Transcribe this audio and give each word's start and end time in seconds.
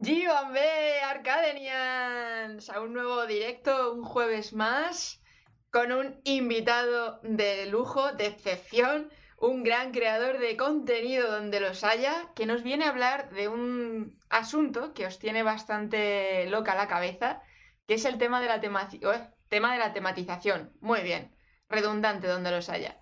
B, 0.00 1.00
Arcadenians, 1.02 2.70
a 2.70 2.80
un 2.80 2.92
nuevo 2.92 3.26
directo, 3.26 3.92
un 3.92 4.04
jueves 4.04 4.52
más, 4.52 5.20
con 5.72 5.90
un 5.90 6.20
invitado 6.22 7.18
de 7.24 7.66
lujo, 7.66 8.12
de 8.12 8.26
excepción, 8.26 9.10
un 9.40 9.64
gran 9.64 9.90
creador 9.90 10.38
de 10.38 10.56
contenido 10.56 11.28
donde 11.32 11.58
los 11.58 11.82
haya, 11.82 12.32
que 12.36 12.46
nos 12.46 12.62
viene 12.62 12.84
a 12.84 12.90
hablar 12.90 13.30
de 13.30 13.48
un 13.48 14.16
asunto 14.30 14.94
que 14.94 15.04
os 15.04 15.18
tiene 15.18 15.42
bastante 15.42 16.46
loca 16.48 16.76
la 16.76 16.86
cabeza, 16.86 17.42
que 17.88 17.94
es 17.94 18.04
el 18.04 18.18
tema 18.18 18.40
de 18.40 18.46
la, 18.46 18.60
tema 18.60 19.72
de 19.72 19.78
la 19.78 19.92
tematización. 19.92 20.72
Muy 20.80 21.00
bien, 21.00 21.34
redundante 21.68 22.28
donde 22.28 22.52
los 22.52 22.68
haya. 22.68 23.00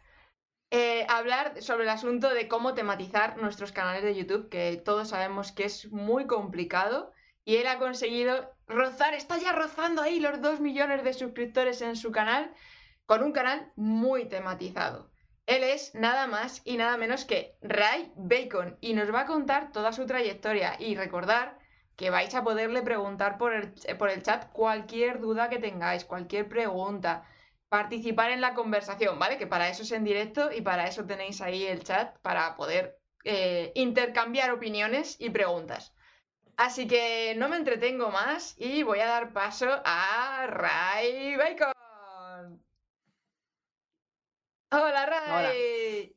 Eh, 0.70 1.06
hablar 1.08 1.62
sobre 1.62 1.84
el 1.84 1.90
asunto 1.90 2.34
de 2.34 2.48
cómo 2.48 2.74
tematizar 2.74 3.36
nuestros 3.36 3.70
canales 3.70 4.02
de 4.02 4.16
YouTube, 4.16 4.48
que 4.48 4.76
todos 4.84 5.10
sabemos 5.10 5.52
que 5.52 5.64
es 5.64 5.92
muy 5.92 6.26
complicado. 6.26 7.12
Y 7.44 7.56
él 7.56 7.68
ha 7.68 7.78
conseguido 7.78 8.50
rozar, 8.66 9.14
está 9.14 9.38
ya 9.38 9.52
rozando 9.52 10.02
ahí 10.02 10.18
los 10.18 10.43
2 10.43 10.60
millones 10.60 11.04
de 11.04 11.14
suscriptores 11.14 11.80
en 11.82 11.94
su 11.94 12.10
canal, 12.10 12.52
con 13.07 13.22
un 13.22 13.32
canal 13.32 13.71
muy 13.76 14.24
tematizado. 14.29 15.12
Él 15.46 15.62
es 15.62 15.94
nada 15.94 16.26
más 16.26 16.60
y 16.64 16.76
nada 16.76 16.96
menos 16.96 17.24
que 17.24 17.57
Ray 17.62 18.12
Bacon 18.16 18.76
y 18.80 18.94
nos 18.94 19.14
va 19.14 19.21
a 19.21 19.26
contar 19.26 19.71
toda 19.71 19.93
su 19.93 20.04
trayectoria. 20.04 20.74
Y 20.80 20.96
recordar 20.96 21.57
que 21.94 22.10
vais 22.10 22.35
a 22.35 22.43
poderle 22.43 22.82
preguntar 22.82 23.38
por 23.38 23.54
el, 23.54 23.72
por 23.96 24.10
el 24.10 24.24
chat 24.24 24.50
cualquier 24.50 25.21
duda 25.21 25.48
que 25.48 25.60
tengáis, 25.60 26.04
cualquier 26.04 26.48
pregunta 26.48 27.24
participar 27.68 28.30
en 28.30 28.40
la 28.40 28.54
conversación, 28.54 29.18
¿vale? 29.18 29.38
Que 29.38 29.46
para 29.46 29.68
eso 29.68 29.82
es 29.82 29.93
en 29.93 30.04
directo 30.04 30.52
y 30.52 30.61
para 30.61 30.86
eso 30.86 31.04
tenéis 31.04 31.40
ahí 31.40 31.64
el 31.64 31.82
chat 31.82 32.16
para 32.19 32.56
poder 32.56 32.98
eh, 33.24 33.72
intercambiar 33.74 34.50
opiniones 34.52 35.16
y 35.19 35.30
preguntas. 35.30 35.92
Así 36.56 36.86
que 36.86 37.34
no 37.36 37.48
me 37.48 37.56
entretengo 37.56 38.10
más 38.10 38.55
y 38.56 38.83
voy 38.83 39.00
a 39.00 39.06
dar 39.06 39.33
paso 39.33 39.69
a 39.84 40.46
Ray 40.46 41.36
Bacon. 41.36 42.64
Hola 44.70 45.06
Ray. 45.06 46.16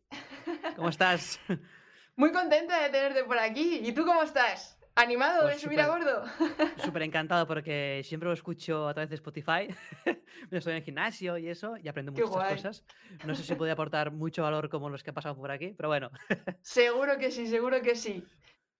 ¿Cómo 0.76 0.90
estás? 0.90 1.40
Muy 2.16 2.32
contenta 2.32 2.82
de 2.82 2.90
tenerte 2.90 3.24
por 3.26 3.38
aquí. 3.38 3.82
¿Y 3.84 3.92
tú 3.92 4.06
cómo 4.06 4.24
estás? 4.24 4.79
¿Animado 4.96 5.46
de 5.46 5.54
pues 5.54 5.62
subir 5.62 5.80
a 5.80 5.88
bordo? 5.88 6.24
Súper 6.84 7.04
encantado 7.04 7.48
porque 7.48 8.02
siempre 8.04 8.28
lo 8.28 8.34
escucho 8.34 8.88
a 8.88 8.94
través 8.94 9.10
de 9.10 9.16
Spotify. 9.16 9.68
Estoy 10.52 10.72
en 10.72 10.78
el 10.78 10.84
gimnasio 10.84 11.38
y 11.38 11.48
eso 11.48 11.78
y 11.78 11.88
aprendo 11.88 12.12
muchas 12.12 12.30
cosas. 12.30 12.84
No 13.26 13.36
sé 13.36 13.44
si 13.44 13.56
puede 13.56 13.72
aportar 13.72 14.12
mucho 14.12 14.44
valor 14.44 14.70
como 14.70 14.90
los 14.90 15.04
que 15.04 15.12
han 15.12 15.16
pasado 15.16 15.36
por 15.36 15.52
aquí, 15.52 15.74
pero 15.76 15.90
bueno. 15.90 16.12
Seguro 16.62 17.18
que 17.18 17.32
sí, 17.32 17.48
seguro 17.48 17.82
que 17.82 17.96
sí. 17.96 18.26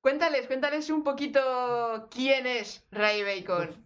Cuéntales, 0.02 0.48
cuéntales 0.48 0.90
un 0.90 1.04
poquito 1.04 2.08
quién 2.12 2.48
es 2.48 2.86
Ray 2.92 3.24
Bacon. 3.24 3.86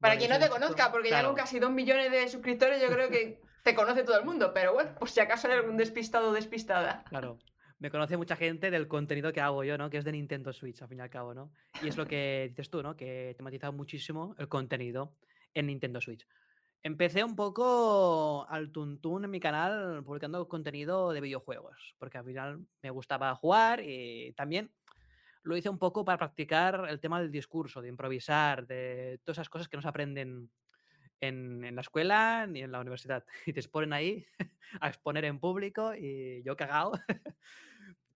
Para 0.00 0.16
quien 0.16 0.30
no 0.30 0.38
te 0.38 0.48
conozca, 0.48 0.92
porque 0.92 1.10
ya 1.10 1.24
con 1.24 1.34
casi 1.34 1.58
dos 1.58 1.70
millones 1.70 2.10
de 2.10 2.28
suscriptores 2.28 2.80
yo 2.82 2.88
creo 2.88 3.08
que 3.08 3.40
te 3.62 3.74
conoce 3.74 4.04
todo 4.04 4.18
el 4.18 4.24
mundo, 4.24 4.52
pero 4.52 4.74
bueno, 4.74 4.94
por 4.96 5.08
si 5.08 5.20
acaso 5.20 5.48
hay 5.48 5.54
algún 5.54 5.76
despistado 5.76 6.28
o 6.28 6.32
despistada. 6.32 7.04
Claro 7.08 7.38
me 7.84 7.90
conoce 7.90 8.16
mucha 8.16 8.34
gente 8.34 8.70
del 8.70 8.88
contenido 8.88 9.30
que 9.30 9.42
hago 9.42 9.62
yo, 9.62 9.76
¿no? 9.76 9.90
Que 9.90 9.98
es 9.98 10.06
de 10.06 10.12
Nintendo 10.12 10.54
Switch, 10.54 10.80
al 10.80 10.88
fin 10.88 10.96
y 10.96 11.02
al 11.02 11.10
cabo, 11.10 11.34
¿no? 11.34 11.52
Y 11.82 11.88
es 11.88 11.98
lo 11.98 12.06
que 12.06 12.46
dices 12.48 12.70
tú, 12.70 12.82
¿no? 12.82 12.96
Que 12.96 13.28
he 13.28 13.34
tematizado 13.34 13.74
muchísimo 13.74 14.34
el 14.38 14.48
contenido 14.48 15.18
en 15.52 15.66
Nintendo 15.66 16.00
Switch. 16.00 16.26
Empecé 16.82 17.22
un 17.22 17.36
poco 17.36 18.46
al 18.48 18.72
tuntún 18.72 19.26
en 19.26 19.30
mi 19.30 19.38
canal 19.38 20.02
publicando 20.02 20.48
contenido 20.48 21.12
de 21.12 21.20
videojuegos, 21.20 21.94
porque 21.98 22.16
al 22.16 22.24
final 22.24 22.66
me 22.80 22.88
gustaba 22.88 23.34
jugar 23.34 23.82
y 23.84 24.32
también 24.32 24.72
lo 25.42 25.54
hice 25.54 25.68
un 25.68 25.78
poco 25.78 26.06
para 26.06 26.16
practicar 26.16 26.86
el 26.88 27.00
tema 27.00 27.20
del 27.20 27.30
discurso, 27.30 27.82
de 27.82 27.90
improvisar, 27.90 28.66
de 28.66 29.20
todas 29.24 29.36
esas 29.36 29.50
cosas 29.50 29.68
que 29.68 29.76
no 29.76 29.82
se 29.82 29.88
aprenden 29.88 30.50
en, 31.20 31.64
en, 31.64 31.74
la 31.74 31.80
escuela 31.80 32.46
ni 32.46 32.62
en 32.62 32.72
la 32.72 32.80
universidad. 32.80 33.24
Y 33.46 33.52
te 33.52 33.60
exponen 33.60 33.92
ahí 33.92 34.26
a 34.80 34.88
exponer 34.88 35.24
en 35.24 35.38
público 35.38 35.94
y 35.94 36.42
yo 36.42 36.56
cagado 36.56 36.92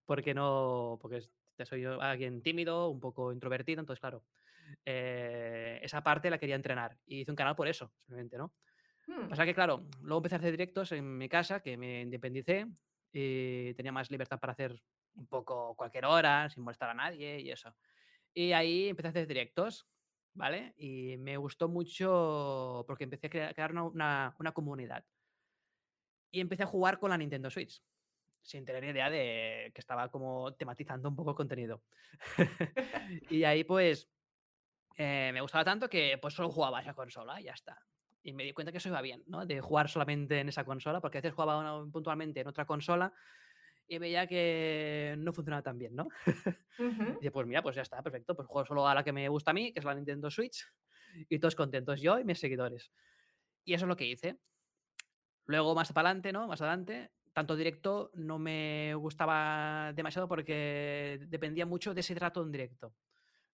porque 0.06 0.34
no, 0.34 0.98
porque 1.00 1.22
soy 1.64 1.84
alguien 1.84 2.42
tímido, 2.42 2.88
un 2.88 3.00
poco 3.00 3.32
introvertido, 3.32 3.80
entonces 3.80 4.00
claro, 4.00 4.24
eh, 4.84 5.80
esa 5.82 6.02
parte 6.02 6.30
la 6.30 6.38
quería 6.38 6.54
entrenar 6.54 6.96
y 7.06 7.20
hice 7.20 7.30
un 7.30 7.36
canal 7.36 7.56
por 7.56 7.68
eso, 7.68 7.92
simplemente, 7.98 8.38
¿no? 8.38 8.52
Hmm. 9.06 9.28
Pasa 9.28 9.44
que 9.44 9.54
claro, 9.54 9.86
luego 10.02 10.18
empecé 10.18 10.36
a 10.36 10.38
hacer 10.38 10.50
directos 10.52 10.92
en 10.92 11.18
mi 11.18 11.28
casa, 11.28 11.60
que 11.60 11.76
me 11.76 12.02
independicé 12.02 12.66
y 13.12 13.74
tenía 13.74 13.92
más 13.92 14.10
libertad 14.10 14.38
para 14.38 14.52
hacer 14.52 14.80
un 15.14 15.26
poco 15.26 15.74
cualquier 15.74 16.04
hora, 16.04 16.48
sin 16.50 16.62
molestar 16.62 16.90
a 16.90 16.94
nadie 16.94 17.40
y 17.40 17.50
eso. 17.50 17.74
Y 18.34 18.52
ahí 18.52 18.88
empecé 18.88 19.08
a 19.08 19.10
hacer 19.10 19.26
directos, 19.26 19.86
¿vale? 20.34 20.74
Y 20.76 21.16
me 21.18 21.36
gustó 21.36 21.68
mucho 21.68 22.84
porque 22.86 23.04
empecé 23.04 23.26
a 23.26 23.30
crear, 23.54 23.72
una, 23.72 24.34
una 24.38 24.52
comunidad. 24.52 25.04
Y 26.30 26.40
empecé 26.40 26.62
a 26.64 26.66
jugar 26.66 26.98
con 26.98 27.10
la 27.10 27.18
Nintendo 27.18 27.50
Switch 27.50 27.82
sin 28.42 28.64
tener 28.64 28.82
idea 28.84 29.10
de 29.10 29.70
que 29.74 29.80
estaba 29.80 30.10
como 30.10 30.54
tematizando 30.54 31.08
un 31.08 31.16
poco 31.16 31.30
el 31.30 31.36
contenido. 31.36 31.82
y 33.30 33.44
ahí 33.44 33.62
pues 33.64 34.08
eh, 34.96 35.30
me 35.32 35.40
gustaba 35.40 35.64
tanto 35.64 35.88
que 35.88 36.18
pues 36.18 36.34
solo 36.34 36.50
jugaba 36.50 36.80
esa 36.80 36.94
consola 36.94 37.40
y 37.40 37.44
ya 37.44 37.52
está. 37.52 37.78
Y 38.22 38.32
me 38.32 38.44
di 38.44 38.52
cuenta 38.52 38.72
que 38.72 38.78
eso 38.78 38.88
iba 38.88 39.00
bien, 39.00 39.22
¿no? 39.26 39.46
De 39.46 39.60
jugar 39.60 39.88
solamente 39.88 40.40
en 40.40 40.48
esa 40.48 40.64
consola, 40.64 41.00
porque 41.00 41.18
a 41.18 41.20
veces 41.20 41.34
jugaba 41.34 41.86
puntualmente 41.92 42.40
en 42.40 42.48
otra 42.48 42.64
consola 42.64 43.12
y 43.88 43.98
veía 43.98 44.26
que 44.26 45.16
no 45.18 45.32
funcionaba 45.32 45.62
tan 45.62 45.78
bien, 45.78 45.96
¿no? 45.96 46.08
Y 47.20 47.30
pues 47.30 47.46
mira, 47.46 47.62
pues 47.62 47.74
ya 47.74 47.82
está, 47.82 48.00
perfecto, 48.02 48.36
pues 48.36 48.46
juego 48.46 48.64
solo 48.64 48.86
a 48.86 48.94
la 48.94 49.02
que 49.02 49.12
me 49.12 49.28
gusta 49.28 49.50
a 49.50 49.54
mí, 49.54 49.72
que 49.72 49.80
es 49.80 49.84
la 49.84 49.94
Nintendo 49.94 50.30
Switch, 50.30 50.64
y 51.28 51.38
todos 51.40 51.56
contentos, 51.56 52.00
yo 52.00 52.18
y 52.20 52.24
mis 52.24 52.38
seguidores. 52.38 52.92
Y 53.64 53.74
eso 53.74 53.84
es 53.84 53.88
lo 53.88 53.96
que 53.96 54.06
hice. 54.06 54.38
Luego, 55.46 55.74
más 55.74 55.92
para 55.92 56.10
adelante, 56.10 56.32
¿no? 56.32 56.46
Más 56.46 56.60
adelante, 56.60 57.10
tanto 57.32 57.56
directo 57.56 58.10
no 58.14 58.38
me 58.38 58.94
gustaba 58.94 59.92
demasiado 59.94 60.28
porque 60.28 61.18
dependía 61.28 61.66
mucho 61.66 61.94
de 61.94 62.00
ese 62.00 62.14
trato 62.14 62.42
en 62.42 62.52
directo. 62.52 62.94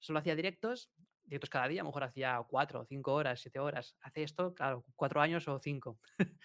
Solo 0.01 0.19
hacía 0.19 0.37
directos, 0.37 0.91
directos 1.25 1.51
cada 1.51 1.69
día, 1.69 1.81
a 1.81 1.85
lo 1.85 1.89
mejor 1.89 2.05
hacía 2.05 2.45
cuatro, 2.49 2.85
cinco 2.85 3.15
horas, 3.15 3.41
siete 3.41 3.59
horas. 3.59 3.97
Hace 4.03 4.23
esto, 4.25 4.55
claro, 4.55 4.85
cuatro 4.97 5.21
años 5.21 5.49
o 5.49 5.59
cinco. 5.59 5.99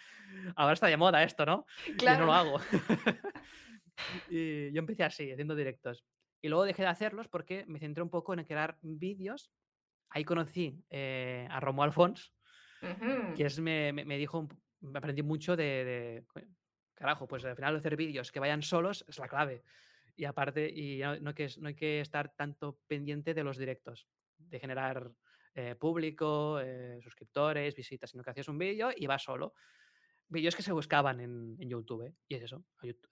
Ahora 0.55 0.73
está 0.73 0.87
de 0.87 0.97
moda 0.97 1.23
esto, 1.23 1.45
¿no? 1.45 1.65
Claro. 1.97 2.19
Yo 2.19 2.19
no 2.19 2.25
lo 2.27 2.33
hago. 2.33 2.59
y 4.29 4.71
yo 4.71 4.79
empecé 4.79 5.03
así, 5.03 5.31
haciendo 5.31 5.55
directos. 5.55 6.05
Y 6.41 6.47
luego 6.47 6.63
dejé 6.63 6.83
de 6.83 6.89
hacerlos 6.89 7.27
porque 7.27 7.65
me 7.67 7.79
centré 7.79 8.01
un 8.03 8.09
poco 8.09 8.33
en 8.33 8.43
crear 8.43 8.77
vídeos. 8.81 9.51
Ahí 10.09 10.23
conocí 10.23 10.83
eh, 10.89 11.47
a 11.49 11.59
Romo 11.59 11.83
Alfons, 11.83 12.33
que 13.35 13.45
es, 13.45 13.59
me, 13.59 13.91
me, 13.91 14.17
dijo, 14.17 14.47
me 14.79 14.97
aprendí 14.97 15.21
mucho 15.21 15.55
de, 15.55 16.23
carajo, 16.95 17.27
pues 17.27 17.45
al 17.45 17.55
final 17.55 17.75
hacer 17.75 17.95
vídeos 17.95 18.31
que 18.31 18.39
vayan 18.39 18.61
solos 18.61 19.05
es 19.07 19.19
la 19.19 19.27
clave. 19.27 19.63
Y 20.15 20.25
aparte, 20.25 20.69
y 20.69 21.01
no, 21.21 21.33
que, 21.33 21.47
no 21.59 21.69
hay 21.69 21.75
que 21.75 22.01
estar 22.01 22.33
tanto 22.35 22.79
pendiente 22.87 23.33
de 23.33 23.43
los 23.43 23.57
directos, 23.57 24.07
de 24.37 24.59
generar 24.59 25.11
eh, 25.55 25.75
público, 25.75 26.59
eh, 26.59 26.99
suscriptores, 27.01 27.75
visitas, 27.75 28.09
sino 28.11 28.23
que 28.23 28.31
hacías 28.31 28.47
un 28.49 28.57
vídeo 28.57 28.89
y 28.95 29.07
vas 29.07 29.23
solo. 29.23 29.53
Vídeos 30.29 30.55
que 30.55 30.61
se 30.61 30.71
buscaban 30.71 31.19
en, 31.19 31.57
YouTube, 31.59 32.07
¿eh? 32.07 32.13
y 32.27 32.35
es 32.35 32.43
eso. 32.43 32.63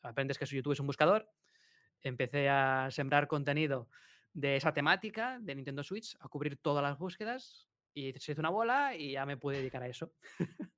Aprendes 0.01 0.37
que 0.37 0.45
YouTube 0.45 0.73
es 0.73 0.79
un 0.79 0.87
buscador. 0.87 1.29
Empecé 2.01 2.47
a 2.49 2.89
sembrar 2.91 3.27
contenido 3.27 3.89
de 4.33 4.55
esa 4.55 4.71
temática 4.71 5.39
de 5.41 5.55
Nintendo 5.55 5.83
Switch, 5.83 6.15
a 6.19 6.27
cubrir 6.27 6.57
todas 6.57 6.83
las 6.83 6.97
búsquedas, 6.99 7.67
y 7.97 8.13
se 8.19 8.33
hizo 8.33 8.41
una 8.41 8.51
bola 8.51 8.95
y 8.95 9.13
ya 9.13 9.25
me 9.25 9.37
pude 9.37 9.57
dedicar 9.57 9.81
a 9.81 9.87
eso. 9.87 10.13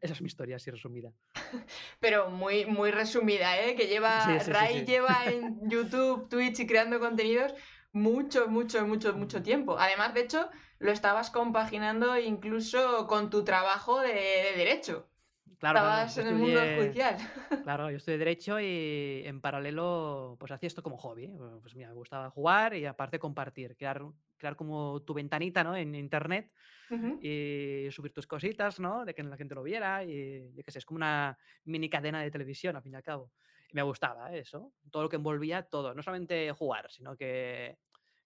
Esa 0.00 0.14
es 0.14 0.20
mi 0.20 0.26
historia 0.26 0.56
así 0.56 0.70
resumida. 0.70 1.12
Pero 2.00 2.30
muy, 2.30 2.66
muy 2.66 2.90
resumida, 2.90 3.60
¿eh? 3.60 3.76
Que 3.76 3.86
lleva, 3.86 4.26
Ray 4.38 4.84
lleva 4.84 5.24
en 5.26 5.60
YouTube, 5.70 6.28
Twitch 6.28 6.60
y 6.60 6.66
creando 6.66 6.98
contenidos 6.98 7.54
mucho, 7.92 8.48
mucho, 8.48 8.84
mucho, 8.86 9.14
mucho 9.14 9.42
tiempo. 9.42 9.78
Además, 9.78 10.14
de 10.14 10.22
hecho, 10.22 10.50
lo 10.78 10.90
estabas 10.90 11.30
compaginando 11.30 12.18
incluso 12.18 13.06
con 13.06 13.30
tu 13.30 13.44
trabajo 13.44 14.00
de, 14.00 14.52
derecho. 14.56 15.08
Claro, 15.58 15.78
Estabas 15.78 16.18
en 16.18 16.26
el 16.26 16.34
mundo 16.34 16.60
judicial. 16.76 17.16
Claro, 17.62 17.90
yo 17.90 17.96
estudié 17.96 18.18
Derecho 18.18 18.60
y 18.60 19.22
en 19.24 19.40
paralelo 19.40 20.36
pues 20.38 20.52
hacía 20.52 20.66
esto 20.66 20.82
como 20.82 20.96
hobby. 20.96 21.30
Pues 21.62 21.74
mira, 21.74 21.88
me 21.88 21.94
gustaba 21.94 22.30
jugar 22.30 22.74
y 22.74 22.86
aparte 22.86 23.18
compartir, 23.18 23.76
crear, 23.76 24.02
crear 24.36 24.56
como 24.56 25.02
tu 25.02 25.14
ventanita 25.14 25.64
¿no? 25.64 25.76
en 25.76 25.94
Internet 25.94 26.52
y 27.20 27.88
subir 27.90 28.12
tus 28.12 28.26
cositas, 28.26 28.78
¿no? 28.78 29.04
De 29.04 29.14
que 29.14 29.22
la 29.22 29.36
gente 29.36 29.54
lo 29.54 29.62
viera 29.62 30.04
y 30.04 30.52
yo 30.54 30.62
qué 30.62 30.70
sé, 30.70 30.78
es 30.78 30.84
como 30.84 30.96
una 30.96 31.36
mini 31.64 31.88
cadena 31.88 32.22
de 32.22 32.30
televisión, 32.30 32.76
al 32.76 32.82
fin 32.82 32.92
y 32.92 32.96
al 32.96 33.02
cabo. 33.02 33.32
Y 33.68 33.74
me 33.74 33.82
gustaba 33.82 34.32
eso, 34.34 34.72
todo 34.90 35.04
lo 35.04 35.08
que 35.08 35.16
envolvía 35.16 35.62
todo, 35.62 35.94
no 35.94 36.02
solamente 36.02 36.52
jugar, 36.52 36.90
sino 36.90 37.16
que 37.16 37.78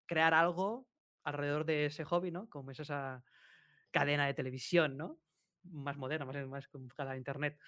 crear 0.07 0.35
algo 0.35 0.87
alrededor 1.25 1.65
de 1.65 1.87
ese 1.87 2.05
hobby, 2.05 2.31
¿no? 2.31 2.49
Como 2.49 2.71
es 2.71 2.81
esa 2.81 3.23
cadena 3.91 4.27
de 4.27 4.35
televisión, 4.35 4.97
¿no? 4.97 5.19
Más 5.73 5.97
moderna, 5.97 6.25
más, 6.25 6.47
más 6.47 6.69
cada 6.95 7.17
internet. 7.17 7.59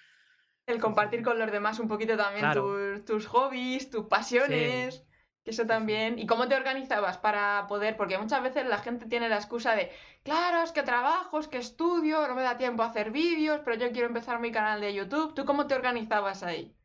El 0.65 0.79
compartir 0.79 1.23
con 1.23 1.39
los 1.39 1.51
demás 1.51 1.79
un 1.79 1.87
poquito 1.87 2.15
también 2.15 2.51
tus, 2.53 3.03
tus, 3.05 3.27
hobbies, 3.27 3.89
tus 3.89 4.05
pasiones. 4.05 5.05
Que 5.43 5.51
eso 5.51 5.65
también. 5.65 6.19
¿Y 6.19 6.27
cómo 6.27 6.47
te 6.47 6.55
organizabas 6.55 7.17
para 7.17 7.65
poder? 7.67 7.97
Porque 7.97 8.17
muchas 8.17 8.43
veces 8.43 8.65
la 8.67 8.77
gente 8.77 9.07
tiene 9.07 9.27
la 9.27 9.37
excusa 9.37 9.75
de, 9.75 9.91
claro, 10.23 10.61
es 10.61 10.71
que 10.71 10.83
trabajo, 10.83 11.39
es 11.39 11.47
que 11.47 11.57
estudio, 11.57 12.27
no 12.27 12.35
me 12.35 12.43
da 12.43 12.57
tiempo 12.57 12.83
a 12.83 12.87
hacer 12.87 13.11
vídeos, 13.11 13.61
pero 13.65 13.75
yo 13.75 13.91
quiero 13.91 14.07
empezar 14.07 14.39
mi 14.39 14.51
canal 14.51 14.81
de 14.81 14.93
YouTube. 14.93 15.33
¿Tú 15.33 15.43
cómo 15.45 15.65
te 15.65 15.73
organizabas 15.73 16.43
ahí? 16.43 16.75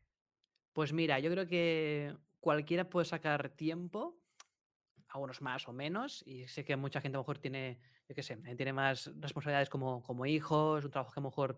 Pues 0.73 0.91
mira, 0.91 1.19
yo 1.19 1.29
creo 1.29 1.47
que 1.47 2.15
cualquiera 2.39 2.89
puede 2.89 3.05
sacar 3.05 3.49
tiempo, 3.49 4.19
algunos 5.09 5.41
más 5.41 5.67
o 5.67 5.73
menos, 5.73 6.23
y 6.25 6.47
sé 6.47 6.65
que 6.65 6.75
mucha 6.75 7.01
gente 7.01 7.17
a 7.17 7.19
lo 7.19 7.23
mejor 7.23 7.37
tiene, 7.39 7.79
yo 8.07 8.15
qué 8.15 8.23
sé, 8.23 8.37
tiene 8.55 8.73
más 8.73 9.11
responsabilidades 9.19 9.69
como, 9.69 10.01
como 10.01 10.25
hijos, 10.25 10.85
un 10.85 10.91
trabajo 10.91 11.13
que 11.13 11.19
a 11.19 11.23
lo 11.23 11.29
mejor 11.29 11.57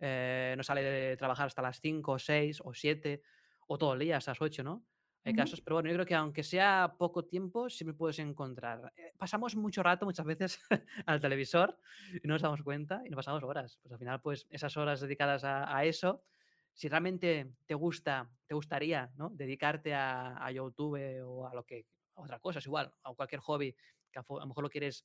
eh, 0.00 0.54
no 0.56 0.62
sale 0.62 0.82
de 0.82 1.16
trabajar 1.16 1.46
hasta 1.46 1.62
las 1.62 1.80
5 1.80 2.12
o 2.12 2.18
6 2.18 2.60
o 2.64 2.72
7 2.72 3.22
o 3.66 3.78
todo 3.78 3.94
el 3.94 4.00
día 4.00 4.16
hasta 4.16 4.30
las 4.32 4.40
8, 4.40 4.62
¿no? 4.62 4.84
Hay 5.24 5.34
casos, 5.34 5.60
pero 5.60 5.76
bueno, 5.76 5.90
yo 5.90 5.94
creo 5.96 6.06
que 6.06 6.14
aunque 6.14 6.42
sea 6.42 6.94
poco 6.96 7.26
tiempo, 7.26 7.68
siempre 7.68 7.92
puedes 7.92 8.18
encontrar. 8.18 8.94
Eh, 8.96 9.12
pasamos 9.18 9.56
mucho 9.56 9.82
rato, 9.82 10.06
muchas 10.06 10.24
veces, 10.24 10.58
al 11.06 11.20
televisor 11.20 11.78
y 12.22 12.26
no 12.26 12.34
nos 12.34 12.40
damos 12.40 12.62
cuenta 12.62 13.02
y 13.04 13.10
no 13.10 13.16
pasamos 13.16 13.42
horas. 13.42 13.78
Pues 13.82 13.92
al 13.92 13.98
final, 13.98 14.22
pues 14.22 14.46
esas 14.48 14.74
horas 14.78 15.00
dedicadas 15.00 15.44
a, 15.44 15.84
eso, 15.84 16.24
si 16.72 16.88
realmente 16.88 17.52
te 17.66 17.74
gusta, 17.74 18.30
te 18.46 18.54
gustaría, 18.54 19.12
¿no? 19.16 19.28
Dedicarte 19.28 19.92
a, 19.92 20.50
YouTube 20.50 20.98
o 21.26 21.46
a 21.46 21.54
lo 21.54 21.66
que, 21.66 21.84
a 22.14 22.22
otra 22.22 22.38
cosa, 22.38 22.60
es 22.60 22.66
igual, 22.66 22.90
a 23.02 23.12
cualquier 23.12 23.42
hobby, 23.42 23.76
que 24.10 24.20
a, 24.20 24.24
lo 24.26 24.46
mejor 24.46 24.62
lo 24.62 24.70
quieres 24.70 25.04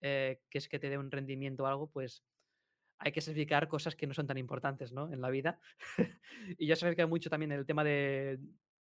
eh, 0.00 0.42
que 0.48 0.58
es 0.58 0.68
que 0.68 0.78
te 0.78 0.88
dé 0.88 0.98
un 0.98 1.10
rendimiento 1.10 1.64
o 1.64 1.66
algo, 1.66 1.90
pues 1.90 2.24
hay 2.98 3.12
que 3.12 3.20
sacrificar 3.20 3.68
cosas 3.68 3.96
que 3.96 4.06
no 4.06 4.14
son 4.14 4.26
tan 4.26 4.38
importantes, 4.38 4.92
¿no? 4.92 5.10
En 5.12 5.20
la 5.20 5.30
vida. 5.30 5.58
y 6.58 6.66
yo 6.66 6.76
sacrifico 6.76 7.08
mucho 7.08 7.30
también 7.30 7.52
el 7.52 7.66
tema 7.66 7.82
de 7.82 8.38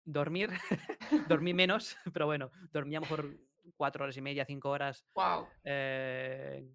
dormir, 0.05 0.49
dormí 1.27 1.53
menos, 1.53 1.97
pero 2.13 2.25
bueno, 2.25 2.51
dormía 2.71 2.99
a 2.99 3.01
lo 3.01 3.07
mejor 3.07 3.37
cuatro 3.75 4.03
horas 4.03 4.17
y 4.17 4.21
media, 4.21 4.45
cinco 4.45 4.69
horas. 4.69 5.05
Wow. 5.15 5.47
Eh, 5.63 6.69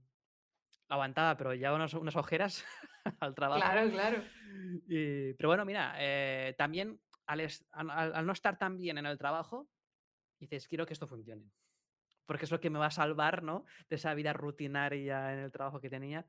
aguantaba, 0.89 1.37
pero 1.37 1.55
ya 1.55 1.75
unas, 1.75 1.95
unas 1.95 2.17
ojeras 2.17 2.65
al 3.21 3.35
trabajo. 3.35 3.61
Claro, 3.61 3.91
claro. 3.91 4.23
pero 4.89 5.49
bueno, 5.49 5.65
mira, 5.65 5.95
eh, 5.99 6.55
también 6.57 7.01
al, 7.27 7.47
al, 7.73 8.27
no 8.27 8.33
estar 8.33 8.59
tan 8.59 8.77
bien 8.77 8.99
en 8.99 9.07
el 9.07 9.19
trabajo, 9.19 9.69
dices, 10.41 10.67
quiero 10.67 10.87
que 10.87 10.95
esto 10.95 11.07
funcione. 11.07 11.51
Porque 12.29 12.45
es 12.45 12.51
lo 12.51 12.61
que 12.61 12.69
me 12.69 12.79
va 12.79 12.87
a 12.87 12.91
salvar, 12.91 13.43
¿no? 13.43 13.65
De 13.89 13.97
esa 13.97 14.13
vida 14.13 14.35
rutinaria 14.35 15.33
en 15.33 15.39
el 15.39 15.51
trabajo 15.51 15.81
que 15.81 15.89
tenía. 15.89 16.27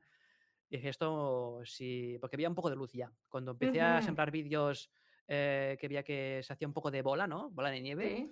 Y 0.70 0.78
dije, 0.78 0.88
esto 0.88 1.60
sí, 1.64 2.16
porque 2.20 2.36
había 2.36 2.48
un 2.48 2.54
poco 2.54 2.70
de 2.70 2.76
luz 2.76 2.90
ya. 2.94 3.12
Cuando 3.28 3.50
empecé 3.50 3.82
a 3.82 4.00
sembrar 4.00 4.30
vídeos 4.30 4.90
eh, 5.28 5.76
que 5.78 5.88
veía 5.88 6.02
que 6.02 6.40
se 6.42 6.54
hacía 6.54 6.66
un 6.66 6.72
poco 6.72 6.90
de 6.90 7.02
bola, 7.02 7.26
¿no? 7.26 7.50
Bola 7.50 7.70
de 7.70 7.82
nieve. 7.82 8.30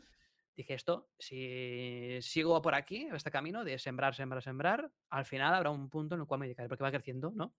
Dije 0.56 0.72
esto, 0.72 1.10
si 1.18 2.18
sigo 2.22 2.60
por 2.62 2.74
aquí, 2.74 3.06
este 3.12 3.30
camino 3.30 3.64
de 3.64 3.78
sembrar, 3.78 4.14
sembrar, 4.14 4.42
sembrar, 4.42 4.90
al 5.10 5.26
final 5.26 5.54
habrá 5.54 5.70
un 5.70 5.90
punto 5.90 6.14
en 6.14 6.22
el 6.22 6.26
cual 6.26 6.40
me 6.40 6.46
dedicaré, 6.46 6.68
porque 6.68 6.82
va 6.82 6.90
creciendo, 6.90 7.30
¿no? 7.32 7.54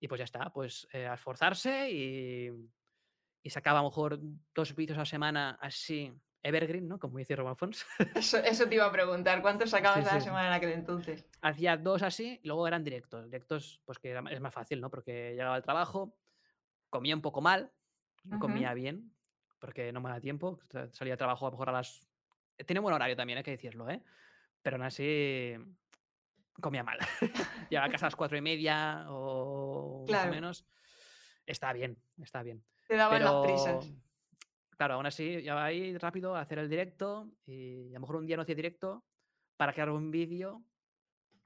Y 0.00 0.06
pues 0.06 0.20
ya 0.20 0.24
está, 0.24 0.50
pues 0.50 0.86
eh, 0.92 1.06
a 1.06 1.14
esforzarse 1.14 1.90
y, 1.90 2.50
y 3.42 3.50
sacaba 3.50 3.80
a 3.80 3.82
lo 3.82 3.88
mejor 3.88 4.18
dos 4.54 4.74
vídeos 4.74 4.98
a 4.98 5.04
semana 5.04 5.58
así, 5.60 6.14
evergreen, 6.44 6.86
¿no? 6.86 6.98
Como 6.98 7.18
dice 7.18 7.34
Roman 7.34 7.56
Fons. 7.56 7.84
Eso, 8.14 8.38
eso, 8.38 8.68
te 8.68 8.76
iba 8.76 8.84
a 8.84 8.92
preguntar, 8.92 9.42
¿cuántos 9.42 9.70
sacabas 9.70 10.06
a 10.06 10.14
la 10.14 10.20
semana 10.20 10.48
en 10.48 10.52
aquel 10.52 10.72
entonces? 10.72 11.24
Hacía 11.40 11.76
dos 11.76 12.02
así 12.02 12.38
y 12.42 12.46
luego 12.46 12.68
eran 12.68 12.84
directos. 12.84 13.24
Directos, 13.24 13.80
pues 13.84 13.98
que 13.98 14.16
es 14.30 14.40
más 14.40 14.54
fácil, 14.54 14.80
¿no? 14.80 14.90
Porque 14.90 15.32
llegaba 15.32 15.56
al 15.56 15.62
trabajo, 15.62 16.16
comía 16.90 17.16
un 17.16 17.22
poco 17.22 17.40
mal, 17.40 17.72
no 18.24 18.38
comía 18.38 18.74
bien, 18.74 19.12
porque 19.58 19.90
no 19.92 20.00
me 20.00 20.10
da 20.10 20.20
tiempo. 20.20 20.60
Salía 20.92 21.14
a 21.14 21.16
trabajo 21.16 21.46
a 21.46 21.48
lo 21.48 21.52
mejor 21.52 21.70
a 21.70 21.72
las. 21.72 22.06
Tiene 22.66 22.80
buen 22.80 22.94
horario 22.94 23.16
también, 23.16 23.38
hay 23.38 23.44
que 23.44 23.50
decirlo, 23.52 23.88
¿eh? 23.88 24.02
Pero 24.62 24.76
aún 24.76 24.84
así 24.84 25.54
comía 26.60 26.84
mal. 26.84 26.98
Llegaba 27.70 27.86
a 27.86 27.90
casa 27.90 28.06
a 28.06 28.08
las 28.08 28.16
cuatro 28.16 28.36
y 28.36 28.42
media 28.42 29.06
o 29.08 30.04
más 30.08 30.26
o 30.26 30.30
menos. 30.30 30.66
Está 31.46 31.72
bien, 31.72 31.98
está 32.22 32.42
bien. 32.42 32.62
Te 32.86 32.96
daban 32.96 33.24
las 33.24 33.34
prisas. 33.46 33.90
Claro, 34.76 34.94
aún 34.94 35.06
así, 35.06 35.42
ya 35.42 35.54
va 35.54 35.64
ahí 35.66 35.96
rápido 35.98 36.34
a 36.34 36.40
hacer 36.40 36.58
el 36.58 36.68
directo 36.68 37.30
y 37.46 37.90
a 37.90 37.94
lo 37.94 38.00
mejor 38.00 38.16
un 38.16 38.26
día 38.26 38.36
no 38.36 38.42
hacía 38.42 38.54
directo 38.54 39.04
para 39.56 39.72
crear 39.72 39.90
un 39.90 40.10
vídeo 40.10 40.64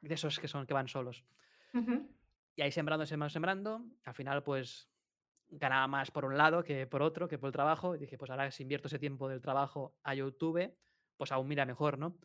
de 0.01 0.15
esos 0.15 0.39
que 0.39 0.49
son 0.49 0.67
que 0.67 0.75
van 0.75 0.89
solos. 0.89 1.25
Y 2.57 2.63
ahí 2.63 2.73
sembrando, 2.73 3.07
sembrando, 3.07 3.33
sembrando. 3.33 3.85
Al 4.05 4.15
final, 4.15 4.43
pues 4.43 4.89
ganaba 5.51 5.87
más 5.87 6.11
por 6.11 6.25
un 6.25 6.37
lado 6.37 6.63
que 6.63 6.87
por 6.87 7.03
otro, 7.03 7.29
que 7.29 7.39
por 7.39 7.49
el 7.49 7.53
trabajo. 7.53 7.95
Y 7.95 7.99
dije, 7.99 8.19
pues 8.19 8.31
ahora 8.31 8.51
si 8.51 8.63
invierto 8.63 8.89
ese 8.89 8.99
tiempo 8.99 9.29
del 9.29 9.41
trabajo 9.41 9.95
a 10.03 10.15
YouTube, 10.15 10.75
pues 11.17 11.33
aún 11.33 11.49
mira 11.49 11.67
mejor, 11.67 11.99
¿no? 11.99 12.17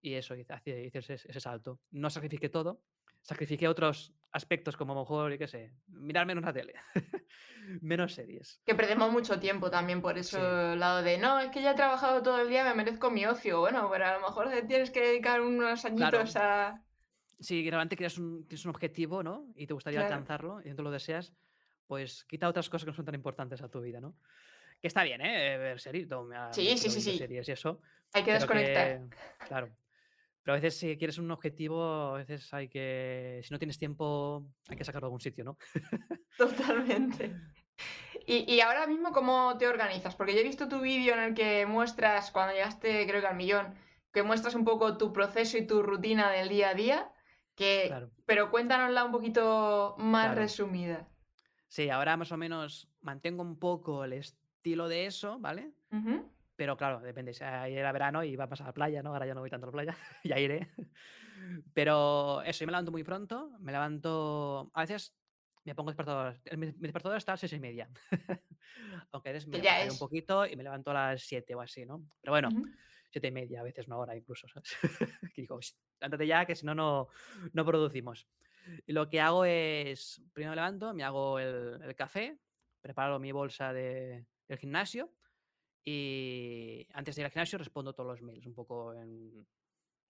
Y 0.00 0.14
eso, 0.14 0.34
hice, 0.34 0.84
hice 0.84 0.98
ese, 0.98 1.40
salto. 1.40 1.80
No 1.90 2.08
sacrifiqué 2.10 2.48
todo, 2.48 2.82
sacrifiqué 3.20 3.68
otros 3.68 4.14
aspectos 4.32 4.76
como 4.76 4.92
a 4.92 4.96
lo 4.96 5.02
mejor, 5.02 5.38
qué 5.38 5.48
sé, 5.48 5.72
mirar 5.88 6.26
menos 6.26 6.44
la 6.44 6.52
tele, 6.52 6.74
menos 7.80 8.14
series. 8.14 8.60
Que 8.64 8.74
perdemos 8.74 9.10
mucho 9.10 9.40
tiempo 9.40 9.70
también 9.70 10.02
por 10.02 10.18
eso, 10.18 10.74
lado 10.76 11.02
de, 11.02 11.18
no, 11.18 11.40
es 11.40 11.50
que 11.50 11.62
ya 11.62 11.72
he 11.72 11.74
trabajado 11.76 12.22
todo 12.22 12.40
el 12.40 12.48
día, 12.48 12.64
me 12.64 12.74
merezco 12.74 13.10
mi 13.10 13.26
ocio. 13.26 13.60
Bueno, 13.60 13.88
pero 13.90 14.06
a 14.06 14.14
lo 14.14 14.20
mejor 14.20 14.50
tienes 14.66 14.90
que 14.90 15.00
dedicar 15.00 15.40
unos 15.40 15.84
añitos 15.84 16.36
a... 16.36 16.82
Sí, 17.40 17.68
realmente 17.68 17.96
quieres 17.96 18.18
un, 18.18 18.46
un 18.50 18.70
objetivo, 18.70 19.22
¿no? 19.22 19.46
Y 19.54 19.66
te 19.66 19.74
gustaría 19.74 20.02
alcanzarlo 20.02 20.60
y 20.64 20.74
tú 20.74 20.82
lo 20.82 20.90
deseas, 20.90 21.32
pues 21.86 22.24
quita 22.24 22.48
otras 22.48 22.68
cosas 22.68 22.84
que 22.84 22.90
no 22.90 22.96
son 22.96 23.04
tan 23.04 23.14
importantes 23.14 23.62
a 23.62 23.68
tu 23.68 23.80
vida, 23.80 24.00
¿no? 24.00 24.16
Que 24.80 24.88
está 24.88 25.02
bien, 25.04 25.20
¿eh? 25.20 25.56
Ver 25.56 25.80
series. 25.80 26.08
sí, 26.52 26.76
sí, 26.76 26.90
sí, 26.90 27.00
sí. 27.00 27.18
Series 27.18 27.48
y 27.48 27.52
eso. 27.52 27.80
Hay 28.12 28.24
que 28.24 28.32
desconectar. 28.32 29.00
claro. 29.46 29.70
Pero 30.48 30.56
a 30.56 30.60
veces 30.62 30.78
si 30.78 30.96
quieres 30.96 31.18
un 31.18 31.30
objetivo, 31.30 32.14
a 32.14 32.16
veces 32.16 32.54
hay 32.54 32.70
que, 32.70 33.42
si 33.44 33.52
no 33.52 33.58
tienes 33.58 33.76
tiempo, 33.76 34.46
hay 34.66 34.78
que 34.78 34.84
sacarlo 34.84 35.04
a 35.04 35.08
algún 35.08 35.20
sitio, 35.20 35.44
¿no? 35.44 35.58
Totalmente. 36.38 37.36
Y, 38.26 38.50
y, 38.50 38.62
ahora 38.62 38.86
mismo, 38.86 39.12
¿cómo 39.12 39.58
te 39.58 39.68
organizas? 39.68 40.16
Porque 40.16 40.32
yo 40.32 40.40
he 40.40 40.44
visto 40.44 40.66
tu 40.66 40.80
vídeo 40.80 41.12
en 41.12 41.20
el 41.20 41.34
que 41.34 41.66
muestras, 41.66 42.30
cuando 42.30 42.54
llegaste 42.54 43.06
creo 43.06 43.20
que 43.20 43.26
al 43.26 43.36
millón, 43.36 43.74
que 44.10 44.22
muestras 44.22 44.54
un 44.54 44.64
poco 44.64 44.96
tu 44.96 45.12
proceso 45.12 45.58
y 45.58 45.66
tu 45.66 45.82
rutina 45.82 46.30
del 46.30 46.48
día 46.48 46.70
a 46.70 46.74
día, 46.74 47.12
que, 47.54 48.08
pero 48.24 48.50
cuéntanosla 48.50 49.04
un 49.04 49.12
poquito 49.12 49.96
más 49.98 50.34
resumida. 50.34 51.06
Sí, 51.66 51.90
ahora 51.90 52.16
más 52.16 52.32
o 52.32 52.38
menos 52.38 52.88
mantengo 53.02 53.42
un 53.42 53.58
poco 53.58 54.02
el 54.02 54.14
estilo 54.14 54.88
de 54.88 55.04
eso, 55.04 55.38
¿vale? 55.40 55.74
Pero 56.58 56.76
claro, 56.76 56.98
depende. 56.98 57.30
ayer 57.40 57.78
era 57.78 57.92
verano 57.92 58.24
y 58.24 58.30
iba 58.30 58.42
a 58.42 58.64
la 58.64 58.72
playa, 58.72 59.00
¿no? 59.00 59.12
Ahora 59.12 59.26
ya 59.26 59.32
no 59.32 59.40
voy 59.40 59.48
tanto 59.48 59.66
a 59.66 59.68
la 59.68 59.72
playa, 59.72 59.96
ya 60.24 60.40
iré. 60.40 60.68
Pero 61.72 62.42
eso, 62.42 62.58
yo 62.60 62.66
me 62.66 62.72
levanto 62.72 62.90
muy 62.90 63.04
pronto, 63.04 63.52
me 63.60 63.70
levanto. 63.70 64.68
A 64.74 64.80
veces 64.80 65.16
me 65.62 65.76
pongo 65.76 65.92
despertador. 65.92 66.36
Mi, 66.56 66.72
despertador 66.72 67.16
está 67.16 67.30
a 67.30 67.34
las 67.34 67.40
seis 67.40 67.52
y 67.52 67.60
media. 67.60 67.88
Aunque 69.12 69.30
eres 69.30 69.46
me 69.46 69.60
ya 69.60 69.86
un 69.88 69.98
poquito 69.98 70.44
y 70.46 70.56
me 70.56 70.64
levanto 70.64 70.90
a 70.90 70.94
las 70.94 71.22
siete 71.22 71.54
o 71.54 71.60
así, 71.60 71.86
¿no? 71.86 72.04
Pero 72.20 72.32
bueno, 72.32 72.48
siete 73.12 73.28
y 73.28 73.30
media, 73.30 73.60
a 73.60 73.62
veces 73.62 73.86
una 73.86 73.98
hora 73.98 74.16
incluso, 74.16 74.48
¿sabes? 74.48 74.76
que 75.32 75.42
digo, 75.42 75.60
levántate 76.00 76.26
ya, 76.26 76.44
que 76.44 76.56
si 76.56 76.66
no, 76.66 76.74
no 76.74 77.64
producimos. 77.64 78.26
Y 78.84 78.92
lo 78.92 79.08
que 79.08 79.20
hago 79.20 79.44
es, 79.44 80.20
primero 80.32 80.50
me 80.50 80.56
levanto, 80.56 80.92
me 80.92 81.04
hago 81.04 81.38
el, 81.38 81.94
café, 81.94 82.36
preparo 82.80 83.20
mi 83.20 83.30
bolsa 83.30 83.72
de, 83.72 84.26
del 84.48 84.58
gimnasio 84.58 85.12
y 85.84 86.86
antes 86.92 87.16
de 87.16 87.22
ir 87.22 87.26
al 87.26 87.32
gimnasio 87.32 87.58
respondo 87.58 87.92
todos 87.92 88.10
los 88.10 88.22
mails 88.22 88.46
un 88.46 88.54
poco 88.54 88.92
en 88.94 89.46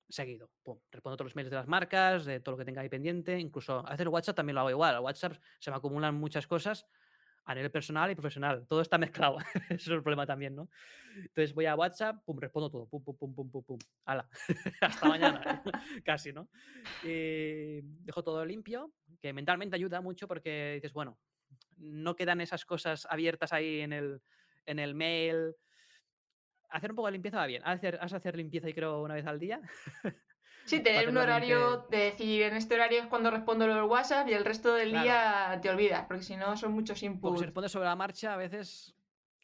seguido. 0.08 0.50
Respondo 0.90 1.16
todos 1.16 1.26
los 1.26 1.36
mails 1.36 1.50
de 1.50 1.56
las 1.56 1.68
marcas, 1.68 2.24
de 2.24 2.40
todo 2.40 2.52
lo 2.52 2.58
que 2.58 2.64
tenga 2.64 2.80
ahí 2.80 2.88
pendiente. 2.88 3.38
Incluso 3.38 3.86
hacer 3.86 4.08
WhatsApp 4.08 4.36
también 4.36 4.54
lo 4.54 4.60
hago 4.60 4.70
igual. 4.70 4.94
A 4.94 5.00
WhatsApp 5.00 5.34
se 5.58 5.70
me 5.70 5.76
acumulan 5.76 6.14
muchas 6.14 6.46
cosas 6.46 6.86
a 7.44 7.54
nivel 7.54 7.70
personal 7.70 8.10
y 8.10 8.14
profesional. 8.14 8.66
Todo 8.66 8.80
está 8.80 8.98
mezclado. 8.98 9.38
Eso 9.68 9.74
es 9.74 9.88
el 9.88 10.02
problema 10.02 10.26
también, 10.26 10.54
¿no? 10.54 10.68
Entonces 11.16 11.54
voy 11.54 11.66
a 11.66 11.74
WhatsApp, 11.74 12.22
pum, 12.24 12.38
respondo 12.38 12.70
todo. 12.70 12.86
Pum, 12.86 13.02
pum, 13.02 13.16
pum, 13.16 13.34
pum, 13.34 13.50
pum, 13.50 13.64
pum. 13.64 13.78
Hala. 14.04 14.28
Hasta 14.80 15.08
mañana. 15.08 15.62
Casi, 16.04 16.32
¿no? 16.32 16.48
Y 17.02 17.80
dejo 17.82 18.22
todo 18.22 18.44
limpio, 18.44 18.92
que 19.20 19.32
mentalmente 19.32 19.76
ayuda 19.76 20.00
mucho 20.00 20.28
porque 20.28 20.74
dices, 20.74 20.92
bueno, 20.92 21.18
no 21.76 22.16
quedan 22.16 22.40
esas 22.40 22.64
cosas 22.64 23.06
abiertas 23.08 23.52
ahí 23.52 23.80
en 23.80 23.92
el, 23.92 24.20
en 24.68 24.78
el 24.78 24.94
mail. 24.94 25.54
Hacer 26.70 26.90
un 26.90 26.96
poco 26.96 27.08
de 27.08 27.12
limpieza 27.12 27.38
va 27.38 27.46
bien. 27.46 27.62
Haz 27.64 27.76
hacer, 27.76 27.98
hacer 28.00 28.36
limpieza, 28.36 28.68
y 28.68 28.74
creo, 28.74 29.02
una 29.02 29.14
vez 29.14 29.26
al 29.26 29.38
día. 29.38 29.60
Sí, 30.64 30.80
tener 30.80 31.08
un 31.08 31.16
horario 31.16 31.86
de 31.88 31.96
decir 31.96 32.42
en 32.42 32.54
este 32.54 32.74
horario 32.74 33.00
es 33.00 33.06
cuando 33.06 33.30
respondo 33.30 33.66
lo 33.66 33.74
del 33.74 33.84
WhatsApp 33.84 34.28
y 34.28 34.34
el 34.34 34.44
resto 34.44 34.74
del 34.74 34.92
día 34.92 35.58
te 35.62 35.70
olvidas, 35.70 36.04
porque 36.06 36.22
si 36.22 36.36
no 36.36 36.58
son 36.58 36.72
muchos 36.72 37.02
inputs. 37.02 37.22
Porque 37.22 37.38
si 37.38 37.44
respondes 37.46 37.72
sobre 37.72 37.86
la 37.86 37.96
marcha, 37.96 38.34
a 38.34 38.36
veces 38.36 38.94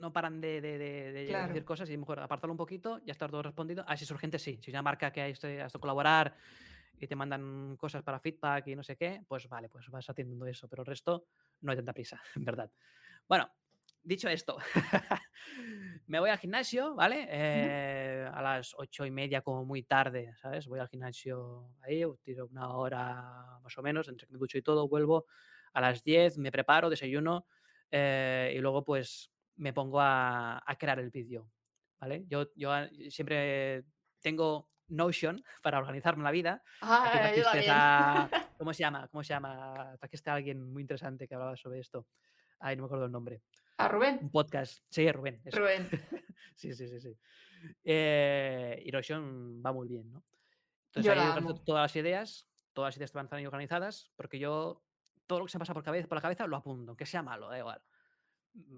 no 0.01 0.13
paran 0.13 0.39
de, 0.39 0.61
decir 0.61 1.65
cosas 1.65 1.89
y 1.89 1.97
mejor 1.97 2.21
apartarlo 2.21 2.53
un 2.53 2.59
poquito, 2.59 3.01
ya 3.07 3.13
está 3.13 3.27
todo 3.27 3.43
respondido. 3.43 3.87
Ah, 3.89 3.97
si 3.97 4.05
es 4.05 4.11
urgente, 4.11 4.39
sí. 4.39 4.59
Si 4.63 4.71
es 4.71 4.75
una 4.75 4.83
marca 4.83 5.11
que 5.11 5.23
has 5.23 5.41
de 5.41 5.67
colaborar 5.81 6.37
y 7.01 7.07
te 7.07 7.17
mandan 7.17 7.77
cosas 7.79 8.03
para 8.03 8.21
feedback 8.21 8.67
y 8.67 8.77
no 8.77 8.83
sé 8.83 8.95
qué, 8.95 9.23
pues 9.27 9.49
vale, 9.49 9.71
pues 9.71 9.89
vas 9.89 10.09
atendiendo 10.11 10.47
eso. 10.47 10.69
Pero 10.69 10.83
el 10.83 10.87
resto 10.87 11.27
no 11.63 11.71
hay 11.71 11.77
tanta 11.77 11.95
prisa, 11.95 12.21
en 12.37 12.45
verdad. 12.45 12.71
Bueno, 13.27 13.51
dicho 14.05 14.29
esto, 14.29 14.59
me 16.07 16.21
voy 16.21 16.31
al 16.31 16.39
gimnasio, 16.39 16.95
¿vale? 16.95 17.27
Eh, 17.29 18.29
a 18.33 18.43
las 18.43 18.75
ocho 18.77 19.05
y 19.07 19.11
media 19.11 19.41
como 19.41 19.65
muy 19.65 19.83
tarde, 19.83 20.35
¿sabes? 20.41 20.67
Voy 20.67 20.79
al 20.79 20.89
gimnasio 20.89 21.71
ahí, 21.83 22.05
tiro 22.23 22.47
una 22.47 22.69
hora 22.71 23.59
más 23.63 23.77
o 23.77 23.83
menos, 23.83 24.09
entre 24.09 24.27
que 24.27 24.33
me 24.33 24.39
ducho 24.39 24.59
y 24.59 24.63
todo, 24.63 24.89
vuelvo 24.89 25.27
a 25.73 25.81
las 25.81 26.05
10, 26.05 26.39
me 26.39 26.53
preparo, 26.53 26.91
desayuno 26.91 27.47
eh, 27.91 28.53
y 28.57 28.59
luego 28.61 28.85
pues 28.85 29.31
me 29.57 29.73
pongo 29.73 30.01
a, 30.01 30.63
a 30.65 30.77
crear 30.77 30.99
el 30.99 31.11
vídeo, 31.11 31.51
¿vale? 31.99 32.25
Yo, 32.29 32.49
yo 32.55 32.71
siempre 33.09 33.85
tengo 34.21 34.69
Notion 34.89 35.43
para 35.63 35.79
organizarme 35.79 36.25
la 36.25 36.31
vida. 36.31 36.63
Ah, 36.81 37.33
yo 37.37 37.43
también. 37.45 38.43
¿Cómo 38.59 38.73
se 38.73 38.81
llama? 38.81 39.09
¿Cómo 39.09 39.23
se 39.23 39.29
llama? 39.35 39.97
Aquí 40.01 40.17
está 40.17 40.35
alguien 40.35 40.63
muy 40.63 40.83
interesante 40.83 41.27
que 41.27 41.35
hablaba 41.35 41.57
sobre 41.57 41.81
esto. 41.81 42.07
Ay, 42.61 42.77
no 42.77 42.83
me 42.83 42.87
acuerdo 42.87 43.07
el 43.07 43.13
nombre. 43.13 43.43
¿A 43.77 43.89
Rubén? 43.89 44.19
Un 44.23 44.31
podcast. 44.31 44.85
Sí, 44.89 45.11
Rubén. 45.11 45.43
Rubén. 45.47 45.89
sí, 46.55 46.73
sí, 46.75 46.89
sí, 46.89 47.01
sí. 47.01 47.17
Eh, 47.83 48.91
va 49.65 49.73
muy 49.73 49.89
bien, 49.89 50.11
¿no? 50.13 50.25
Entonces 50.87 51.05
Yo 51.05 51.13
ahí 51.13 51.19
la 51.19 51.35
amo. 51.35 51.61
todas 51.63 51.83
las 51.83 51.97
ideas, 51.97 52.49
todas 52.73 52.89
las 52.89 52.97
ideas 52.99 53.13
van 53.13 53.29
ahí 53.33 53.47
organizadas, 53.47 54.13
porque 54.17 54.39
yo 54.39 54.85
todo 55.27 55.41
lo 55.41 55.45
que 55.47 55.51
se 55.53 55.59
me 55.59 55.61
pasa 55.61 55.75
por, 55.75 55.83
cabeza, 55.83 56.07
por 56.07 56.17
la 56.17 56.23
cabeza 56.23 56.47
lo 56.47 56.57
apunto, 56.57 56.93
aunque 56.93 57.07
sea 57.07 57.23
malo, 57.23 57.49
da 57.49 57.59
igual. 57.59 57.83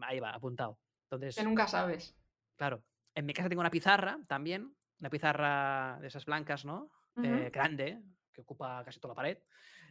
Ahí 0.02 0.20
va, 0.20 0.30
apuntado. 0.30 0.78
Entonces, 1.04 1.36
Que 1.36 1.44
nunca 1.44 1.66
sabes. 1.66 2.16
Claro. 2.56 2.82
En 3.14 3.26
mi 3.26 3.34
casa 3.34 3.48
tengo 3.48 3.60
una 3.60 3.70
pizarra 3.70 4.18
también, 4.26 4.74
una 5.00 5.10
pizarra 5.10 5.98
de 6.00 6.06
esas 6.06 6.24
blancas, 6.24 6.64
¿no? 6.64 6.90
Eh, 7.22 7.50
grande, 7.52 8.02
que 8.32 8.42
ocupa 8.42 8.82
casi 8.84 9.00
toda 9.00 9.12
la 9.12 9.16
pared. 9.16 9.38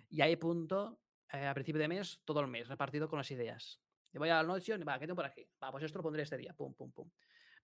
Y 0.09 0.21
ahí 0.21 0.35
punto 0.35 0.99
eh, 1.33 1.47
a 1.47 1.53
principio 1.53 1.81
de 1.81 1.87
mes, 1.87 2.21
todo 2.23 2.39
el 2.41 2.47
mes, 2.47 2.67
repartido 2.67 3.09
con 3.09 3.17
las 3.17 3.31
ideas. 3.31 3.81
Y 4.15 4.17
voy 4.17 4.29
a 4.29 4.35
la 4.35 4.43
Notion 4.43 4.79
y 4.81 4.85
va, 4.85 4.97
¿qué 4.97 5.05
tengo 5.05 5.17
por 5.17 5.25
aquí? 5.25 5.45
Va, 5.61 5.69
pues 5.71 5.83
esto 5.83 5.99
lo 5.99 6.03
pondré 6.03 6.23
este 6.23 6.37
día, 6.37 6.53
pum, 6.53 6.73
pum, 6.73 6.89
pum. 6.93 7.09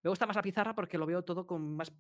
Me 0.04 0.10
gusta 0.10 0.26
más 0.26 0.36
la 0.36 0.42
pizarra 0.42 0.76
porque 0.76 0.98
lo 0.98 1.06
veo 1.06 1.24
todo 1.24 1.48
con 1.48 1.78
más, 1.78 1.94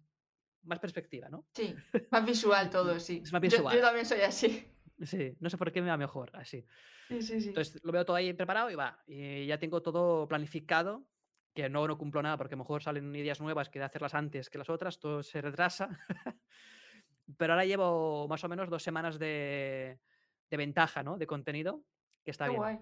más 0.64 0.78
perspectiva, 0.78 1.30
¿no? 1.30 1.48
Sí, 1.54 1.74
más 2.12 2.26
visual 2.26 2.70
todo, 2.70 3.00
sí. 3.00 3.22
Es 3.24 3.32
más 3.32 3.42
Yo- 3.44 3.48
Yo, 3.50 3.56
visual. 3.58 3.82
también 3.82 4.06
soy 4.06 4.20
así. 4.22 4.68
Sí, 5.04 5.38
no 5.40 5.50
sé 5.50 5.58
por 5.58 5.72
qué 5.72 5.82
me 5.82 5.88
va 5.88 5.96
mejor 5.96 6.32
así. 6.34 6.66
Sí, 7.08 7.22
sí, 7.22 7.40
sí. 7.40 7.48
Entonces 7.48 7.80
lo 7.82 7.94
veo 7.94 8.04
todo 8.04 8.18
ahí 8.18 8.34
preparado 8.34 8.70
y 8.70 8.76
va. 8.76 9.02
Y 9.08 9.46
ya 9.46 9.58
tengo 9.58 9.82
todo 9.82 10.28
planificado, 10.28 11.08
que 11.54 11.70
no, 11.70 11.88
no 11.88 11.98
cumplo 11.98 12.22
nada 12.22 12.36
porque 12.36 12.56
a 12.56 12.58
lo 12.58 12.64
mejor 12.64 12.84
salen 12.84 13.16
ideas 13.16 13.40
nuevas 13.40 13.70
que 13.70 13.80
de 13.80 13.86
hacerlas 13.86 14.14
antes 14.16 14.50
que 14.50 14.58
las 14.58 14.70
otras, 14.70 15.00
todo 15.00 15.24
se 15.24 15.40
retrasa. 15.42 15.98
Pero 17.38 17.54
ahora 17.54 17.64
llevo 17.64 18.28
más 18.28 18.44
o 18.44 18.50
menos 18.50 18.70
dos 18.70 18.84
semanas 18.84 19.18
de, 19.18 20.02
de 20.50 20.58
ventaja, 20.58 21.04
¿no? 21.04 21.18
De 21.18 21.26
contenido, 21.26 21.86
que 22.26 22.32
está 22.32 22.46
Qué 22.46 22.50
bien. 22.50 22.62
guay. 22.62 22.80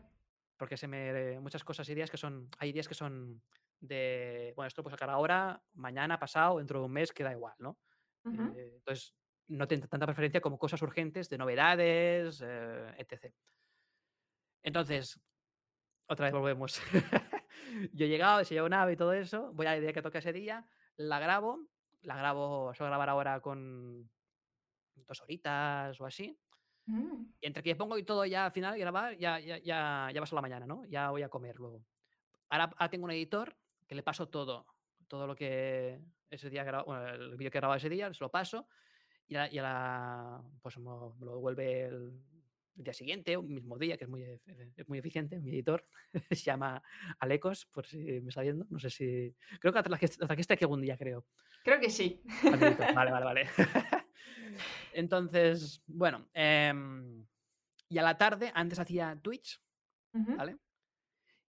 Porque 0.60 0.76
se 0.76 0.90
me 0.90 1.40
muchas 1.40 1.64
cosas, 1.64 1.88
ideas 1.88 2.12
que 2.12 2.18
son, 2.18 2.50
hay 2.58 2.72
ideas 2.72 2.90
que 2.90 2.94
son 2.94 3.42
de, 3.80 4.52
bueno, 4.58 4.68
esto 4.68 4.82
lo 4.82 4.84
puedo 4.84 4.96
sacar 4.96 5.10
ahora, 5.10 5.64
mañana, 5.74 6.20
pasado, 6.20 6.58
dentro 6.58 6.80
de 6.80 6.86
un 6.86 6.92
mes, 6.92 7.14
que 7.14 7.24
da 7.24 7.32
igual, 7.32 7.56
¿no? 7.60 7.80
Eh, 8.26 8.74
entonces, 8.76 9.16
no 9.48 9.70
tengo 9.70 9.88
tanta 9.88 10.06
preferencia 10.06 10.42
como 10.42 10.60
cosas 10.60 10.82
urgentes 10.82 11.30
de 11.30 11.38
novedades, 11.38 12.44
eh, 12.46 12.94
etc. 12.98 13.34
Entonces, 14.62 15.18
otra 16.08 16.26
vez 16.26 16.34
volvemos. 16.34 16.82
Yo 17.94 18.06
he 18.06 18.10
llegado, 18.10 18.42
he 18.42 18.46
sellado 18.46 18.68
nave 18.68 18.94
y 18.94 18.98
todo 18.98 19.14
eso, 19.14 19.54
voy 19.54 19.66
a 19.66 19.72
la 19.72 19.78
idea 19.78 19.94
que 19.94 20.02
toca 20.02 20.20
ese 20.20 20.34
día, 20.34 20.68
la 20.98 21.20
grabo, 21.20 21.68
la 22.02 22.18
grabo, 22.18 22.74
suelo 22.74 22.90
grabar 22.90 23.08
ahora 23.08 23.40
con 23.40 24.12
dos 24.96 25.22
horitas 25.22 26.00
o 26.02 26.06
así, 26.06 26.38
Mm. 26.90 27.34
y 27.42 27.46
entre 27.48 27.62
que 27.62 27.76
pongo 27.76 27.98
y 27.98 28.04
todo 28.04 28.26
ya 28.26 28.46
al 28.48 28.52
final, 28.52 28.78
grabar, 28.80 29.16
ya, 29.18 29.40
ya, 29.40 29.58
ya, 29.60 30.10
ya 30.14 30.26
ser 30.26 30.34
la 30.36 30.42
mañana, 30.42 30.66
¿no? 30.66 30.84
Ya 30.86 31.12
voy 31.12 31.22
a 31.22 31.30
comer 31.30 31.56
luego. 31.58 31.86
Ahora, 32.50 32.66
ahora 32.78 32.90
tengo 32.90 33.06
un 33.06 33.12
editor 33.12 33.56
que 33.88 33.94
le 33.96 34.02
paso 34.04 34.28
todo, 34.28 34.66
todo 35.08 35.28
lo 35.28 35.36
que 35.36 36.00
ese 36.32 36.50
día, 36.50 36.64
grabo- 36.64 36.86
bueno, 36.86 37.08
el 37.10 37.36
vídeo 37.38 37.52
que 37.52 37.58
he 37.58 37.62
grabado 37.62 37.78
ese 37.78 37.90
día, 37.90 38.12
se 38.14 38.24
lo 38.24 38.32
paso 38.32 38.68
y, 39.28 39.36
a 39.36 39.52
y 39.54 39.60
a 39.60 39.64
la- 39.64 40.44
pues 40.62 40.78
me 40.80 40.86
lo, 40.86 41.16
devuelve 41.20 41.84
el, 41.86 42.20
el 42.78 42.84
día 42.84 42.94
siguiente, 42.94 43.38
un 43.38 43.54
mismo 43.54 43.78
día, 43.78 43.98
que 43.98 44.06
es 44.06 44.10
muy, 44.10 44.24
es 44.24 44.88
muy 44.88 44.98
eficiente, 44.98 45.40
mi 45.40 45.52
editor. 45.52 45.86
se 46.32 46.36
llama 46.44 46.82
Alecos, 47.20 47.68
por 47.68 47.86
si 47.86 47.98
me 48.22 48.30
está 48.30 48.42
viendo. 48.42 48.66
No 48.70 48.80
sé 48.80 48.90
si. 48.90 49.36
Creo 49.60 49.72
que 49.72 49.80
hasta 49.80 49.98
que, 49.98 50.06
hasta 50.06 50.36
que 50.36 50.42
esté 50.42 50.54
aquí 50.56 50.64
algún 50.64 50.82
día, 50.82 50.98
creo. 50.98 51.26
Creo 51.64 51.80
que 51.80 51.90
sí. 51.92 52.24
Vale, 52.96 53.12
vale, 53.12 53.26
vale. 53.26 53.48
Entonces, 55.00 55.82
bueno. 55.88 56.28
em, 56.34 57.26
y 57.88 57.98
a 57.98 58.04
la 58.04 58.18
tarde, 58.18 58.52
antes 58.54 58.80
hacía 58.80 59.18
Twitch. 59.22 59.62
¿vale? 60.12 60.58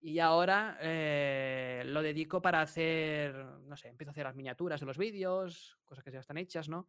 Y 0.01 0.19
ahora 0.19 0.79
eh, 0.81 1.83
lo 1.87 2.01
dedico 2.01 2.41
para 2.41 2.63
hacer, 2.63 3.35
no 3.35 3.77
sé, 3.77 3.89
empiezo 3.89 4.11
a 4.11 4.13
hacer 4.13 4.25
las 4.25 4.37
miniaturas 4.37 4.81
de 4.81 4.87
los 4.87 4.97
vídeos, 4.97 5.79
cosas 5.85 6.05
que 6.05 6.13
ya 6.13 6.21
están 6.21 6.39
hechas, 6.39 6.69
¿no? 6.69 6.89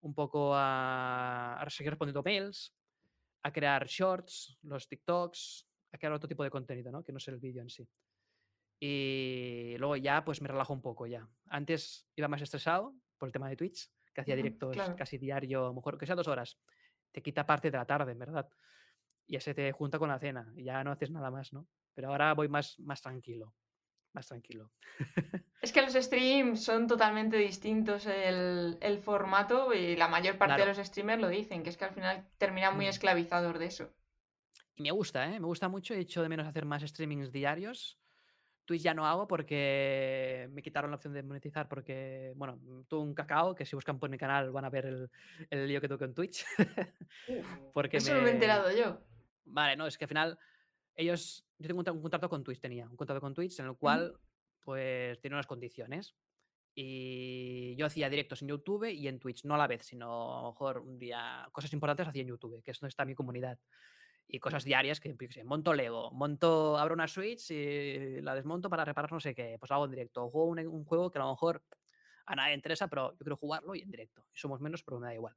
Un 0.00 0.14
poco 0.14 0.54
a, 0.54 1.60
a 1.60 1.70
seguir 1.70 1.92
respondiendo 1.92 2.22
mails, 2.22 2.74
a 3.44 3.52
crear 3.52 3.86
shorts, 3.86 4.58
los 4.62 4.88
TikToks, 4.88 5.66
a 5.92 5.98
crear 5.98 6.12
otro 6.12 6.28
tipo 6.28 6.42
de 6.42 6.50
contenido, 6.50 6.90
¿no? 6.90 7.02
Que 7.02 7.12
no 7.12 7.18
es 7.18 7.28
el 7.28 7.38
vídeo 7.38 7.62
en 7.62 7.70
sí. 7.70 7.88
Y 8.80 9.76
luego 9.78 9.96
ya 9.96 10.24
pues 10.24 10.42
me 10.42 10.48
relajo 10.48 10.72
un 10.72 10.82
poco 10.82 11.06
ya. 11.06 11.28
Antes 11.46 12.06
iba 12.16 12.28
más 12.28 12.42
estresado 12.42 12.94
por 13.16 13.28
el 13.28 13.32
tema 13.32 13.48
de 13.48 13.56
Twitch, 13.56 13.90
que 14.20 14.32
hacía 14.32 14.36
directos 14.36 14.72
claro. 14.74 14.96
casi 14.96 15.18
diario, 15.18 15.64
a 15.64 15.68
lo 15.68 15.74
mejor 15.74 15.98
que 15.98 16.06
sea 16.06 16.14
dos 16.16 16.28
horas. 16.28 16.58
Te 17.12 17.22
quita 17.22 17.44
parte 17.46 17.70
de 17.70 17.76
la 17.78 17.84
tarde, 17.86 18.12
en 18.12 18.18
verdad. 18.18 18.48
Y 19.26 19.34
ya 19.34 19.40
se 19.40 19.54
te 19.54 19.70
junta 19.72 19.98
con 19.98 20.08
la 20.08 20.18
cena 20.18 20.52
y 20.56 20.64
ya 20.64 20.82
no 20.84 20.92
haces 20.92 21.10
nada 21.10 21.30
más, 21.30 21.52
¿no? 21.52 21.66
Pero 21.94 22.08
ahora 22.08 22.34
voy 22.34 22.48
más, 22.48 22.78
más 22.80 23.00
tranquilo. 23.02 23.54
Más 24.12 24.26
tranquilo. 24.26 24.72
Es 25.62 25.72
que 25.72 25.82
los 25.82 25.92
streams 25.92 26.64
son 26.64 26.86
totalmente 26.86 27.36
distintos 27.36 28.06
el, 28.06 28.78
el 28.80 28.98
formato 28.98 29.74
y 29.74 29.94
la 29.94 30.08
mayor 30.08 30.38
parte 30.38 30.54
Claro. 30.54 30.70
de 30.72 30.78
los 30.78 30.86
streamers 30.86 31.20
lo 31.20 31.28
dicen, 31.28 31.62
que 31.62 31.68
es 31.68 31.76
que 31.76 31.84
al 31.84 31.92
final 31.92 32.26
terminan 32.38 32.74
muy 32.76 32.86
Mm. 32.86 32.88
esclavizados 32.88 33.58
de 33.58 33.66
eso. 33.66 33.92
Y 34.74 34.82
me 34.82 34.90
gusta, 34.90 35.26
¿eh? 35.26 35.38
Me 35.38 35.46
gusta 35.46 35.68
mucho. 35.68 35.92
He 35.92 35.98
hecho 36.00 36.22
de 36.22 36.30
menos 36.30 36.46
hacer 36.46 36.64
más 36.64 36.82
streamings 36.82 37.30
diarios. 37.30 37.98
Twitch 38.70 38.82
ya 38.82 38.94
no 38.94 39.04
hago 39.04 39.26
porque 39.26 40.48
me 40.52 40.62
quitaron 40.62 40.92
la 40.92 40.94
opción 40.94 41.12
de 41.12 41.24
monetizar 41.24 41.68
porque, 41.68 42.32
bueno, 42.36 42.56
tuve 42.86 43.00
un 43.02 43.14
cacao 43.14 43.52
que 43.52 43.66
si 43.66 43.74
buscan 43.74 43.98
por 43.98 44.08
mi 44.08 44.16
canal 44.16 44.52
van 44.52 44.64
a 44.64 44.70
ver 44.70 44.86
el, 44.86 45.10
el 45.50 45.66
lío 45.66 45.80
que 45.80 45.88
tuve 45.88 45.98
con 45.98 46.14
Twitch. 46.14 46.44
porque 47.74 47.96
Eso 47.96 48.12
me 48.14 48.20
he 48.20 48.22
me- 48.22 48.30
enterado 48.30 48.70
yo. 48.70 49.00
Vale, 49.44 49.74
no, 49.76 49.88
es 49.88 49.98
que 49.98 50.04
al 50.04 50.08
final 50.08 50.38
ellos, 50.94 51.44
yo 51.58 51.66
tengo 51.66 51.80
un, 51.80 51.90
un 51.90 52.00
contrato 52.00 52.28
con 52.28 52.44
Twitch, 52.44 52.60
tenía 52.60 52.88
un 52.88 52.94
contrato 52.96 53.20
con 53.20 53.34
Twitch 53.34 53.58
en 53.58 53.66
el 53.66 53.76
cual 53.76 54.14
pues 54.60 55.20
tiene 55.20 55.34
unas 55.34 55.48
condiciones. 55.48 56.14
Y 56.72 57.74
yo 57.74 57.86
hacía 57.86 58.08
directos 58.08 58.42
en 58.42 58.48
YouTube 58.48 58.84
y 58.88 59.08
en 59.08 59.18
Twitch, 59.18 59.44
no 59.46 59.56
a 59.56 59.58
la 59.58 59.66
vez, 59.66 59.82
sino 59.84 60.38
a 60.38 60.42
lo 60.42 60.50
mejor 60.52 60.78
un 60.78 60.96
día 60.96 61.48
cosas 61.50 61.72
importantes 61.72 62.06
hacía 62.06 62.22
en 62.22 62.28
YouTube, 62.28 62.62
que 62.62 62.70
es 62.70 62.78
donde 62.78 62.90
está 62.90 63.04
mi 63.04 63.16
comunidad. 63.16 63.58
Y 64.32 64.38
cosas 64.38 64.62
diarias 64.62 65.00
que, 65.00 65.16
sé, 65.30 65.42
monto 65.42 65.74
Lego, 65.74 66.12
monto, 66.12 66.78
abro 66.78 66.94
una 66.94 67.08
Switch 67.08 67.50
y 67.50 68.20
la 68.20 68.34
desmonto 68.34 68.70
para 68.70 68.84
reparar 68.84 69.10
no 69.10 69.18
sé 69.18 69.34
qué, 69.34 69.56
pues 69.58 69.72
hago 69.72 69.86
en 69.86 69.90
directo. 69.90 70.30
Juego 70.30 70.48
un, 70.48 70.60
un 70.60 70.84
juego 70.84 71.10
que 71.10 71.18
a 71.18 71.22
lo 71.22 71.30
mejor 71.30 71.64
a 72.26 72.36
nadie 72.36 72.54
interesa, 72.54 72.86
pero 72.86 73.10
yo 73.12 73.18
quiero 73.18 73.36
jugarlo 73.36 73.74
y 73.74 73.80
en 73.80 73.90
directo. 73.90 74.24
Y 74.32 74.38
somos 74.38 74.60
menos, 74.60 74.84
pero 74.84 75.00
me 75.00 75.08
da 75.08 75.14
igual. 75.14 75.34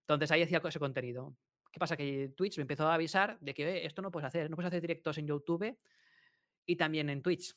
Entonces 0.00 0.30
ahí 0.32 0.42
hacía 0.42 0.60
ese 0.64 0.80
contenido. 0.80 1.36
¿Qué 1.70 1.78
pasa? 1.78 1.96
Que 1.96 2.32
Twitch 2.36 2.56
me 2.56 2.62
empezó 2.62 2.88
a 2.88 2.94
avisar 2.94 3.38
de 3.40 3.54
que 3.54 3.64
"Oye, 3.64 3.86
esto 3.86 4.02
no 4.02 4.10
puedes 4.10 4.26
hacer, 4.26 4.50
no 4.50 4.56
puedes 4.56 4.68
hacer 4.68 4.80
directos 4.80 5.18
en 5.18 5.28
YouTube 5.28 5.78
y 6.64 6.76
también 6.76 7.08
en 7.10 7.22
Twitch. 7.22 7.54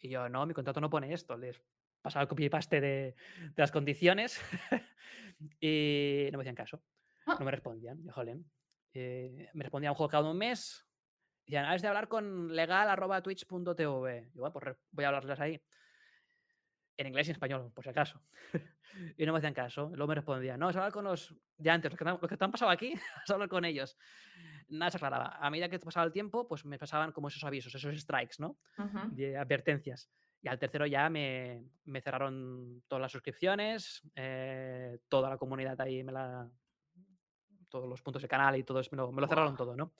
Y 0.00 0.08
yo, 0.08 0.28
no, 0.28 0.44
mi 0.46 0.54
contrato 0.54 0.80
no 0.80 0.90
pone 0.90 1.12
esto. 1.12 1.36
Les 1.36 1.62
pasaba 2.02 2.22
el 2.22 2.28
copy 2.28 2.46
y 2.46 2.48
paste 2.48 2.80
de, 2.80 2.88
de 2.88 3.54
las 3.56 3.70
condiciones 3.70 4.40
y 5.60 6.28
no 6.32 6.38
me 6.38 6.42
hacían 6.42 6.54
caso. 6.56 6.82
No 7.26 7.44
me 7.44 7.50
respondían. 7.52 8.02
Yo, 8.02 8.12
jolín. 8.12 8.44
Eh, 8.94 9.48
me 9.54 9.62
respondían 9.64 9.90
un 9.92 9.96
juego 9.96 10.10
cada 10.10 10.30
un 10.30 10.36
mes. 10.38 10.84
Decían, 11.46 11.64
has 11.66 11.80
de 11.82 11.88
hablar 11.88 12.08
con 12.08 12.54
legal.twitch.tv. 12.54 14.30
Yo, 14.34 14.40
bueno, 14.40 14.52
pues 14.52 14.64
re- 14.64 14.76
voy 14.90 15.04
a 15.04 15.08
hablarles 15.08 15.40
ahí. 15.40 15.60
En 16.96 17.06
inglés 17.06 17.28
y 17.28 17.30
en 17.30 17.34
español, 17.36 17.72
por 17.72 17.84
si 17.84 17.90
acaso. 17.90 18.20
y 19.16 19.24
no 19.24 19.32
me 19.32 19.38
hacían 19.38 19.54
caso. 19.54 19.88
Luego 19.94 20.08
me 20.08 20.14
respondían, 20.16 20.58
no, 20.58 20.70
de 20.70 20.76
hablar 20.78 20.92
con 20.92 21.04
los 21.04 21.34
de 21.56 21.70
antes, 21.70 21.92
los 21.92 21.98
que, 21.98 22.04
los 22.04 22.28
que 22.28 22.36
te 22.36 22.44
han 22.44 22.50
pasado 22.50 22.70
aquí, 22.70 22.94
de 23.28 23.32
hablar 23.34 23.48
con 23.48 23.64
ellos. 23.64 23.96
Nada 24.68 24.90
se 24.90 24.96
aclaraba. 24.96 25.36
A 25.40 25.48
medida 25.50 25.68
que 25.68 25.78
pasaba 25.78 26.04
el 26.06 26.12
tiempo, 26.12 26.46
pues 26.48 26.64
me 26.64 26.78
pasaban 26.78 27.12
como 27.12 27.28
esos 27.28 27.44
avisos, 27.44 27.74
esos 27.74 27.96
strikes, 28.00 28.36
¿no? 28.38 28.58
De 29.14 29.36
advertencias. 29.36 30.10
Y 30.42 30.48
al 30.48 30.58
tercero 30.58 30.86
ya 30.86 31.08
me, 31.08 31.64
me 31.84 32.00
cerraron 32.00 32.82
todas 32.88 33.00
las 33.02 33.12
suscripciones, 33.12 34.02
eh, 34.14 34.98
toda 35.08 35.30
la 35.30 35.36
comunidad 35.38 35.80
ahí 35.80 36.02
me 36.04 36.12
la. 36.12 36.50
Todos 37.68 37.88
los 37.88 38.02
puntos 38.02 38.22
de 38.22 38.28
canal 38.28 38.56
y 38.56 38.64
todo 38.64 38.80
eso, 38.80 38.90
me 38.92 38.96
lo, 38.98 39.12
me 39.12 39.20
lo 39.20 39.28
cerraron 39.28 39.56
todo, 39.56 39.76
¿no? 39.76 39.92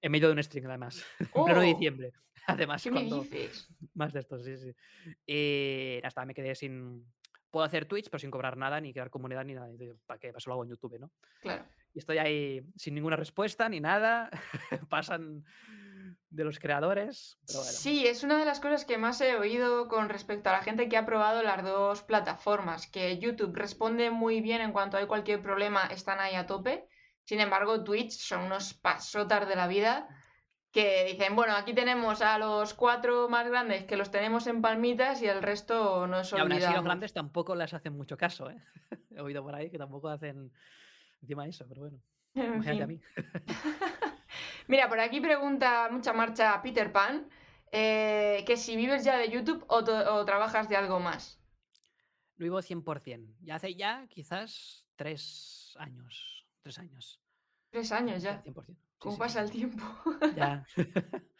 En 0.00 0.12
medio 0.12 0.28
de 0.28 0.34
un 0.34 0.42
stream, 0.42 0.66
además. 0.66 1.04
En 1.20 1.44
pleno 1.44 1.60
¡Oh! 1.60 1.62
diciembre. 1.62 2.12
Además, 2.46 2.82
¿Qué 2.82 2.90
me 2.90 3.08
cuando. 3.08 3.22
dices? 3.22 3.68
Más 3.94 4.12
de 4.12 4.20
estos, 4.20 4.44
sí, 4.44 4.56
sí. 4.56 4.74
Y 5.26 6.00
ya 6.02 6.08
está, 6.08 6.24
me 6.26 6.34
quedé 6.34 6.54
sin. 6.54 7.06
Puedo 7.50 7.64
hacer 7.64 7.86
Twitch, 7.86 8.10
pero 8.10 8.18
sin 8.18 8.30
cobrar 8.30 8.56
nada, 8.56 8.80
ni 8.80 8.92
crear 8.92 9.10
comunidad, 9.10 9.44
ni 9.44 9.54
nada. 9.54 9.68
¿Para 10.06 10.18
qué? 10.18 10.32
Pues 10.32 10.46
lo 10.46 10.52
hago 10.54 10.64
en 10.64 10.70
YouTube, 10.70 10.98
¿no? 10.98 11.10
Claro. 11.40 11.64
Y 11.94 12.00
estoy 12.00 12.18
ahí 12.18 12.60
sin 12.76 12.94
ninguna 12.94 13.14
respuesta 13.16 13.68
ni 13.68 13.78
nada. 13.80 14.28
Pasan 14.90 15.44
de 16.30 16.44
los 16.44 16.58
creadores. 16.58 17.38
Pero 17.46 17.60
bueno. 17.60 17.72
Sí, 17.72 18.06
es 18.06 18.24
una 18.24 18.38
de 18.38 18.44
las 18.44 18.58
cosas 18.58 18.84
que 18.84 18.98
más 18.98 19.20
he 19.20 19.36
oído 19.36 19.88
con 19.88 20.08
respecto 20.08 20.50
a 20.50 20.52
la 20.52 20.62
gente 20.62 20.88
que 20.88 20.96
ha 20.96 21.06
probado 21.06 21.42
las 21.42 21.62
dos 21.62 22.02
plataformas, 22.02 22.88
que 22.88 23.18
YouTube 23.18 23.54
responde 23.54 24.10
muy 24.10 24.40
bien 24.40 24.60
en 24.60 24.72
cuanto 24.72 24.96
hay 24.96 25.06
cualquier 25.06 25.40
problema, 25.40 25.86
están 25.86 26.18
ahí 26.20 26.34
a 26.34 26.46
tope. 26.46 26.88
Sin 27.24 27.40
embargo, 27.40 27.82
Twitch 27.82 28.12
son 28.12 28.44
unos 28.44 28.74
pasotas 28.74 29.48
de 29.48 29.56
la 29.56 29.66
vida 29.66 30.08
que 30.74 31.04
dicen, 31.04 31.36
bueno, 31.36 31.54
aquí 31.54 31.72
tenemos 31.72 32.20
a 32.20 32.36
los 32.36 32.74
cuatro 32.74 33.28
más 33.28 33.46
grandes 33.48 33.84
que 33.84 33.96
los 33.96 34.10
tenemos 34.10 34.48
en 34.48 34.60
palmitas 34.60 35.22
y 35.22 35.26
el 35.28 35.40
resto 35.40 36.08
no 36.08 36.20
es 36.20 36.32
Y 36.32 36.36
aún 36.36 36.52
así 36.52 36.72
los 36.72 36.82
grandes 36.82 37.12
tampoco 37.12 37.54
les 37.54 37.72
hacen 37.72 37.96
mucho 37.96 38.16
caso, 38.16 38.50
¿eh? 38.50 38.60
He 39.10 39.20
oído 39.20 39.44
por 39.44 39.54
ahí 39.54 39.70
que 39.70 39.78
tampoco 39.78 40.08
hacen 40.08 40.52
encima 41.22 41.46
eso, 41.46 41.64
pero 41.68 41.82
bueno. 41.82 42.02
En 42.34 42.54
Imagínate 42.54 42.82
a 42.82 42.86
mí. 42.88 43.00
Mira, 44.66 44.88
por 44.88 44.98
aquí 44.98 45.20
pregunta 45.20 45.88
mucha 45.92 46.12
marcha 46.12 46.60
Peter 46.60 46.90
Pan, 46.90 47.28
eh, 47.70 48.42
que 48.44 48.56
si 48.56 48.74
vives 48.74 49.04
ya 49.04 49.16
de 49.16 49.30
YouTube 49.30 49.64
o, 49.68 49.76
o 49.76 50.24
trabajas 50.24 50.68
de 50.68 50.76
algo 50.76 50.98
más. 50.98 51.40
No 52.36 52.44
vivo 52.44 52.58
100%. 52.58 53.36
Ya 53.42 53.54
hace 53.54 53.76
ya 53.76 54.08
quizás 54.08 54.88
tres 54.96 55.76
años. 55.78 56.33
Tres 56.64 56.78
años. 56.78 57.20
Tres 57.68 57.92
años 57.92 58.22
ya. 58.22 58.42
100%. 58.42 58.64
Sí, 58.64 58.76
¿Cómo 58.96 59.14
sí, 59.16 59.18
pasa 59.18 59.42
el 59.42 59.50
tiempo? 59.50 59.84
Ya. 60.34 60.64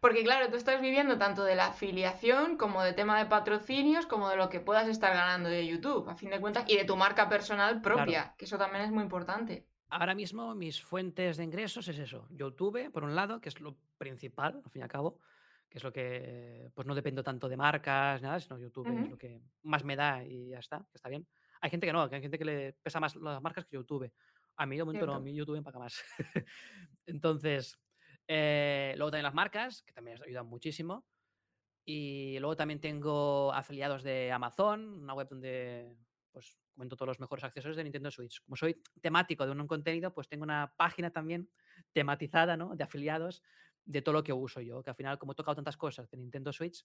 Porque 0.00 0.24
claro, 0.24 0.50
tú 0.50 0.56
estás 0.56 0.80
viviendo 0.80 1.18
tanto 1.18 1.44
de 1.44 1.54
la 1.54 1.66
afiliación 1.66 2.56
como 2.56 2.82
de 2.82 2.92
tema 2.94 3.16
de 3.16 3.26
patrocinios, 3.26 4.06
como 4.06 4.28
de 4.28 4.36
lo 4.36 4.48
que 4.48 4.58
puedas 4.58 4.88
estar 4.88 5.14
ganando 5.14 5.48
de 5.48 5.64
YouTube, 5.68 6.08
a 6.08 6.16
fin 6.16 6.30
de 6.30 6.40
cuentas, 6.40 6.64
y 6.66 6.76
de 6.76 6.84
tu 6.84 6.96
marca 6.96 7.28
personal 7.28 7.80
propia, 7.80 8.34
que 8.36 8.46
eso 8.46 8.58
también 8.58 8.84
es 8.84 8.90
muy 8.90 9.04
importante. 9.04 9.68
Ahora 9.88 10.16
mismo 10.16 10.52
mis 10.56 10.82
fuentes 10.82 11.36
de 11.36 11.44
ingresos 11.44 11.86
es 11.86 11.98
eso. 12.00 12.26
YouTube, 12.30 12.90
por 12.90 13.04
un 13.04 13.14
lado, 13.14 13.40
que 13.40 13.50
es 13.50 13.60
lo 13.60 13.76
principal, 13.96 14.60
al 14.64 14.70
fin 14.72 14.80
y 14.80 14.82
al 14.82 14.90
cabo, 14.90 15.20
que 15.70 15.78
es 15.78 15.84
lo 15.84 15.92
que, 15.92 16.72
pues 16.74 16.88
no 16.88 16.96
dependo 16.96 17.22
tanto 17.22 17.48
de 17.48 17.56
marcas, 17.56 18.20
nada, 18.20 18.40
sino 18.40 18.58
YouTube 18.58 18.88
es 18.88 19.08
lo 19.08 19.16
que 19.16 19.40
más 19.62 19.84
me 19.84 19.94
da 19.94 20.24
y 20.24 20.48
ya 20.48 20.58
está, 20.58 20.80
que 20.90 20.96
está 20.96 21.08
bien. 21.08 21.24
Hay 21.64 21.70
gente 21.70 21.86
que 21.86 21.94
no, 21.94 22.10
que 22.10 22.16
hay 22.16 22.20
gente 22.20 22.36
que 22.36 22.44
le 22.44 22.72
pesa 22.74 23.00
más 23.00 23.16
las 23.16 23.40
marcas 23.40 23.64
que 23.64 23.76
YouTube. 23.76 24.12
A 24.56 24.66
mí 24.66 24.76
de 24.76 24.84
momento 24.84 25.06
no, 25.06 25.12
a 25.12 25.14
Cierto. 25.14 25.24
mí 25.24 25.34
YouTube 25.34 25.56
me 25.56 25.62
paga 25.62 25.78
más. 25.78 26.04
Entonces, 27.06 27.78
eh, 28.28 28.92
luego 28.98 29.10
también 29.10 29.24
las 29.24 29.32
marcas, 29.32 29.82
que 29.82 29.94
también 29.94 30.22
ayudan 30.22 30.46
muchísimo. 30.46 31.06
Y 31.82 32.38
luego 32.38 32.54
también 32.54 32.82
tengo 32.82 33.50
afiliados 33.50 34.02
de 34.02 34.30
Amazon, 34.30 35.04
una 35.04 35.14
web 35.14 35.26
donde 35.26 35.96
pues 36.32 36.58
comento 36.74 36.96
todos 36.96 37.08
los 37.08 37.20
mejores 37.20 37.44
accesorios 37.44 37.78
de 37.78 37.84
Nintendo 37.84 38.10
Switch. 38.10 38.42
Como 38.42 38.56
soy 38.56 38.82
temático 39.00 39.46
de 39.46 39.52
un 39.52 39.66
contenido, 39.66 40.12
pues 40.12 40.28
tengo 40.28 40.42
una 40.42 40.74
página 40.76 41.10
también 41.10 41.48
tematizada, 41.94 42.58
¿no? 42.58 42.76
De 42.76 42.84
afiliados 42.84 43.42
de 43.86 44.02
todo 44.02 44.12
lo 44.12 44.22
que 44.22 44.34
uso 44.34 44.60
yo, 44.60 44.82
que 44.82 44.90
al 44.90 44.96
final 44.96 45.18
como 45.18 45.32
he 45.32 45.34
tocado 45.34 45.54
tantas 45.54 45.78
cosas 45.78 46.10
de 46.10 46.18
Nintendo 46.18 46.52
Switch, 46.52 46.84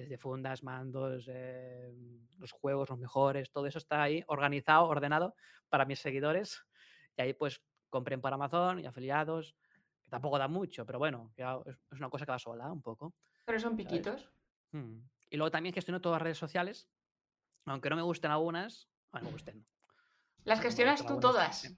desde 0.00 0.18
fundas, 0.18 0.62
mandos, 0.62 1.26
eh, 1.28 1.92
los 2.38 2.52
juegos, 2.52 2.88
los 2.88 2.98
mejores, 2.98 3.50
todo 3.50 3.66
eso 3.66 3.78
está 3.78 4.02
ahí 4.02 4.22
organizado, 4.26 4.86
ordenado 4.86 5.34
para 5.68 5.84
mis 5.84 5.98
seguidores. 5.98 6.64
Y 7.16 7.22
ahí 7.22 7.34
pues 7.34 7.62
compren 7.90 8.20
por 8.20 8.32
Amazon 8.32 8.80
y 8.80 8.86
afiliados, 8.86 9.56
que 10.02 10.10
tampoco 10.10 10.38
da 10.38 10.48
mucho, 10.48 10.86
pero 10.86 10.98
bueno, 10.98 11.32
ya 11.36 11.58
es 11.66 11.98
una 11.98 12.10
cosa 12.10 12.24
que 12.24 12.32
va 12.32 12.38
sola 12.38 12.70
un 12.70 12.82
poco. 12.82 13.14
Pero 13.44 13.58
son 13.58 13.76
piquitos. 13.76 14.30
Mm. 14.72 14.98
Y 15.30 15.36
luego 15.36 15.50
también 15.50 15.74
gestiono 15.74 16.00
todas 16.00 16.16
las 16.16 16.22
redes 16.22 16.38
sociales, 16.38 16.88
aunque 17.64 17.90
no 17.90 17.96
me 17.96 18.02
gusten 18.02 18.30
algunas, 18.30 18.88
bueno, 19.10 19.26
me 19.26 19.32
gusten. 19.32 19.66
Las 20.44 20.60
gestionas 20.60 21.04
tú 21.04 21.18
todas. 21.20 21.74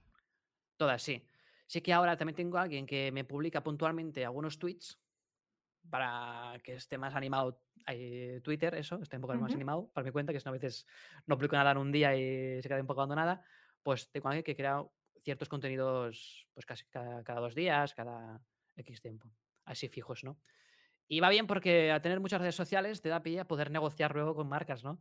Todas, 0.76 1.02
sí. 1.02 1.26
Sí 1.66 1.80
que 1.80 1.92
ahora 1.92 2.16
también 2.16 2.36
tengo 2.36 2.58
a 2.58 2.62
alguien 2.62 2.86
que 2.86 3.12
me 3.12 3.24
publica 3.24 3.62
puntualmente 3.62 4.24
algunos 4.24 4.58
tweets 4.58 4.98
para 5.88 6.58
que 6.62 6.74
esté 6.74 6.98
más 6.98 7.14
animado 7.14 7.62
eh, 7.86 8.40
Twitter, 8.42 8.74
eso, 8.74 9.00
esté 9.02 9.16
un 9.16 9.22
poco 9.22 9.34
más 9.34 9.54
animado, 9.54 9.90
para 9.92 10.04
mi 10.04 10.12
cuenta, 10.12 10.32
que 10.32 10.40
no, 10.44 10.50
a 10.50 10.52
veces 10.52 10.86
no 11.26 11.36
publico 11.36 11.56
nada 11.56 11.72
en 11.72 11.78
un 11.78 11.92
día 11.92 12.14
y 12.16 12.60
se 12.62 12.68
queda 12.68 12.80
un 12.80 12.86
poco 12.86 13.00
abandonada, 13.00 13.42
pues 13.82 14.10
tengo 14.10 14.28
a 14.28 14.32
alguien 14.32 14.44
que 14.44 14.56
crea 14.56 14.84
ciertos 15.22 15.48
contenidos 15.48 16.46
pues 16.54 16.66
casi 16.66 16.84
cada, 16.86 17.22
cada 17.24 17.40
dos 17.40 17.54
días, 17.54 17.94
cada 17.94 18.40
X 18.76 19.00
tiempo, 19.00 19.32
así 19.64 19.88
fijos, 19.88 20.24
¿no? 20.24 20.38
Y 21.08 21.20
va 21.20 21.28
bien 21.28 21.46
porque 21.46 21.90
al 21.90 22.02
tener 22.02 22.20
muchas 22.20 22.40
redes 22.40 22.54
sociales 22.54 23.00
te 23.02 23.08
da 23.08 23.22
pie 23.22 23.40
a 23.40 23.48
poder 23.48 23.70
negociar 23.70 24.14
luego 24.14 24.34
con 24.34 24.48
marcas, 24.48 24.84
¿no? 24.84 25.00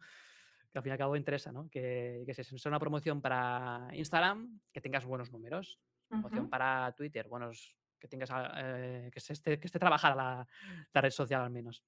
Que 0.71 0.79
al 0.79 0.83
fin 0.83 0.89
y 0.89 0.93
al 0.93 0.97
cabo 0.97 1.15
interesa, 1.15 1.51
¿no? 1.51 1.69
Que, 1.69 2.23
que 2.25 2.33
si 2.33 2.41
es 2.41 2.65
una 2.65 2.79
promoción 2.79 3.21
para 3.21 3.87
Instagram, 3.93 4.59
que 4.71 4.81
tengas 4.81 5.05
buenos 5.05 5.31
números. 5.31 5.79
Promoción 6.07 6.49
para 6.49 6.91
Twitter, 6.93 7.27
buenos, 7.27 7.75
que 7.99 8.07
tengas 8.07 8.29
eh, 8.55 9.09
que, 9.11 9.19
se 9.19 9.33
esté, 9.33 9.59
que 9.59 9.67
esté 9.67 9.79
trabajada 9.79 10.15
la, 10.15 10.47
la 10.93 11.01
red 11.01 11.11
social 11.11 11.41
al 11.41 11.49
menos. 11.49 11.83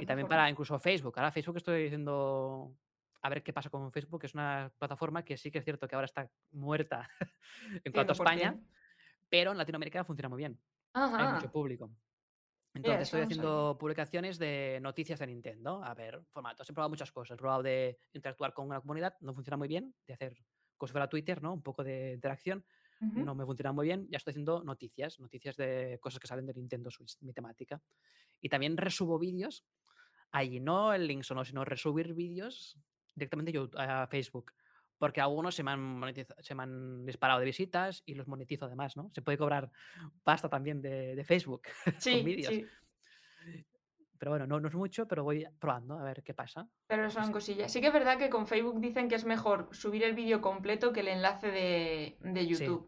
Y 0.00 0.06
también 0.06 0.28
para 0.28 0.48
incluso 0.48 0.78
Facebook. 0.78 1.18
Ahora 1.18 1.30
Facebook 1.30 1.56
estoy 1.58 1.84
diciendo 1.84 2.74
a 3.22 3.28
ver 3.28 3.42
qué 3.42 3.52
pasa 3.52 3.70
con 3.70 3.90
Facebook, 3.92 4.20
que 4.20 4.26
es 4.26 4.34
una 4.34 4.72
plataforma 4.78 5.24
que 5.24 5.36
sí 5.36 5.50
que 5.50 5.58
es 5.58 5.64
cierto 5.64 5.88
que 5.88 5.94
ahora 5.94 6.06
está 6.06 6.30
muerta 6.52 7.08
en 7.84 7.92
cuanto 7.92 8.12
a 8.12 8.14
España, 8.14 8.54
100%. 8.54 8.66
pero 9.28 9.52
en 9.52 9.58
Latinoamérica 9.58 10.04
funciona 10.04 10.28
muy 10.28 10.38
bien. 10.38 10.58
Hay 10.94 11.10
mucho 11.10 11.46
Ajá. 11.46 11.52
público. 11.52 11.90
Entonces 12.74 13.08
eso 13.08 13.16
estoy 13.16 13.22
haciendo 13.22 13.76
publicaciones 13.78 14.38
de 14.38 14.78
noticias 14.80 15.18
de 15.18 15.26
Nintendo. 15.26 15.82
A 15.82 15.94
ver, 15.94 16.22
formatos. 16.32 16.68
He 16.68 16.72
probado 16.72 16.90
muchas 16.90 17.10
cosas. 17.10 17.34
He 17.34 17.38
probado 17.38 17.62
de 17.62 17.98
interactuar 18.12 18.52
con 18.52 18.66
una 18.66 18.80
comunidad, 18.80 19.16
no 19.20 19.34
funciona 19.34 19.56
muy 19.56 19.68
bien. 19.68 19.94
De 20.06 20.14
hacer 20.14 20.34
si 20.34 20.92
fuera 20.92 21.08
Twitter, 21.08 21.42
¿no? 21.42 21.54
Un 21.54 21.62
poco 21.62 21.82
de 21.82 22.12
interacción. 22.12 22.64
No 23.00 23.34
me 23.34 23.44
funciona 23.44 23.72
muy 23.72 23.86
bien. 23.86 24.06
Ya 24.10 24.16
estoy 24.18 24.32
haciendo 24.32 24.62
noticias, 24.64 25.20
noticias 25.20 25.56
de 25.56 25.98
cosas 26.00 26.18
que 26.20 26.26
salen 26.26 26.46
de 26.46 26.54
Nintendo 26.54 26.90
Switch, 26.90 27.16
mi 27.20 27.32
temática. 27.32 27.80
Y 28.40 28.48
también 28.48 28.76
resubo 28.76 29.18
vídeos. 29.18 29.64
Allí 30.32 30.60
no 30.60 30.92
el 30.92 31.06
link 31.06 31.22
sonoro, 31.22 31.44
sino 31.44 31.64
resubir 31.64 32.12
vídeos 32.14 32.76
directamente 33.14 33.52
yo- 33.52 33.70
a 33.76 34.06
Facebook. 34.08 34.52
Porque 34.98 35.20
algunos 35.20 35.54
se 35.54 35.62
me, 35.62 35.70
han 35.70 36.02
se 36.40 36.54
me 36.56 36.62
han 36.64 37.06
disparado 37.06 37.38
de 37.38 37.46
visitas 37.46 38.02
y 38.04 38.14
los 38.14 38.26
monetizo 38.26 38.64
además, 38.64 38.96
¿no? 38.96 39.10
Se 39.14 39.22
puede 39.22 39.38
cobrar 39.38 39.70
pasta 40.24 40.48
también 40.48 40.82
de, 40.82 41.14
de 41.14 41.24
Facebook 41.24 41.62
con 42.18 42.24
vídeos. 42.24 42.52
sí. 42.52 42.66
Pero 44.18 44.32
bueno, 44.32 44.48
no, 44.48 44.58
no 44.58 44.66
es 44.66 44.74
mucho, 44.74 45.06
pero 45.06 45.22
voy 45.22 45.46
probando 45.60 45.96
a 45.96 46.02
ver 46.02 46.24
qué 46.24 46.34
pasa. 46.34 46.68
Pero 46.88 47.08
son 47.08 47.30
cosillas. 47.30 47.70
Sí 47.70 47.80
que 47.80 47.86
es 47.86 47.92
verdad 47.92 48.18
que 48.18 48.28
con 48.28 48.48
Facebook 48.48 48.80
dicen 48.80 49.08
que 49.08 49.14
es 49.14 49.24
mejor 49.24 49.68
subir 49.70 50.02
el 50.02 50.14
vídeo 50.14 50.40
completo 50.40 50.92
que 50.92 51.00
el 51.00 51.08
enlace 51.08 51.52
de, 51.52 52.18
de 52.20 52.46
YouTube. 52.48 52.87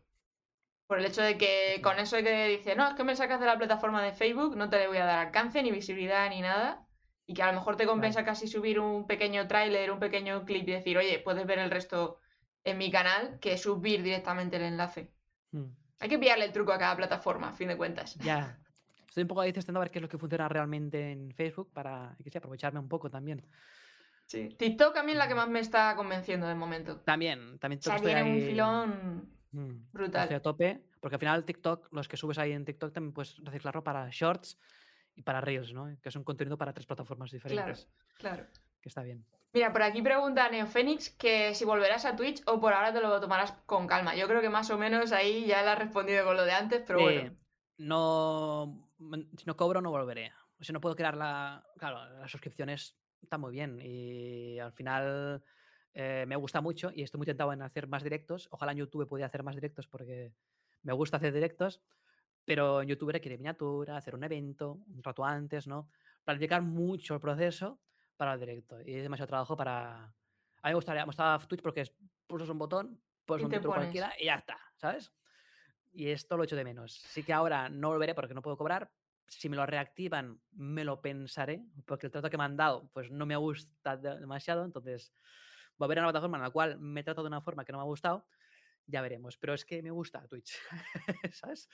Por 0.91 0.99
el 0.99 1.05
hecho 1.05 1.23
de 1.23 1.39
que 1.39 1.81
con 1.85 2.01
eso 2.01 2.17
de 2.17 2.25
que 2.25 2.49
dice, 2.49 2.75
no, 2.75 2.89
es 2.89 2.95
que 2.95 3.05
me 3.05 3.15
sacas 3.15 3.39
de 3.39 3.47
la 3.47 3.57
plataforma 3.57 4.03
de 4.03 4.11
Facebook, 4.13 4.57
no 4.57 4.69
te 4.69 4.77
le 4.77 4.89
voy 4.89 4.97
a 4.97 5.05
dar 5.05 5.25
alcance, 5.25 5.63
ni 5.63 5.71
visibilidad, 5.71 6.29
ni 6.29 6.41
nada. 6.41 6.85
Y 7.27 7.35
que 7.35 7.45
a 7.45 7.47
lo 7.47 7.53
mejor 7.53 7.77
te 7.77 7.87
compensa 7.87 8.25
casi 8.25 8.49
subir 8.49 8.81
un 8.81 9.07
pequeño 9.07 9.47
tráiler, 9.47 9.93
un 9.93 10.01
pequeño 10.01 10.45
clip 10.45 10.69
y 10.69 10.73
decir, 10.73 10.99
oye, 10.99 11.21
puedes 11.21 11.47
ver 11.47 11.61
el 11.61 11.71
resto 11.71 12.19
en 12.65 12.77
mi 12.77 12.91
canal, 12.91 13.39
que 13.39 13.57
subir 13.57 14.03
directamente 14.03 14.57
el 14.57 14.63
enlace. 14.63 15.13
Mm, 15.53 15.67
Hay 16.01 16.09
que 16.09 16.19
pillarle 16.19 16.47
el 16.47 16.53
truco 16.53 16.73
a 16.73 16.79
cada 16.79 16.97
plataforma, 16.97 17.51
a 17.51 17.53
fin 17.53 17.69
de 17.69 17.77
cuentas. 17.77 18.17
Ya. 18.17 18.59
Estoy 19.07 19.23
un 19.23 19.29
poco 19.29 19.43
ahí 19.43 19.53
testando 19.53 19.79
a 19.79 19.85
ver 19.85 19.93
qué 19.93 20.01
es 20.01 20.03
lo 20.03 20.09
que 20.09 20.19
funciona 20.19 20.49
realmente 20.49 21.13
en 21.13 21.33
Facebook 21.37 21.73
para 21.73 22.17
que 22.21 22.33
sé, 22.33 22.39
aprovecharme 22.39 22.81
un 22.81 22.89
poco 22.89 23.09
también. 23.09 23.47
Sí. 24.27 24.49
TikTok 24.59 24.97
a 24.97 25.05
mí 25.05 25.13
es 25.13 25.19
la 25.19 25.29
que 25.29 25.37
más 25.37 25.49
me 25.49 25.61
está 25.61 25.95
convenciendo 25.95 26.49
de 26.49 26.57
momento. 26.57 26.97
También, 27.03 27.61
también 27.61 27.79
O 27.79 27.83
sea, 27.83 27.97
tiene 28.01 28.25
un 28.25 28.29
ahí. 28.33 28.41
filón 28.41 29.40
mm, 29.53 29.91
brutal. 29.93 30.33
a 30.35 30.41
tope, 30.41 30.81
porque 31.01 31.17
al 31.17 31.21
final 31.21 31.45
TikTok, 31.45 31.93
los 31.93 32.09
que 32.09 32.17
subes 32.17 32.39
ahí 32.39 32.53
en 32.53 32.65
TikTok 32.65 32.93
también 32.93 33.13
puedes 33.13 33.37
reciclarlo 33.45 33.83
para 33.85 34.09
Shorts 34.11 34.59
y 35.15 35.23
para 35.23 35.41
Reels, 35.41 35.73
¿no? 35.73 35.97
Que 36.03 36.09
es 36.09 36.17
un 36.17 36.25
contenido 36.25 36.57
para 36.57 36.73
tres 36.73 36.87
plataformas 36.87 37.31
Claro, 37.31 37.49
diferentes, 37.49 37.89
claro. 38.19 38.47
que 38.81 38.89
está 38.89 39.03
bien. 39.03 39.25
Mira, 39.53 39.73
por 39.73 39.83
aquí 39.83 40.01
pregunta 40.01 40.49
Neophoenix 40.49 41.11
que 41.11 41.55
si 41.55 41.65
volverás 41.65 42.05
a 42.05 42.15
Twitch 42.15 42.41
o 42.47 42.61
por 42.61 42.73
ahora 42.73 42.93
te 42.93 43.01
lo 43.01 43.21
tomarás 43.21 43.53
con 43.67 43.87
calma. 43.89 44.15
Yo 44.15 44.29
creo 44.29 44.41
que 44.41 44.49
más 44.49 44.71
o 44.71 44.79
menos 44.79 45.11
ahí 45.11 45.45
ya 45.47 45.63
le 45.63 45.71
has 45.71 45.79
respondido 45.79 46.25
con 46.25 46.37
lo 46.37 46.45
de 46.45 46.53
antes, 46.53 46.85
pero 46.87 47.01
bueno. 47.01 47.21
Eh, 47.23 47.37
no, 47.79 48.89
mm, 48.99 49.15
si 49.37 49.45
no 49.47 49.57
cobro, 49.57 49.81
no 49.81 49.91
volveré. 49.91 50.33
O 50.61 50.65
sea, 50.65 50.73
no 50.73 50.81
puedo 50.81 50.95
crear 50.95 51.17
la. 51.17 51.65
Claro, 51.79 52.05
las 52.21 52.31
suscripciones 52.31 52.97
están 53.21 53.41
muy 53.41 53.51
bien 53.53 53.81
y 53.83 54.59
al 54.61 54.73
final 54.73 55.43
eh, 55.95 56.25
me 56.27 56.37
gusta 56.37 56.61
mucho 56.61 56.91
y 56.95 57.03
estoy 57.03 57.19
muy 57.19 57.27
tentado 57.27 57.53
en 57.53 57.63
hacer 57.63 57.87
más 57.89 58.03
directos. 58.03 58.49
Ojalá 58.51 58.73
en 58.73 58.79
YouTube 58.79 59.07
pudiera 59.09 59.27
hacer 59.27 59.43
más 59.43 59.55
directos 59.55 59.87
porque 59.87 60.33
me 60.83 60.93
gusta 60.93 61.17
hacer 61.19 61.33
directos, 61.33 61.83
pero 62.45 62.83
en 62.83 62.89
YouTube 62.89 63.11
requiere 63.13 63.37
miniatura, 63.37 63.97
hacer 63.97 64.15
un 64.15 64.25
evento 64.25 64.81
un 64.89 65.03
rato 65.03 65.25
antes, 65.25 65.67
¿no? 65.67 65.91
Planificar 66.25 66.63
mucho 66.63 67.15
el 67.15 67.21
proceso 67.21 67.81
para 68.17 68.35
el 68.35 68.41
directo 68.41 68.81
y 68.81 68.95
es 68.95 69.03
demasiado 69.03 69.29
trabajo 69.29 69.57
para. 69.57 70.05
A 70.63 70.69
mí 70.69 70.71
me 70.71 70.75
gustaría, 70.75 71.03
me 71.03 71.07
gustaba 71.07 71.39
Twitch 71.47 71.63
porque 71.63 71.83
es, 71.83 71.93
pulsas 72.27 72.49
un 72.51 72.59
botón, 72.59 73.03
pones 73.25 73.43
Y 73.43 73.45
un 73.47 73.51
pones. 73.63 73.65
cualquiera 73.65 74.13
y 74.19 74.27
ya 74.27 74.35
está, 74.35 74.59
¿sabes? 74.77 75.13
Y 75.93 76.09
esto 76.09 76.37
lo 76.37 76.45
echo 76.45 76.57
de 76.57 76.65
menos. 76.65 76.95
Sí 76.95 77.23
que 77.23 77.33
ahora 77.33 77.69
no 77.69 77.89
volveré 77.89 78.15
porque 78.15 78.35
no 78.35 78.43
puedo 78.43 78.57
cobrar. 78.57 78.93
Si 79.27 79.49
me 79.49 79.57
lo 79.57 79.65
reactivan, 79.65 80.41
me 80.53 80.85
lo 80.85 81.01
pensaré, 81.01 81.65
porque 81.87 82.07
el 82.07 82.13
trato 82.13 82.31
que 82.31 82.37
me 82.39 82.45
han 82.45 82.57
dado 82.57 82.91
pues 82.93 83.11
no 83.11 83.27
me 83.27 83.37
gusta 83.37 83.97
de- 83.97 84.21
demasiado. 84.21 84.65
Entonces, 84.65 85.13
volver 85.81 85.99
a 85.99 86.03
una 86.03 86.11
plataforma 86.11 86.37
en 86.37 86.43
la 86.45 86.51
cual 86.51 86.79
me 86.79 87.03
trato 87.03 87.23
de 87.23 87.29
una 87.29 87.41
forma 87.41 87.65
que 87.65 87.73
no 87.73 87.79
me 87.79 87.83
ha 87.83 87.87
gustado, 87.87 88.27
ya 88.87 89.01
veremos. 89.01 89.39
Pero 89.39 89.55
es 89.55 89.65
que 89.65 89.83
me 89.83 89.91
gusta 89.91 90.27
Twitch, 90.29 90.59
¿sabes? 91.33 91.69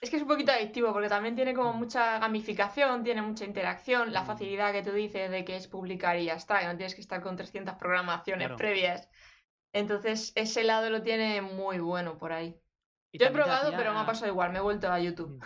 Es 0.00 0.08
que 0.08 0.16
es 0.16 0.22
un 0.22 0.28
poquito 0.28 0.50
adictivo 0.50 0.92
porque 0.94 1.10
también 1.10 1.36
tiene 1.36 1.52
como 1.52 1.74
Mm. 1.74 1.78
mucha 1.78 2.18
gamificación, 2.18 3.04
tiene 3.04 3.20
mucha 3.20 3.44
interacción, 3.44 4.12
la 4.14 4.22
Mm. 4.22 4.26
facilidad 4.26 4.72
que 4.72 4.82
tú 4.82 4.92
dices 4.92 5.30
de 5.30 5.44
que 5.44 5.56
es 5.56 5.68
publicar 5.68 6.18
y 6.18 6.24
ya 6.24 6.34
está, 6.34 6.60
que 6.60 6.66
no 6.66 6.76
tienes 6.76 6.94
que 6.94 7.02
estar 7.02 7.20
con 7.20 7.36
300 7.36 7.74
programaciones 7.76 8.46
Claro. 8.46 8.56
previas. 8.56 9.10
Entonces, 9.74 10.32
ese 10.34 10.64
lado 10.64 10.88
lo 10.88 11.02
tiene 11.02 11.42
muy 11.42 11.78
bueno 11.78 12.16
por 12.16 12.32
ahí. 12.32 12.58
Y 13.12 13.18
Yo 13.18 13.26
he 13.26 13.30
probado, 13.30 13.72
pero 13.76 13.92
me 13.92 14.00
ha 14.00 14.06
pasado 14.06 14.30
igual, 14.32 14.50
me 14.52 14.58
he 14.58 14.62
vuelto 14.62 14.90
a 14.90 14.98
YouTube. 14.98 15.38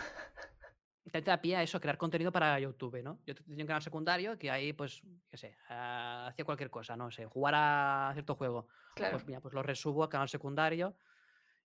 Te 1.21 1.31
da 1.31 1.41
pie 1.41 1.55
a 1.55 1.63
eso, 1.63 1.79
crear 1.79 1.97
contenido 1.97 2.31
para 2.31 2.59
YouTube, 2.59 3.01
¿no? 3.03 3.19
Yo 3.25 3.33
tenía 3.35 3.63
un 3.63 3.67
canal 3.67 3.81
secundario 3.81 4.37
que 4.37 4.51
ahí, 4.51 4.73
pues, 4.73 5.01
qué 5.29 5.37
sé, 5.37 5.57
ah, 5.69 6.27
hacía 6.27 6.43
cualquier 6.45 6.69
cosa, 6.69 6.95
no 6.95 7.09
sé, 7.11 7.25
jugar 7.25 7.53
a 7.55 8.09
cierto 8.13 8.35
juego. 8.35 8.67
Claro. 8.95 9.13
Pues 9.13 9.25
mira, 9.25 9.39
pues 9.41 9.53
lo 9.53 9.63
resubo 9.63 10.03
al 10.03 10.09
canal 10.09 10.29
secundario 10.29 10.97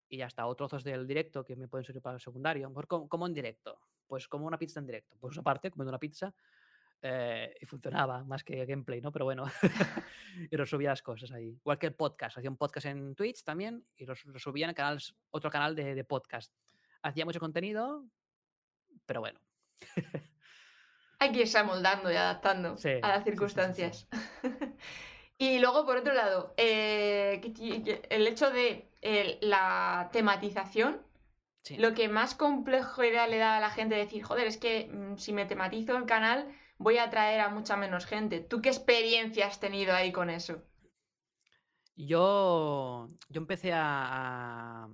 y 0.09 0.19
ya 0.19 0.27
está. 0.27 0.47
O 0.47 0.55
trozos 0.55 0.83
del 0.85 1.07
directo 1.07 1.45
que 1.45 1.57
me 1.57 1.69
pueden 1.69 1.85
servir 1.85 2.03
para 2.03 2.15
el 2.15 2.21
secundario. 2.21 2.69
Mejor 2.69 2.87
como, 2.87 3.09
como 3.09 3.27
en 3.27 3.35
directo. 3.35 3.81
Pues 4.07 4.27
como 4.29 4.47
una 4.47 4.59
pizza 4.59 4.81
en 4.81 4.87
directo. 4.87 5.17
Pues 5.21 5.37
aparte, 5.39 5.71
comiendo 5.71 5.91
una 5.91 5.99
pizza. 6.01 6.35
eh, 7.03 7.55
y 7.61 7.67
funcionaba 7.67 8.25
más 8.25 8.45
que 8.45 8.65
gameplay, 8.67 9.01
¿no? 9.01 9.11
Pero 9.13 9.25
bueno. 9.25 9.45
y 10.51 10.57
resubía 10.57 10.91
las 10.91 11.03
cosas 11.03 11.31
ahí. 11.33 11.57
Igual 11.61 11.79
que 11.79 11.87
el 11.87 11.95
podcast. 11.95 12.37
Hacía 12.39 12.51
un 12.51 12.57
podcast 12.57 12.87
en 12.87 13.15
Twitch 13.15 13.43
también 13.45 13.85
y 13.97 14.05
lo 14.05 14.15
su- 14.15 14.31
lo 14.31 14.39
subía 14.39 14.69
en 14.69 14.75
otro 15.31 15.51
canal 15.51 15.75
de, 15.75 15.95
de 15.95 16.05
podcast. 16.05 16.53
Hacía 17.03 17.25
mucho 17.25 17.41
contenido, 17.41 18.05
pero 19.11 19.23
bueno. 19.23 19.41
Hay 21.19 21.33
que 21.33 21.41
irse 21.41 21.59
amoldando 21.59 22.13
y 22.13 22.17
adaptando 22.17 22.77
Sí, 22.77 22.91
a 23.03 23.09
las 23.09 23.25
sí, 23.25 23.37
sí, 23.37 23.49
sí. 23.49 23.65
circunstancias. 23.65 24.07
y 25.39 25.59
luego, 25.59 25.85
por 25.85 25.97
otro 25.97 26.15
lado, 26.15 26.55
eh, 26.57 27.41
el 28.09 28.27
hecho 28.29 28.51
de 28.53 28.89
eh, 29.03 29.39
la 29.43 30.11
tematización, 30.13 31.03
lo 31.77 31.93
que 31.95 32.09
más 32.09 32.37
complejidad 32.37 33.29
le 33.29 33.39
da 33.39 33.57
a 33.57 33.61
la 33.61 33.71
gente 33.71 33.97
decir, 33.97 34.23
joder, 34.23 34.47
es 34.47 34.59
que 34.59 34.89
mm, 34.93 35.17
si 35.19 35.33
me 35.33 35.47
tematizo 35.47 35.97
el 35.97 36.07
canal, 36.07 36.49
voy 36.79 36.99
a 36.99 37.05
atraer 37.05 37.41
a 37.41 37.49
mucha 37.49 37.77
menos 37.77 38.07
gente. 38.07 38.41
¿Tú 38.41 38.63
qué 38.63 38.69
experiencia 38.69 39.47
has 39.49 39.59
tenido 39.61 39.95
ahí 39.95 40.13
con 40.13 40.31
eso? 40.31 40.63
Yo, 41.97 43.07
yo 43.29 43.41
empecé 43.41 43.73
a 43.75 44.89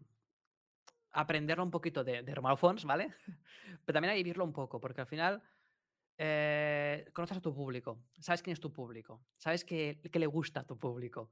aprenderlo 1.20 1.64
un 1.64 1.70
poquito 1.70 2.04
de, 2.04 2.22
de 2.22 2.34
Romano 2.34 2.56
Fons, 2.56 2.84
¿vale? 2.84 3.14
Pero 3.84 3.94
también 3.94 4.12
a 4.12 4.14
vivirlo 4.14 4.44
un 4.44 4.52
poco, 4.52 4.80
porque 4.80 5.00
al 5.00 5.06
final 5.06 5.42
eh, 6.18 7.10
conoces 7.12 7.38
a 7.38 7.40
tu 7.40 7.54
público, 7.54 8.04
sabes 8.20 8.42
quién 8.42 8.52
es 8.52 8.60
tu 8.60 8.72
público, 8.72 9.26
sabes 9.36 9.64
que 9.64 10.00
le 10.12 10.26
gusta 10.26 10.60
a 10.60 10.66
tu 10.66 10.78
público 10.78 11.30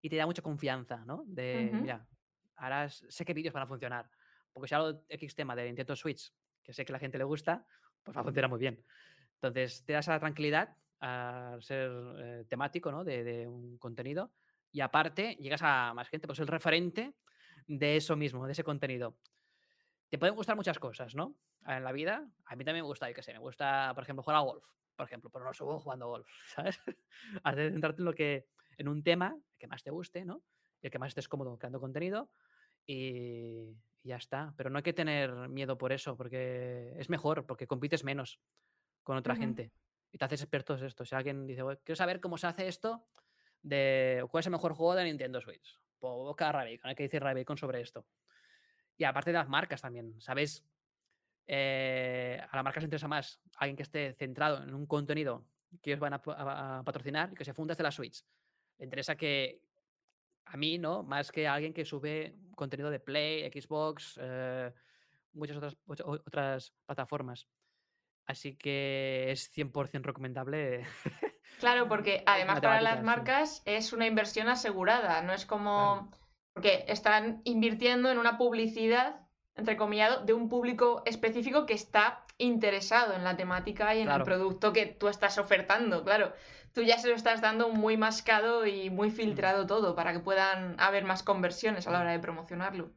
y 0.00 0.08
te 0.08 0.16
da 0.16 0.26
mucha 0.26 0.42
confianza, 0.42 1.04
¿no? 1.04 1.24
De, 1.26 1.70
Ujú. 1.72 1.82
mira, 1.82 2.06
ahora 2.56 2.88
sé 2.88 3.24
qué 3.24 3.34
vídeos 3.34 3.52
van 3.52 3.64
a 3.64 3.66
funcionar. 3.66 4.10
Porque 4.52 4.68
si 4.68 4.74
hablo 4.74 4.94
de 4.94 5.04
X 5.08 5.34
tema 5.34 5.54
de 5.54 5.64
Nintendo 5.64 5.94
Switch, 5.94 6.32
que 6.62 6.72
sé 6.72 6.84
que 6.84 6.92
a 6.92 6.94
la 6.94 6.98
gente 6.98 7.18
le 7.18 7.24
gusta, 7.24 7.66
pues 8.02 8.16
va 8.16 8.22
a 8.22 8.24
funcionar 8.24 8.50
muy 8.50 8.58
bien. 8.58 8.84
Entonces, 9.34 9.84
te 9.84 9.92
das 9.92 10.06
esa 10.06 10.18
tranquilidad 10.18 10.76
a 11.00 11.56
ser 11.60 11.90
eh, 12.18 12.44
temático, 12.48 12.90
¿no? 12.90 13.04
De, 13.04 13.24
de 13.24 13.46
un 13.46 13.78
contenido. 13.78 14.32
Y 14.72 14.80
aparte, 14.80 15.36
llegas 15.36 15.62
a 15.62 15.92
más 15.94 16.08
gente, 16.08 16.26
pues 16.26 16.38
el 16.40 16.46
referente 16.46 17.14
de 17.78 17.96
eso 17.96 18.16
mismo, 18.16 18.46
de 18.46 18.52
ese 18.52 18.64
contenido. 18.64 19.16
Te 20.08 20.18
pueden 20.18 20.34
gustar 20.34 20.56
muchas 20.56 20.78
cosas, 20.78 21.14
¿no? 21.14 21.36
En 21.66 21.84
la 21.84 21.92
vida, 21.92 22.28
a 22.46 22.56
mí 22.56 22.64
también 22.64 22.84
me 22.84 22.88
gusta, 22.88 23.08
yo 23.08 23.14
qué 23.14 23.22
sé, 23.22 23.32
me 23.32 23.38
gusta, 23.38 23.92
por 23.94 24.02
ejemplo, 24.02 24.22
jugar 24.22 24.38
a 24.38 24.40
golf, 24.40 24.64
por 24.96 25.06
ejemplo, 25.06 25.30
pero 25.30 25.44
no 25.44 25.54
subo 25.54 25.78
jugando 25.78 26.08
golf, 26.08 26.28
¿sabes? 26.54 26.80
Has 27.44 27.56
de 27.56 27.70
centrarte 27.70 28.02
en 28.02 28.06
lo 28.06 28.14
que, 28.14 28.48
en 28.76 28.88
un 28.88 29.02
tema 29.04 29.38
que 29.58 29.68
más 29.68 29.82
te 29.82 29.90
guste, 29.90 30.24
¿no? 30.24 30.42
Y 30.82 30.86
el 30.86 30.90
que 30.90 30.98
más 30.98 31.08
estés 31.08 31.28
cómodo 31.28 31.56
creando 31.58 31.80
contenido 31.80 32.32
y, 32.86 33.78
y 34.02 34.08
ya 34.08 34.16
está. 34.16 34.54
Pero 34.56 34.70
no 34.70 34.78
hay 34.78 34.82
que 34.82 34.94
tener 34.94 35.32
miedo 35.48 35.78
por 35.78 35.92
eso, 35.92 36.16
porque 36.16 36.94
es 36.98 37.10
mejor, 37.10 37.46
porque 37.46 37.66
compites 37.66 38.02
menos 38.02 38.40
con 39.02 39.16
otra 39.16 39.36
gente 39.36 39.72
y 40.10 40.18
te 40.18 40.24
haces 40.24 40.42
experto 40.42 40.76
en 40.76 40.84
esto. 40.86 41.04
Si 41.04 41.14
alguien 41.14 41.46
dice, 41.46 41.62
"Oye, 41.62 41.78
quiero 41.84 41.96
saber 41.96 42.20
cómo 42.20 42.38
se 42.38 42.46
hace 42.48 42.68
esto, 42.68 43.06
de 43.62 44.26
cuál 44.30 44.40
es 44.40 44.46
el 44.46 44.52
mejor 44.52 44.74
juego 44.74 44.94
de 44.94 45.04
Nintendo 45.04 45.40
Switch, 45.40 45.80
pues 46.00 46.12
busca 46.14 46.48
a 46.48 46.52
Rabicon, 46.52 46.88
hay 46.88 46.94
que 46.96 47.04
decir 47.04 47.22
Rabicon 47.22 47.56
sobre 47.56 47.80
esto. 47.80 48.06
Y 48.96 49.04
aparte 49.04 49.30
de 49.30 49.38
las 49.38 49.48
marcas 49.48 49.80
también, 49.80 50.20
¿sabes? 50.20 50.64
Eh, 51.46 52.40
a 52.50 52.56
las 52.56 52.64
marcas 52.64 52.82
les 52.82 52.86
interesa 52.88 53.08
más 53.08 53.40
alguien 53.56 53.76
que 53.76 53.82
esté 53.82 54.12
centrado 54.14 54.62
en 54.62 54.74
un 54.74 54.86
contenido 54.86 55.46
que 55.82 55.90
ellos 55.90 56.00
van 56.00 56.14
a, 56.14 56.22
pa- 56.22 56.34
a- 56.34 56.78
a 56.78 56.84
patrocinar 56.84 57.30
y 57.32 57.34
que 57.34 57.44
se 57.44 57.54
funda 57.54 57.72
desde 57.72 57.82
la 57.84 57.90
Switch. 57.92 58.24
Le 58.78 58.84
interesa 58.84 59.16
que 59.16 59.62
a 60.46 60.56
mí, 60.56 60.78
¿no? 60.78 61.02
Más 61.02 61.30
que 61.30 61.46
a 61.46 61.54
alguien 61.54 61.72
que 61.72 61.84
sube 61.84 62.34
contenido 62.56 62.90
de 62.90 63.00
Play, 63.00 63.50
Xbox, 63.50 64.18
eh, 64.20 64.72
muchas 65.32 65.56
otras, 65.56 65.76
otras 65.86 66.74
plataformas. 66.86 67.48
Así 68.26 68.56
que 68.56 69.30
es 69.30 69.50
100% 69.52 70.02
recomendable. 70.02 70.84
Claro, 71.60 71.88
porque 71.88 72.22
además 72.26 72.60
para 72.60 72.80
las 72.80 72.98
sí. 72.98 73.04
marcas 73.04 73.62
es 73.64 73.92
una 73.92 74.06
inversión 74.06 74.48
asegurada, 74.48 75.22
no 75.22 75.32
es 75.32 75.46
Claro. 75.46 75.62
como... 75.64 76.10
Porque 76.52 76.84
están 76.88 77.40
invirtiendo 77.44 78.10
en 78.10 78.18
una 78.18 78.36
publicidad, 78.36 79.20
entrecomillado, 79.54 80.24
de 80.24 80.32
un 80.32 80.48
público 80.48 81.02
específico 81.06 81.64
que 81.64 81.74
está 81.74 82.24
interesado 82.38 83.14
en 83.14 83.22
la 83.22 83.36
temática 83.36 83.94
y 83.94 84.00
en 84.00 84.10
el 84.10 84.22
producto 84.24 84.72
que 84.72 84.86
tú 84.86 85.06
estás 85.08 85.38
ofertando, 85.38 86.02
claro. 86.02 86.32
Tú 86.72 86.82
ya 86.82 86.98
se 86.98 87.08
lo 87.08 87.14
estás 87.14 87.40
dando 87.40 87.68
muy 87.68 87.96
mascado 87.96 88.66
y 88.66 88.90
muy 88.90 89.08
Mm. 89.10 89.12
filtrado 89.12 89.66
todo 89.66 89.94
para 89.94 90.12
que 90.12 90.20
puedan 90.20 90.74
haber 90.80 91.04
más 91.04 91.22
conversiones 91.22 91.86
a 91.86 91.90
la 91.92 91.98
Mm. 91.98 92.02
hora 92.02 92.12
de 92.12 92.18
promocionarlo. 92.18 92.90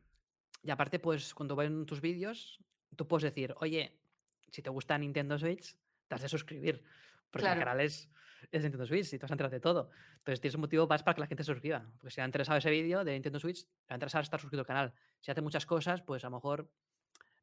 Y 0.63 0.71
aparte, 0.71 0.97
pues 0.99 1.33
cuando 1.35 1.55
ven 1.55 1.85
tus 1.85 2.01
vídeos, 2.01 2.59
tú 2.95 3.07
puedes 3.07 3.23
decir, 3.23 3.53
oye, 3.59 3.95
si 4.51 4.61
te 4.63 4.69
gusta 4.71 4.97
Nintendo 4.97 5.37
Switch, 5.37 5.75
te 6.07 6.15
has 6.15 6.21
de 6.21 6.29
suscribir. 6.29 6.83
Porque 7.33 7.47
el 7.47 7.57
canal 7.57 7.81
es, 7.81 8.09
es 8.51 8.61
Nintendo 8.61 8.85
Switch 8.85 9.07
y 9.07 9.17
te 9.17 9.23
vas 9.23 9.31
a 9.31 9.33
enterar 9.33 9.51
de 9.51 9.59
todo. 9.59 9.89
Entonces 10.19 10.39
tienes 10.39 10.53
un 10.55 10.61
motivo 10.61 10.85
más 10.87 11.01
para 11.01 11.15
que 11.15 11.21
la 11.21 11.27
gente 11.27 11.43
se 11.43 11.51
suscriba. 11.51 11.83
Porque 11.97 12.11
si 12.11 12.17
le 12.17 12.23
ha 12.23 12.25
interesado 12.27 12.59
ese 12.59 12.69
vídeo 12.69 13.03
de 13.03 13.13
Nintendo 13.13 13.39
Switch, 13.39 13.63
le 13.63 13.89
va 13.89 13.93
a 13.93 13.95
interesar 13.95 14.21
estar 14.21 14.39
suscrito 14.39 14.61
al 14.61 14.67
canal. 14.67 14.93
Si 15.19 15.31
hace 15.31 15.41
muchas 15.41 15.65
cosas, 15.65 16.03
pues 16.03 16.23
a 16.23 16.27
lo 16.27 16.35
mejor 16.37 16.69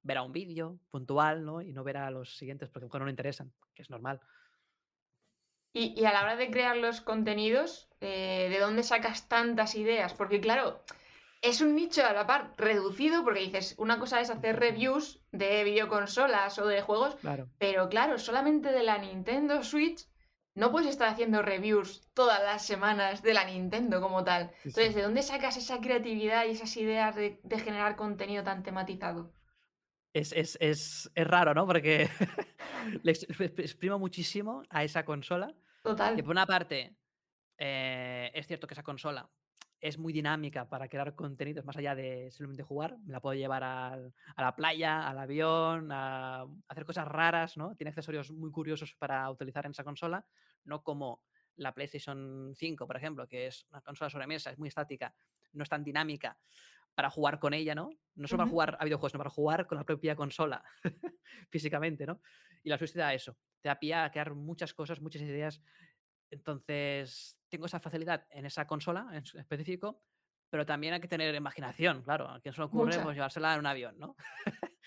verá 0.03 0.23
un 0.23 0.33
vídeo 0.33 0.79
puntual, 0.91 1.45
¿no? 1.45 1.61
Y 1.61 1.73
no 1.73 1.83
verá 1.83 2.09
los 2.13 2.37
siguientes 2.37 2.69
porque 2.69 2.85
a 2.85 2.87
lo 2.87 2.89
mejor 2.89 3.01
no 3.01 3.07
le 3.07 3.13
interesan, 3.13 3.53
que 3.75 3.83
es 3.83 3.91
normal. 3.91 4.21
Y, 5.73 6.01
y 6.01 6.05
a 6.05 6.13
la 6.13 6.23
hora 6.23 6.37
de 6.37 6.51
crear 6.51 6.77
los 6.77 7.01
contenidos, 7.01 7.89
eh, 8.01 8.49
¿de 8.49 8.59
dónde 8.61 8.85
sacas 8.85 9.29
tantas 9.29 9.75
ideas? 9.75 10.15
Porque 10.15 10.41
claro, 10.41 10.85
es 11.43 11.61
un 11.61 11.75
nicho 11.75 12.05
a 12.05 12.13
la 12.13 12.27
par 12.27 12.53
reducido, 12.59 13.25
porque 13.25 13.41
dices, 13.41 13.75
una 13.79 13.99
cosa 13.99 14.21
es 14.21 14.31
hacer 14.31 14.59
reviews 14.61 15.21
de 15.33 15.65
videoconsolas 15.65 16.59
o 16.59 16.67
de 16.67 16.83
juegos, 16.83 17.15
Claro. 17.17 17.49
pero 17.59 17.89
claro, 17.89 18.19
solamente 18.19 18.73
de 18.73 18.83
la 18.83 18.99
Nintendo 18.99 19.63
Switch 19.63 20.07
no 20.55 20.71
puedes 20.71 20.89
estar 20.91 21.09
haciendo 21.09 21.41
reviews 21.43 22.03
todas 22.13 22.43
las 22.43 22.67
semanas 22.67 23.23
de 23.23 23.33
la 23.35 23.45
Nintendo 23.45 24.01
como 24.01 24.25
tal. 24.25 24.51
Sí, 24.51 24.55
sí. 24.63 24.69
Entonces, 24.69 24.95
¿de 24.97 25.03
dónde 25.03 25.23
sacas 25.23 25.57
esa 25.57 25.81
creatividad 25.81 26.45
y 26.45 26.51
esas 26.51 26.77
ideas 26.77 27.15
de, 27.17 27.41
de 27.43 27.59
generar 27.61 27.97
contenido 27.97 28.43
tan 28.45 28.63
tematizado? 28.63 29.33
Es, 30.13 30.33
es, 30.33 30.59
es, 30.61 31.11
es 31.15 31.27
raro, 31.27 31.55
¿no? 31.55 31.67
Porque 31.67 32.09
le 33.03 33.13
ex- 33.13 33.29
exp- 33.29 33.61
exprimo 33.61 33.99
muchísimo 33.99 34.65
a 34.69 34.83
esa 34.85 35.05
consola. 35.05 35.47
Que 35.47 35.83
Total. 35.85 36.17
por 36.17 36.31
una 36.33 36.47
parte, 36.47 36.97
eh, 37.57 38.31
es 38.35 38.47
cierto 38.47 38.67
que 38.67 38.75
esa 38.75 38.83
consola 38.83 39.31
es 39.81 39.99
muy 39.99 40.13
dinámica 40.13 40.69
para 40.69 40.89
crear 40.89 41.15
contenidos 41.15 41.65
más 41.65 41.77
allá 41.77 41.95
de 41.95 42.31
simplemente 42.31 42.63
jugar. 42.63 42.99
Me 43.05 43.13
la 43.13 43.21
puedo 43.21 43.35
llevar 43.35 43.65
al- 43.65 44.15
a 44.37 44.43
la 44.43 44.55
playa, 44.55 45.09
al 45.09 45.19
avión, 45.19 45.91
a 45.93 46.47
hacer 46.69 46.85
cosas 46.85 47.09
raras, 47.09 47.57
¿no? 47.57 47.75
Tiene 47.77 47.89
accesorios 47.91 48.31
muy 48.31 48.51
curiosos 48.51 48.95
para 48.95 49.31
utilizar 49.31 49.65
en 49.67 49.73
esa 49.73 49.85
consola, 49.85 50.27
no 50.65 50.83
como 50.83 51.23
la 51.57 51.75
PlayStation 51.75 52.53
5, 52.55 52.87
por 52.87 52.97
ejemplo, 52.97 53.27
que 53.27 53.47
es 53.47 53.67
una 53.71 53.81
consola 53.83 54.11
sobre 54.11 54.27
mesa, 54.27 54.51
es 54.51 54.59
muy 54.59 54.69
estática, 54.69 55.15
no 55.53 55.63
es 55.63 55.69
tan 55.69 55.83
dinámica 55.85 56.39
para 56.95 57.11
jugar 57.11 57.39
con 57.39 57.55
ella, 57.55 57.75
¿no? 57.75 57.91
No 58.15 58.29
solo 58.29 58.39
para 58.39 58.51
jugar 58.51 58.77
a 58.81 58.85
videojuegos, 58.85 59.13
sino 59.13 59.21
para 59.21 59.31
jugar 59.31 59.67
con 59.67 59.79
la 59.79 59.85
propia 59.85 60.15
consola 60.17 60.63
físicamente, 61.51 62.07
¿no? 62.07 62.21
Y 62.63 62.69
la 62.69 62.77
Switch 62.79 62.93
te 62.93 62.99
da 62.99 63.15
eso, 63.15 63.39
te 63.61 63.69
da 63.69 63.79
pie 63.79 63.95
a 63.95 64.11
crear 64.11 64.35
muchas 64.35 64.75
cosas, 64.75 65.01
muchas 65.01 65.23
ideas. 65.23 65.63
Entonces, 66.31 67.40
tengo 67.51 67.67
esa 67.67 67.79
facilidad 67.81 68.27
en 68.31 68.47
esa 68.47 68.67
consola 68.67 69.09
en 69.13 69.23
específico, 69.39 70.03
pero 70.49 70.65
también 70.65 70.95
hay 70.95 71.01
que 71.01 71.09
tener 71.09 71.35
imaginación, 71.35 72.03
claro. 72.03 72.29
A 72.29 72.41
quien 72.41 72.55
se 72.55 72.61
le 72.61 72.65
ocurre 72.67 72.93
Mucha. 72.93 73.03
pues, 73.03 73.15
llevársela 73.17 73.53
en 73.55 73.61
un 73.61 73.67
avión, 73.67 73.99
¿no? 73.99 74.17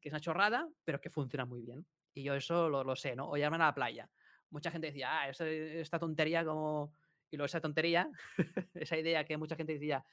que 0.00 0.08
es 0.08 0.12
una 0.12 0.20
chorrada, 0.20 0.68
pero 0.84 1.00
que 1.00 1.10
funciona 1.10 1.44
muy 1.44 1.62
bien. 1.62 1.86
Y 2.14 2.22
yo 2.22 2.34
eso 2.34 2.68
lo, 2.68 2.84
lo 2.84 2.96
sé, 2.96 3.16
¿no? 3.16 3.28
O 3.28 3.36
llevarme 3.36 3.56
a 3.56 3.66
la 3.66 3.74
playa. 3.74 4.10
Mucha 4.50 4.70
gente 4.70 4.88
decía, 4.88 5.20
ah, 5.20 5.28
esta, 5.28 5.46
esta 5.48 5.98
tontería 5.98 6.44
como... 6.44 6.94
Y 7.30 7.36
luego 7.36 7.46
esa 7.46 7.60
tontería, 7.60 8.10
esa 8.74 8.96
idea 8.96 9.24
que 9.24 9.36
mucha 9.36 9.54
gente 9.56 9.74
decía, 9.74 10.04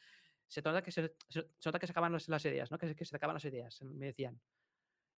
se 0.47 0.61
nota 0.61 0.81
que 0.83 0.91
se, 0.91 1.15
se- 1.29 1.49
se 1.57 1.69
nota 1.69 1.79
que 1.79 1.87
se 1.87 1.91
acaban 1.91 2.11
las, 2.13 2.27
las 2.29 2.45
ideas, 2.45 2.69
¿no? 2.69 2.77
Que, 2.77 2.95
que 2.95 3.05
se 3.05 3.15
acaban 3.15 3.33
las 3.33 3.45
ideas, 3.45 3.81
me 3.81 4.05
decían. 4.07 4.39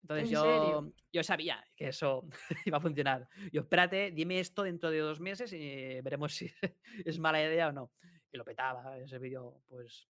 Entonces 0.03 0.29
¿En 0.29 0.35
yo, 0.35 0.43
serio? 0.43 0.93
yo 1.13 1.23
sabía 1.23 1.65
que 1.77 1.89
eso 1.89 2.29
iba 2.67 2.79
a 2.79 2.81
funcionar. 2.81 3.29
Yo, 3.53 3.63
espérate, 3.63 4.11
dime 4.11 4.41
esto 4.41 4.63
dentro 4.63 4.91
de 4.91 4.99
dos 4.99 5.21
meses 5.21 5.53
y 5.53 6.01
veremos 6.01 6.35
si 6.35 6.51
es 7.05 7.19
mala 7.19 7.43
idea 7.43 7.69
o 7.69 7.73
no. 7.73 7.93
Y 8.33 8.37
lo 8.37 8.45
petaba 8.45 8.99
ese 8.99 9.19
vídeo, 9.19 9.63
pues, 9.69 10.09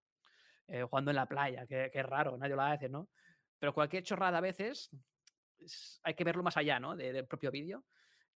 eh, 0.67 0.83
jugando 0.83 1.11
en 1.11 1.17
la 1.17 1.27
playa, 1.27 1.67
que, 1.67 1.91
que 1.93 2.01
es 2.01 2.07
raro, 2.07 2.37
nadie 2.37 2.57
lo 2.57 2.63
hace, 2.63 2.89
¿no? 2.89 3.09
pero 3.59 3.75
cualquier 3.75 4.03
chorrada 4.03 4.39
a 4.39 4.43
veces 4.43 4.91
hay 6.03 6.15
que 6.15 6.25
verlo 6.25 6.43
más 6.43 6.57
allá, 6.57 6.79
¿no? 6.79 6.97
del 6.97 7.27
propio 7.27 7.51
vídeo 7.51 7.85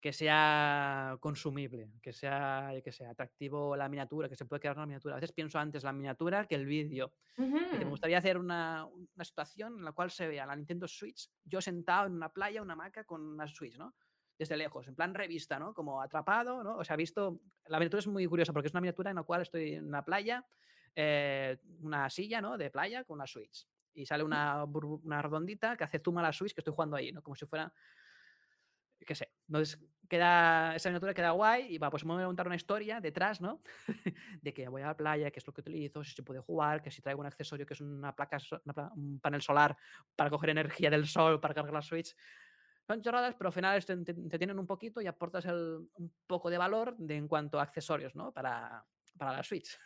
que 0.03 0.13
sea 0.13 1.17
consumible, 1.21 1.93
que 2.03 2.13
sea, 2.13 2.73
que 2.83 2.91
sea 2.91 3.11
atractivo 3.11 3.77
la 3.77 3.89
miniatura, 3.89 4.29
que 4.29 4.35
se 4.35 4.45
puede 4.45 4.59
crear 4.59 4.77
una 4.77 4.85
miniatura. 4.85 5.15
A 5.15 5.19
veces 5.19 5.31
pienso 5.31 5.61
antes 5.61 5.85
la 5.85 5.93
miniatura 5.93 6.45
que 6.49 6.57
el 6.57 6.67
vídeo. 6.67 7.13
me 7.39 7.85
gustaría 7.85 8.19
hacer 8.19 8.37
una, 8.37 8.85
una, 8.85 9.25
situación 9.25 9.79
en 9.79 9.85
la 9.85 9.93
cual 9.93 10.11
se 10.11 10.27
vea 10.27 10.45
la 10.45 10.57
Nintendo 10.57 10.89
Switch, 10.89 11.31
yo 11.45 11.61
sentado 11.61 12.09
en 12.09 12.15
una 12.15 12.31
playa, 12.31 12.61
una 12.61 12.73
hamaca 12.73 13.05
con 13.05 13.23
una 13.23 13.47
Switch, 13.47 13.79
¿no? 13.79 13.95
Desde 14.37 14.57
lejos, 14.57 14.89
en 14.89 14.97
plan 14.97 15.15
revista, 15.15 15.61
¿no? 15.61 15.73
Como 15.73 16.03
atrapado, 16.03 16.65
¿no? 16.65 16.79
O 16.79 16.85
sea, 16.85 16.97
visto. 16.97 17.41
La 17.67 17.79
miniatura 17.79 18.01
es 18.01 18.09
muy 18.09 18.27
curiosa 18.27 18.53
porque 18.53 18.67
es 18.67 18.75
una 18.75 18.81
miniatura 18.81 19.11
en 19.11 19.17
la 19.17 19.23
cual 19.23 19.43
estoy 19.43 19.75
en 19.75 19.87
una 19.87 20.05
playa, 20.05 20.45
eh, 20.97 21.59
una 21.81 22.11
silla, 22.11 22.41
¿no? 22.41 22.59
De 22.59 22.73
playa 22.73 23.05
con 23.05 23.19
una 23.19 23.27
Switch. 23.29 23.69
Y 23.95 24.05
sale 24.05 24.25
una, 24.25 24.65
una 24.65 25.23
redondita 25.23 25.77
que 25.77 25.85
hace 25.85 26.01
zoom 26.01 26.19
a 26.19 26.23
la 26.23 26.33
Switch 26.33 26.55
que 26.55 26.61
estoy 26.61 26.75
jugando 26.75 26.97
ahí, 26.97 27.13
¿no? 27.13 27.23
Como 27.23 27.37
si 27.37 27.47
fuera 27.47 27.73
qué 29.05 29.15
sé, 29.15 29.33
entonces 29.53 29.79
queda, 30.09 30.75
esa 30.75 30.89
miniatura 30.89 31.13
queda 31.13 31.31
guay 31.33 31.75
y 31.75 31.79
va, 31.79 31.91
pues 31.91 32.07
me 32.07 32.15
voy 32.15 32.23
a 32.23 32.27
montar 32.27 32.47
una 32.47 32.57
historia 32.57 33.01
detrás, 33.01 33.43
¿no? 33.43 33.63
de 34.43 34.55
que 34.55 34.67
voy 34.69 34.81
a 34.81 34.87
la 34.87 34.97
playa, 34.97 35.31
qué 35.31 35.39
es 35.39 35.47
lo 35.47 35.53
que 35.53 35.61
utilizo, 35.61 36.03
si 36.03 36.15
se 36.15 36.23
puede 36.23 36.41
jugar, 36.41 36.83
que 36.83 36.91
si 36.91 37.03
traigo 37.03 37.21
un 37.21 37.27
accesorio 37.27 37.67
que 37.67 37.75
es 37.75 37.81
una 37.83 38.15
placa, 38.15 38.39
un 38.97 39.21
panel 39.21 39.43
solar 39.43 39.77
para 40.17 40.31
coger 40.31 40.51
energía 40.51 40.89
del 40.89 41.07
sol, 41.07 41.39
para 41.39 41.53
cargar 41.53 41.75
la 41.75 41.83
Switch. 41.83 42.15
Son 42.87 43.03
chorradas, 43.03 43.35
pero 43.35 43.49
al 43.49 43.53
final 43.53 43.85
te, 43.85 43.97
te, 43.97 44.39
tienen 44.39 44.59
un 44.59 44.67
poquito 44.67 45.03
y 45.03 45.07
aportas 45.07 45.45
el, 45.45 45.87
un 45.95 46.15
poco 46.27 46.49
de 46.49 46.59
valor 46.59 46.97
de, 46.97 47.17
en 47.17 47.29
cuanto 47.29 47.61
a 47.61 47.63
accesorios, 47.63 48.15
¿no? 48.15 48.33
Para, 48.33 48.85
para 49.19 49.33
la 49.37 49.43
Switch. 49.43 49.79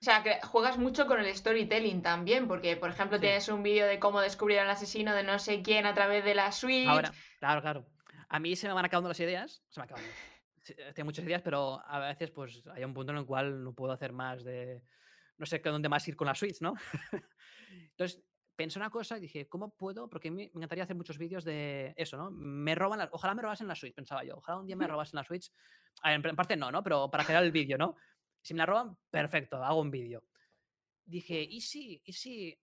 O 0.00 0.02
sea, 0.02 0.22
que 0.22 0.40
juegas 0.42 0.78
mucho 0.78 1.06
con 1.06 1.20
el 1.20 1.34
storytelling 1.36 2.00
también, 2.00 2.48
porque, 2.48 2.74
por 2.74 2.88
ejemplo, 2.88 3.20
tienes 3.20 3.48
un 3.48 3.62
vídeo 3.62 3.86
de 3.86 3.98
cómo 3.98 4.22
descubrir 4.22 4.58
al 4.58 4.70
asesino 4.70 5.14
de 5.14 5.22
no 5.22 5.38
sé 5.38 5.60
quién 5.60 5.84
a 5.84 5.92
través 5.92 6.24
de 6.24 6.34
la 6.34 6.52
Switch. 6.52 6.88
Ahora, 6.88 7.12
claro, 7.38 7.60
claro. 7.60 7.99
A 8.30 8.38
mí 8.38 8.54
se 8.54 8.68
me 8.68 8.74
van 8.74 8.84
acabando 8.84 9.08
las 9.08 9.18
ideas, 9.20 9.62
se 9.68 9.80
me 9.80 9.84
acaban. 9.84 10.04
Tengo 10.94 11.06
muchas 11.06 11.24
ideas, 11.24 11.42
pero 11.42 11.82
a 11.84 11.98
veces 11.98 12.30
pues 12.30 12.62
hay 12.68 12.84
un 12.84 12.94
punto 12.94 13.12
en 13.12 13.18
el 13.18 13.26
cual 13.26 13.64
no 13.64 13.74
puedo 13.74 13.92
hacer 13.92 14.12
más 14.12 14.44
de... 14.44 14.82
No 15.36 15.46
sé 15.46 15.58
dónde 15.58 15.88
más 15.88 16.06
ir 16.06 16.16
con 16.16 16.26
la 16.26 16.34
Switch, 16.34 16.60
¿no? 16.60 16.74
Entonces, 17.70 18.22
pensé 18.54 18.78
una 18.78 18.90
cosa 18.90 19.16
y 19.16 19.22
dije, 19.22 19.48
¿cómo 19.48 19.74
puedo? 19.74 20.08
Porque 20.08 20.30
me 20.30 20.44
encantaría 20.44 20.84
hacer 20.84 20.94
muchos 20.94 21.18
vídeos 21.18 21.44
de 21.44 21.92
eso, 21.96 22.16
¿no? 22.16 22.30
Me 22.30 22.74
roban, 22.76 23.08
ojalá 23.10 23.34
me 23.34 23.42
robasen 23.42 23.66
la 23.66 23.74
Switch, 23.74 23.94
pensaba 23.94 24.22
yo. 24.22 24.36
Ojalá 24.36 24.58
un 24.58 24.66
día 24.66 24.76
me 24.76 24.86
robasen 24.86 25.16
la 25.16 25.24
Switch. 25.24 25.50
En 26.04 26.22
parte 26.22 26.56
no, 26.56 26.70
¿no? 26.70 26.84
Pero 26.84 27.10
para 27.10 27.24
crear 27.24 27.42
el 27.42 27.50
vídeo, 27.50 27.78
¿no? 27.78 27.96
Si 28.42 28.54
me 28.54 28.58
la 28.58 28.66
roban, 28.66 28.96
perfecto, 29.10 29.64
hago 29.64 29.80
un 29.80 29.90
vídeo. 29.90 30.22
Dije, 31.04 31.40
¿y 31.40 31.60
si, 31.62 32.00
¿y 32.04 32.12
si 32.12 32.56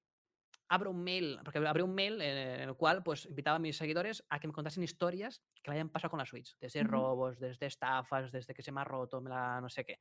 abro 0.70 0.92
un 0.92 1.04
mail? 1.04 1.40
Porque 1.44 1.60
abrí 1.60 1.82
un 1.82 1.94
mail 1.94 2.22
en 2.22 2.70
el 2.70 2.76
cual 2.76 3.04
pues 3.04 3.26
invitaba 3.26 3.58
a 3.58 3.60
mis 3.60 3.78
seguidores 3.78 4.24
a 4.30 4.40
que 4.40 4.48
me 4.48 4.54
contasen 4.54 4.84
historias 4.84 5.42
que 5.64 5.72
le 5.72 5.76
hayan 5.78 5.90
pasado 5.90 6.12
con 6.12 6.20
la 6.20 6.26
Switch. 6.26 6.58
Desde 6.60 6.84
robos, 6.84 7.40
desde 7.40 7.66
estafas, 7.66 8.32
desde 8.32 8.54
que 8.54 8.62
se 8.62 8.72
me 8.72 8.82
ha 8.82 8.84
roto, 8.84 9.22
me 9.22 9.30
la 9.30 9.62
no 9.62 9.70
sé 9.70 9.86
qué. 9.86 10.00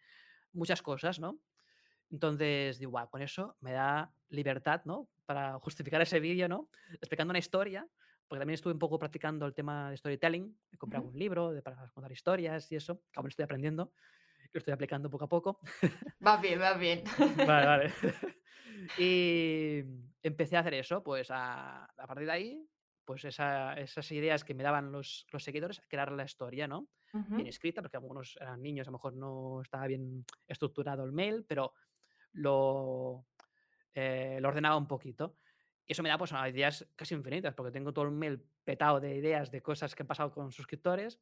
Muchas 0.52 0.83
cosas, 0.83 1.18
¿no? 1.18 1.38
Entonces 2.11 2.79
digo, 2.79 2.98
con 3.11 3.22
eso 3.22 3.57
me 3.61 3.72
da 3.72 4.12
libertad, 4.29 4.83
¿no? 4.85 5.09
Para 5.24 5.59
justificar 5.59 6.00
ese 6.00 6.20
vídeo, 6.20 6.48
¿no? 6.48 6.68
Explicando 6.94 7.33
una 7.33 7.38
historia, 7.38 7.87
porque 8.29 8.40
también 8.40 8.55
estuve 8.55 8.72
un 8.72 8.79
poco 8.79 8.98
practicando 8.98 9.46
el 9.46 9.55
tema 9.55 9.90
de 9.90 9.96
storytelling, 9.96 10.57
he 10.72 10.76
comprado 10.79 11.07
un 11.07 11.18
libro 11.18 11.52
de, 11.52 11.62
para 11.62 11.88
contar 11.88 12.12
historias 12.12 12.70
y 12.70 12.76
eso, 12.76 13.02
que 13.12 13.18
aún 13.18 13.29
estoy 13.29 13.44
aprendiendo 13.44 13.92
lo 14.57 14.59
estoy 14.59 14.72
aplicando 14.72 15.11
poco 15.11 15.24
a 15.24 15.29
poco. 15.29 15.61
Va 16.26 16.38
bien, 16.38 16.61
va 16.61 16.74
bien. 16.74 17.05
Vale, 17.46 17.66
vale. 17.66 17.92
Y 18.98 19.83
empecé 20.29 20.57
a 20.57 20.61
hacer 20.61 20.75
eso, 20.75 21.03
pues 21.03 21.29
a, 21.31 21.89
partir 21.97 22.27
de 22.27 22.33
ahí, 22.33 22.69
pues 23.05 23.25
esas 23.25 24.12
ideas 24.12 24.45
que 24.45 24.55
me 24.55 24.65
daban 24.65 24.91
los, 24.91 25.27
los 25.31 25.45
seguidores, 25.45 25.79
a 25.79 25.87
crear 25.89 26.11
la 26.12 26.25
historia, 26.25 26.67
¿no? 26.67 26.89
Bien 27.12 27.47
escrita, 27.47 27.81
porque 27.81 27.97
algunos 27.97 28.37
eran 28.39 28.61
niños, 28.61 28.87
a 28.87 28.91
lo 28.91 28.99
mejor 28.99 29.15
no 29.15 29.62
estaba 29.62 29.87
bien 29.87 30.27
estructurado 30.47 31.03
el 31.03 31.12
mail, 31.12 31.47
pero 31.49 31.73
lo, 32.33 33.27
eh, 33.95 34.39
lo 34.41 34.49
ordenaba 34.49 34.77
un 34.77 34.87
poquito. 34.87 35.39
Y 35.87 35.93
eso 35.93 36.03
me 36.03 36.11
da 36.11 36.19
pues 36.19 36.33
ideas 36.33 36.87
casi 36.95 37.15
infinitas, 37.15 37.55
porque 37.55 37.73
tengo 37.73 37.95
todo 37.95 38.05
el 38.05 38.11
mail 38.11 38.45
petado 38.65 39.01
de 39.01 39.17
ideas 39.17 39.51
de 39.51 39.62
cosas 39.62 39.95
que 39.95 40.03
han 40.03 40.09
pasado 40.09 40.31
con 40.31 40.53
suscriptores. 40.53 41.21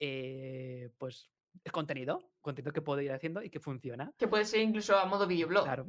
Eh, 0.00 0.90
pues 0.96 1.28
es 1.64 1.72
contenido, 1.72 2.30
contenido 2.40 2.72
que 2.72 2.80
puedo 2.80 3.00
ir 3.02 3.12
haciendo 3.12 3.42
y 3.42 3.50
que 3.50 3.60
funciona. 3.60 4.14
Que 4.16 4.28
puede 4.28 4.44
ser 4.46 4.60
incluso 4.60 4.96
a 4.96 5.04
modo 5.04 5.26
videoblog. 5.26 5.64
Claro, 5.64 5.88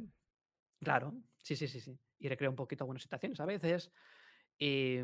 claro, 0.80 1.14
sí, 1.38 1.56
sí, 1.56 1.68
sí, 1.68 1.80
sí. 1.80 1.98
Y 2.20 2.28
recreo 2.28 2.50
un 2.50 2.56
poquito 2.56 2.84
algunas 2.84 3.02
situaciones 3.02 3.40
a 3.40 3.46
veces. 3.46 3.90
Y, 4.56 4.98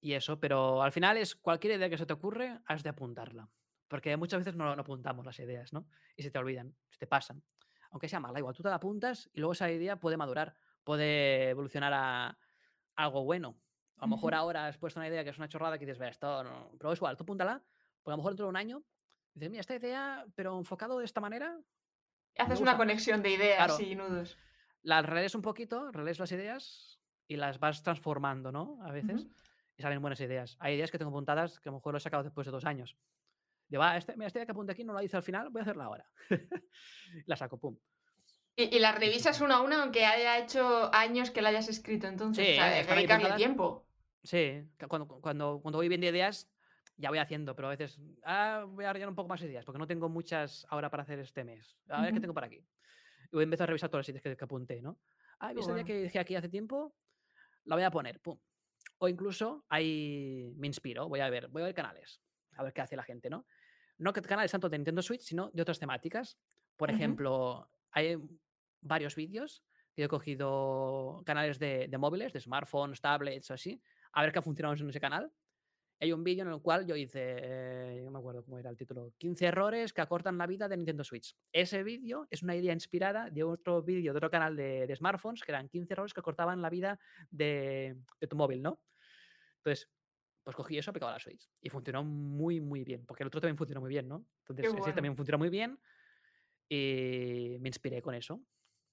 y, 0.00 0.14
eso, 0.14 0.40
pero 0.40 0.82
al 0.82 0.92
final 0.92 1.18
es 1.18 1.34
cualquier 1.34 1.76
idea 1.76 1.90
que 1.90 1.98
se 1.98 2.06
te 2.06 2.14
ocurre, 2.14 2.60
has 2.66 2.82
de 2.82 2.88
apuntarla. 2.88 3.50
Porque 3.88 4.16
muchas 4.16 4.40
veces 4.40 4.56
no, 4.56 4.74
no, 4.74 4.80
apuntamos 4.80 5.26
las 5.26 5.38
ideas, 5.38 5.72
¿no? 5.72 5.86
Y 6.16 6.22
se 6.22 6.30
te 6.30 6.38
olvidan, 6.38 6.74
se 6.90 6.98
te 6.98 7.06
pasan. 7.06 7.42
Aunque 7.90 8.08
sea 8.08 8.20
mala, 8.20 8.38
igual 8.38 8.54
tú 8.54 8.62
te 8.62 8.68
la 8.68 8.76
apuntas 8.76 9.28
y 9.34 9.40
luego 9.40 9.52
esa 9.52 9.70
idea 9.70 9.98
puede 9.98 10.16
madurar, 10.16 10.56
puede 10.82 11.50
evolucionar 11.50 11.92
a 11.94 12.38
algo 12.94 13.24
bueno. 13.24 13.58
A 13.98 14.06
lo 14.06 14.16
mejor 14.16 14.34
ahora 14.34 14.66
has 14.66 14.78
puesto 14.78 15.00
una 15.00 15.08
idea 15.08 15.24
que 15.24 15.30
es 15.30 15.38
una 15.38 15.48
chorrada 15.48 15.78
que 15.78 15.86
dices, 15.86 15.98
ve, 15.98 16.08
esto 16.08 16.44
no. 16.44 16.70
Pero 16.78 16.92
es 16.92 16.98
igual, 16.98 17.16
tú 17.16 17.24
apúntala, 17.24 17.62
porque 18.02 18.12
a 18.12 18.16
lo 18.16 18.18
mejor 18.18 18.32
dentro 18.32 18.46
de 18.46 18.50
un 18.50 18.56
año 18.56 18.84
Dices, 19.36 19.50
mira, 19.50 19.60
esta 19.60 19.74
idea, 19.74 20.24
pero 20.34 20.56
enfocado 20.56 20.98
de 20.98 21.04
esta 21.04 21.20
manera. 21.20 21.60
Haces 22.38 22.58
una 22.60 22.78
conexión 22.78 23.22
de 23.22 23.32
ideas 23.32 23.78
y 23.80 23.94
nudos. 23.94 24.38
Las 24.86 25.04
relees 25.04 25.34
un 25.34 25.42
poquito, 25.42 25.90
relees 25.90 26.20
las 26.20 26.30
ideas 26.30 27.00
y 27.26 27.34
las 27.34 27.58
vas 27.58 27.82
transformando, 27.82 28.52
¿no? 28.52 28.78
A 28.84 28.92
veces. 28.92 29.26
Y 29.76 29.82
salen 29.82 30.00
buenas 30.00 30.20
ideas. 30.20 30.56
Hay 30.60 30.76
ideas 30.76 30.92
que 30.92 30.98
tengo 30.98 31.10
apuntadas 31.10 31.58
que 31.58 31.68
a 31.68 31.72
lo 31.72 31.78
mejor 31.78 31.92
lo 31.92 31.98
he 31.98 32.00
sacado 32.00 32.22
después 32.22 32.46
de 32.46 32.52
dos 32.52 32.64
años. 32.64 32.96
Digo, 33.66 33.80
va, 33.80 33.96
este, 33.96 34.12
esta 34.12 34.38
idea 34.38 34.46
que 34.46 34.52
apunte 34.52 34.70
aquí 34.70 34.84
no 34.84 34.92
la 34.92 35.02
hice 35.02 35.16
al 35.16 35.24
final, 35.24 35.50
voy 35.50 35.58
a 35.58 35.62
hacerla 35.62 35.86
ahora. 35.86 36.08
la 37.26 37.34
saco, 37.34 37.58
pum. 37.58 37.76
Y, 38.54 38.76
y, 38.76 38.78
la 38.78 38.92
revisas 38.92 39.40
una 39.40 39.56
a 39.56 39.62
una, 39.62 39.82
aunque 39.82 40.06
haya 40.06 40.38
hecho 40.38 40.88
años 40.94 41.32
que 41.32 41.42
la 41.42 41.48
hayas 41.48 41.68
escrito, 41.68 42.06
entonces, 42.06 42.46
sí, 42.46 42.60
o 42.60 43.36
tiempo. 43.36 43.88
Sí, 44.22 44.62
cuando, 44.88 45.08
cuando, 45.08 45.58
cuando 45.60 45.78
voy 45.78 45.88
viendo 45.88 46.06
ideas, 46.06 46.48
ya 46.96 47.08
voy 47.08 47.18
haciendo, 47.18 47.56
pero 47.56 47.66
a 47.66 47.72
veces 47.72 48.00
ah, 48.22 48.64
voy 48.68 48.84
a 48.84 48.92
rellenar 48.92 49.10
un 49.10 49.16
poco 49.16 49.28
más 49.28 49.42
ideas 49.42 49.64
porque 49.64 49.80
no 49.80 49.88
tengo 49.88 50.08
muchas 50.08 50.64
ahora 50.70 50.90
para 50.90 51.02
hacer 51.02 51.18
este 51.18 51.42
mes. 51.42 51.76
A 51.88 52.02
ver 52.02 52.14
qué 52.14 52.20
tengo 52.20 52.34
por 52.34 52.44
aquí. 52.44 52.64
Y 53.30 53.36
voy 53.36 53.42
a 53.42 53.44
empezar 53.44 53.64
a 53.64 53.68
revisar 53.68 53.90
todas 53.90 54.06
las 54.06 54.08
ideas 54.08 54.36
que, 54.36 54.44
apunté, 54.44 54.80
¿no? 54.80 54.98
Ah, 55.38 55.52
esta 55.52 55.72
idea 55.72 55.84
que 55.84 56.02
dije 56.02 56.18
aquí 56.18 56.34
hace 56.34 56.48
tiempo, 56.48 56.94
la 57.64 57.76
voy 57.76 57.84
a 57.84 57.90
poner, 57.90 58.20
pum. 58.20 58.38
O 58.98 59.08
incluso 59.08 59.64
ahí 59.68 60.52
me 60.56 60.66
inspiro, 60.66 61.08
voy 61.08 61.20
a 61.20 61.28
ver, 61.28 61.48
voy 61.48 61.62
a 61.62 61.66
ver 61.66 61.74
canales, 61.74 62.20
a 62.56 62.62
ver 62.62 62.72
qué 62.72 62.80
hace 62.80 62.96
la 62.96 63.02
gente, 63.02 63.28
¿no? 63.28 63.46
No 63.98 64.12
que 64.12 64.22
canales 64.22 64.50
tanto 64.50 64.68
de 64.68 64.78
Nintendo 64.78 65.02
Switch, 65.02 65.22
sino 65.22 65.50
de 65.52 65.62
otras 65.62 65.78
temáticas. 65.78 66.38
Por 66.76 66.90
ejemplo, 66.90 67.68
hay 67.90 68.16
varios 68.80 69.14
vídeos 69.16 69.62
que 69.94 70.04
he 70.04 70.08
cogido 70.08 71.22
canales 71.24 71.58
de, 71.58 71.88
de 71.88 71.98
móviles, 71.98 72.32
de 72.32 72.40
smartphones, 72.40 73.00
tablets 73.00 73.50
o 73.50 73.54
así, 73.54 73.80
a 74.12 74.22
ver 74.22 74.32
qué 74.32 74.38
ha 74.38 74.42
funcionado 74.42 74.76
en 74.76 74.88
ese 74.88 75.00
canal 75.00 75.32
hay 75.98 76.12
un 76.12 76.22
vídeo 76.22 76.44
en 76.44 76.52
el 76.52 76.60
cual 76.60 76.86
yo 76.86 76.94
hice, 76.94 77.20
eh, 77.38 78.02
no 78.04 78.10
me 78.10 78.18
acuerdo 78.18 78.44
cómo 78.44 78.58
era 78.58 78.68
el 78.68 78.76
título, 78.76 79.12
15 79.16 79.46
errores 79.46 79.92
que 79.92 80.02
acortan 80.02 80.36
la 80.36 80.46
vida 80.46 80.68
de 80.68 80.76
Nintendo 80.76 81.04
Switch. 81.04 81.34
Ese 81.52 81.82
vídeo 81.82 82.26
es 82.30 82.42
una 82.42 82.54
idea 82.54 82.72
inspirada 82.72 83.30
de 83.30 83.42
otro 83.42 83.82
vídeo 83.82 84.12
de 84.12 84.18
otro 84.18 84.30
canal 84.30 84.56
de, 84.56 84.94
smartphones 84.94 85.42
que 85.42 85.52
eran 85.52 85.68
15 85.68 85.92
errores 85.94 86.12
que 86.12 86.20
acortaban 86.20 86.60
la 86.60 86.68
vida 86.68 86.98
de, 87.30 87.96
tu 88.28 88.36
móvil, 88.36 88.62
¿no? 88.62 88.80
Entonces, 89.58 89.88
pues 90.44 90.54
cogí 90.54 90.76
eso, 90.76 90.90
aplicado 90.90 91.10
a 91.10 91.14
la 91.14 91.20
Switch 91.20 91.48
y 91.60 91.70
funcionó 91.70 92.04
muy, 92.04 92.60
muy 92.60 92.84
bien, 92.84 93.04
porque 93.06 93.22
el 93.22 93.28
otro 93.28 93.40
también 93.40 93.56
funcionó 93.56 93.80
muy 93.80 93.90
bien, 93.90 94.06
¿no? 94.06 94.26
Entonces, 94.46 94.74
ese 94.78 94.92
también 94.92 95.16
funcionó 95.16 95.38
muy 95.38 95.48
bien 95.48 95.78
y 96.68 97.56
me 97.60 97.68
inspiré 97.68 98.02
con 98.02 98.14
eso. 98.14 98.40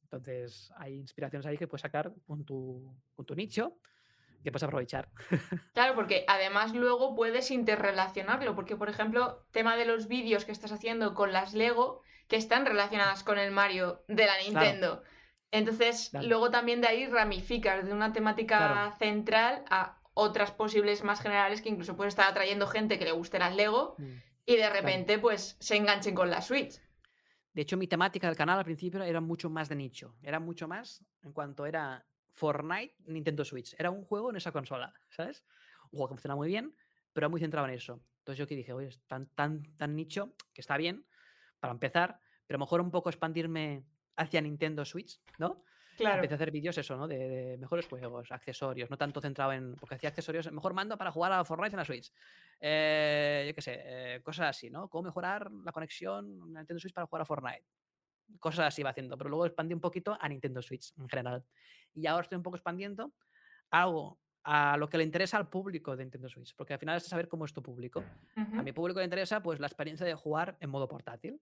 Entonces, 0.03 0.71
hay 0.77 0.95
inspiraciones 0.95 1.45
ahí 1.45 1.57
que 1.57 1.67
puedes 1.67 1.81
sacar 1.81 2.13
con 2.25 2.45
tu, 2.45 2.95
con 3.13 3.25
tu 3.25 3.35
nicho 3.35 3.79
que 4.43 4.51
puedes 4.51 4.63
aprovechar. 4.63 5.09
Claro, 5.73 5.95
porque 5.95 6.25
además 6.27 6.73
luego 6.73 7.15
puedes 7.15 7.49
interrelacionarlo, 7.51 8.55
porque 8.55 8.75
por 8.75 8.89
ejemplo, 8.89 9.45
tema 9.51 9.75
de 9.75 9.85
los 9.85 10.07
vídeos 10.07 10.45
que 10.45 10.51
estás 10.51 10.71
haciendo 10.71 11.13
con 11.13 11.33
las 11.33 11.53
Lego, 11.53 12.01
que 12.27 12.35
están 12.35 12.65
relacionadas 12.65 13.23
con 13.23 13.37
el 13.37 13.51
Mario 13.51 14.03
de 14.07 14.25
la 14.25 14.37
Nintendo. 14.37 15.03
Entonces, 15.51 16.11
luego 16.23 16.49
también 16.49 16.81
de 16.81 16.87
ahí 16.87 17.07
ramificas 17.07 17.85
de 17.85 17.93
una 17.93 18.11
temática 18.11 18.95
central 18.97 19.63
a 19.69 19.99
otras 20.13 20.51
posibles 20.51 21.03
más 21.03 21.21
generales 21.21 21.61
que 21.61 21.69
incluso 21.69 21.95
puede 21.95 22.09
estar 22.09 22.29
atrayendo 22.29 22.67
gente 22.67 22.97
que 22.97 23.05
le 23.05 23.11
guste 23.11 23.39
las 23.39 23.55
Lego 23.55 23.95
mm. 23.97 24.13
y 24.45 24.55
de 24.55 24.69
repente 24.69 25.19
pues 25.19 25.57
se 25.59 25.75
enganchen 25.75 26.15
con 26.15 26.29
la 26.29 26.41
Switch. 26.41 26.79
De 27.53 27.61
hecho, 27.61 27.77
mi 27.77 27.87
temática 27.87 28.27
del 28.27 28.35
canal 28.35 28.57
al 28.57 28.65
principio 28.65 29.03
era 29.03 29.21
mucho 29.21 29.49
más 29.49 29.69
de 29.69 29.75
nicho. 29.75 30.15
Era 30.23 30.39
mucho 30.39 30.67
más 30.67 31.05
en 31.21 31.33
cuanto 31.33 31.65
era 31.65 32.05
Fortnite, 32.33 32.95
Nintendo 33.05 33.45
Switch. 33.45 33.75
Era 33.77 33.91
un 33.91 34.03
juego 34.03 34.29
en 34.29 34.35
esa 34.35 34.51
consola, 34.51 34.93
¿sabes? 35.09 35.45
Un 35.85 35.91
juego 35.91 36.07
que 36.07 36.13
funciona 36.15 36.35
muy 36.35 36.47
bien, 36.47 36.75
pero 37.13 37.29
muy 37.29 37.39
centrado 37.39 37.67
en 37.67 37.73
eso. 37.73 38.03
Entonces 38.19 38.39
yo 38.39 38.47
que 38.47 38.55
dije, 38.55 38.73
oye, 38.73 38.87
es 38.87 39.01
tan, 39.07 39.27
tan, 39.35 39.63
tan 39.77 39.95
nicho 39.95 40.33
que 40.53 40.61
está 40.61 40.77
bien 40.77 41.05
para 41.59 41.73
empezar, 41.73 42.19
pero 42.47 42.59
mejor 42.59 42.81
un 42.81 42.91
poco 42.91 43.09
expandirme 43.09 43.85
hacia 44.15 44.41
Nintendo 44.41 44.85
Switch, 44.85 45.21
¿no? 45.37 45.63
Claro. 45.97 46.15
Empecé 46.15 46.33
a 46.33 46.35
hacer 46.35 46.51
vídeos 46.51 46.77
eso, 46.77 46.97
¿no? 46.97 47.07
De, 47.07 47.17
de 47.17 47.57
mejores 47.57 47.85
juegos, 47.85 48.31
accesorios, 48.31 48.89
no 48.89 48.97
tanto 48.97 49.21
centrado 49.21 49.53
en. 49.53 49.75
Porque 49.75 49.95
hacía 49.95 50.09
accesorios, 50.09 50.51
mejor 50.51 50.73
mando 50.73 50.97
para 50.97 51.11
jugar 51.11 51.31
a 51.33 51.45
Fortnite 51.45 51.75
en 51.75 51.77
la 51.77 51.85
Switch. 51.85 52.11
Eh, 52.59 53.45
yo 53.47 53.53
qué 53.53 53.61
sé, 53.61 53.81
eh, 53.83 54.21
cosas 54.23 54.49
así, 54.49 54.71
¿no? 54.71 54.89
Cómo 54.89 55.03
mejorar 55.03 55.51
la 55.51 55.71
conexión 55.71 56.25
en 56.25 56.53
Nintendo 56.53 56.79
Switch 56.79 56.93
para 56.93 57.05
jugar 57.05 57.21
a 57.21 57.25
Fortnite. 57.25 57.65
Cosas 58.39 58.67
así 58.67 58.81
iba 58.81 58.89
haciendo, 58.89 59.17
pero 59.17 59.29
luego 59.29 59.45
expandí 59.45 59.73
un 59.73 59.81
poquito 59.81 60.17
a 60.19 60.27
Nintendo 60.29 60.61
Switch 60.61 60.93
en 60.97 61.07
general. 61.07 61.45
Y 61.93 62.07
ahora 62.07 62.23
estoy 62.23 62.37
un 62.37 62.43
poco 62.43 62.57
expandiendo 62.57 63.13
algo 63.71 64.19
a 64.43 64.75
lo 64.77 64.89
que 64.89 64.97
le 64.97 65.03
interesa 65.03 65.37
al 65.37 65.49
público 65.49 65.95
de 65.95 66.03
Nintendo 66.03 66.27
Switch, 66.29 66.53
porque 66.55 66.73
al 66.73 66.79
final 66.79 66.97
es 66.97 67.03
saber 67.05 67.27
cómo 67.29 67.45
es 67.45 67.53
tu 67.53 67.61
público. 67.63 68.01
A 68.55 68.61
Ujú, 68.61 68.63
mi 68.63 68.71
público 68.73 68.99
le 68.99 69.05
interesa 69.05 69.41
pues 69.41 69.59
la 69.59 69.67
experiencia 69.67 70.05
de 70.05 70.13
jugar 70.15 70.57
en 70.59 70.69
modo 70.69 70.87
portátil, 70.87 71.41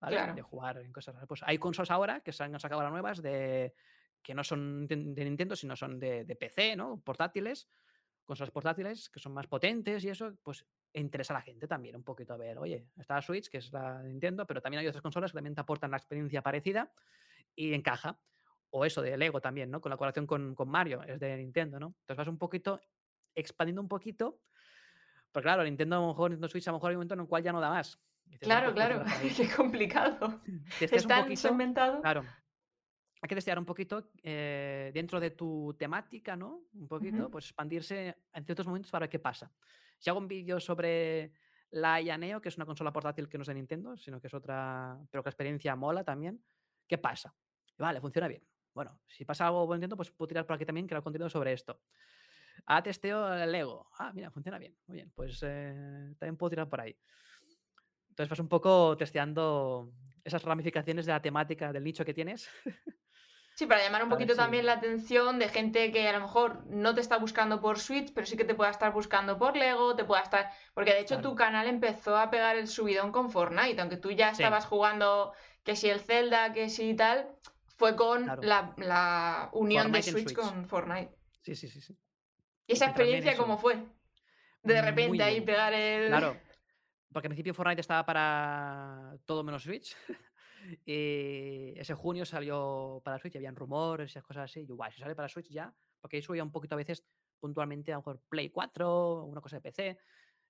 ¿vale? 0.00 0.16
Claro. 0.16 0.34
De 0.34 0.42
jugar 0.42 0.78
en 0.78 0.92
cosas. 0.92 1.16
Pues 1.26 1.42
hay 1.44 1.58
consolas 1.58 1.90
ahora 1.90 2.20
que 2.20 2.32
se 2.32 2.42
han 2.44 2.58
sacado 2.58 2.80
ahora 2.80 2.90
nuevas 2.90 3.22
de 3.22 3.74
que 4.22 4.34
no 4.34 4.44
son 4.44 4.86
de 4.86 4.96
de 4.96 5.24
Nintendo, 5.24 5.54
sino 5.56 5.76
son 5.76 5.98
de, 5.98 6.24
de 6.24 6.36
PC, 6.36 6.76
¿no? 6.76 7.00
Portátiles, 7.00 7.68
consolas 8.24 8.50
portátiles 8.50 9.10
que 9.10 9.20
son 9.20 9.32
más 9.32 9.46
potentes 9.46 10.04
y 10.04 10.08
eso, 10.10 10.36
pues 10.42 10.66
interesa 10.94 11.34
a 11.34 11.38
la 11.38 11.42
gente 11.42 11.66
también 11.68 11.96
un 11.96 12.02
poquito 12.02 12.34
a 12.34 12.36
ver, 12.36 12.58
oye, 12.58 12.86
está 12.96 13.14
la 13.16 13.22
Switch, 13.22 13.48
que 13.48 13.58
es 13.58 13.72
la 13.72 14.00
de 14.02 14.08
Nintendo, 14.08 14.46
pero 14.46 14.60
también 14.60 14.80
hay 14.80 14.86
otras 14.86 15.02
consolas 15.02 15.32
que 15.32 15.36
también 15.36 15.54
te 15.54 15.60
aportan 15.60 15.90
la 15.90 15.96
experiencia 15.96 16.42
parecida 16.42 16.92
y 17.54 17.74
encaja. 17.74 18.18
O 18.70 18.84
eso 18.84 19.00
de 19.00 19.16
Lego 19.16 19.40
también, 19.40 19.70
¿no? 19.70 19.80
Con 19.80 19.88
la 19.90 19.96
colaboración 19.96 20.26
con, 20.26 20.54
con 20.54 20.68
Mario, 20.68 21.02
es 21.02 21.18
de 21.18 21.36
Nintendo, 21.38 21.80
¿no? 21.80 21.94
Entonces 22.00 22.16
vas 22.18 22.28
un 22.28 22.36
poquito 22.36 22.80
expandiendo 23.34 23.80
un 23.80 23.88
poquito, 23.88 24.40
pero 25.32 25.42
claro, 25.42 25.64
Nintendo 25.64 25.96
a 25.96 26.00
lo 26.00 26.08
mejor, 26.08 26.30
Nintendo 26.30 26.48
Switch 26.48 26.68
a 26.68 26.72
lo 26.72 26.76
mejor 26.76 26.90
hay 26.90 26.96
un 26.96 26.98
momento 26.98 27.14
en 27.14 27.20
el 27.20 27.26
cual 27.26 27.42
ya 27.42 27.52
no 27.52 27.60
da 27.60 27.70
más. 27.70 27.98
Dices, 28.26 28.40
Claro, 28.40 28.74
pues 28.74 28.86
puedo 28.86 29.04
claro. 29.04 29.26
Qué 29.36 29.48
complicado. 29.56 30.40
Están 30.80 31.22
poquito, 31.22 31.40
segmentados. 31.40 32.00
claro, 32.02 32.24
hay 33.20 33.28
que 33.28 33.34
testear 33.34 33.58
un 33.58 33.64
poquito 33.64 34.10
eh, 34.22 34.90
dentro 34.94 35.18
de 35.18 35.30
tu 35.30 35.74
temática, 35.78 36.36
¿no? 36.36 36.62
Un 36.74 36.86
poquito, 36.88 37.18
Ujú, 37.18 37.30
pues 37.30 37.46
expandirse 37.46 38.16
en 38.32 38.44
ciertos 38.44 38.66
momentos 38.66 38.90
para 38.90 39.04
ver 39.04 39.10
qué 39.10 39.18
pasa. 39.18 39.52
Si 39.98 40.08
hago 40.08 40.18
un 40.20 40.28
vídeo 40.28 40.60
sobre 40.60 41.32
la 41.70 42.00
Neo, 42.16 42.40
que 42.40 42.48
es 42.48 42.56
una 42.56 42.66
consola 42.66 42.92
portátil 42.92 43.28
que 43.28 43.36
no 43.36 43.42
es 43.42 43.48
de 43.48 43.54
Nintendo, 43.54 43.96
sino 43.96 44.20
que 44.20 44.28
es 44.28 44.34
otra, 44.34 44.98
pero 45.10 45.22
que 45.22 45.28
la 45.28 45.30
experiencia 45.30 45.74
mola 45.76 46.04
también, 46.04 46.42
¿qué 46.86 46.98
pasa? 46.98 47.34
Vale, 47.76 48.00
funciona 48.00 48.28
bien. 48.28 48.46
Bueno, 48.72 49.00
si 49.06 49.24
pasa 49.24 49.46
algo 49.46 49.66
por 49.66 49.76
Nintendo, 49.76 49.96
pues 49.96 50.10
puedo 50.12 50.28
tirar 50.28 50.46
por 50.46 50.54
aquí 50.54 50.64
también, 50.64 50.86
crear 50.86 51.02
contenido 51.02 51.28
sobre 51.28 51.52
esto. 51.52 51.80
Ah, 52.66 52.82
testeo 52.82 53.34
el 53.34 53.50
Lego. 53.50 53.90
Ah, 53.98 54.12
mira, 54.12 54.30
funciona 54.30 54.58
bien. 54.58 54.76
Muy 54.86 54.96
bien, 54.96 55.10
pues 55.14 55.40
eh, 55.42 56.14
también 56.18 56.36
puedo 56.36 56.50
tirar 56.50 56.68
por 56.68 56.80
ahí. 56.80 56.96
Entonces 58.10 58.30
vas 58.30 58.40
un 58.40 58.48
poco 58.48 58.96
testeando 58.96 59.92
esas 60.24 60.42
ramificaciones 60.42 61.06
de 61.06 61.12
la 61.12 61.22
temática 61.22 61.72
del 61.72 61.84
nicho 61.84 62.04
que 62.04 62.14
tienes. 62.14 62.48
Sí, 63.58 63.66
para 63.66 63.82
llamar 63.82 64.04
un 64.04 64.08
poquito 64.08 64.36
también 64.36 64.66
la 64.66 64.74
atención 64.74 65.40
de 65.40 65.48
gente 65.48 65.90
que 65.90 66.08
a 66.08 66.12
lo 66.12 66.20
mejor 66.20 66.64
no 66.68 66.94
te 66.94 67.00
está 67.00 67.16
buscando 67.18 67.60
por 67.60 67.80
Switch, 67.80 68.12
pero 68.14 68.24
sí 68.24 68.36
que 68.36 68.44
te 68.44 68.54
pueda 68.54 68.70
estar 68.70 68.92
buscando 68.92 69.36
por 69.36 69.56
Lego, 69.56 69.96
te 69.96 70.04
pueda 70.04 70.22
estar... 70.22 70.52
Porque 70.74 70.92
de 70.92 71.00
hecho 71.00 71.16
Claro. 71.16 71.30
tu 71.30 71.34
canal 71.34 71.66
empezó 71.66 72.16
a 72.16 72.30
pegar 72.30 72.54
el 72.54 72.68
subidón 72.68 73.10
con 73.10 73.32
Fortnite, 73.32 73.80
aunque 73.80 73.96
tú 73.96 74.12
ya 74.12 74.28
Sí, 74.32 74.42
estabas 74.44 74.64
jugando 74.64 75.32
que 75.64 75.74
si 75.74 75.90
el 75.90 75.98
Zelda, 75.98 76.52
que 76.52 76.68
si 76.68 76.94
tal, 76.94 77.34
fue 77.76 77.96
con 77.96 78.22
claro. 78.26 78.42
la, 78.42 78.74
la 78.76 79.48
unión 79.52 79.90
de 79.90 80.02
Fortnite 80.04 80.12
Switch 80.12 80.34
Switch. 80.36 80.38
con 80.38 80.68
Fortnite. 80.68 81.10
Sí, 81.40 81.56
sí, 81.56 81.66
sí, 81.66 81.80
sí. 81.80 81.98
¿Y 82.68 82.74
esa 82.74 82.84
experiencia 82.84 83.36
cómo 83.36 83.58
fue? 83.58 83.76
De 84.62 84.80
repente 84.82 85.20
ahí 85.24 85.40
pegar 85.40 85.72
el... 85.74 86.06
Claro. 86.06 86.36
Porque 87.12 87.26
al 87.26 87.30
principio 87.30 87.54
Fortnite 87.54 87.80
estaba 87.80 88.06
para 88.06 89.16
todo 89.26 89.42
menos 89.42 89.64
Switch. 89.64 89.96
Y 90.84 91.78
ese 91.78 91.94
junio 91.94 92.24
salió 92.24 93.00
para 93.04 93.18
Switch, 93.18 93.36
habían 93.36 93.56
rumores 93.56 94.10
esas 94.10 94.24
cosas 94.24 94.50
así. 94.50 94.60
Y 94.60 94.66
yo, 94.66 94.76
guay, 94.76 94.92
si 94.92 95.00
sale 95.00 95.14
para 95.14 95.28
Switch 95.28 95.48
ya, 95.48 95.74
porque 96.00 96.16
ahí 96.16 96.22
subía 96.22 96.42
un 96.42 96.52
poquito 96.52 96.74
a 96.74 96.78
veces 96.78 97.04
puntualmente, 97.38 97.92
a 97.92 97.96
lo 97.96 98.00
mejor 98.00 98.22
Play 98.28 98.50
4, 98.50 99.24
una 99.24 99.40
cosa 99.40 99.56
de 99.56 99.62
PC. 99.62 99.98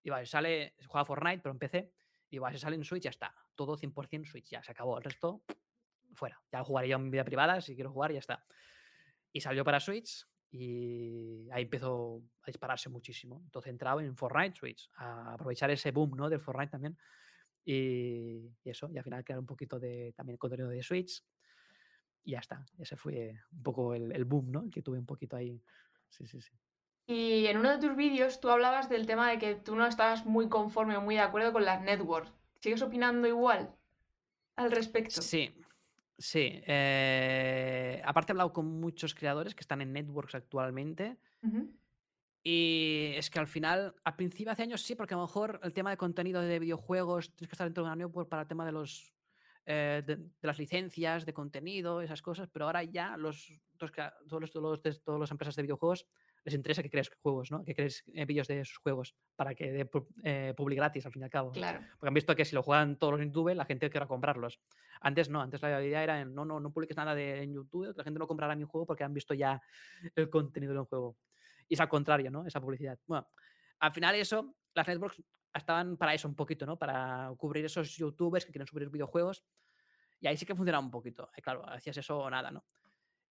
Y 0.03 0.11
vale, 0.11 0.27
sale, 0.27 0.75
juega 0.87 1.05
Fortnite, 1.05 1.41
pero 1.43 1.53
en 1.53 1.59
PC. 1.59 1.93
Y 2.31 2.39
va, 2.39 2.53
si 2.53 2.59
sale 2.59 2.77
en 2.77 2.85
Switch, 2.85 3.05
ya 3.05 3.11
está. 3.11 3.35
Todo 3.55 3.77
100% 3.77 4.27
Switch, 4.27 4.51
ya 4.51 4.63
se 4.63 4.73
acabó. 4.73 4.99
El 4.99 5.05
resto, 5.05 5.43
fuera. 6.15 6.41
Ya 6.53 6.63
jugaría 6.65 6.97
en 6.97 7.11
vida 7.11 7.25
privada 7.25 7.61
si 7.61 7.75
quiero 7.75 7.91
jugar 7.91 8.13
ya 8.13 8.19
está. 8.19 8.45
Y 9.33 9.41
salió 9.41 9.65
para 9.65 9.81
Switch 9.81 10.27
y 10.51 11.49
ahí 11.51 11.65
empezó 11.65 12.23
a 12.43 12.47
dispararse 12.47 12.89
muchísimo. 12.89 13.41
Entonces 13.45 13.71
entraba 13.71 14.03
en 14.03 14.17
Fortnite 14.17 14.57
Switch, 14.57 14.91
a 14.97 15.35
aprovechar 15.35 15.71
ese 15.71 15.91
boom 15.91 16.17
¿no? 16.17 16.29
del 16.29 16.41
Fortnite 16.41 16.71
también. 16.71 16.99
Y, 17.71 18.57
y 18.65 18.71
eso, 18.71 18.89
y 18.91 18.97
al 18.97 19.05
final 19.05 19.23
crear 19.23 19.39
un 19.39 19.45
poquito 19.45 19.79
de 19.79 20.15
también 20.17 20.39
contenido 20.39 20.71
de 20.71 20.83
Switch. 20.83 21.23
Y 22.25 22.31
ya 22.31 22.39
está. 22.39 22.65
Ese 22.79 22.97
fue 22.97 23.39
un 23.53 23.63
poco 23.63 23.95
el, 23.95 24.11
el 24.11 24.25
boom, 24.25 24.51
¿no? 24.51 24.63
El 24.63 24.71
que 24.71 24.81
tuve 24.81 24.99
un 24.99 25.05
poquito 25.05 25.37
ahí. 25.37 25.63
Sí, 26.09 26.27
sí, 26.27 26.41
sí. 26.41 26.53
Y 27.07 27.47
en 27.47 27.59
uno 27.59 27.71
de 27.71 27.87
tus 27.87 27.95
vídeos 27.95 28.41
tú 28.41 28.49
hablabas 28.49 28.89
del 28.89 29.07
tema 29.07 29.31
de 29.31 29.39
que 29.39 29.55
tú 29.55 29.77
no 29.77 29.87
estabas 29.87 30.25
muy 30.25 30.49
conforme 30.49 30.97
o 30.97 31.03
muy 31.03 31.17
de 31.17 31.21
acuerdo 31.21 31.53
con 31.53 31.67
las 31.67 31.83
networks. 31.83 32.33
¿Sigues 32.59 32.81
opinando 32.81 33.29
igual 33.29 33.71
al 34.57 34.71
respecto? 34.71 35.21
Sí, 35.21 35.51
sí. 36.17 36.63
eh, 36.67 38.01
aparte 38.03 38.33
he 38.33 38.35
hablado 38.35 38.55
con 38.55 38.81
muchos 38.81 39.15
creadores 39.15 39.55
que 39.55 39.61
están 39.61 39.83
en 39.83 39.93
networks 39.93 40.35
actualmente. 40.35 41.19
Ujú, 41.43 41.71
Y 42.43 43.13
es 43.17 43.31
que 43.31 43.39
al 43.39 43.47
final, 43.49 43.95
al 44.05 44.17
principio 44.17 44.53
hace 44.53 44.63
años 44.63 44.83
sí, 44.83 44.95
porque 44.95 45.15
a 45.15 45.17
lo 45.17 45.25
mejor 45.25 45.61
el 45.63 45.73
tema 45.73 45.91
de 45.91 45.97
contenido 45.97 46.41
de 46.41 46.59
videojuegos 46.59 47.35
tienes 47.35 47.49
que 47.49 47.55
estar 47.55 47.67
dentro 47.67 47.83
de 47.85 47.89
una 47.91 47.97
network 47.97 48.29
para 48.29 48.43
el 48.43 48.49
tema 48.49 48.65
de 48.65 48.73
los 48.73 49.13
eh, 49.71 50.03
de, 50.07 50.17
de 50.17 50.31
las 50.41 50.59
licencias 50.59 51.27
de 51.27 51.35
contenido, 51.35 52.01
esas 52.01 52.23
cosas, 52.23 52.49
pero 52.51 52.65
ahora 52.65 52.85
ya 52.85 53.19
los, 53.19 53.53
todos, 53.77 53.93
crea- 53.93 54.15
todos, 54.27 54.41
los, 54.41 54.51
todos, 54.51 54.71
los- 54.71 54.83
de- 54.83 54.99
todas 55.05 55.21
las 55.21 55.31
empresas 55.31 55.57
de 55.57 55.63
videojuegos 55.63 56.07
les 56.45 56.55
interesa 56.55 56.83
que 56.83 56.89
crees 56.89 57.11
juegos, 57.21 57.51
¿no? 57.51 57.63
Que 57.65 57.75
crees 57.75 58.03
eh, 58.15 58.25
vídeos 58.25 58.49
de 58.49 58.65
sus 58.65 58.79
juegos 58.79 59.15
para 59.37 59.55
que 59.55 59.71
dé 59.71 59.91
eh, 60.25 60.55
publi 60.57 60.75
gratis 60.75 61.05
al 61.05 61.13
fin 61.13 61.21
y 61.21 61.25
al 61.25 61.31
cabo. 61.31 61.53
Claro, 61.53 61.81
Porque 61.99 62.09
han 62.09 62.15
visto 62.15 62.35
que 62.35 62.47
si 62.47 62.55
lo 62.55 62.63
juegan 62.63 62.97
todos 62.97 63.21
en 63.21 63.27
YouTube, 63.27 63.55
la 63.55 63.67
gente 63.67 63.91
quiera 63.91 64.07
comprarlos. 64.07 64.59
Antes 65.03 65.29
no, 65.29 65.43
antes 65.43 65.61
la 65.61 65.85
idea 65.85 66.03
era 66.03 66.25
no, 66.25 66.47
no, 66.47 66.61
no 66.61 66.73
publiques 66.73 66.97
nada 66.97 67.15
de, 67.15 67.43
en 67.43 67.53
YouTube, 67.53 67.93
que 67.93 67.99
la 67.99 68.05
gente 68.05 68.19
no 68.19 68.27
comprará 68.27 68.57
mi 68.57 68.65
juego 68.65 68.87
porque 68.87 69.05
han 69.05 69.13
visto 69.13 69.35
ya 69.35 69.61
el 70.15 70.31
contenido 70.31 70.73
del 70.73 70.85
juego. 70.85 71.19
Y 71.69 71.75
es 71.75 71.81
al 71.81 71.89
contrario, 71.89 72.31
¿no? 72.31 72.47
Esa 72.47 72.61
publicidad. 72.61 72.99
Bueno, 73.07 73.29
al 73.81 73.93
final 73.93 74.15
eso, 74.15 74.57
las 74.75 74.89
networks 74.89 75.23
estaban 75.55 75.97
para 75.97 76.15
eso 76.15 76.29
un 76.29 76.35
poquito, 76.35 76.67
¿no? 76.67 76.79
Para 76.79 77.33
cubrir 77.37 77.65
esos 77.65 77.97
youtubers 77.97 78.45
que 78.45 78.53
quieren 78.53 78.67
subir 78.67 78.89
videojuegos. 78.89 79.45
Y 80.21 80.27
ahí 80.27 80.37
sí 80.37 80.47
que 80.47 80.55
funcionaba 80.55 80.85
un 80.85 80.91
poquito. 80.91 81.31
Eh, 81.37 81.43
claro, 81.43 81.69
hacías 81.69 81.97
eso 81.99 82.19
o 82.19 82.31
nada, 82.31 82.51
¿no? 82.51 82.65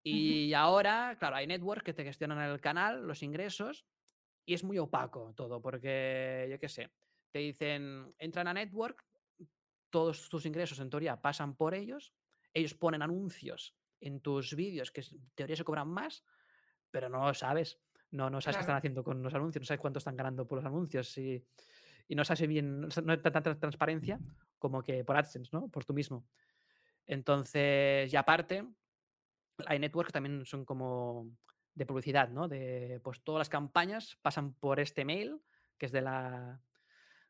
Y 0.03 0.53
ahora, 0.55 1.17
claro, 1.19 1.35
hay 1.35 1.49
networks 1.49 1.83
que 1.83 1.93
te 1.93 2.05
gestionan 2.05 2.39
el 2.39 2.61
canal, 2.61 3.05
los 3.09 3.25
ingresos, 3.25 3.85
y 4.45 4.55
es 4.55 4.63
muy 4.63 4.79
opaco 4.79 5.35
todo, 5.35 5.61
porque, 5.61 6.47
yo 6.49 6.61
qué 6.61 6.69
sé, 6.69 6.93
te 7.33 7.41
dicen, 7.41 8.15
entran 8.19 8.47
a 8.47 8.55
network, 8.55 9.05
todos 9.91 10.29
tus 10.29 10.47
ingresos 10.47 10.79
en 10.79 10.91
teoría 10.91 11.21
pasan 11.21 11.57
por 11.57 11.75
ellos, 11.75 12.15
ellos 12.55 12.75
ponen 12.75 13.03
anuncios 13.03 13.75
en 14.01 14.21
tus 14.21 14.55
vídeos 14.55 14.93
que 14.93 15.01
en 15.01 15.29
teoría 15.35 15.57
se 15.57 15.65
cobran 15.65 15.89
más, 15.89 16.25
pero 16.93 17.09
no 17.09 17.27
lo 17.27 17.35
sabes. 17.35 17.81
No, 18.11 18.31
no 18.31 18.41
sabes 18.41 18.57
qué 18.57 18.61
están 18.61 18.67
claro. 18.67 18.79
haciendo 18.79 19.05
con 19.05 19.23
los 19.23 19.35
anuncios, 19.35 19.63
no 19.63 19.67
sabes 19.67 19.81
cuánto 19.81 19.99
están 19.99 20.17
ganando 20.17 20.47
por 20.47 20.57
los 20.57 20.65
anuncios 20.65 21.17
y, 21.19 21.45
y 22.09 22.15
no 22.15 22.25
sabes 22.25 22.47
bien, 22.47 22.81
no 22.83 23.13
hay 23.13 23.19
tanta 23.19 23.43
transparencia 23.43 24.19
como 24.59 24.83
que 24.83 25.05
por 25.05 25.17
AdSense, 25.17 25.51
¿no? 25.53 25.69
Por 25.69 25.85
tú 25.85 25.93
mismo. 25.93 26.27
Entonces, 27.07 28.13
y 28.13 28.17
aparte, 28.17 28.67
hay 29.67 29.79
networks 29.79 30.09
que 30.09 30.13
también 30.13 30.45
son 30.45 30.65
como 30.65 31.31
de 31.75 31.87
publicidad, 31.87 32.29
¿no? 32.29 32.49
De, 32.49 33.01
pues 33.03 33.23
todas 33.23 33.41
las 33.41 33.49
campañas 33.49 34.19
pasan 34.23 34.55
por 34.55 34.81
este 34.81 35.05
mail, 35.05 35.41
que 35.79 35.87
es 35.87 35.93
de 35.93 36.01
la, 36.01 36.61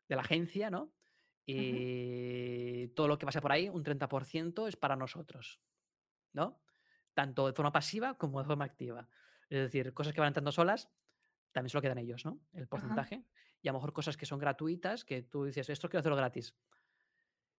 de 0.07 0.15
la 0.15 0.21
agencia, 0.21 0.69
¿no? 0.69 0.93
Y 1.45 2.89
todo 2.89 3.07
lo 3.07 3.17
que 3.17 3.25
pasa 3.25 3.39
por 3.39 3.53
ahí, 3.53 3.69
un 3.69 3.83
30% 3.83 4.67
es 4.67 4.75
para 4.75 4.97
nosotros, 4.97 5.61
¿no? 6.33 6.59
Tanto 7.13 7.47
de 7.47 7.53
forma 7.53 7.71
pasiva 7.71 8.17
como 8.17 8.39
de 8.39 8.45
forma 8.45 8.65
activa. 8.65 9.07
Es 9.49 9.59
decir, 9.59 9.93
cosas 9.93 10.13
que 10.13 10.19
van 10.21 10.27
entrando 10.29 10.51
solas, 10.51 10.89
también 11.51 11.69
se 11.69 11.77
lo 11.77 11.81
quedan 11.81 11.97
ellos, 11.97 12.25
¿no? 12.25 12.39
El 12.53 12.63
Ajá. 12.63 12.69
porcentaje. 12.69 13.23
Y 13.61 13.67
a 13.67 13.71
lo 13.71 13.77
mejor 13.79 13.93
cosas 13.93 14.17
que 14.17 14.25
son 14.25 14.39
gratuitas, 14.39 15.05
que 15.05 15.23
tú 15.23 15.45
dices, 15.45 15.69
esto 15.69 15.89
quiero 15.89 15.99
hacerlo 16.01 16.17
gratis. 16.17 16.53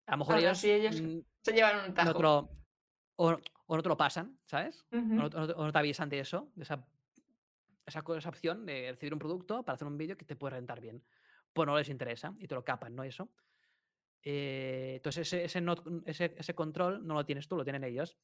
A 0.06 0.12
lo 0.12 0.18
mejor 0.18 0.36
así 0.36 0.70
ellos 0.70 0.90
ellos 0.90 1.02
mm, 1.02 1.20
se 1.42 1.52
llevan 1.52 1.88
un 1.88 1.94
tajo. 1.94 2.22
lo, 2.22 2.50
o, 3.16 3.36
o 3.66 3.76
no 3.76 3.82
te 3.82 3.88
lo 3.88 3.96
pasan, 3.96 4.38
¿sabes? 4.44 4.86
O 4.92 4.96
no, 4.96 5.26
Ujú, 5.26 5.36
o 5.36 5.40
no 5.40 5.46
te 5.46 5.52
o 5.54 5.64
no 5.64 5.72
te 5.72 5.78
avisan 5.78 6.08
de 6.08 6.20
eso, 6.20 6.50
de 6.54 6.62
esa, 6.62 6.86
esa, 7.86 8.04
esa 8.16 8.28
opción 8.28 8.64
de 8.64 8.90
recibir 8.92 9.12
un 9.12 9.18
producto 9.18 9.64
para 9.64 9.74
hacer 9.74 9.88
un 9.88 9.98
vídeo 9.98 10.16
que 10.16 10.24
te 10.24 10.36
puede 10.36 10.56
rentar 10.56 10.80
bien. 10.80 11.02
Pues 11.52 11.66
no 11.66 11.76
les 11.76 11.88
interesa 11.88 12.34
y 12.38 12.46
te 12.46 12.54
lo 12.54 12.64
capan, 12.64 12.94
¿no? 12.94 13.02
Eso. 13.02 13.30
Eh, 14.22 14.94
entonces 14.96 15.26
ese, 15.26 15.44
ese, 15.44 15.60
no- 15.60 15.74
ese, 16.06 16.34
ese 16.36 16.54
control 16.54 17.06
no 17.06 17.14
lo 17.14 17.24
tienes 17.24 17.48
tú, 17.48 17.56
lo 17.56 17.64
tienen 17.64 17.84
ellos. 17.84 18.16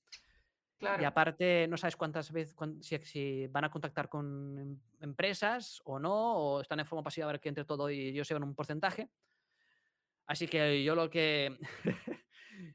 Y 1.00 1.04
aparte 1.04 1.66
no 1.68 1.76
sabes 1.76 1.96
cuántas 1.96 2.30
veces, 2.32 2.54
cuán- 2.54 2.82
si, 2.82 2.98
si 2.98 3.46
van 3.48 3.64
a 3.64 3.70
contactar 3.70 4.08
con 4.08 4.58
em- 4.58 4.80
empresas 5.00 5.80
o 5.84 5.98
no, 5.98 6.36
o 6.36 6.60
están 6.60 6.80
en 6.80 6.86
forma 6.86 7.02
pasiva 7.02 7.26
a 7.28 7.32
ver 7.32 7.40
que 7.40 7.48
entre 7.48 7.64
todo 7.64 7.90
y 7.90 8.08
ellos 8.08 8.28
llevan 8.28 8.44
un 8.44 8.54
porcentaje. 8.54 9.10
Así 10.26 10.46
que 10.48 10.82
yo 10.82 10.94
lo 10.94 11.10
que, 11.10 11.58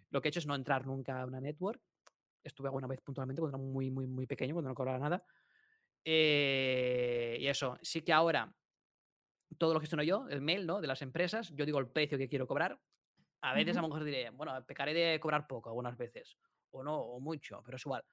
lo 0.10 0.22
que 0.22 0.28
he 0.28 0.30
hecho 0.30 0.40
es 0.40 0.46
no 0.48 0.56
entrar 0.56 0.86
nunca 0.86 1.22
a 1.22 1.26
una 1.26 1.40
network 1.42 1.82
Estuve 2.42 2.68
alguna 2.70 2.88
vez 2.88 3.02
puntualmente 3.02 3.42
cuando 3.42 3.58
era 3.58 3.64
muy, 3.64 3.92
muy, 3.92 4.08
muy 4.08 4.26
pequeño, 4.26 4.54
cuando 4.54 4.70
no 4.70 4.76
cobraba 4.76 4.98
nada. 4.98 5.26
Eh, 6.06 7.38
y 7.40 7.48
eso, 7.48 7.78
sí 7.82 8.02
que 8.02 8.14
ahora 8.14 8.56
todo 9.58 9.74
lo 9.74 9.80
gestiono 9.80 10.04
yo, 10.04 10.28
el 10.30 10.42
mail, 10.42 10.66
¿no? 10.66 10.80
De 10.80 10.88
las 10.88 11.02
empresas, 11.02 11.52
yo 11.54 11.66
digo 11.66 11.80
el 11.80 11.88
precio 11.90 12.18
que 12.18 12.30
quiero 12.30 12.48
cobrar. 12.48 12.80
A 13.42 13.54
veces 13.54 13.76
a 13.78 13.82
lo 13.82 13.88
mejor 13.90 14.04
diré, 14.04 14.30
bueno, 14.32 14.54
pecaré 14.66 14.94
de 14.94 15.20
cobrar 15.20 15.48
poco 15.48 15.70
algunas 15.70 15.98
veces, 15.98 16.38
o 16.72 16.84
no, 16.84 16.98
o 16.98 17.20
mucho, 17.20 17.62
pero 17.66 17.78
es 17.78 17.86
igual. 17.86 18.04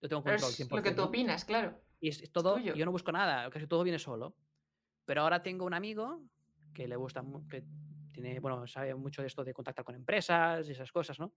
Yo 0.00 0.08
tengo 0.08 0.22
control 0.22 0.50
100%. 0.52 0.76
lo 0.76 0.82
que 0.82 0.92
tú 0.92 1.02
opinas, 1.02 1.44
claro. 1.44 1.80
Y 2.00 2.08
es, 2.08 2.32
todo, 2.32 2.58
yo 2.58 2.84
no 2.84 2.92
busco 2.92 3.12
nada, 3.12 3.50
casi 3.50 3.66
todo 3.66 3.82
viene 3.82 3.98
solo. 3.98 4.34
Pero 5.04 5.22
ahora 5.22 5.42
tengo 5.42 5.66
un 5.66 5.74
amigo 5.74 6.22
que 6.72 6.88
le 6.88 6.96
gusta, 6.96 7.22
que 7.50 7.64
tiene, 8.12 8.40
bueno, 8.40 8.66
sabe 8.66 8.94
mucho 8.94 9.22
de 9.22 9.28
esto 9.28 9.44
de 9.44 9.52
contactar 9.52 9.84
con 9.84 9.94
empresas 9.94 10.68
y 10.68 10.72
esas 10.72 10.90
cosas, 10.92 11.18
¿no? 11.18 11.34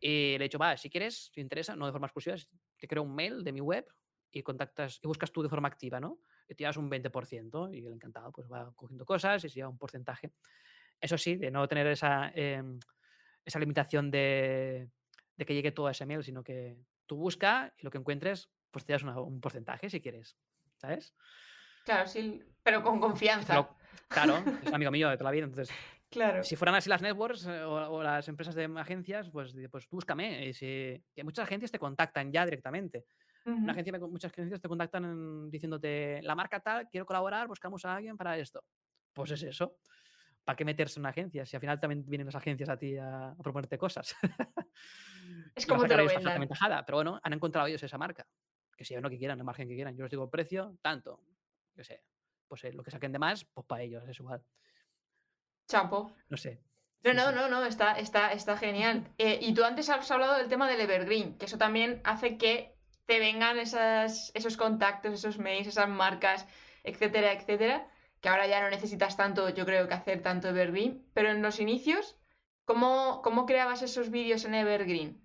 Y 0.00 0.36
le 0.36 0.36
he 0.36 0.42
dicho, 0.42 0.58
va, 0.58 0.76
si 0.76 0.90
quieres, 0.90 1.26
si 1.26 1.32
te 1.32 1.40
interesa, 1.40 1.76
no 1.76 1.86
de 1.86 1.92
forma 1.92 2.06
exclusiva, 2.06 2.36
te 2.76 2.86
creo 2.86 3.02
un 3.02 3.14
mail 3.14 3.42
de 3.42 3.52
mi 3.52 3.60
web 3.60 3.86
y 4.30 4.42
contactas 4.42 5.00
y 5.02 5.06
buscas 5.06 5.32
tú 5.32 5.42
de 5.42 5.48
forma 5.48 5.68
activa, 5.68 6.00
¿no? 6.00 6.18
Y 6.48 6.54
te 6.54 6.64
llevas 6.64 6.76
un 6.76 6.90
20% 6.90 7.74
y 7.74 7.86
el 7.86 7.92
encantado 7.92 8.30
pues 8.32 8.50
va 8.50 8.72
cogiendo 8.74 9.04
cosas 9.04 9.44
y 9.44 9.48
se 9.48 9.54
lleva 9.56 9.68
un 9.68 9.78
porcentaje. 9.78 10.32
Eso 11.00 11.18
sí, 11.18 11.36
de 11.36 11.50
no 11.50 11.66
tener 11.68 11.86
esa, 11.86 12.30
em, 12.34 12.78
esa 13.44 13.58
limitación 13.58 14.10
de, 14.10 14.88
de, 15.36 15.46
que 15.46 15.54
llegue 15.54 15.72
todo 15.72 15.86
a 15.86 15.92
ese 15.92 16.06
mail, 16.06 16.24
sino 16.24 16.42
que 16.42 16.78
tú 17.06 17.16
busca 17.16 17.72
y 17.78 17.84
lo 17.84 17.90
que 17.90 17.98
encuentres, 17.98 18.50
pues 18.70 18.84
te 18.84 18.92
das 18.92 19.02
un 19.02 19.40
porcentaje 19.40 19.90
si 19.90 20.00
quieres, 20.00 20.36
¿sabes? 20.76 21.14
Claro, 21.84 22.06
sí, 22.08 22.42
pero 22.62 22.82
con 22.82 23.00
confianza. 23.00 23.68
claro, 24.08 24.42
es 24.62 24.72
amigo 24.74 24.90
mío 24.90 25.08
de 25.08 25.16
toda 25.16 25.30
la 25.30 25.34
vida, 25.34 25.44
entonces 25.44 25.74
Claro. 26.10 26.42
Si 26.44 26.56
fueran 26.56 26.74
así 26.76 26.88
las 26.88 27.02
networks 27.02 27.46
eh, 27.46 27.62
o, 27.64 28.02
las 28.02 28.28
empresas 28.28 28.54
de 28.54 28.64
agencias, 28.76 29.28
pues, 29.30 29.54
pues 29.70 29.88
búscame. 29.90 30.46
Y 30.46 30.52
si, 30.54 31.02
que 31.14 31.24
muchas 31.24 31.44
agencias 31.44 31.70
te 31.70 31.78
contactan 31.78 32.32
ya 32.32 32.44
directamente. 32.44 33.06
Una 33.44 33.72
agencia, 33.72 33.96
muchas 34.00 34.32
agencias 34.32 34.60
te 34.60 34.68
contactan 34.68 35.48
diciéndote, 35.48 36.20
la 36.22 36.34
marca 36.34 36.58
tal, 36.58 36.88
quiero 36.88 37.06
colaborar, 37.06 37.46
buscamos 37.46 37.84
a 37.84 37.94
alguien 37.94 38.16
para 38.16 38.36
esto. 38.36 38.64
Pues 39.12 39.30
es 39.30 39.42
eso. 39.44 39.76
¿Para 40.46 40.54
qué 40.54 40.64
meterse 40.64 41.00
en 41.00 41.02
una 41.02 41.08
agencia? 41.08 41.44
Si 41.44 41.56
al 41.56 41.60
final 41.60 41.80
también 41.80 42.04
vienen 42.06 42.26
las 42.26 42.36
agencias 42.36 42.68
a 42.68 42.78
ti 42.78 42.96
a, 42.96 43.34
proponerte 43.42 43.76
cosas. 43.76 44.14
es 45.56 45.66
como 45.66 45.88
te 45.88 45.96
lo 45.96 46.06
vendan. 46.06 46.48
Pero 46.86 46.98
bueno, 46.98 47.20
han 47.20 47.32
encontrado 47.32 47.66
ellos 47.66 47.82
esa 47.82 47.98
marca. 47.98 48.24
Que 48.76 48.84
si 48.84 48.94
lo 48.94 49.10
que 49.10 49.18
quieran, 49.18 49.38
el 49.38 49.44
margen 49.44 49.66
que 49.66 49.74
quieran. 49.74 49.96
Yo 49.96 50.04
les 50.04 50.10
digo 50.12 50.22
el 50.22 50.30
precio, 50.30 50.78
tanto. 50.80 51.20
Yo 51.74 51.82
sé. 51.82 52.00
Pues 52.46 52.62
eh, 52.62 52.72
lo 52.72 52.84
que 52.84 52.92
saquen 52.92 53.10
de 53.10 53.18
más, 53.18 53.44
pues 53.44 53.66
para 53.66 53.82
ellos, 53.82 54.08
es 54.08 54.20
igual. 54.20 54.40
Chapo. 55.66 56.14
No 56.28 56.36
sé. 56.36 56.62
No, 57.02 57.12
no, 57.12 57.32
no, 57.32 57.48
no, 57.48 57.64
está, 57.64 57.98
está, 57.98 58.32
está 58.32 58.56
genial. 58.56 59.12
Eh, 59.18 59.40
y 59.42 59.52
tú 59.52 59.64
antes 59.64 59.90
has 59.90 60.08
hablado 60.12 60.38
del 60.38 60.48
tema 60.48 60.70
del 60.70 60.80
Evergreen, 60.80 61.36
que 61.38 61.46
eso 61.46 61.58
también 61.58 62.00
hace 62.04 62.38
que 62.38 62.78
te 63.04 63.18
vengan 63.18 63.58
esas, 63.58 64.30
esos 64.36 64.56
contactos, 64.56 65.12
esos 65.12 65.38
mails, 65.40 65.66
esas 65.66 65.88
marcas, 65.88 66.46
etcétera, 66.84 67.32
etcétera, 67.32 67.90
que 68.26 68.30
ahora 68.30 68.48
ya 68.48 68.60
no 68.60 68.68
necesitas 68.68 69.16
tanto, 69.16 69.50
yo 69.50 69.64
creo 69.64 69.86
que 69.86 69.94
hacer 69.94 70.20
tanto 70.20 70.48
Evergreen, 70.48 71.06
pero 71.14 71.30
en 71.30 71.42
los 71.42 71.60
inicios, 71.60 72.18
¿cómo, 72.64 73.22
cómo 73.22 73.46
creabas 73.46 73.82
esos 73.82 74.10
vídeos 74.10 74.44
en 74.44 74.54
Evergreen? 74.54 75.24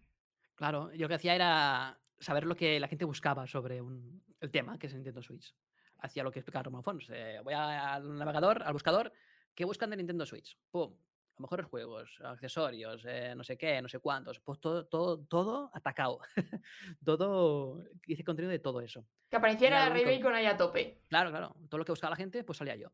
Claro, 0.54 0.94
yo 0.94 1.08
que 1.08 1.16
hacía 1.16 1.34
era 1.34 2.00
saber 2.20 2.46
lo 2.46 2.56
que 2.56 2.80
la 2.80 2.88
gente 2.88 3.06
buscaba 3.06 3.48
sobre 3.48 3.80
el 3.80 4.52
tema, 4.52 4.78
que 4.78 4.86
es 4.86 4.94
Nintendo 4.94 5.24
Switch. 5.24 5.56
Hacía 5.98 6.22
lo 6.22 6.32
que 6.32 6.42
explicaba 6.42 6.62
Roman 6.62 6.84
Fons. 6.84 7.08
Eh, 7.12 7.40
voy 7.44 7.56
al 7.56 8.20
navegador, 8.20 8.62
al 8.62 8.74
buscador, 8.74 9.12
¿qué 9.56 9.66
buscan 9.66 9.90
de 9.90 9.98
Nintendo 9.98 10.24
Switch? 10.28 10.56
¡Pum! 10.70 10.96
Mejores 11.42 11.66
juegos, 11.66 12.20
accesorios, 12.24 13.04
eh, 13.08 13.34
no 13.36 13.44
sé 13.44 13.58
qué, 13.58 13.82
no 13.82 13.90
sé 13.90 14.00
cuántos, 14.00 14.40
pues 14.40 14.60
todo, 14.60 14.86
todo, 14.86 15.26
todo 15.26 15.72
atacado. 15.74 16.20
todo, 17.04 17.84
hice 18.06 18.24
contenido 18.24 18.52
de 18.52 18.60
todo 18.60 18.80
eso. 18.82 19.06
Que 19.30 19.38
apareciera 19.38 19.90
Ray 19.90 20.22
con 20.22 20.34
ahí 20.34 20.46
a 20.46 20.56
tope. 20.56 21.02
Claro, 21.08 21.32
claro. 21.32 21.56
Todo 21.70 21.80
lo 21.80 21.86
que 21.86 21.92
buscaba 21.92 22.12
la 22.12 22.18
gente, 22.18 22.44
pues 22.44 22.58
salía 22.58 22.76
yo. 22.76 22.92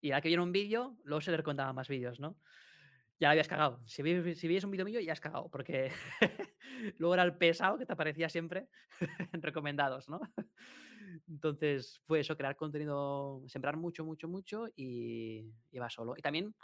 Y 0.00 0.10
ahora 0.10 0.22
que 0.22 0.28
viene 0.28 0.42
un 0.42 0.52
vídeo, 0.52 0.96
luego 1.04 1.20
se 1.20 1.30
le 1.30 1.42
contaba 1.42 1.72
más 1.72 1.88
vídeos, 1.88 2.18
¿no? 2.18 2.36
Ya 3.20 3.28
la 3.28 3.32
habías 3.32 3.48
cagado. 3.48 3.82
Si, 3.86 4.02
vi, 4.02 4.14
un 4.14 4.70
vídeo 4.70 4.84
mío, 4.84 4.98
ya 5.00 5.12
has 5.12 5.20
cagado, 5.20 5.50
porque 5.50 5.92
luego 6.98 7.14
era 7.14 7.22
el 7.22 7.36
pesado 7.36 7.78
que 7.78 7.84
te 7.84 7.92
aparecía 7.92 8.28
siempre 8.30 8.68
en 9.32 9.42
recomendados, 9.42 10.08
¿no? 10.08 10.20
Entonces 11.28 12.00
fue 12.06 12.20
eso, 12.20 12.36
crear 12.36 12.56
contenido, 12.56 13.42
sembrar 13.46 13.76
mucho, 13.76 14.04
mucho, 14.04 14.26
mucho 14.28 14.68
y, 14.74 15.52
y 15.70 15.78
va 15.78 15.90
solo. 15.90 16.14
Y 16.16 16.22
también 16.22 16.54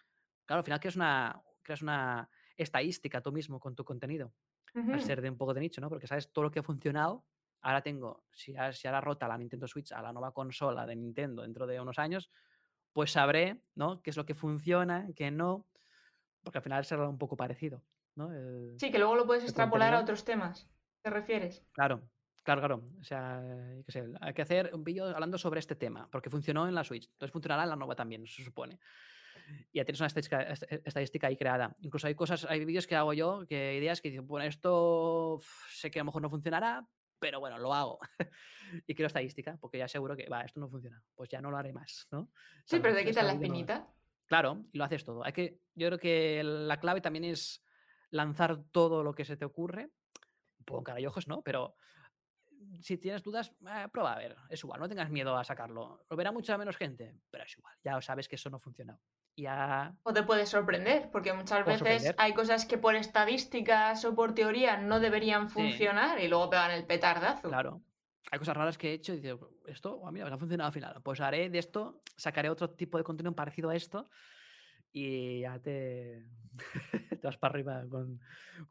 Claro, 0.47 0.59
al 0.61 0.65
final 0.65 0.81
creas 0.81 0.97
una, 0.97 1.43
creas 1.63 1.83
una 1.83 2.31
estadística 2.57 3.21
tú 3.21 3.33
mismo 3.33 3.61
con 3.61 3.75
tu 3.75 3.85
contenido, 3.85 4.33
al 4.75 5.03
ser 5.03 5.21
de 5.21 5.31
un 5.31 5.37
poco 5.37 5.53
de 5.55 5.61
nicho, 5.61 5.81
¿no? 5.81 5.89
Porque 5.89 6.07
sabes 6.07 6.33
todo 6.33 6.45
lo 6.45 6.51
que 6.51 6.61
ha 6.61 6.63
funcionado. 6.63 7.27
Ahora 7.63 7.83
tengo, 7.83 8.25
si, 8.33 8.55
si 8.73 8.87
ahora 8.87 9.01
rota 9.01 9.27
la 9.27 9.37
Nintendo 9.37 9.67
Switch 9.67 9.91
a 9.93 10.01
la 10.01 10.13
nueva 10.13 10.33
consola 10.33 10.87
de 10.87 10.95
Nintendo 10.95 11.43
dentro 11.43 11.67
de 11.67 11.81
unos 11.81 11.99
años, 11.99 12.31
pues 12.93 13.13
sabré, 13.13 13.63
¿no? 13.75 14.01
Qué 14.03 14.11
es 14.11 14.17
lo 14.17 14.25
que 14.25 14.35
funciona, 14.35 15.09
qué 15.17 15.31
no, 15.31 15.67
porque 16.43 16.59
al 16.59 16.65
final 16.65 16.85
será 16.85 17.09
un 17.09 17.19
poco 17.19 17.37
parecido, 17.37 17.83
¿no? 18.15 18.31
sí, 18.79 18.91
que 18.91 18.99
luego 18.99 19.17
lo 19.17 19.27
puedes 19.27 19.45
extrapolar 19.45 19.95
a 19.95 20.01
otros 20.01 20.25
temas, 20.25 20.71
¿te 21.03 21.11
refieres? 21.11 21.67
Claro, 21.73 22.09
claro, 22.45 22.61
claro. 22.61 22.91
O 23.01 23.05
sea, 23.05 23.43
hay 24.21 24.35
que 24.35 24.43
hacer 24.43 24.71
un 24.73 24.85
vídeo 24.85 25.07
hablando 25.07 25.37
sobre 25.39 25.59
este 25.59 25.75
tema, 25.75 26.09
porque 26.11 26.31
funcionó 26.31 26.69
en 26.69 26.75
la 26.75 26.85
Switch, 26.85 27.09
entonces 27.11 27.33
funcionará 27.33 27.65
en 27.65 27.71
la 27.71 27.77
nueva 27.77 27.97
también, 27.97 28.27
se 28.27 28.45
supone 28.45 28.79
ya 29.73 29.85
tienes 29.85 30.01
una 30.01 30.09
estadística, 30.09 31.27
ahí 31.27 31.37
creada. 31.37 31.77
Incluso 31.81 32.07
hay 32.07 32.15
cosas, 32.15 32.45
hay 32.47 32.65
vídeos 32.65 32.87
que 32.87 32.97
hago 32.97 33.13
yo, 33.13 33.47
que 33.47 33.77
ideas 33.77 34.01
que 34.01 34.11
dicen, 34.11 34.27
bueno, 34.27 34.47
esto 34.47 35.41
sé 35.71 35.91
que 35.91 36.01
a 36.01 36.03
lo 36.03 36.07
mejor 36.07 36.23
no 36.23 36.31
funcionará, 36.31 36.87
pero 37.19 37.41
bueno, 37.41 37.59
lo 37.59 37.73
hago. 37.75 37.99
y 38.87 38.95
quiero 38.95 39.07
estadística, 39.07 39.57
porque 39.61 39.79
ya 39.79 39.89
seguro 39.89 40.17
que, 40.17 40.29
va, 40.29 40.43
esto 40.43 40.61
no 40.61 40.69
funciona, 40.69 41.03
pues 41.15 41.29
ya 41.29 41.41
no 41.41 41.51
lo 41.51 41.57
haré 41.57 41.73
más, 41.73 42.07
¿no? 42.11 42.31
Sí, 42.65 42.79
pero 42.81 42.95
te 42.95 43.05
quitas 43.05 43.25
la 43.25 43.33
espinita. 43.33 43.87
Claro, 44.27 44.65
y 44.73 44.79
lo 44.79 44.85
haces 44.85 45.05
todo. 45.05 45.25
Hay 45.25 45.33
que, 45.33 45.61
yo 45.75 45.87
creo 45.89 45.99
que 45.99 46.43
la 46.43 46.81
clave 46.81 47.01
también 47.01 47.25
es 47.25 47.65
lanzar 48.11 48.65
todo 48.71 49.03
lo 49.03 49.15
que 49.15 49.25
se 49.25 49.37
te 49.37 49.45
ocurre, 49.45 49.91
un 50.59 50.65
poco 50.65 50.83
carayojos, 50.83 51.29
¿no? 51.29 51.43
Pero 51.43 51.77
si 52.81 52.99
tienes 52.99 53.23
dudas, 53.23 53.53
eh, 53.69 53.89
prueba 53.93 54.15
a 54.15 54.19
ver, 54.19 54.37
es 54.49 54.63
igual, 54.63 54.81
no 54.81 54.89
tengas 54.89 55.11
miedo 55.11 55.37
a 55.37 55.45
sacarlo. 55.45 56.05
Lo 56.09 56.17
verá 56.17 56.33
mucha 56.33 56.59
menos 56.59 56.77
gente, 56.77 57.15
pero 57.31 57.45
es 57.45 57.57
igual, 57.57 57.75
ya 57.83 58.01
sabes 58.01 58.29
que 58.29 58.37
eso 58.37 58.51
no 58.51 58.59
funciona. 58.59 58.99
O 60.03 60.13
te 60.15 60.23
puede 60.23 60.47
sorprender, 60.47 61.11
porque 61.11 61.33
muchas 61.35 61.65
veces 61.67 62.15
hay 62.17 62.33
cosas 62.33 62.65
que 62.65 62.79
por 62.79 62.95
estadísticas 62.95 64.05
o 64.07 64.15
por 64.15 64.35
teoría 64.35 64.79
no 64.79 64.99
deberían 64.99 65.51
funcionar 65.51 66.21
y 66.21 66.29
luego 66.29 66.49
pegan 66.49 66.71
el 66.71 66.87
petardazo. 66.87 67.49
Claro. 67.49 67.83
Hay 68.31 68.39
cosas 68.39 68.57
raras 68.57 68.79
que 68.79 68.91
he 68.91 68.93
hecho 68.95 69.13
y 69.13 69.21
digo, 69.21 69.51
esto, 69.67 69.99
oh, 70.01 70.11
mira, 70.11 70.27
me 70.27 70.35
ha 70.35 70.39
funcionado 70.39 70.69
al 70.69 70.73
final. 70.73 71.01
Pues 71.03 71.21
haré 71.21 71.51
de 71.51 71.59
esto, 71.59 72.01
sacaré 72.17 72.49
otro 72.49 72.71
tipo 72.71 72.97
de 72.99 73.05
contenido 73.05 73.37
parecido 73.37 73.69
a 73.69 73.77
esto 73.77 74.09
y 74.91 75.41
ya 75.41 75.59
te, 75.61 76.25
te 77.11 77.21
vas 77.23 77.37
para 77.37 77.53
arriba 77.53 77.85
con, 77.89 78.21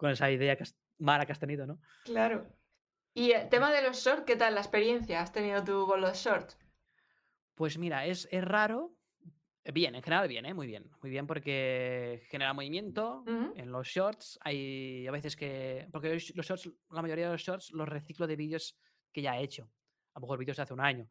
esa 0.09 0.31
idea 0.31 0.55
que 0.57 0.65
mala 0.97 1.25
que 1.25 1.31
has 1.31 1.39
tenido, 1.39 1.67
¿no? 1.67 1.79
Claro. 2.03 2.47
Y 3.13 3.31
el 3.31 3.47
tema 3.49 3.71
de 3.71 3.83
los 3.83 4.03
shorts, 4.03 4.23
¿qué 4.25 4.35
tal 4.35 4.55
la 4.55 4.61
experiencia 4.61 5.21
has 5.21 5.31
tenido 5.31 5.63
tú 5.63 5.85
con 5.87 6.01
los 6.01 6.17
shorts? 6.17 6.57
Pues 7.53 7.77
mira, 7.77 8.05
es, 8.07 8.27
es 8.31 8.43
raro 8.43 8.93
Bien, 9.73 9.95
en 9.95 10.03
general 10.03 10.27
bien, 10.27 10.45
¿eh? 10.45 10.53
muy 10.53 10.67
bien. 10.67 10.89
Muy 11.01 11.09
bien 11.09 11.25
porque 11.25 12.21
genera 12.29 12.53
movimiento. 12.53 13.23
En 13.55 13.71
los 13.71 13.87
shorts 13.87 14.37
hay 14.41 15.07
a 15.07 15.11
veces 15.11 15.35
que... 15.35 15.87
Porque 15.91 16.13
los 16.13 16.45
shorts, 16.45 16.69
la 16.91 17.01
mayoría 17.01 17.25
de 17.25 17.31
los 17.31 17.41
shorts 17.41 17.71
los 17.71 17.89
reciclo 17.89 18.27
de 18.27 18.35
vídeos 18.35 18.77
que 19.11 19.23
ya 19.23 19.37
he 19.37 19.43
hecho. 19.43 19.63
A 20.13 20.19
lo 20.19 20.21
mejor 20.21 20.37
vídeos 20.37 20.57
de 20.57 20.63
hace 20.63 20.73
un 20.73 20.81
año. 20.81 21.09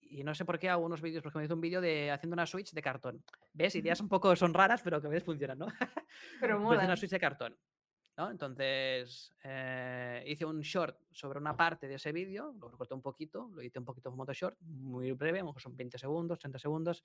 Y 0.00 0.22
no 0.22 0.34
sé 0.34 0.44
por 0.44 0.58
qué 0.58 0.68
hago 0.68 0.84
unos 0.84 1.02
vídeos, 1.02 1.22
porque 1.22 1.38
me 1.38 1.44
hice 1.44 1.54
un 1.54 1.60
vídeo 1.60 1.80
de 1.80 2.10
haciendo 2.10 2.34
una 2.34 2.46
Switch 2.46 2.72
de 2.72 2.80
cartón. 2.80 3.22
¿Ves? 3.52 3.74
Ideas 3.74 4.00
un 4.00 4.08
poco 4.08 4.34
son 4.36 4.54
raras, 4.54 4.80
pero 4.82 5.00
que 5.00 5.08
a 5.08 5.10
veces 5.10 5.24
funcionan, 5.24 5.58
¿no? 5.58 5.66
Pero 6.40 6.58
mola. 6.60 6.84
una 6.84 6.96
Switch 6.96 7.10
de 7.10 7.20
cartón. 7.20 7.58
¿no? 8.16 8.30
Entonces 8.30 9.32
eh, 9.44 10.24
hice 10.26 10.44
un 10.44 10.60
short 10.60 10.98
sobre 11.12 11.38
una 11.38 11.56
parte 11.56 11.86
de 11.86 11.94
ese 11.94 12.10
vídeo, 12.10 12.52
lo 12.58 12.68
recorté 12.68 12.94
un 12.94 13.02
poquito, 13.02 13.48
lo 13.54 13.62
hice 13.62 13.78
un 13.78 13.84
poquito 13.84 14.08
en 14.08 14.16
modo 14.16 14.32
short, 14.32 14.58
muy 14.60 15.12
breve, 15.12 15.38
a 15.38 15.42
lo 15.42 15.48
mejor 15.48 15.62
son 15.62 15.76
20 15.76 15.98
segundos, 15.98 16.38
30 16.40 16.58
segundos 16.58 17.04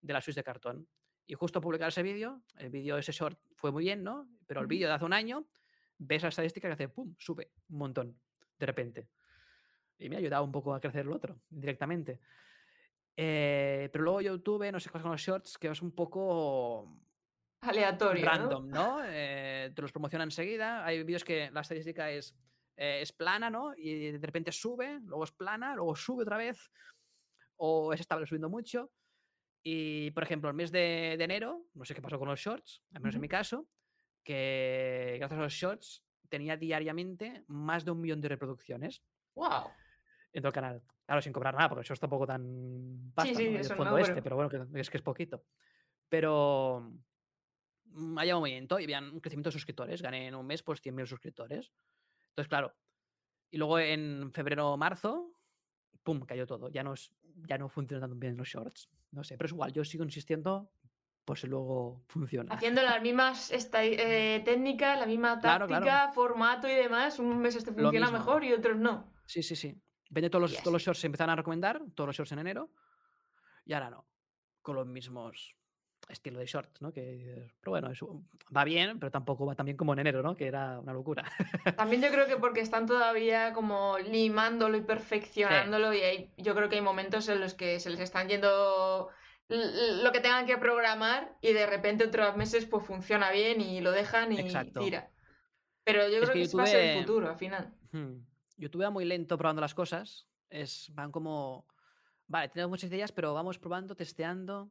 de 0.00 0.12
la 0.12 0.20
Switch 0.20 0.36
de 0.36 0.44
cartón. 0.44 0.88
Y 1.26 1.34
justo 1.34 1.60
publicar 1.60 1.88
ese 1.88 2.02
vídeo, 2.02 2.42
el 2.56 2.70
vídeo, 2.70 2.96
ese 2.98 3.12
short 3.12 3.38
fue 3.56 3.72
muy 3.72 3.84
bien, 3.84 4.04
¿no? 4.04 4.28
Pero 4.46 4.60
el 4.60 4.66
vídeo 4.66 4.88
de 4.88 4.94
hace 4.94 5.04
un 5.04 5.12
año, 5.12 5.46
ves 5.98 6.22
la 6.22 6.28
estadística 6.28 6.68
que 6.68 6.74
hace, 6.74 6.88
¡pum!, 6.88 7.14
sube 7.18 7.50
un 7.68 7.78
montón, 7.78 8.20
de 8.58 8.66
repente. 8.66 9.08
Y 9.98 10.08
me 10.08 10.16
ha 10.16 10.18
ayudado 10.18 10.44
un 10.44 10.52
poco 10.52 10.74
a 10.74 10.80
crecer 10.80 11.02
el 11.02 11.12
otro, 11.12 11.40
directamente. 11.48 12.20
Eh, 13.16 13.88
pero 13.92 14.04
luego 14.04 14.20
YouTube, 14.20 14.70
no 14.70 14.78
sé 14.78 14.90
qué 14.90 15.00
con 15.00 15.10
los 15.10 15.20
shorts, 15.20 15.58
que 15.58 15.68
es 15.68 15.82
un 15.82 15.92
poco 15.92 17.00
aleatorio. 17.62 18.24
Random, 18.24 18.68
¿no? 18.68 19.00
Eh, 19.04 19.72
te 19.74 19.82
los 19.82 19.90
promociona 19.90 20.24
enseguida. 20.24 20.84
Hay 20.84 21.02
vídeos 21.02 21.24
que 21.24 21.50
la 21.50 21.62
estadística 21.62 22.10
es, 22.10 22.36
eh, 22.76 23.00
es 23.00 23.12
plana, 23.12 23.48
¿no? 23.50 23.72
Y 23.76 24.12
de 24.12 24.26
repente 24.26 24.52
sube, 24.52 25.00
luego 25.00 25.24
es 25.24 25.32
plana, 25.32 25.74
luego 25.74 25.96
sube 25.96 26.22
otra 26.22 26.36
vez, 26.36 26.70
o 27.56 27.92
es 27.92 28.00
estable 28.00 28.26
subiendo 28.26 28.50
mucho. 28.50 28.92
Y, 29.68 30.12
por 30.12 30.22
ejemplo, 30.22 30.48
el 30.48 30.54
mes 30.54 30.70
de, 30.70 31.14
enero, 31.14 31.66
no 31.74 31.84
sé 31.84 31.92
qué 31.92 32.00
pasó 32.00 32.20
con 32.20 32.28
los 32.28 32.38
shorts, 32.38 32.84
al 32.94 33.00
menos 33.00 33.16
en 33.16 33.20
mi 33.20 33.26
caso, 33.26 33.66
que 34.22 35.16
gracias 35.18 35.40
a 35.40 35.42
los 35.42 35.52
shorts 35.52 36.04
tenía 36.28 36.56
diariamente 36.56 37.42
más 37.48 37.84
de 37.84 37.90
un 37.90 38.00
millón 38.00 38.20
de 38.20 38.28
reproducciones 38.28 39.02
¡Wow! 39.34 39.72
en 40.32 40.40
todo 40.40 40.50
el 40.50 40.54
canal. 40.54 40.82
Claro, 41.04 41.20
sin 41.20 41.32
cobrar 41.32 41.56
nada, 41.56 41.68
porque 41.68 41.82
eso 41.82 41.94
es 41.94 41.98
tampoco 41.98 42.28
tan 42.28 43.10
pasta, 43.12 43.34
sí, 43.34 43.50
¿no? 43.50 43.58
El 43.58 43.64
fondo 43.64 43.90
no, 43.90 43.98
este, 43.98 44.12
pero- 44.12 44.22
pero 44.22 44.36
bueno, 44.36 44.70
que 44.72 44.80
es 44.80 44.88
que 44.88 44.98
es 44.98 45.02
poquito. 45.02 45.44
Pero 46.08 46.88
mm, 47.86 48.18
ha 48.18 48.22
llegado 48.22 48.38
un 48.38 48.42
movimiento 48.42 48.78
y 48.78 48.84
habían 48.84 49.10
un 49.10 49.18
crecimiento 49.18 49.48
de 49.48 49.54
suscriptores. 49.54 50.00
Gané 50.00 50.28
en 50.28 50.36
un 50.36 50.46
mes 50.46 50.62
pues 50.62 50.80
100.000 50.80 51.08
suscriptores. 51.08 51.72
Entonces, 52.28 52.48
claro. 52.48 52.72
Y 53.50 53.58
luego 53.58 53.80
en 53.80 54.30
febrero 54.32 54.74
o 54.74 54.76
marzo, 54.76 55.32
pum, 56.04 56.20
cayó 56.20 56.46
todo. 56.46 56.68
Ya 56.68 56.84
no, 56.84 56.92
es, 56.94 57.12
ya 57.48 57.58
no 57.58 57.68
funcionan 57.68 58.10
tan 58.10 58.18
bien 58.20 58.36
los 58.36 58.48
shorts. 58.48 58.88
No 59.12 59.22
sé, 59.24 59.36
pero 59.36 59.46
es 59.46 59.52
igual, 59.52 59.72
yo 59.72 59.84
sigo 59.84 60.04
insistiendo, 60.04 60.70
pues 61.24 61.44
luego 61.44 62.02
funciona. 62.08 62.54
Haciendo 62.54 62.82
las 62.82 63.00
mismas 63.02 63.50
eh, 63.52 64.42
técnicas, 64.44 64.98
la 64.98 65.06
misma 65.06 65.40
táctica, 65.40 65.80
claro. 65.80 66.12
formato 66.12 66.68
y 66.68 66.74
demás. 66.74 67.18
Un 67.18 67.38
mes 67.40 67.56
este 67.56 67.72
funciona 67.72 68.10
mejor 68.10 68.44
y 68.44 68.52
otros 68.52 68.76
no. 68.76 69.12
Sí, 69.26 69.42
sí, 69.42 69.56
sí. 69.56 69.74
Vende 70.08 70.30
todos 70.30 70.42
los, 70.42 70.50
Yes. 70.52 70.60
todos 70.62 70.72
los 70.72 70.82
shorts 70.82 71.00
se 71.00 71.06
empezaron 71.08 71.32
a 71.32 71.36
recomendar, 71.36 71.82
todos 71.94 72.06
los 72.08 72.16
shorts 72.16 72.32
en 72.32 72.38
enero, 72.38 72.70
y 73.64 73.72
ahora 73.72 73.90
no. 73.90 74.06
Con 74.62 74.76
los 74.76 74.86
mismos 74.86 75.56
estilo 76.08 76.38
de 76.38 76.46
short, 76.46 76.70
¿no? 76.80 76.92
Que, 76.92 77.52
pero 77.60 77.70
bueno, 77.72 77.90
eso 77.90 78.22
va 78.56 78.64
bien, 78.64 78.98
pero 79.00 79.10
tampoco 79.10 79.44
va 79.46 79.54
tan 79.54 79.66
bien 79.66 79.76
como 79.76 79.92
en 79.92 79.98
enero, 80.00 80.22
¿no? 80.22 80.36
Que 80.36 80.46
era 80.46 80.78
una 80.78 80.92
locura. 80.92 81.24
También 81.76 82.00
yo 82.02 82.10
creo 82.10 82.26
que 82.26 82.36
porque 82.36 82.60
están 82.60 82.86
todavía 82.86 83.52
como 83.52 83.98
limándolo 83.98 84.76
y 84.76 84.80
perfeccionándolo 85.72 85.92
y 85.92 86.00
hay- 86.00 86.32
yo 86.36 86.54
creo 86.54 86.68
que 86.68 86.76
hay 86.76 86.82
momentos 86.82 87.28
en 87.28 87.40
los 87.40 87.54
que 87.54 87.80
se 87.80 87.90
les 87.90 88.00
están 88.00 88.28
yendo 88.28 89.08
lo 89.48 90.12
que 90.12 90.20
tengan 90.20 90.44
que 90.46 90.58
programar 90.58 91.36
y 91.40 91.52
de 91.52 91.66
repente 91.66 92.04
otros 92.04 92.36
meses 92.36 92.66
pues 92.66 92.84
funciona 92.84 93.30
bien 93.30 93.60
y 93.60 93.80
lo 93.80 93.92
dejan 93.92 94.32
y 94.32 94.40
Exacto. 94.40 94.80
tira. 94.80 95.10
Pero 95.84 96.08
yo 96.08 96.16
Es 96.16 96.20
creo 96.22 96.32
que 96.32 96.38
que 96.40 96.42
ese 96.42 96.56
va 96.56 96.64
a 96.64 96.66
ser 96.66 96.80
el 96.84 96.98
futuro 97.00 97.28
al 97.28 97.36
final. 97.36 97.72
Hmm. 97.92 98.24
YouTube 98.56 98.82
va 98.82 98.90
muy 98.90 99.04
lento 99.04 99.38
probando 99.38 99.60
las 99.62 99.74
cosas. 99.74 100.26
Es, 100.50 100.90
van 100.94 101.12
como. 101.12 101.66
Vale, 102.26 102.48
tenemos 102.48 102.70
muchas 102.70 102.90
ideas, 102.90 103.12
pero 103.12 103.34
vamos 103.34 103.58
probando, 103.58 103.94
testeando. 103.94 104.70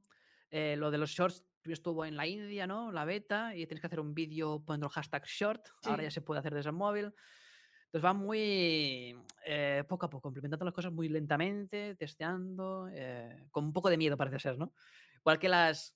Eh, 0.51 0.75
lo 0.77 0.91
de 0.91 0.97
los 0.97 1.09
shorts 1.11 1.43
estuvo 1.63 2.05
en 2.05 2.15
la 2.15 2.27
India, 2.27 2.67
¿no? 2.67 2.91
La 2.91 3.05
beta, 3.05 3.55
y 3.55 3.65
tienes 3.65 3.81
que 3.81 3.87
hacer 3.87 3.99
un 3.99 4.13
vídeo 4.13 4.63
poniendo 4.63 4.87
el 4.87 4.91
hashtag 4.93 5.25
short. 5.25 5.67
Ahora 5.83 5.97
Sí. 5.97 6.03
ya 6.03 6.11
se 6.11 6.21
puede 6.21 6.39
hacer 6.39 6.53
desde 6.53 6.69
el 6.69 6.75
móvil. 6.75 7.05
Entonces 7.85 8.01
van 8.03 8.17
muy 8.17 9.17
eh, 9.45 9.83
poco 9.87 10.05
a 10.05 10.09
poco, 10.09 10.27
implementando 10.29 10.65
las 10.65 10.73
cosas 10.73 10.91
muy 10.91 11.07
lentamente, 11.09 11.95
testeando, 11.95 12.87
eh, 12.91 13.47
con 13.51 13.63
un 13.65 13.73
poco 13.73 13.89
de 13.89 13.97
miedo 13.97 14.17
parece 14.17 14.39
ser, 14.39 14.57
¿no? 14.57 14.73
Igual 15.17 15.39
que 15.39 15.49
las 15.49 15.95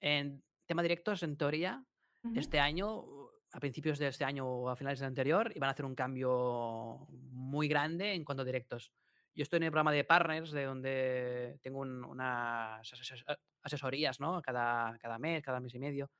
en 0.00 0.42
tema 0.66 0.82
directos, 0.82 1.22
en 1.22 1.36
teoría, 1.36 1.84
Ujú. 2.22 2.38
este 2.38 2.60
año, 2.60 3.30
a 3.52 3.58
principios 3.60 3.98
de 3.98 4.08
este 4.08 4.24
año 4.24 4.46
o 4.46 4.68
a 4.68 4.76
finales 4.76 5.00
del 5.00 5.08
anterior, 5.08 5.50
iban 5.56 5.68
a 5.68 5.72
hacer 5.72 5.84
un 5.86 5.94
cambio 5.94 7.06
muy 7.10 7.66
grande 7.68 8.12
en 8.14 8.24
cuanto 8.24 8.42
a 8.42 8.46
directos. 8.46 8.92
Yo 9.34 9.42
estoy 9.42 9.58
en 9.58 9.62
el 9.64 9.70
programa 9.70 9.92
de 9.92 10.04
partners, 10.04 10.50
de 10.50 10.64
donde 10.64 11.58
tengo 11.62 11.80
un- 11.80 12.04
unas 12.04 12.80
asesorías, 13.62 14.20
¿no? 14.20 14.42
Cada, 14.42 14.98
cada 14.98 15.18
mes, 15.18 15.42
cada 15.42 15.60
mes 15.60 15.74
y 15.74 15.78
medio, 15.78 16.10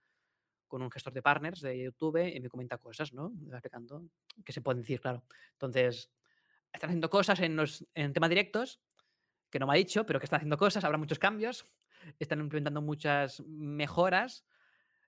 con 0.68 0.82
un 0.82 0.90
gestor 0.90 1.12
de 1.12 1.22
partners 1.22 1.60
de 1.60 1.82
YouTube 1.82 2.24
y 2.34 2.38
me 2.40 2.48
comenta 2.48 2.78
cosas, 2.78 3.12
¿no? 3.12 3.30
Me 3.30 3.50
va 3.50 3.56
explicando 3.58 4.04
que 4.44 4.52
se 4.52 4.60
pueden 4.60 4.82
decir, 4.82 5.00
claro. 5.00 5.24
Entonces, 5.52 6.10
están 6.72 6.90
haciendo 6.90 7.10
cosas 7.10 7.40
en, 7.40 7.56
los, 7.56 7.84
en 7.94 8.12
tema 8.12 8.28
directos 8.28 8.80
que 9.50 9.58
no 9.58 9.66
me 9.66 9.72
ha 9.72 9.76
dicho, 9.76 10.06
pero 10.06 10.20
que 10.20 10.26
están 10.26 10.36
haciendo 10.38 10.56
cosas, 10.56 10.84
habrá 10.84 10.96
muchos 10.96 11.18
cambios, 11.18 11.66
están 12.20 12.38
implementando 12.38 12.80
muchas 12.80 13.40
mejoras 13.46 14.46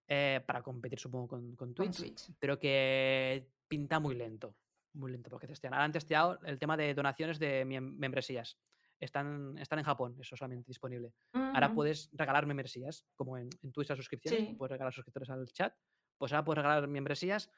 eh, 0.09 0.43
para 0.45 0.63
competir, 0.63 0.99
supongo, 0.99 1.29
con, 1.29 1.55
con 1.55 1.73
Con 1.73 1.75
Twitch, 1.75 1.97
Twitch. 1.99 2.31
pero 2.41 2.59
que 2.59 3.49
pinta 3.69 4.01
muy 4.01 4.17
lento, 4.17 4.57
muy 4.95 5.11
lento 5.13 5.31
porque 5.31 5.47
testean. 5.47 5.75
Ahora 5.75 5.85
han 5.85 5.93
testeado 5.93 6.39
el 6.45 6.59
tema 6.59 6.77
de 6.77 6.95
donaciones 6.95 7.39
de 7.39 7.65
membresías. 7.65 8.59
Están, 9.01 9.57
están 9.59 9.81
en 9.81 9.85
Japón, 9.85 10.17
eso 10.21 10.37
solamente 10.37 10.69
disponible. 10.69 11.13
Ahora 11.33 11.67
Ujú. 11.67 11.75
puedes 11.77 12.09
regalar 12.13 12.47
membresías, 12.47 13.05
como 13.17 13.37
en, 13.37 13.49
en 13.63 13.73
Twitch 13.73 13.89
las 13.89 13.99
suscripciones, 13.99 14.49
Sí. 14.51 14.55
puedes 14.55 14.71
regalar 14.71 14.93
suscriptores 14.93 15.29
al 15.31 15.47
chat, 15.49 15.75
pues 16.19 16.33
ahora 16.33 16.45
puedes 16.45 16.63
regalar 16.63 16.87
membresías, 16.87 17.51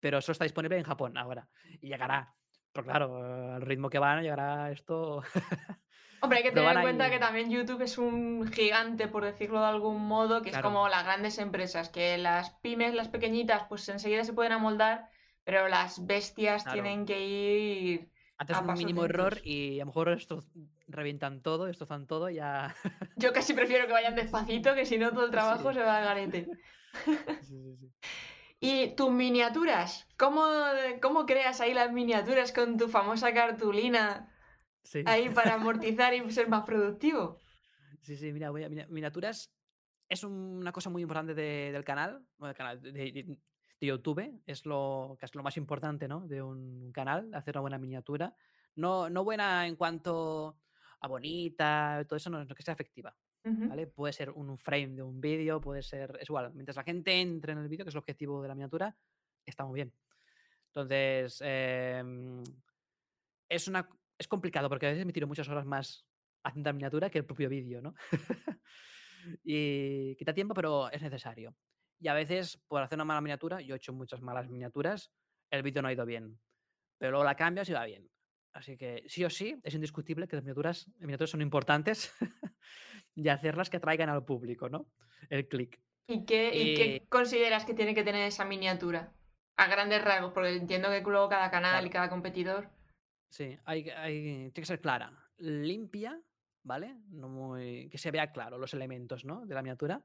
pero 0.00 0.18
eso 0.18 0.32
está 0.32 0.44
disponible 0.44 0.78
en 0.78 0.84
Japón 0.84 1.18
ahora. 1.18 1.48
Y 1.82 1.88
llegará, 1.88 2.34
pero 2.72 2.84
claro, 2.86 3.18
eh, 3.26 3.54
al 3.56 3.62
ritmo 3.62 3.90
que 3.90 3.98
van, 3.98 4.22
llegará 4.22 4.70
esto. 4.70 5.22
Hombre, 6.22 6.38
hay 6.38 6.44
que 6.44 6.52
tener 6.52 6.74
en 6.76 6.82
cuenta 6.82 7.04
ahí- 7.04 7.10
que 7.10 7.18
también 7.18 7.50
YouTube 7.50 7.82
es 7.82 7.98
un 7.98 8.50
gigante, 8.50 9.06
por 9.08 9.24
decirlo 9.24 9.60
de 9.60 9.66
algún 9.66 10.06
modo, 10.06 10.40
que 10.42 10.50
Claro. 10.50 10.68
es 10.68 10.72
como 10.72 10.88
las 10.88 11.04
grandes 11.04 11.38
empresas, 11.38 11.90
que 11.90 12.16
las 12.16 12.50
pymes, 12.62 12.94
las 12.94 13.08
pequeñitas, 13.08 13.64
pues 13.68 13.86
enseguida 13.90 14.24
se 14.24 14.32
pueden 14.32 14.52
amoldar, 14.52 15.10
pero 15.44 15.68
las 15.68 16.04
bestias 16.06 16.62
Claro. 16.64 16.82
tienen 16.82 17.06
que 17.06 17.26
ir... 17.26 18.10
Haces 18.38 18.56
a 18.56 18.60
un 18.60 18.74
mínimo 18.78 19.04
error 19.04 19.38
y 19.44 19.76
a 19.80 19.84
lo 19.84 19.86
mejor 19.86 20.08
estos 20.10 20.48
revientan 20.88 21.42
todo, 21.42 21.66
destrozan 21.66 22.06
todo, 22.06 22.30
y 22.30 22.36
ya. 22.36 22.74
Yo 23.16 23.32
casi 23.32 23.52
prefiero 23.52 23.86
que 23.86 23.92
vayan 23.92 24.14
despacito, 24.14 24.74
que 24.74 24.86
si 24.86 24.96
no 24.96 25.10
todo 25.10 25.26
el 25.26 25.30
trabajo 25.30 25.70
Sí. 25.72 25.78
se 25.78 25.84
va 25.84 25.98
al 25.98 26.04
garete. 26.04 26.48
Sí, 27.42 27.62
sí, 27.62 27.76
sí. 27.76 27.92
Y 28.62 28.94
tus 28.94 29.10
miniaturas, 29.10 30.06
¿cómo, 30.18 30.44
cómo 31.00 31.24
creas 31.24 31.62
ahí 31.62 31.72
las 31.72 31.92
miniaturas 31.92 32.52
con 32.52 32.76
tu 32.76 32.88
famosa 32.88 33.32
cartulina 33.32 34.30
ahí 35.06 35.30
para 35.30 35.54
amortizar 35.54 36.12
y 36.12 36.30
ser 36.30 36.48
más 36.48 36.64
productivo? 36.64 37.38
Sí, 38.02 38.16
sí, 38.16 38.32
mira, 38.32 38.50
voy 38.50 38.64
a- 38.64 38.68
mira, 38.68 38.86
miniaturas 38.88 39.50
es 40.10 40.24
una 40.24 40.72
cosa 40.72 40.90
muy 40.90 41.00
importante 41.02 41.32
de- 41.34 41.72
del 41.72 41.84
canal, 41.84 42.22
bueno, 42.36 42.48
del 42.48 42.56
canal 42.56 42.80
de, 42.82 42.92
de- 42.92 43.36
de 43.80 43.86
YouTube, 43.86 44.42
es 44.46 44.66
lo, 44.66 45.16
casi 45.18 45.36
lo 45.36 45.42
más 45.42 45.56
importante, 45.56 46.06
¿no? 46.06 46.26
De 46.26 46.42
un 46.42 46.92
canal, 46.92 47.32
hacer 47.34 47.56
una 47.56 47.62
buena 47.62 47.78
miniatura. 47.78 48.34
No, 48.76 49.08
no 49.08 49.24
buena 49.24 49.66
en 49.66 49.76
cuanto 49.76 50.58
a 51.00 51.08
bonita, 51.08 52.04
todo 52.06 52.16
eso, 52.16 52.30
no, 52.30 52.44
no 52.44 52.54
que 52.54 52.62
sea 52.62 52.74
efectiva. 52.74 53.16
¿vale? 53.42 53.86
Puede 53.86 54.12
ser 54.12 54.30
un 54.30 54.58
frame 54.58 54.96
de 54.96 55.02
un 55.02 55.18
vídeo, 55.18 55.62
puede 55.62 55.82
ser, 55.82 56.18
es 56.20 56.28
igual, 56.28 56.52
mientras 56.52 56.76
la 56.76 56.84
gente 56.84 57.20
entre 57.20 57.52
en 57.52 57.58
el 57.58 57.68
vídeo, 57.68 57.86
que 57.86 57.88
es 57.88 57.94
el 57.94 58.00
objetivo 58.00 58.42
de 58.42 58.48
la 58.48 58.54
miniatura, 58.54 58.94
está 59.46 59.64
muy 59.64 59.76
bien. 59.76 59.94
Entonces, 60.66 61.40
em, 61.42 62.42
es 63.48 63.66
una 63.66 63.88
es 64.20 64.28
complicado 64.28 64.68
porque 64.68 64.86
a 64.86 64.90
veces 64.90 65.06
me 65.06 65.14
tiro 65.14 65.26
muchas 65.26 65.48
horas 65.48 65.64
más 65.64 66.06
haciendo 66.44 66.68
la 66.68 66.74
miniatura 66.74 67.08
que 67.08 67.16
el 67.16 67.24
propio 67.24 67.48
vídeo, 67.48 67.80
¿no? 67.80 67.94
y 69.42 70.14
quita 70.16 70.34
tiempo, 70.34 70.52
pero 70.52 70.90
es 70.90 71.00
necesario. 71.00 71.56
Y 72.00 72.08
a 72.08 72.14
veces, 72.14 72.56
por 72.66 72.82
hacer 72.82 72.96
una 72.96 73.04
mala 73.04 73.20
miniatura, 73.20 73.60
yo 73.60 73.74
he 73.74 73.76
hecho 73.76 73.92
muchas 73.92 74.22
malas 74.22 74.48
miniaturas, 74.48 75.12
el 75.50 75.62
vídeo 75.62 75.82
no 75.82 75.88
ha 75.88 75.92
ido 75.92 76.06
bien. 76.06 76.40
Pero 76.98 77.12
luego 77.12 77.24
la 77.24 77.34
cambias 77.36 77.68
y 77.68 77.72
va 77.72 77.84
bien. 77.84 78.10
Así 78.52 78.76
que 78.76 79.04
sí 79.06 79.24
o 79.24 79.30
sí, 79.30 79.60
es 79.62 79.74
indiscutible 79.74 80.26
que 80.26 80.36
las 80.36 80.42
miniaturas, 80.44 80.88
las 80.88 81.00
miniaturas 81.06 81.30
son 81.30 81.42
importantes 81.42 82.12
y 83.14 83.28
hacerlas 83.28 83.70
que 83.70 83.76
atraigan 83.76 84.08
al 84.08 84.24
público, 84.24 84.68
¿no? 84.68 84.86
El 85.28 85.46
clic. 85.46 85.80
¿Y 86.08 86.24
qué, 86.24 86.48
y 86.48 86.74
qué 86.74 86.96
Eh, 86.96 87.06
consideras 87.08 87.64
que 87.64 87.74
tiene 87.74 87.94
que 87.94 88.02
tener 88.02 88.26
esa 88.26 88.44
miniatura? 88.44 89.12
A 89.56 89.66
grandes 89.68 90.02
rasgos, 90.02 90.32
porque 90.32 90.56
entiendo 90.56 90.88
que 90.88 91.02
luego 91.02 91.28
cada 91.28 91.50
canal 91.50 91.86
y 91.86 91.90
cada 91.90 92.08
competidor. 92.08 92.70
Sí, 93.28 93.58
hay, 93.64 93.88
hay- 93.90 94.22
tiene 94.22 94.52
que 94.52 94.64
ser 94.64 94.80
clara, 94.80 95.12
limpia, 95.36 96.20
¿vale? 96.64 96.96
No 97.10 97.28
muy, 97.28 97.88
que 97.90 97.98
se 97.98 98.10
vea 98.10 98.32
claro 98.32 98.58
los 98.58 98.74
elementos, 98.74 99.24
¿no? 99.24 99.44
De 99.46 99.54
la 99.54 99.62
miniatura, 99.62 100.02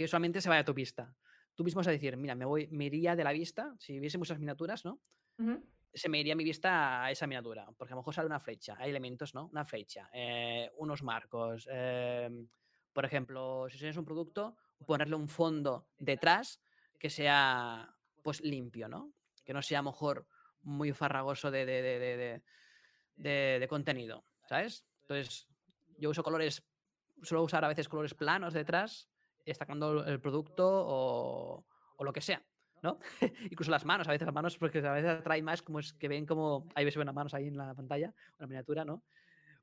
que 0.00 0.08
solamente 0.08 0.40
se 0.40 0.48
vaya 0.48 0.62
a 0.62 0.64
tu 0.64 0.72
vista. 0.72 1.14
Tú 1.54 1.62
mismo 1.62 1.80
vas 1.80 1.88
a 1.88 1.90
decir, 1.90 2.16
mira, 2.16 2.34
me 2.34 2.46
voy, 2.46 2.68
me 2.68 2.86
iría 2.86 3.14
de 3.14 3.22
la 3.22 3.32
vista, 3.32 3.74
si 3.78 3.98
viese 4.00 4.16
muchas 4.16 4.38
miniaturas, 4.38 4.82
¿no? 4.86 5.02
Se 5.92 6.08
me 6.08 6.18
iría 6.18 6.34
mi 6.34 6.42
vista 6.42 7.04
a 7.04 7.10
esa 7.10 7.26
miniatura, 7.26 7.66
porque 7.76 7.92
a 7.92 7.96
lo 7.96 8.00
mejor 8.00 8.14
sale 8.14 8.24
una 8.26 8.40
flecha, 8.40 8.76
hay 8.78 8.88
elementos, 8.88 9.34
¿no? 9.34 9.48
Una 9.48 9.66
flecha, 9.66 10.08
eh, 10.14 10.70
unos 10.78 11.02
marcos, 11.02 11.68
em, 11.70 12.48
por 12.94 13.04
ejemplo, 13.04 13.66
si 13.68 13.76
tienes 13.76 13.98
un 13.98 14.06
producto, 14.06 14.56
ponerle 14.86 15.16
un 15.16 15.28
fondo 15.28 15.86
detrás 15.98 16.62
que 16.98 17.10
sea, 17.10 17.94
pues, 18.22 18.40
limpio, 18.40 18.88
¿no? 18.88 19.12
Que 19.44 19.52
no 19.52 19.60
sea 19.60 19.80
a 19.80 19.82
lo 19.82 19.90
mejor 19.90 20.26
muy 20.62 20.92
farragoso 20.94 21.50
de, 21.50 21.66
de- 21.66 21.82
de- 21.82 22.42
de- 23.16 23.58
de 23.60 23.68
contenido, 23.68 24.24
¿sabes? 24.48 24.86
Entonces, 25.02 25.46
yo 25.98 26.08
uso 26.08 26.22
colores, 26.22 26.66
suelo 27.22 27.44
usar 27.44 27.66
a 27.66 27.68
veces 27.68 27.86
colores 27.86 28.14
planos 28.14 28.54
detrás, 28.54 29.09
destacando 29.50 30.04
el 30.04 30.20
producto 30.20 30.66
o, 30.68 31.64
lo 32.02 32.12
que 32.12 32.20
sea, 32.22 32.42
¿no? 32.82 32.98
Incluso 33.50 33.70
las 33.70 33.84
manos, 33.84 34.08
a 34.08 34.12
veces 34.12 34.26
las 34.26 34.34
manos, 34.34 34.56
porque 34.56 34.78
a 34.78 34.92
veces 34.92 35.10
atrae 35.10 35.42
más, 35.42 35.62
como 35.62 35.80
es 35.80 35.92
que 35.92 36.08
ven 36.08 36.24
como, 36.24 36.68
ahí 36.74 36.84
ves 36.84 36.96
unas 36.96 37.14
manos 37.14 37.34
ahí 37.34 37.46
en 37.48 37.56
la 37.56 37.74
pantalla, 37.74 38.14
una 38.38 38.46
miniatura, 38.46 38.84
¿no? 38.84 39.02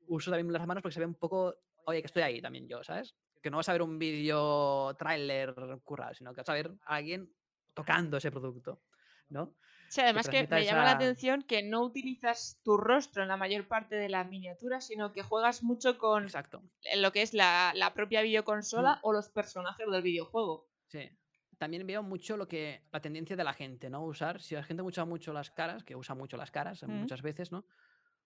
Uso 0.06 0.30
también 0.30 0.52
las 0.52 0.66
manos 0.66 0.82
porque 0.82 0.94
se 0.94 1.00
ve 1.00 1.06
un 1.06 1.14
poco, 1.14 1.56
oye, 1.84 2.00
que 2.00 2.06
estoy 2.06 2.22
ahí 2.22 2.40
también 2.40 2.68
yo, 2.68 2.82
¿sabes? 2.84 3.16
Que 3.42 3.50
no 3.50 3.56
vas 3.56 3.68
a 3.68 3.72
ver 3.72 3.82
un 3.82 3.98
vídeo 3.98 4.94
tráiler 4.96 5.54
currado, 5.84 6.14
sino 6.14 6.32
que 6.32 6.40
vas 6.40 6.48
a 6.48 6.54
ver 6.54 6.70
a 6.86 6.94
alguien 6.96 7.32
tocando 7.74 8.16
ese 8.16 8.30
producto, 8.30 8.82
¿no? 9.28 9.54
Sí, 9.88 10.00
además 10.02 10.28
que 10.28 10.46
me 10.46 10.64
llama 10.64 10.84
la 10.84 10.92
atención 10.92 11.42
que 11.42 11.62
no 11.62 11.82
utilizas 11.82 12.60
tu 12.62 12.76
rostro 12.76 13.22
en 13.22 13.28
la 13.28 13.36
mayor 13.36 13.66
parte 13.68 13.96
de 13.96 14.08
las 14.08 14.28
miniaturas, 14.28 14.86
sino 14.86 15.12
que 15.12 15.22
juegas 15.22 15.62
mucho 15.62 15.96
con 15.98 16.24
Exacto. 16.24 16.62
lo 16.96 17.10
que 17.12 17.22
es 17.22 17.32
la, 17.34 17.72
la 17.74 17.94
propia 17.94 18.22
videoconsola 18.22 18.98
o 19.02 19.12
los 19.12 19.28
personajes 19.30 19.86
del 19.90 20.02
videojuego. 20.02 20.68
Sí. 20.88 21.10
también 21.58 21.86
veo 21.86 22.02
mucho 22.02 22.36
lo 22.36 22.46
que 22.48 22.82
la 22.92 23.00
tendencia 23.00 23.34
de 23.34 23.42
la 23.44 23.52
gente, 23.52 23.90
¿no? 23.90 24.04
Usar, 24.04 24.40
si 24.40 24.54
la 24.54 24.62
gente 24.62 24.82
usa 24.82 25.04
mucho 25.04 25.32
las 25.32 25.50
caras, 25.50 25.82
que 25.84 25.96
usa 25.96 26.14
mucho 26.14 26.36
las 26.36 26.50
caras 26.52 26.82
Mm. 26.84 26.90
muchas 27.00 27.20
veces, 27.22 27.50
¿no? 27.50 27.64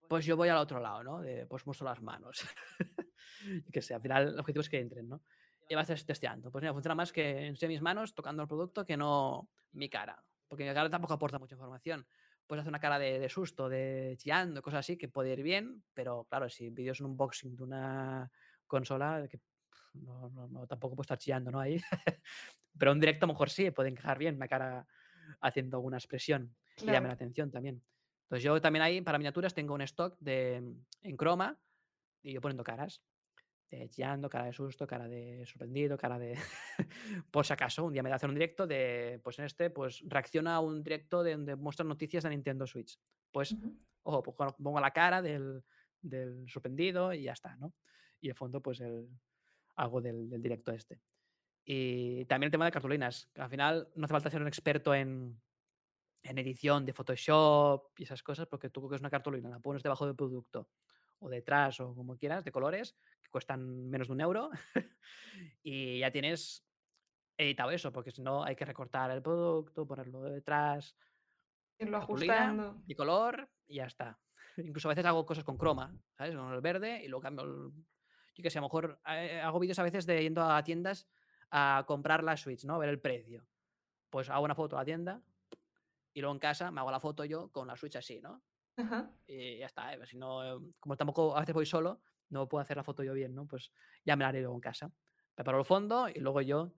Pues 0.08 0.26
yo 0.26 0.36
voy 0.36 0.48
al 0.50 0.58
otro 0.58 0.78
lado, 0.80 1.02
¿no? 1.02 1.20
De, 1.22 1.46
pues 1.46 1.64
muestro 1.64 1.86
las 1.86 2.02
manos. 2.02 2.44
que 3.72 3.82
sé, 3.82 3.94
al 3.94 4.02
final 4.02 4.28
el 4.28 4.38
objetivo 4.38 4.60
es 4.60 4.68
que 4.68 4.78
entren, 4.80 5.08
¿no? 5.08 5.22
Y 5.68 5.74
vas 5.74 5.86
tes- 5.88 6.04
testeando. 6.04 6.50
Pues 6.50 6.60
mira, 6.62 6.72
funciona 6.72 6.94
más 6.94 7.12
que 7.12 7.46
enseño 7.46 7.70
mis 7.70 7.80
manos 7.82 8.14
tocando 8.14 8.42
el 8.42 8.48
producto 8.48 8.84
que 8.84 8.96
no 8.96 9.48
mi 9.72 9.88
cara. 9.88 10.22
Porque 10.52 10.68
mi 10.68 10.74
cara 10.74 10.90
tampoco 10.90 11.14
aporta 11.14 11.38
mucha 11.38 11.54
información. 11.54 12.06
Puedes 12.46 12.60
hacer 12.60 12.68
una 12.68 12.78
cara 12.78 12.98
de, 12.98 13.18
de 13.18 13.30
susto, 13.30 13.70
de 13.70 14.16
chillando, 14.18 14.60
cosas 14.60 14.80
así, 14.80 14.98
que 14.98 15.08
puede 15.08 15.32
ir 15.32 15.42
bien, 15.42 15.82
pero 15.94 16.26
claro, 16.28 16.50
si 16.50 16.68
vídeos 16.68 17.00
un 17.00 17.12
unboxing 17.12 17.56
de 17.56 17.62
una 17.62 18.30
consola, 18.66 19.26
que 19.30 19.40
no, 19.94 20.28
no, 20.28 20.48
no, 20.48 20.66
tampoco 20.66 20.94
puedo 20.94 21.04
estar 21.04 21.16
chillando, 21.16 21.50
¿no? 21.50 21.58
Ahí. 21.58 21.80
pero 22.78 22.92
en 22.92 23.00
directo 23.00 23.24
a 23.24 23.28
lo 23.28 23.32
mejor 23.32 23.48
sí, 23.48 23.70
puede 23.70 23.88
encajar 23.88 24.18
bien 24.18 24.34
una 24.34 24.46
cara 24.46 24.86
haciendo 25.40 25.78
alguna 25.78 25.96
expresión 25.96 26.54
y 26.76 26.84
llame 26.84 27.08
la 27.08 27.14
Claro. 27.14 27.14
atención 27.14 27.50
también. 27.50 27.82
Entonces 28.24 28.44
yo 28.44 28.60
también 28.60 28.82
ahí 28.82 29.00
para 29.00 29.16
miniaturas 29.16 29.54
tengo 29.54 29.72
un 29.72 29.80
stock 29.80 30.18
de 30.20 30.56
en 31.00 31.16
croma 31.16 31.58
y 32.22 32.34
yo 32.34 32.42
poniendo 32.42 32.62
caras. 32.62 33.00
De 33.72 33.88
chillando, 33.88 34.28
cara 34.28 34.44
de 34.44 34.52
susto, 34.52 34.86
cara 34.86 35.08
de 35.08 35.46
sorprendido, 35.46 35.96
cara 35.96 36.18
de... 36.18 36.36
por 37.30 37.46
si 37.46 37.54
acaso, 37.54 37.86
un 37.86 37.94
día 37.94 38.02
me 38.02 38.10
da 38.10 38.16
hacer 38.16 38.28
un 38.28 38.34
directo 38.34 38.66
de, 38.66 39.18
pues 39.24 39.38
en 39.38 39.46
este, 39.46 39.70
pues 39.70 40.04
reacciona 40.06 40.56
a 40.56 40.60
un 40.60 40.82
directo 40.82 41.22
de 41.22 41.32
donde 41.32 41.56
muestran 41.56 41.88
noticias 41.88 42.22
de 42.22 42.30
Nintendo 42.30 42.66
Switch. 42.66 43.00
Pues, 43.30 43.56
ojo, 44.02 44.22
pues 44.22 44.52
pongo 44.62 44.78
la 44.78 44.90
cara 44.90 45.22
del, 45.22 45.64
del 46.02 46.46
sorprendido 46.50 47.14
y 47.14 47.22
ya 47.22 47.32
está, 47.32 47.56
¿no? 47.56 47.72
Y 48.20 48.28
de 48.28 48.34
fondo, 48.34 48.60
pues 48.60 48.80
el, 48.80 49.08
algo 49.76 50.02
del, 50.02 50.28
del 50.28 50.42
directo 50.42 50.70
este. 50.70 51.00
Y 51.64 52.26
también 52.26 52.48
el 52.48 52.52
tema 52.52 52.66
de 52.66 52.72
cartulinas. 52.72 53.30
que 53.32 53.40
al 53.40 53.48
final 53.48 53.88
no 53.94 54.04
hace 54.04 54.12
falta 54.12 54.28
ser 54.28 54.42
un 54.42 54.48
experto 54.48 54.94
en, 54.94 55.40
en 56.24 56.38
edición 56.38 56.84
de 56.84 56.92
Photoshop 56.92 57.98
y 57.98 58.02
esas 58.02 58.22
cosas, 58.22 58.46
porque 58.48 58.68
tú 58.68 58.82
coges 58.82 59.00
una 59.00 59.08
cartulina, 59.08 59.48
la 59.48 59.60
pones 59.60 59.82
debajo 59.82 60.04
del 60.04 60.14
producto 60.14 60.68
o 61.22 61.28
detrás 61.28 61.80
o 61.80 61.94
como 61.94 62.16
quieras, 62.16 62.44
de 62.44 62.52
colores, 62.52 62.96
que 63.22 63.30
cuestan 63.30 63.88
menos 63.88 64.08
de 64.08 64.14
un 64.14 64.20
euro, 64.20 64.50
y 65.62 66.00
ya 66.00 66.10
tienes 66.10 66.64
editado 67.36 67.70
eso, 67.70 67.92
porque 67.92 68.10
si 68.10 68.22
no 68.22 68.44
hay 68.44 68.56
que 68.56 68.64
recortar 68.64 69.10
el 69.10 69.22
producto, 69.22 69.86
ponerlo 69.86 70.22
detrás, 70.22 70.94
Irlo 71.78 71.96
ajustando. 71.96 72.82
y 72.86 72.94
color 72.94 73.48
y 73.66 73.76
ya 73.76 73.86
está. 73.86 74.18
Incluso 74.56 74.88
a 74.88 74.90
veces 74.90 75.04
hago 75.06 75.24
cosas 75.26 75.44
con 75.44 75.56
croma, 75.56 75.96
¿sabes? 76.16 76.34
Con 76.34 76.52
el 76.52 76.60
verde 76.60 77.02
y 77.02 77.08
luego 77.08 77.22
cambio 77.22 77.44
el... 77.44 77.72
Yo 78.34 78.42
qué 78.42 78.50
sé, 78.50 78.58
a 78.58 78.62
lo 78.62 78.68
mejor 78.68 79.00
eh, 79.06 79.40
hago 79.40 79.58
vídeos 79.60 79.78
a 79.78 79.82
veces 79.82 80.06
de 80.06 80.22
yendo 80.22 80.42
a 80.42 80.62
tiendas 80.64 81.06
a 81.50 81.84
comprar 81.86 82.24
la 82.24 82.36
Switch, 82.36 82.64
¿no? 82.64 82.76
A 82.76 82.78
ver 82.78 82.88
el 82.88 83.00
precio. 83.00 83.46
Pues 84.08 84.30
hago 84.30 84.44
una 84.44 84.54
foto 84.54 84.76
a 84.76 84.80
la 84.80 84.84
tienda 84.84 85.22
y 86.14 86.20
luego 86.20 86.34
en 86.34 86.40
casa 86.40 86.70
me 86.70 86.80
hago 86.80 86.90
la 86.90 87.00
foto 87.00 87.24
yo 87.24 87.50
con 87.50 87.66
la 87.66 87.76
Switch 87.76 87.96
así, 87.96 88.20
¿no? 88.20 88.42
Ajá. 88.76 89.10
Y 89.26 89.58
ya 89.58 89.66
está. 89.66 89.92
eh, 89.94 90.06
Si 90.06 90.16
no, 90.16 90.44
eh, 90.44 90.60
como 90.80 90.96
tampoco 90.96 91.36
a 91.36 91.40
veces 91.40 91.54
voy 91.54 91.66
solo, 91.66 92.00
no 92.30 92.48
puedo 92.48 92.62
hacer 92.62 92.76
la 92.76 92.82
foto 92.84 93.02
yo 93.02 93.12
bien, 93.14 93.34
¿no? 93.34 93.46
Pues 93.46 93.72
ya 94.04 94.16
me 94.16 94.22
la 94.24 94.28
haré 94.28 94.40
luego 94.40 94.54
en 94.54 94.60
casa. 94.60 94.90
Preparo 95.34 95.58
el 95.58 95.64
fondo 95.64 96.08
y 96.08 96.14
luego 96.20 96.40
yo 96.40 96.72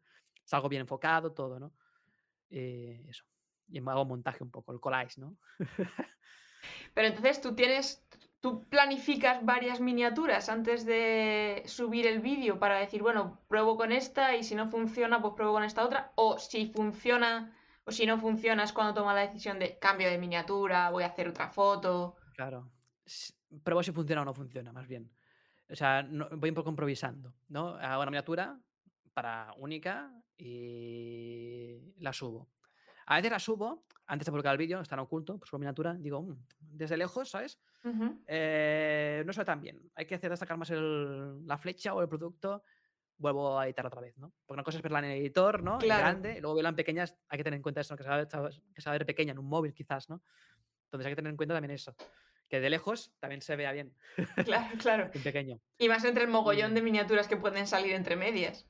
salgo 0.45 0.69
bien 0.69 0.81
enfocado, 0.83 1.33
todo, 1.33 1.59
¿no? 1.59 1.73
Y 2.51 3.09
eso. 3.09 3.25
Y 3.69 3.81
me 3.81 3.91
hago 3.93 4.03
un 4.03 4.09
montaje 4.09 4.43
un 4.45 4.51
poco, 4.51 4.73
el 4.73 4.81
collage, 4.81 5.21
¿no? 5.21 5.37
Pero 6.95 7.09
entonces 7.09 7.41
tú 7.41 7.55
tienes, 7.55 8.07
tú 8.41 8.69
planificas 8.69 9.45
varias 9.45 9.81
miniaturas 9.81 10.49
antes 10.49 10.85
de 10.85 11.63
subir 11.67 12.07
el 12.07 12.21
vídeo 12.21 12.59
para 12.59 12.79
decir, 12.79 13.03
bueno, 13.03 13.41
pruebo 13.49 13.77
con 13.77 13.93
esta 13.93 14.37
y 14.37 14.45
si 14.45 14.55
no 14.55 14.71
funciona, 14.71 15.21
pues 15.21 15.35
pruebo 15.35 15.55
con 15.55 15.65
esta 15.65 15.85
otra. 15.85 16.13
O 16.17 16.39
si 16.39 16.67
funciona 16.67 17.57
o 17.85 17.93
si 17.93 18.07
no 18.07 18.19
funciona 18.19 18.65
es 18.65 18.73
cuando 18.73 18.95
toma 18.95 19.15
la 19.15 19.23
decisión 19.23 19.59
de 19.59 19.79
cambio 19.79 20.09
de 20.09 20.19
miniatura, 20.19 20.91
voy 20.91 21.05
a 21.05 21.09
hacer 21.09 21.29
otra 21.29 21.49
foto. 21.51 22.17
Claro. 22.35 22.71
Pruebo 23.63 23.83
si 23.83 23.93
funciona 23.93 24.23
o 24.23 24.25
no 24.25 24.35
funciona, 24.35 24.73
más 24.73 24.87
bien. 24.89 25.11
O 25.71 25.75
sea, 25.77 26.03
no- 26.03 26.29
voy 26.33 26.51
un 26.51 26.55
poco 26.57 26.71
improvisando, 26.71 27.35
¿no? 27.49 27.69
Hago 27.77 28.03
una 28.03 28.11
miniatura 28.11 28.59
para 29.13 29.53
única 29.59 30.13
y 30.37 31.95
la 31.99 32.13
subo. 32.13 32.51
A 33.07 33.17
veces 33.17 33.31
la 33.31 33.39
subo, 33.39 33.85
antes 34.07 34.25
de 34.27 34.33
publicar 34.33 34.53
el 34.53 34.59
vídeo, 34.59 34.81
está 34.81 34.95
en 34.95 35.01
oculto, 35.01 35.39
pues 35.39 35.51
subo 35.51 35.59
miniatura, 35.59 35.95
digo, 35.95 36.23
"Mm, 36.23 36.37
desde 36.61 36.97
lejos, 36.97 37.29
¿sabes? 37.31 37.61
Eh, 38.27 39.23
no 39.27 39.33
se 39.33 39.41
ve 39.41 39.45
tan 39.45 39.61
bien. 39.61 39.91
Hay 39.95 40.07
que 40.07 40.15
hacer 40.15 40.31
destacar 40.31 40.57
más 40.57 40.71
el- 40.71 41.47
la 41.47 41.59
flecha 41.59 41.93
o 41.95 42.01
el 42.01 42.09
producto. 42.09 42.63
Vuelvo 43.17 43.59
a 43.59 43.67
editar 43.67 43.87
otra 43.87 44.01
vez, 44.01 44.17
¿no? 44.19 44.33
Porque 44.45 44.55
una 44.57 44.65
cosa 44.65 44.79
es 44.79 44.83
verla 44.83 44.99
en 45.01 45.05
el 45.07 45.21
editor, 45.21 45.63
¿no? 45.63 45.79
Claro. 45.79 46.03
grande, 46.03 46.41
luego 46.41 46.57
verla 46.57 46.71
en 46.71 46.77
pequeñas. 46.77 47.17
Hay 47.29 47.39
que 47.39 47.45
tener 47.45 47.57
en 47.59 47.63
cuenta 47.63 47.81
eso, 47.81 47.95
¿no? 47.95 47.97
que 47.99 48.03
se 48.03 48.09
va 48.09 48.15
a 48.17 48.19
ver- 48.19 48.29
que 48.29 48.91
ver 48.91 49.07
pequeña 49.07 49.33
en 49.33 49.39
un 49.39 49.47
móvil, 49.49 49.73
quizás, 49.73 50.09
¿no? 50.11 50.21
Entonces 50.87 51.07
hay 51.07 51.13
que 51.13 51.17
tener 51.17 51.31
en 51.31 51.37
cuenta 51.37 51.55
también 51.55 51.71
eso. 51.71 51.95
Que 52.49 52.61
de 52.61 52.71
lejos 52.71 53.13
también 53.21 53.41
se 53.41 53.57
vea 53.57 53.73
bien, 53.73 53.97
Claro, 54.45 54.67
claro. 54.79 55.11
en 55.15 55.23
pequeño. 55.23 55.61
Y 55.79 55.89
más 55.89 56.05
entre 56.05 56.25
el 56.25 56.31
mogollón 56.31 56.75
de 56.75 56.83
miniaturas 56.83 57.27
que 57.29 57.37
pueden 57.37 57.67
salir 57.67 57.95
entre 57.95 58.17
medias. 58.17 58.67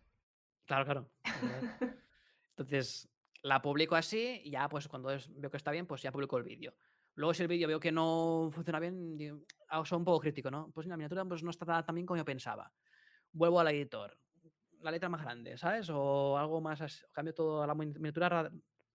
Claro, 0.66 0.84
claro. 0.84 1.10
Entonces, 2.50 3.08
la 3.42 3.60
publico 3.62 3.96
así 3.96 4.40
y 4.44 4.50
ya, 4.50 4.68
pues 4.68 4.88
cuando 4.88 5.10
es- 5.10 5.28
veo 5.34 5.50
que 5.50 5.56
está 5.56 5.70
bien, 5.70 5.86
pues 5.86 6.02
ya 6.02 6.12
publico 6.12 6.36
el 6.38 6.44
vídeo. 6.44 6.74
Luego, 7.16 7.34
si 7.34 7.42
el 7.42 7.48
vídeo 7.48 7.68
veo 7.68 7.78
que 7.80 7.92
no 7.92 8.48
funciona 8.52 8.80
bien, 8.80 9.16
digo, 9.16 9.40
ah, 9.68 9.84
soy 9.84 9.98
un 9.98 10.04
poco 10.04 10.20
crítico, 10.20 10.50
¿no? 10.50 10.70
Pues 10.72 10.86
la 10.86 10.96
miniatura 10.96 11.24
pues, 11.24 11.42
no 11.42 11.50
está 11.50 11.82
tan 11.84 11.94
bien 11.94 12.06
como 12.06 12.16
yo 12.18 12.24
pensaba. 12.24 12.72
Vuelvo 13.32 13.60
al 13.60 13.68
editor. 13.68 14.16
La 14.84 14.90
letra 14.90 15.08
más 15.08 15.22
grande, 15.22 15.56
¿sabes? 15.56 15.88
O 15.90 16.36
algo 16.36 16.60
más. 16.60 16.80
as- 16.82 17.06
Cambio 17.10 17.32
toda 17.32 17.66
la 17.66 17.74
min- 17.74 17.94
miniatura 17.94 18.28
ra- 18.28 18.50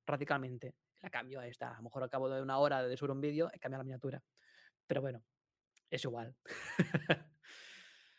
radicalmente. 0.06 0.76
La 1.02 1.10
cambio, 1.10 1.40
ahí 1.40 1.50
está. 1.50 1.72
A 1.74 1.78
lo 1.78 1.84
mejor 1.84 2.04
al 2.04 2.10
cabo 2.10 2.30
de 2.30 2.42
una 2.42 2.60
hora 2.60 2.84
de 2.84 2.96
subir 2.96 3.12
un 3.12 3.22
vídeo, 3.22 3.50
he 3.54 3.60
cambiado 3.60 3.80
la 3.82 3.86
miniatura. 3.86 4.22
Pero 4.86 5.02
bueno, 5.02 5.24
es 5.90 6.04
igual. 6.04 6.36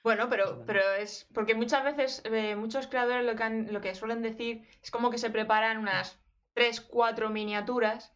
Bueno, 0.03 0.31
pero, 0.31 0.65
pero 0.67 0.81
es 0.95 1.29
porque 1.35 1.55
muchas 1.55 1.85
veces 1.85 2.23
eh, 2.25 2.57
muchos 2.57 2.87
creadores 2.87 3.23
lo 3.23 3.37
que, 3.37 3.43
han- 3.43 3.71
lo 3.71 3.83
que 3.83 3.95
suelen 3.95 4.23
decir 4.23 4.67
es 4.83 4.91
como 4.91 5.11
que 5.11 5.19
se 5.19 5.29
preparan 5.29 5.77
unas 5.77 6.19
3, 6.55 6.81
4 6.81 7.29
miniaturas 7.29 8.11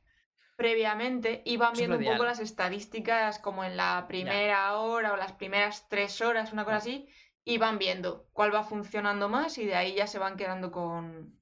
previamente 0.57 1.43
y 1.45 1.59
van 1.59 1.75
viendo 1.75 1.99
un 1.99 2.05
poco 2.05 2.25
las 2.25 2.41
estadísticas 2.41 3.39
como 3.39 3.65
en 3.65 3.77
la 3.77 4.07
primera 4.09 4.79
hora 4.79 5.13
o 5.13 5.17
las 5.17 5.33
primeras 5.33 5.87
3 5.91 6.23
horas, 6.23 6.55
una 6.55 6.65
cosa 6.65 6.77
Ya. 6.77 6.79
así, 6.79 7.09
y 7.45 7.59
van 7.59 7.79
viendo 7.79 8.29
cuál 8.33 8.55
va 8.55 8.65
funcionando 8.65 9.29
más 9.29 9.59
y 9.59 9.67
de 9.67 9.75
ahí 9.77 9.95
ya 9.95 10.07
se 10.07 10.19
van 10.19 10.37
quedando 10.37 10.71
con, 10.73 11.41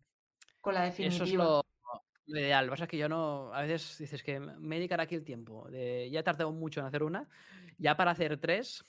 con 0.60 0.74
la 0.74 0.86
Eso 0.98 1.24
definitiva. 1.24 1.24
es 1.24 1.32
lo, 1.32 1.62
lo 2.26 2.40
ideal. 2.40 2.66
Lo 2.66 2.70
que 2.70 2.74
pasa 2.74 2.84
es 2.84 2.90
que 2.90 2.98
yo 2.98 3.08
no. 3.08 3.52
A 3.54 3.62
veces 3.62 3.98
dices 3.98 4.22
que 4.22 4.40
me 4.40 4.76
dedicaré 4.76 5.02
aquí 5.04 5.14
el 5.14 5.24
tiempo. 5.24 5.68
De, 5.70 6.10
ya 6.10 6.20
he 6.20 6.22
tardado 6.22 6.52
mucho 6.52 6.80
en 6.80 6.86
hacer 6.86 7.02
una. 7.02 7.28
Ya 7.78 7.96
para 7.96 8.12
hacer 8.12 8.38
tres. 8.40 8.84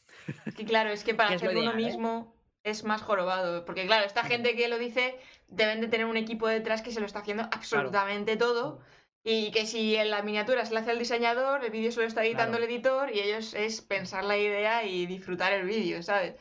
Es 0.45 0.55
que 0.55 0.66
claro, 0.66 0.89
es 0.91 1.03
que 1.03 1.16
para 1.16 1.30
Que 1.36 1.36
hacerlo 1.36 1.61
uno 1.61 1.74
ideal, 1.74 1.80
¿eh? 1.84 1.86
mismo 1.86 2.36
es 2.64 2.84
más 2.84 3.01
jorobado. 3.01 3.66
Porque 3.66 3.86
claro, 3.86 4.05
esta 4.05 4.24
gente 4.24 4.55
que 4.55 4.68
lo 4.70 4.78
dice 4.80 5.20
deben 5.47 5.82
de 5.82 5.88
tener 5.88 6.05
un 6.05 6.18
equipo 6.18 6.47
detrás 6.47 6.82
que 6.82 6.91
se 6.91 6.99
lo 6.99 7.05
está 7.05 7.20
haciendo 7.20 7.43
absolutamente 7.51 8.38
todo. 8.38 8.82
Y 9.26 9.51
que 9.51 9.66
si 9.66 9.95
en 9.95 10.09
la 10.11 10.22
miniatura 10.22 10.66
se 10.66 10.74
la 10.74 10.82
hace 10.82 10.91
el 10.91 10.99
diseñador, 10.99 11.64
el 11.64 11.72
vídeo 11.72 11.91
se 11.91 12.01
lo 12.01 12.07
está 12.07 12.26
editando 12.26 12.57
Claro. 12.57 12.64
el 12.64 12.64
editor 12.66 13.09
y 13.16 13.20
ellos 13.22 13.53
es 13.53 13.82
pensar 13.82 14.26
la 14.26 14.38
idea 14.38 14.84
y 14.86 15.05
disfrutar 15.05 15.53
el 15.53 15.66
vídeo, 15.66 16.03
¿sabes? 16.03 16.36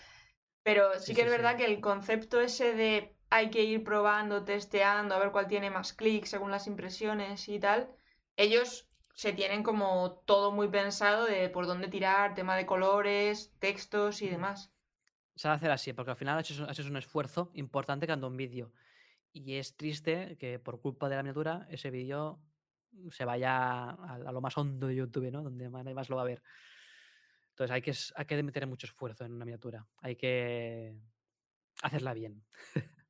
Pero 0.63 0.99
sí, 0.99 1.07
Sí, 1.07 1.15
que 1.15 1.23
sí, 1.23 1.27
es 1.27 1.31
verdad 1.31 1.57
sí. 1.57 1.57
que 1.57 1.65
el 1.67 1.81
concepto 1.81 2.41
ese 2.41 2.75
de 2.75 3.17
hay 3.31 3.51
que 3.51 3.63
ir 3.65 3.85
probando, 3.85 4.45
testeando, 4.45 5.15
a 5.15 5.19
ver 5.19 5.33
cuál 5.33 5.47
tiene 5.49 5.71
más 5.71 5.93
clics 5.93 6.31
según 6.31 6.51
las 6.51 6.67
impresiones 6.67 7.49
y 7.49 7.59
tal, 7.59 7.95
ellos 8.37 8.89
se 9.15 9.33
tienen 9.33 9.63
como 9.63 10.23
todo 10.27 10.53
muy 10.53 10.69
pensado 10.69 11.25
de 11.27 11.49
por 11.51 11.67
dónde 11.67 11.89
tirar, 11.89 12.35
tema 12.35 12.57
de 12.57 12.67
colores, 12.67 13.55
textos 13.59 14.23
y 14.23 14.29
demás. 14.29 14.73
Se 15.35 15.49
va 15.49 15.55
a 15.55 15.57
hacer 15.57 15.71
así, 15.71 15.93
porque 15.93 16.11
al 16.11 16.17
final 16.17 16.39
has 16.39 16.51
hecho 16.51 16.89
un 16.89 16.97
esfuerzo 16.97 17.51
importante 17.55 18.07
creando 18.07 18.27
un 18.29 18.37
vídeo. 18.37 18.73
Y 19.33 19.55
es 19.57 19.77
triste 19.77 20.37
que 20.39 20.59
por 20.59 20.81
culpa 20.81 21.09
de 21.09 21.17
la 21.17 21.23
miniatura 21.23 21.67
ese 21.71 21.91
vídeo 21.91 22.43
se 23.11 23.25
vaya 23.25 23.91
a, 23.91 24.15
a 24.15 24.33
lo 24.33 24.41
más 24.43 24.59
hondo 24.59 24.89
de 24.89 24.97
YouTube, 24.97 25.31
¿no? 25.33 25.43
Donde 25.43 25.71
nadie 25.71 25.95
más 25.95 26.11
lo 26.11 26.17
va 26.17 26.23
a 26.23 26.27
ver. 26.27 26.43
Entonces 27.53 27.71
hay 27.75 27.83
que, 27.83 27.93
hay 28.17 28.25
que 28.27 28.43
meter 28.43 28.67
mucho 28.67 28.87
esfuerzo 28.87 29.25
en 29.25 29.33
una 29.35 29.45
miniatura. 29.45 29.87
Hay 30.01 30.17
que 30.17 30.95
hacerla 31.83 32.15
bien. 32.15 32.45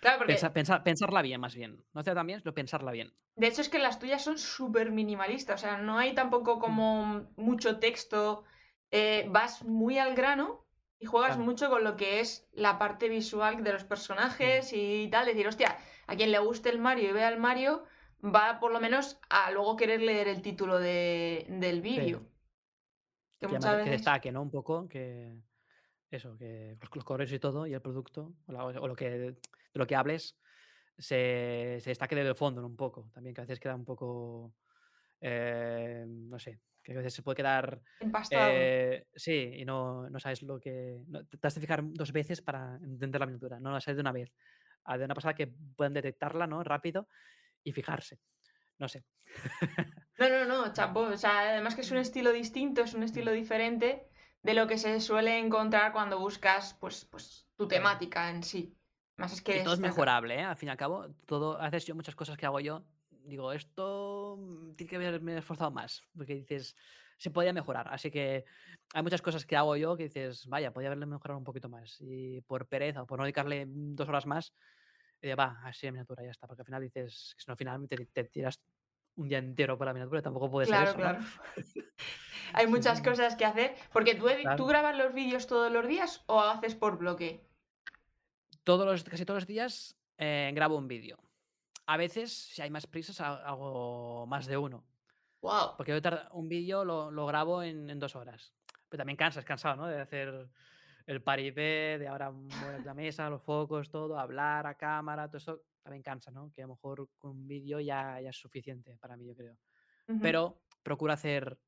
Claro, 0.00 0.18
porque 0.18 0.34
Pensa- 0.34 0.52
pensar- 0.52 0.82
pensarla 0.82 1.22
bien, 1.22 1.40
más 1.40 1.54
bien. 1.54 1.82
No 1.94 2.00
hacerla 2.00 2.20
tan 2.20 2.26
bien, 2.26 2.40
sino 2.40 2.52
pensarla 2.52 2.90
bien. 2.90 3.14
de 3.36 3.46
hecho 3.46 3.60
es 3.60 3.68
que 3.68 3.78
las 3.78 3.98
tuyas 3.98 4.22
son 4.22 4.36
súper 4.36 4.90
minimalistas, 4.90 5.60
o 5.62 5.64
sea, 5.66 5.78
no 5.78 5.96
hay 5.98 6.14
tampoco 6.14 6.58
como 6.58 7.28
mucho 7.36 7.78
texto, 7.78 8.44
eh, 8.90 9.26
vas 9.30 9.62
muy 9.62 9.98
al 9.98 10.14
grano 10.14 10.66
y 10.98 11.06
juegas 11.06 11.36
Claro. 11.36 11.44
mucho 11.44 11.70
con 11.70 11.84
lo 11.84 11.96
que 11.96 12.20
es 12.20 12.48
la 12.52 12.78
parte 12.78 13.08
visual 13.08 13.62
de 13.62 13.72
los 13.72 13.84
personajes 13.84 14.72
y 14.72 15.08
tal, 15.10 15.26
decir, 15.26 15.46
hostia, 15.46 15.78
a 16.08 16.16
quien 16.16 16.30
le 16.32 16.38
guste 16.40 16.68
el 16.68 16.78
Mario 16.80 17.10
y 17.10 17.12
vea 17.12 17.28
el 17.28 17.38
Mario, 17.38 17.84
va 18.22 18.58
por 18.58 18.72
lo 18.72 18.80
menos 18.80 19.18
a 19.30 19.50
luego 19.52 19.76
querer 19.76 20.02
leer 20.02 20.28
el 20.28 20.42
título 20.42 20.78
de, 20.78 21.46
del 21.48 21.80
vídeo. 21.80 22.22
Que 23.38 23.46
Que, 23.46 23.56
además- 23.56 23.70
que 23.70 23.76
veces... 23.78 23.90
destaque, 23.92 24.32
¿no? 24.32 24.42
Un 24.42 24.50
poco 24.50 24.88
que 24.88 25.36
eso, 26.10 26.36
que 26.38 26.76
los, 26.80 26.94
los 26.94 27.04
colores 27.04 27.32
y 27.32 27.38
todo, 27.38 27.66
y 27.66 27.74
el 27.74 27.80
producto, 27.82 28.34
o, 28.46 28.52
la- 28.52 28.64
o 28.64 28.86
lo 28.88 28.96
que, 28.96 29.10
de 29.10 29.36
lo 29.74 29.86
que 29.86 29.94
hables, 29.96 30.38
se, 30.96 31.78
se 31.80 31.90
destaque 31.90 32.14
del 32.16 32.34
fondo 32.34 32.60
¿no? 32.62 32.66
un 32.66 32.76
poco. 32.76 33.10
También 33.12 33.34
que 33.34 33.40
a 33.42 33.44
veces 33.44 33.60
queda 33.60 33.74
un 33.74 33.84
poco, 33.84 34.54
eh, 35.20 36.04
no 36.08 36.38
sé, 36.38 36.60
que 36.82 36.92
a 36.92 36.96
veces 36.96 37.12
se 37.12 37.22
puede 37.22 37.36
quedar... 37.36 37.82
Empastado. 38.00 38.52
eh, 38.54 39.06
sí, 39.14 39.50
y 39.56 39.64
no, 39.64 40.08
no 40.08 40.18
sabes 40.20 40.42
lo 40.42 40.58
que... 40.58 41.02
No, 41.08 41.24
te 41.26 41.46
has 41.46 41.54
de 41.54 41.60
fijar 41.60 41.82
dos 41.84 42.12
veces 42.12 42.40
para 42.40 42.76
entender 42.76 43.20
la 43.20 43.26
miniatura, 43.26 43.60
no 43.60 43.70
la 43.72 43.80
sabes 43.80 43.96
de 43.96 44.00
una 44.02 44.12
vez. 44.12 44.32
Ah, 44.84 44.96
De 44.96 45.04
una 45.04 45.14
pasada 45.14 45.34
que 45.34 45.48
puedan 45.48 45.92
detectarla 45.92 46.46
¿no? 46.46 46.62
rápido 46.62 47.08
y 47.64 47.72
fijarse. 47.72 48.20
No 48.78 48.88
sé. 48.88 49.04
No, 50.18 50.30
no, 50.30 50.44
no, 50.46 50.72
chapo. 50.72 51.00
O 51.00 51.16
sea, 51.18 51.50
además 51.50 51.74
que 51.74 51.82
es 51.82 51.90
un 51.90 51.98
estilo 51.98 52.32
distinto, 52.32 52.82
es 52.82 52.94
un 52.94 53.02
estilo 53.02 53.32
diferente 53.32 54.08
de 54.42 54.54
lo 54.54 54.66
que 54.66 54.78
se 54.78 54.98
suele 55.00 55.38
encontrar 55.38 55.92
cuando 55.92 56.18
buscas, 56.18 56.74
pues, 56.80 57.04
pues, 57.04 57.46
tu 57.56 57.68
temática 57.68 58.30
en 58.30 58.42
sí. 58.42 58.74
Más 59.16 59.32
es 59.32 59.42
que 59.42 59.60
Y 59.60 59.64
todo 59.64 59.74
es 59.74 59.80
mejorable, 59.80 60.36
¿eh? 60.36 60.42
Al 60.42 60.56
fin 60.56 60.68
y 60.68 60.70
al 60.70 60.76
cabo, 60.76 61.08
todo, 61.26 61.60
a 61.60 61.64
veces 61.64 61.86
yo 61.86 61.94
muchas 61.94 62.14
cosas 62.14 62.36
que 62.36 62.46
hago 62.46 62.60
yo, 62.60 62.86
digo, 63.10 63.52
esto 63.52 64.36
mm, 64.38 64.72
tiene 64.72 64.90
que 64.90 64.96
haberme 64.96 65.38
esforzado 65.38 65.70
más, 65.70 66.02
porque 66.16 66.34
dices, 66.34 66.76
se 67.18 67.30
podía 67.30 67.52
mejorar. 67.52 67.88
Así 67.90 68.10
que 68.10 68.44
hay 68.92 69.02
muchas 69.02 69.22
cosas 69.22 69.46
que 69.46 69.56
hago 69.56 69.76
yo 69.76 69.96
que 69.96 70.04
dices, 70.04 70.46
vaya, 70.46 70.72
podía 70.72 70.88
haberle 70.88 71.06
mejorado 71.06 71.38
un 71.38 71.44
poquito 71.44 71.68
más. 71.68 71.96
Y 72.00 72.40
por 72.42 72.68
pereza 72.68 73.02
o 73.02 73.06
por 73.06 73.18
no 73.18 73.24
dedicarle 73.24 73.66
mm, 73.66 73.94
dos 73.96 74.08
horas 74.08 74.26
más, 74.26 74.54
eh, 75.22 75.34
va, 75.34 75.60
así 75.64 75.86
de 75.86 75.92
miniatura, 75.92 76.22
ya 76.24 76.30
está. 76.30 76.46
Porque 76.46 76.62
al 76.62 76.66
final 76.66 76.82
dices, 76.82 77.34
que 77.36 77.42
si 77.42 77.46
no, 77.48 77.52
al 77.52 77.58
final 77.58 77.88
te, 77.88 78.06
te 78.06 78.24
tiras 78.24 78.60
un 79.16 79.28
día 79.28 79.38
entero 79.38 79.78
para 79.78 79.90
la 79.90 79.94
miniatura, 79.94 80.20
tampoco 80.22 80.50
puede 80.50 80.66
Claro, 80.66 80.90
ser 80.90 80.90
eso, 80.90 80.98
claro. 80.98 81.20
¿no? 81.20 81.26
Hay 82.52 82.66
muchas 82.68 83.00
cosas 83.02 83.34
que 83.36 83.44
hacer. 83.44 83.74
Porque 83.92 84.14
tú, 84.14 84.26
Claro. 84.26 84.56
tú 84.56 84.66
grabas 84.66 84.96
los 84.96 85.12
vídeos 85.14 85.46
todos 85.46 85.72
los 85.72 85.86
días 85.88 86.22
o 86.26 86.40
haces 86.40 86.74
por 86.74 86.98
bloque. 86.98 87.44
Todos 88.64 88.84
los, 88.86 89.04
casi 89.04 89.24
todos 89.24 89.42
los 89.42 89.46
días 89.46 89.96
eh, 90.18 90.50
grabo 90.54 90.76
un 90.76 90.88
vídeo. 90.88 91.18
A 91.86 91.96
veces, 91.96 92.32
si 92.32 92.62
hay 92.62 92.70
más 92.70 92.86
prisas, 92.86 93.20
ha- 93.20 93.46
hago 93.46 94.26
más 94.26 94.46
de 94.46 94.56
uno. 94.56 94.84
Wow. 95.40 95.76
Porque 95.76 95.92
yo 95.92 96.10
un 96.32 96.48
vídeo 96.48 96.84
lo, 96.84 97.10
lo 97.10 97.26
grabo 97.26 97.62
en, 97.62 97.88
en 97.88 97.98
dos 98.00 98.16
horas. 98.16 98.52
Pero 98.88 98.98
también 99.00 99.16
cansa, 99.16 99.40
es 99.40 99.46
cansado, 99.46 99.76
¿no? 99.76 99.86
De 99.86 100.00
hacer 100.00 100.48
el 101.06 101.22
paripé, 101.22 101.98
de 101.98 102.08
ahora 102.08 102.30
mover 102.30 102.84
la 102.84 102.94
mesa, 102.94 103.30
los 103.30 103.42
focos, 103.42 103.90
todo, 103.90 104.18
hablar 104.18 104.66
a 104.66 104.74
cámara, 104.74 105.28
todo 105.28 105.38
eso 105.38 105.62
también 105.82 106.02
cansa, 106.02 106.30
¿no? 106.32 106.52
Que 106.52 106.62
a 106.62 106.66
lo 106.66 106.74
mejor 106.74 107.08
con 107.16 107.30
un 107.30 107.46
vídeo 107.46 107.78
ya, 107.80 108.20
ya 108.20 108.30
es 108.30 108.36
suficiente 108.36 108.98
para 108.98 109.16
mí, 109.16 109.26
yo 109.26 109.36
creo. 109.36 109.56
Pero 110.20 110.62
procuro 110.82 111.12
hacer, 111.12 111.58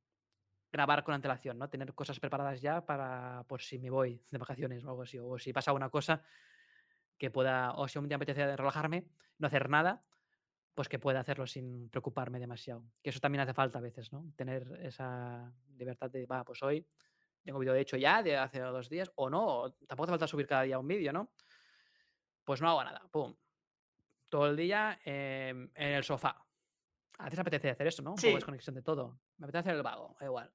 grabar 0.73 1.05
con 1.05 1.15
antelación, 1.15 1.59
¿no? 1.59 1.69
Tener 1.69 1.95
cosas 1.95 2.19
preparadas 2.19 2.61
ya 2.61 2.85
para 2.85 3.45
por 3.49 3.63
si 3.63 3.79
me 3.79 3.91
voy 3.91 4.21
de 4.31 4.39
vacaciones 4.39 4.85
o 4.85 4.91
algo 4.91 5.03
así. 5.03 5.19
O 5.19 5.39
si 5.39 5.53
pasa 5.53 5.73
una 5.73 5.89
cosa 5.89 6.23
que 7.17 7.31
pueda, 7.31 7.73
o 7.75 7.87
si 7.89 7.99
un 7.99 8.09
día 8.09 8.19
me 8.19 8.25
apetece 8.25 8.57
relajarme, 8.57 9.09
no 9.39 9.47
hacer 9.47 9.71
nada, 9.71 10.05
pues 10.75 10.89
que 10.89 10.99
pueda 10.99 11.21
hacerlo 11.21 11.47
sin 11.47 11.89
preocuparme 11.91 12.39
demasiado. 12.39 12.85
Que 13.03 13.11
eso 13.11 13.21
también 13.21 13.41
hace 13.41 13.55
falta 13.55 13.79
a 13.79 13.83
veces, 13.83 14.13
¿no? 14.13 14.33
Tener 14.37 14.81
esa 14.83 15.53
libertad 15.77 16.11
de, 16.11 16.27
va, 16.27 16.45
pues 16.45 16.63
hoy 16.63 16.87
tengo 17.49 17.61
vídeo 17.61 17.75
hecho 17.75 17.97
ya 17.97 18.23
de 18.23 18.37
hace 18.37 18.61
dos 18.61 18.91
días, 18.91 19.11
o 19.15 19.31
no, 19.31 19.47
o 19.47 19.73
tampoco 19.73 20.03
hace 20.03 20.13
falta 20.13 20.27
subir 20.27 20.47
cada 20.47 20.65
día 20.65 20.79
un 20.79 20.87
vídeo, 20.87 21.15
¿no? 21.15 21.31
Pues 22.45 22.61
no 22.61 22.69
hago 22.69 22.85
nada, 22.85 23.01
pum. 23.11 23.35
Todo 24.29 24.49
el 24.49 24.55
día 24.59 25.01
em, 25.03 25.71
en 25.75 25.89
el 25.95 26.05
sofá. 26.05 26.45
A 27.17 27.25
veces 27.25 27.39
apetece 27.39 27.71
hacer 27.71 27.87
eso, 27.87 28.03
¿no? 28.03 28.11
Un 28.11 28.17
Sí. 28.19 28.27
poco 28.27 28.35
de 28.35 28.41
desconexión 28.41 28.75
de 28.75 28.83
todo. 28.83 29.19
Me 29.39 29.47
apetece 29.47 29.61
hacer 29.61 29.77
el 29.77 29.83
vago, 29.83 30.15
da 30.21 30.27
igual. 30.27 30.53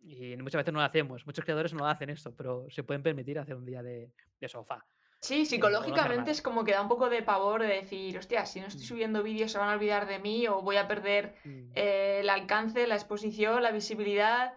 Y 0.00 0.36
muchas 0.36 0.58
veces 0.58 0.74
no 0.74 0.80
lo 0.80 0.84
hacemos. 0.84 1.24
Muchos 1.24 1.42
creadores 1.42 1.72
no 1.72 1.78
lo 1.78 1.86
hacen 1.86 2.10
esto, 2.10 2.36
pero 2.36 2.66
se 2.68 2.82
pueden 2.82 3.02
permitir 3.02 3.38
hacer 3.38 3.56
un 3.56 3.64
día 3.64 3.82
de, 3.82 4.12
de 4.38 4.48
sofá. 4.50 4.84
Sí, 5.22 5.38
no 5.38 5.46
psicológicamente 5.46 6.32
es 6.32 6.42
como 6.42 6.64
que 6.64 6.72
da 6.72 6.82
un 6.82 6.88
poco 6.88 7.08
de 7.08 7.22
pavor 7.22 7.62
de 7.62 7.68
decir, 7.68 8.18
hostia, 8.18 8.44
si 8.44 8.60
no 8.60 8.66
estoy 8.66 8.82
Mm. 8.84 8.88
subiendo 8.88 9.22
vídeos 9.22 9.52
se 9.52 9.56
van 9.58 9.70
a 9.70 9.72
olvidar 9.72 10.06
de 10.06 10.18
mí 10.18 10.46
o 10.48 10.60
voy 10.60 10.76
a 10.76 10.86
perder 10.86 11.34
Mm, 11.44 11.72
eh, 11.76 12.18
el 12.20 12.28
alcance, 12.28 12.86
la 12.86 12.96
exposición, 12.96 13.62
la 13.62 13.70
visibilidad, 13.70 14.52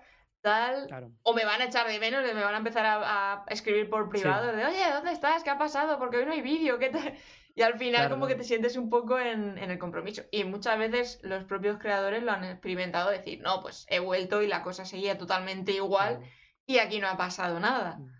tal. 0.45 0.85
Claro. 0.87 1.11
O 1.23 1.33
me 1.33 1.43
van 1.43 1.61
a 1.61 1.65
echar 1.65 1.87
de 1.87 1.99
menos, 1.99 2.23
me 2.23 2.43
van 2.43 2.53
a 2.53 2.59
empezar 2.59 2.85
a, 2.85 3.33
a 3.33 3.45
escribir 3.49 3.89
por 3.89 4.07
privado 4.09 4.55
de, 4.55 4.63
oye, 4.63 4.91
¿dónde 4.93 5.11
estás? 5.11 5.43
¿Qué 5.43 5.49
ha 5.49 5.57
pasado? 5.57 5.97
Porque 5.97 6.17
hoy 6.17 6.25
no 6.25 6.31
hay 6.31 6.41
vídeo, 6.41 6.77
¿qué 6.77 6.89
tal? 6.89 7.13
Y 7.55 7.61
al 7.61 7.79
final 7.79 8.01
Claro, 8.01 8.15
como 8.15 8.27
que 8.27 8.35
te 8.35 8.43
sientes 8.43 8.75
un 8.75 8.89
poco 8.89 9.17
en, 9.17 9.57
en 9.57 9.71
el 9.71 9.79
compromiso. 9.79 10.23
Y 10.29 10.43
muchas 10.43 10.77
veces 10.77 11.19
los 11.23 11.45
propios 11.45 11.77
creadores 11.79 12.21
lo 12.21 12.31
han 12.31 12.43
experimentado, 12.43 13.09
decir, 13.09 13.41
no, 13.41 13.61
pues 13.61 13.85
he 13.89 13.99
vuelto 13.99 14.41
y 14.41 14.47
la 14.47 14.61
cosa 14.61 14.85
seguía 14.85 15.17
totalmente 15.17 15.71
igual 15.71 16.17
claro. 16.17 16.31
y 16.65 16.77
aquí 16.77 16.99
no 16.99 17.07
ha 17.07 17.17
pasado 17.17 17.59
nada. 17.59 17.97
Mm. 17.97 18.11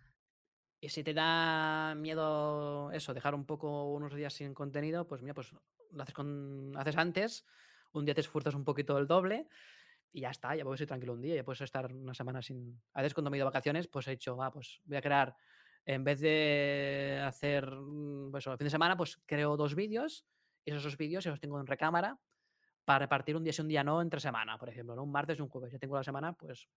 Y 0.80 0.90
si 0.90 1.04
te 1.04 1.14
da 1.14 1.96
miedo 1.96 2.92
eso, 2.92 3.14
dejar 3.14 3.36
un 3.36 3.46
poco 3.46 3.92
unos 3.92 4.14
días 4.16 4.34
sin 4.34 4.54
contenido, 4.54 5.06
pues 5.06 5.22
mira, 5.22 5.34
pues 5.34 5.54
lo 5.92 6.04
haces, 6.04 6.16
con, 6.16 6.72
haces 6.78 6.98
antes, 6.98 7.46
un 7.92 8.06
día 8.06 8.16
te 8.16 8.22
esfuerzas 8.22 8.56
un 8.56 8.64
poquito 8.64 8.98
el 8.98 9.08
doble 9.08 9.48
y 10.12 10.22
ya 10.22 10.30
está, 10.30 10.56
ya 10.56 10.64
puedes 10.64 10.82
ir 10.82 10.88
tranquilo 10.88 11.14
un 11.14 11.22
día, 11.22 11.36
ya 11.36 11.44
puedes 11.44 11.62
estar 11.62 11.92
una 11.94 12.14
semana 12.14 12.42
sin... 12.42 12.82
A 12.94 13.02
veces 13.02 13.14
cuando 13.14 13.30
me 13.30 13.38
he 13.38 13.40
ido 13.40 13.46
de 13.46 13.50
vacaciones, 13.50 13.88
pues 13.88 14.08
he 14.08 14.12
dicho, 14.12 14.38
va, 14.38 14.52
pues 14.52 14.82
voy 14.86 14.98
a 14.98 15.02
crear, 15.02 15.36
en 15.86 16.04
vez 16.04 16.20
de 16.20 17.22
hacer, 17.26 17.70
mm, 17.70 18.32
pues 18.32 18.48
el 18.48 18.58
fin 18.58 18.66
de 18.66 18.72
semana, 18.72 18.98
pues 18.98 19.18
creo 19.26 19.58
dos 19.58 19.76
vídeos 19.76 20.26
y 20.64 20.72
esos 20.72 20.84
dos 20.84 20.98
vídeos 20.98 21.26
los 21.26 21.40
tengo 21.40 21.60
en 21.60 21.68
recámara 21.68 22.20
para 22.86 23.00
repartir 23.00 23.36
un 23.36 23.44
día 23.44 23.54
sí, 23.54 23.62
un 23.62 23.68
día 23.68 23.84
no 23.84 24.02
entre 24.02 24.20
semana, 24.20 24.58
por 24.58 24.70
ejemplo, 24.70 24.96
¿no? 24.96 25.04
Un 25.04 25.12
martes 25.12 25.40
y 25.40 25.42
un 25.42 25.50
jueves. 25.50 25.74
Ya 25.74 25.80
tengo 25.80 25.96
la 25.96 26.04
semana, 26.04 26.34
pues 26.34 26.68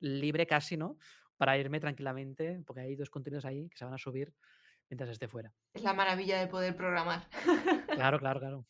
libre 0.00 0.46
casi, 0.46 0.76
¿no? 0.76 0.98
Para 1.36 1.56
irme 1.58 1.80
tranquilamente, 1.80 2.62
porque 2.66 2.82
hay 2.82 2.96
dos 2.96 3.10
contenidos 3.10 3.44
ahí 3.44 3.68
que 3.68 3.76
se 3.76 3.84
van 3.84 3.94
a 3.94 3.98
subir 3.98 4.34
mientras 4.88 5.10
esté 5.10 5.28
fuera. 5.28 5.52
Es 5.72 5.82
la 5.82 5.94
maravilla 5.94 6.38
de 6.38 6.46
poder 6.46 6.76
programar. 6.76 7.28
Claro, 8.00 8.18
claro, 8.18 8.40
claro. 8.40 8.66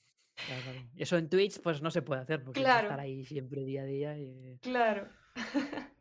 Claro, 0.46 0.62
claro. 0.62 0.78
Y 0.94 1.02
eso 1.02 1.16
en 1.16 1.28
Twitch, 1.28 1.60
pues 1.60 1.82
no 1.82 1.90
se 1.90 2.02
puede 2.02 2.22
hacer, 2.22 2.42
porque 2.42 2.60
Claro. 2.60 2.88
estar 2.88 3.00
ahí 3.00 3.24
siempre 3.24 3.64
día 3.64 3.82
a 3.82 3.84
día. 3.84 4.18
Y... 4.18 4.58
Claro. 4.62 5.08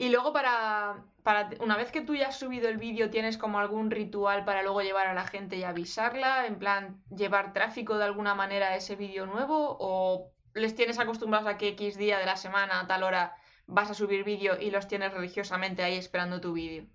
Y 0.00 0.08
luego 0.08 0.32
para, 0.32 1.04
para 1.22 1.50
una 1.60 1.76
vez 1.76 1.92
que 1.92 2.00
tú 2.00 2.14
ya 2.14 2.28
has 2.28 2.38
subido 2.38 2.70
el 2.70 2.78
vídeo, 2.78 3.10
¿tienes 3.10 3.36
como 3.36 3.58
algún 3.58 3.90
ritual 3.90 4.46
para 4.46 4.62
luego 4.62 4.80
llevar 4.80 5.06
a 5.06 5.12
la 5.12 5.26
gente 5.26 5.56
y 5.56 5.62
avisarla? 5.62 6.46
En 6.46 6.58
plan, 6.58 7.02
llevar 7.14 7.52
tráfico 7.52 7.98
de 7.98 8.04
alguna 8.04 8.34
manera 8.34 8.68
a 8.68 8.76
ese 8.76 8.96
vídeo 8.96 9.26
nuevo 9.26 9.76
o 9.78 10.32
les 10.54 10.74
tienes 10.74 10.98
acostumbrados 10.98 11.46
a 11.46 11.58
que 11.58 11.68
X 11.68 11.98
día 11.98 12.18
de 12.18 12.24
la 12.24 12.36
semana 12.36 12.80
a 12.80 12.86
tal 12.86 13.02
hora 13.02 13.36
vas 13.66 13.90
a 13.90 13.94
subir 13.94 14.24
vídeo 14.24 14.58
y 14.58 14.70
los 14.70 14.88
tienes 14.88 15.12
religiosamente 15.12 15.82
ahí 15.82 15.96
esperando 15.96 16.40
tu 16.40 16.54
vídeo. 16.54 16.86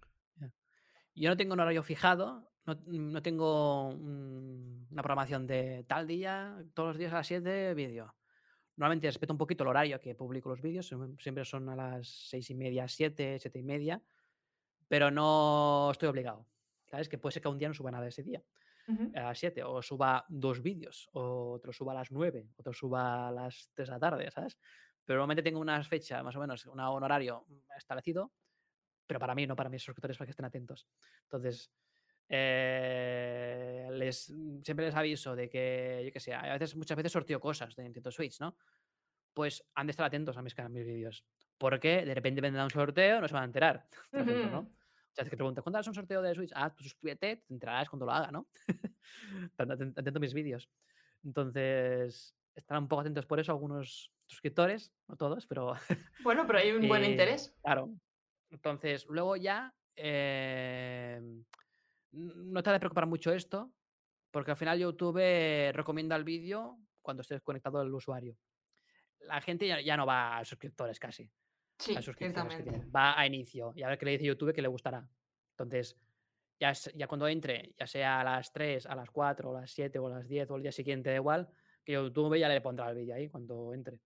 Yo 1.14 1.30
no 1.30 1.38
tengo 1.38 1.54
un 1.54 1.60
horario 1.60 1.84
fijado, 1.84 2.50
no, 2.66 2.76
no 2.88 3.22
tengo 3.22 3.90
un- 3.90 4.88
una 4.92 5.02
programación 5.04 5.48
de 5.48 5.84
tal 5.88 6.08
día, 6.08 6.64
todos 6.74 6.90
los 6.90 6.98
días 6.98 7.14
a 7.14 7.18
las 7.18 7.28
7 7.28 7.74
vídeo. 7.74 8.16
Normalmente 8.78 9.08
respeto 9.08 9.34
un 9.34 9.38
poquito 9.38 9.64
el 9.64 9.70
horario 9.70 10.02
que 10.02 10.16
publico 10.16 10.50
los 10.50 10.62
vídeos, 10.62 10.92
siem- 10.92 11.20
siempre 11.22 11.46
son 11.46 11.70
a 11.70 11.76
las 11.76 12.08
seis 12.30 12.50
y 12.50 12.56
media, 12.56 12.88
7, 12.88 13.40
7 13.40 13.60
y 13.60 13.64
media, 13.64 14.02
pero 14.88 15.12
no 15.12 15.90
estoy 15.92 16.10
obligado. 16.10 16.48
¿Sabes? 16.90 17.10
Que 17.10 17.18
puede 17.18 17.34
ser 17.34 17.42
que 17.42 17.50
un 17.50 17.58
día 17.58 17.68
no 17.68 17.74
suba 17.74 17.92
nada 17.92 18.08
ese 18.08 18.24
día, 18.24 18.44
a 19.16 19.24
las 19.24 19.40
7, 19.40 19.64
o 19.64 19.82
suba 19.82 20.26
dos 20.30 20.62
vídeos, 20.62 21.10
o 21.14 21.54
otro 21.54 21.74
suba 21.74 21.94
a 21.94 21.96
las 21.96 22.12
9, 22.12 22.50
otro 22.58 22.74
suba 22.74 23.28
a 23.28 23.32
las 23.32 23.72
3 23.74 23.90
de 23.90 23.94
la 23.96 24.00
tarde, 24.00 24.30
¿sabes? 24.32 24.58
Pero 25.04 25.18
normalmente 25.20 25.44
tengo 25.44 25.60
una 25.60 25.84
fecha, 25.84 26.22
más 26.24 26.36
o 26.36 26.40
menos, 26.40 26.66
una- 26.68 26.92
un 26.92 27.04
horario 27.04 27.46
establecido, 27.78 28.34
pero 29.08 29.20
para 29.20 29.36
mí, 29.36 29.48
no 29.48 29.56
para 29.56 29.70
mis 29.70 29.84
suscriptores, 29.84 30.18
para 30.18 30.28
que 30.28 30.32
estén 30.32 30.46
atentos. 30.46 30.88
Entonces, 31.24 31.72
eh, 32.30 33.88
les, 33.92 34.30
mm, 34.30 34.62
siempre 34.62 34.86
les 34.86 34.96
aviso 34.96 35.36
de 35.36 35.50
que, 35.50 36.04
yo 36.06 36.12
que 36.12 36.20
sé, 36.20 36.34
a 36.34 36.54
veces, 36.54 36.76
muchas 36.76 36.98
veces 36.98 37.12
sorteo 37.12 37.40
cosas 37.40 37.76
de 37.76 37.84
Nintendo 37.84 38.12
Switch, 38.12 38.40
¿no? 38.40 38.56
Pues 39.34 39.64
han 39.76 39.88
de 39.88 39.92
estar 39.92 40.06
atentos 40.06 40.38
a 40.38 40.42
mis, 40.42 40.56
mis 40.70 40.86
vídeos. 40.86 41.26
Porque 41.58 42.06
de 42.06 42.14
repente 42.14 42.42
vendrá 42.42 42.64
un 42.64 42.70
sorteo, 42.70 43.22
no 43.22 43.28
se 43.28 43.34
van 43.34 43.44
a 43.44 43.46
enterar, 43.46 43.88
por 44.12 44.68
es 45.18 45.30
que 45.30 45.38
preguntas, 45.38 45.64
¿cuándo 45.64 45.78
harás 45.78 45.88
un 45.88 45.94
sorteo 45.94 46.22
de 46.22 46.36
Switch? 46.36 46.52
Ah, 46.54 46.74
tú 46.74 46.84
suscríbete, 46.84 47.38
te 47.38 47.54
enterarás 47.54 47.90
cuando 47.90 48.06
lo 48.06 48.12
haga, 48.12 48.32
¿no? 48.32 48.48
Atento 49.58 50.18
a 50.18 50.20
mis 50.20 50.34
vídeos. 50.34 50.70
Entonces, 51.24 52.36
están 52.54 52.84
un 52.84 52.88
poco 52.88 53.02
atentos 53.02 53.26
por 53.26 53.40
eso 53.40 53.52
algunos 53.52 54.12
suscriptores, 54.26 54.92
no 55.08 55.16
todos, 55.16 55.46
pero 55.48 55.74
Bueno, 56.24 56.46
pero 56.46 56.60
hay 56.60 56.72
un 56.74 56.88
buen 56.88 57.04
eh, 57.04 57.12
interés. 57.12 57.56
Claro. 57.62 57.94
Entonces, 58.50 59.06
luego 59.08 59.38
ya 59.38 59.74
eh, 59.96 61.22
no 62.16 62.64
te 62.64 62.70
ha 62.70 62.74
de 62.74 62.80
preocupar 62.80 63.06
mucho 63.06 63.32
esto, 63.32 63.72
porque 64.32 64.52
al 64.52 64.58
final 64.58 64.80
YouTube 64.80 65.72
recomienda 65.74 66.16
el 66.16 66.24
vídeo 66.24 66.78
cuando 67.02 67.22
estés 67.22 67.42
conectado 67.42 67.82
el 67.82 67.94
usuario. 67.94 68.38
La 69.20 69.42
gente 69.42 69.68
ya, 69.68 69.82
ya 69.82 69.96
no 69.98 70.06
va 70.06 70.38
a 70.38 70.46
suscriptores 70.46 71.00
casi, 71.00 71.30
Sí, 71.78 71.96
a 71.96 72.02
que 72.02 72.30
va 72.96 73.20
a 73.20 73.26
inicio 73.26 73.74
y 73.76 73.84
a 73.84 73.90
ver 73.90 73.98
qué 73.98 74.06
le 74.06 74.12
dice 74.12 74.26
YouTube 74.26 74.54
que 74.54 74.62
le 74.62 74.68
gustará. 74.68 75.08
Entonces, 75.52 75.98
ya, 76.60 76.72
ya 76.94 77.08
cuando 77.08 77.28
entre, 77.28 77.74
ya 77.78 77.88
sea 77.88 78.22
a 78.22 78.24
las 78.24 78.52
3, 78.52 78.86
a 78.86 78.96
las 78.96 79.10
4, 79.10 79.58
a 79.58 79.62
las 79.62 79.72
7 79.72 80.00
o 80.00 80.08
a 80.08 80.10
las 80.10 80.28
10 80.28 80.52
o 80.52 80.56
el 80.56 80.64
día 80.64 80.72
siguiente, 80.72 81.10
da 81.10 81.16
igual, 81.16 81.50
que 81.84 81.94
YouTube 81.94 82.38
ya 82.38 82.48
le 82.48 82.62
pondrá 82.62 82.90
el 82.90 82.96
vídeo 82.96 83.16
ahí 83.16 83.30
cuando 83.30 83.74
entre. 83.74 84.02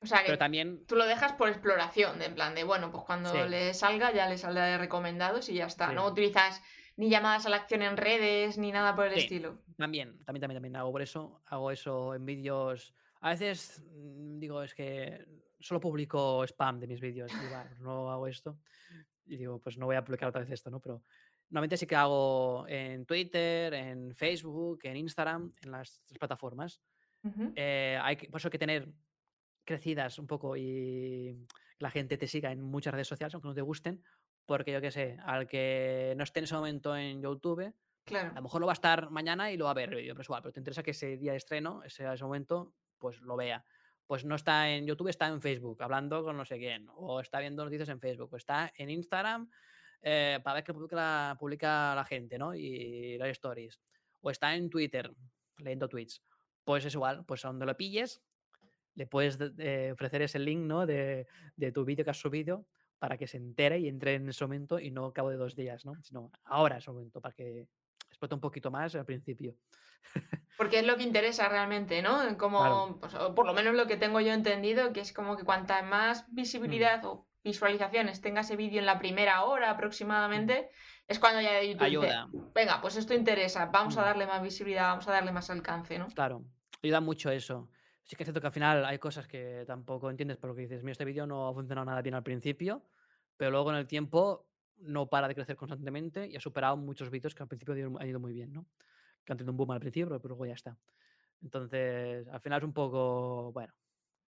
O 0.00 0.06
sea 0.06 0.18
que 0.18 0.26
Pero 0.26 0.38
también 0.38 0.84
tú 0.86 0.96
lo 0.96 1.06
dejas 1.06 1.32
por 1.32 1.48
exploración, 1.48 2.18
de 2.18 2.26
en 2.26 2.34
plan 2.34 2.54
de, 2.54 2.64
bueno, 2.64 2.90
pues 2.90 3.04
cuando 3.04 3.30
Sí. 3.32 3.48
le 3.48 3.72
salga 3.74 4.12
ya 4.12 4.28
le 4.28 4.36
saldrá 4.36 4.66
de 4.66 4.78
recomendados 4.78 5.48
y 5.48 5.54
ya 5.54 5.66
está. 5.66 5.88
Sí. 5.88 5.94
No 5.94 6.06
utilizas 6.06 6.62
ni 6.96 7.10
llamadas 7.10 7.46
a 7.46 7.50
la 7.50 7.56
acción 7.56 7.82
en 7.82 7.96
redes, 7.96 8.58
ni 8.58 8.72
nada 8.72 8.94
por 8.94 9.06
el 9.06 9.14
Sí. 9.14 9.20
estilo. 9.20 9.58
También, 9.76 10.24
también, 10.24 10.40
también, 10.40 10.56
también 10.56 10.76
hago 10.76 10.92
por 10.92 11.02
eso, 11.02 11.42
hago 11.46 11.70
eso 11.70 12.14
en 12.14 12.24
vídeos. 12.24 12.94
A 13.20 13.30
veces 13.30 13.82
mm, 13.84 14.38
digo, 14.38 14.62
es 14.62 14.74
que 14.74 15.26
solo 15.60 15.80
publico 15.80 16.44
spam 16.44 16.78
de 16.80 16.86
mis 16.86 17.00
vídeos, 17.00 17.32
y 17.32 17.48
va, 17.48 17.64
pues 17.64 17.80
no 17.80 18.10
hago 18.10 18.26
esto. 18.26 18.58
Y 19.26 19.36
digo, 19.36 19.60
pues 19.60 19.76
no 19.78 19.86
voy 19.86 19.96
a 19.96 20.04
publicar 20.04 20.28
otra 20.28 20.40
vez 20.42 20.50
esto, 20.50 20.70
¿no? 20.70 20.80
Pero 20.80 21.02
normalmente 21.50 21.76
sí 21.76 21.86
que 21.86 21.96
hago 21.96 22.66
en 22.68 23.04
Twitter, 23.06 23.74
en 23.74 24.14
Facebook, 24.14 24.80
en 24.84 24.96
Instagram, 24.96 25.52
en 25.62 25.70
las 25.70 26.02
tres 26.06 26.18
plataformas. 26.18 26.80
Ujú. 27.24 27.52
Eh, 27.56 27.98
hay 28.00 28.16
que, 28.16 28.28
por 28.28 28.38
eso 28.40 28.48
hay 28.48 28.52
que 28.52 28.58
tener 28.58 28.92
crecidas 29.64 30.18
un 30.18 30.26
poco 30.28 30.56
y 30.56 31.46
la 31.78 31.90
gente 31.90 32.16
te 32.16 32.28
siga 32.28 32.52
en 32.52 32.62
muchas 32.62 32.94
redes 32.94 33.08
sociales, 33.08 33.34
aunque 33.34 33.48
no 33.48 33.54
te 33.54 33.62
gusten, 33.62 34.02
porque 34.46 34.72
yo 34.72 34.80
qué 34.80 34.90
sé, 34.90 35.18
al 35.24 35.46
que 35.46 36.14
no 36.16 36.24
esté 36.24 36.40
en 36.40 36.44
ese 36.44 36.54
momento 36.54 36.96
en 36.96 37.20
YouTube, 37.22 37.60
a 37.66 37.72
Claro. 38.04 38.32
lo 38.36 38.42
mejor 38.42 38.60
lo 38.60 38.66
va 38.68 38.72
a 38.72 38.74
estar 38.74 39.10
mañana 39.10 39.50
y 39.50 39.56
lo 39.56 39.64
va 39.64 39.72
a 39.72 39.74
ver 39.74 39.88
el 39.90 39.96
vídeo, 39.96 40.14
pero 40.14 40.22
es 40.22 40.26
igual, 40.28 40.42
pero 40.42 40.52
te 40.52 40.60
interesa 40.60 40.82
que 40.84 40.92
ese 40.92 41.16
día 41.16 41.32
de 41.32 41.38
estreno, 41.38 41.82
ese, 41.82 42.10
ese 42.12 42.24
momento, 42.24 42.72
pues 42.98 43.20
lo 43.20 43.36
vea. 43.36 43.64
Pues 44.06 44.24
no 44.24 44.36
está 44.36 44.70
en 44.70 44.86
YouTube, 44.86 45.08
está 45.08 45.26
en 45.26 45.40
Facebook, 45.42 45.82
hablando 45.82 46.22
con 46.22 46.36
no 46.36 46.44
sé 46.44 46.58
quién, 46.58 46.86
o 46.94 47.18
está 47.20 47.40
viendo 47.40 47.64
noticias 47.64 47.88
en 47.88 47.98
Facebook, 48.00 48.32
o 48.32 48.36
está 48.36 48.72
en 48.76 48.88
Instagram 48.90 49.50
eh, 50.02 50.38
para 50.44 50.54
ver 50.54 50.64
qué 50.64 50.72
publica 50.72 50.94
la, 50.94 51.36
publica 51.40 51.92
la 51.96 52.04
gente, 52.04 52.38
¿no? 52.38 52.54
Y 52.54 53.18
las 53.18 53.30
stories. 53.30 53.80
O 54.20 54.30
está 54.30 54.54
en 54.54 54.70
Twitter, 54.70 55.12
leyendo 55.58 55.88
tweets. 55.88 56.22
Pues 56.62 56.84
es 56.84 56.94
igual, 56.94 57.24
pues 57.26 57.44
a 57.44 57.48
donde 57.48 57.66
lo 57.66 57.76
pilles, 57.76 58.22
le 58.94 59.08
puedes 59.08 59.36
de- 59.38 59.50
de 59.50 59.92
ofrecer 59.92 60.22
ese 60.22 60.38
link, 60.38 60.60
¿no? 60.60 60.86
De, 60.86 61.26
de 61.56 61.72
tu 61.72 61.84
vídeo 61.84 62.04
que 62.04 62.10
has 62.12 62.20
subido 62.20 62.68
para 62.98 63.16
que 63.18 63.26
se 63.26 63.36
entere 63.36 63.78
y 63.78 63.88
entre 63.88 64.14
en 64.14 64.28
ese 64.28 64.44
momento 64.44 64.78
y 64.78 64.90
no 64.90 65.06
al 65.06 65.12
cabo 65.12 65.30
de 65.30 65.36
dos 65.36 65.54
días, 65.56 65.84
¿no? 65.84 65.94
Sino 66.02 66.30
ahora 66.44 66.78
ese 66.78 66.90
momento, 66.90 67.20
para 67.20 67.34
que 67.34 67.66
explote 68.08 68.34
un 68.34 68.40
poquito 68.40 68.70
más 68.70 68.94
al 68.94 69.04
principio. 69.04 69.54
Porque 70.56 70.78
es 70.78 70.86
lo 70.86 70.96
que 70.96 71.02
interesa 71.02 71.48
realmente, 71.48 72.00
¿no? 72.00 72.38
Como, 72.38 72.58
Claro. 72.60 72.98
pues, 73.00 73.14
o 73.14 73.34
por 73.34 73.46
lo 73.46 73.52
menos 73.52 73.74
lo 73.74 73.86
que 73.86 73.96
tengo 73.98 74.20
yo 74.20 74.32
entendido, 74.32 74.92
que 74.92 75.00
es 75.00 75.12
como 75.12 75.36
que 75.36 75.44
cuanta 75.44 75.82
más 75.82 76.26
Mm. 76.28 76.34
visibilidad 76.34 77.04
o 77.04 77.28
visualizaciones 77.44 78.20
tenga 78.22 78.40
ese 78.40 78.56
vídeo 78.56 78.80
en 78.80 78.86
la 78.86 78.98
primera 78.98 79.44
hora 79.44 79.70
aproximadamente, 79.70 80.68
es 81.06 81.18
cuando 81.20 81.40
ya 81.42 81.62
YouTube 81.62 81.84
dice, 81.84 82.06
Ayuda, 82.06 82.28
venga, 82.54 82.80
pues 82.80 82.96
esto 82.96 83.14
interesa, 83.14 83.66
vamos 83.66 83.96
a 83.98 84.00
Mm. 84.02 84.04
darle 84.04 84.26
más 84.26 84.42
visibilidad, 84.42 84.88
vamos 84.88 85.06
a 85.08 85.12
darle 85.12 85.30
más 85.32 85.50
alcance, 85.50 85.98
¿no? 85.98 86.06
claro. 86.08 86.42
Ayuda 86.82 87.00
mucho 87.00 87.30
eso. 87.30 87.68
Sí 88.06 88.14
que 88.14 88.22
es 88.22 88.26
cierto 88.26 88.40
que 88.40 88.46
al 88.46 88.52
final 88.52 88.84
hay 88.84 88.98
cosas 88.98 89.26
que 89.26 89.64
tampoco 89.66 90.08
entiendes 90.08 90.36
por 90.36 90.50
lo 90.50 90.56
que 90.56 90.62
dices, 90.62 90.82
mira, 90.82 90.92
este 90.92 91.04
vídeo 91.04 91.26
no 91.26 91.48
ha 91.48 91.52
funcionado 91.52 91.84
nada 91.84 92.02
bien 92.02 92.14
al 92.14 92.22
principio, 92.22 92.84
pero 93.36 93.50
luego 93.50 93.70
en 93.70 93.78
el 93.78 93.88
tiempo 93.88 94.46
no 94.78 95.08
para 95.08 95.26
de 95.26 95.34
crecer 95.34 95.56
constantemente 95.56 96.28
y 96.28 96.36
ha 96.36 96.40
superado 96.40 96.76
muchos 96.76 97.10
vídeos 97.10 97.34
que 97.34 97.42
al 97.42 97.48
principio 97.48 97.74
han 97.98 98.08
ido 98.08 98.20
muy 98.20 98.32
bien, 98.32 98.52
¿no? 98.52 98.66
Que 99.24 99.32
han 99.32 99.38
tenido 99.38 99.50
un 99.50 99.56
boom 99.56 99.72
al 99.72 99.80
principio, 99.80 100.20
pero 100.20 100.28
luego 100.28 100.46
ya 100.46 100.54
está. 100.54 100.78
Entonces, 101.42 102.28
al 102.28 102.40
final 102.40 102.58
es 102.60 102.64
un 102.64 102.72
poco, 102.72 103.50
bueno, 103.52 103.74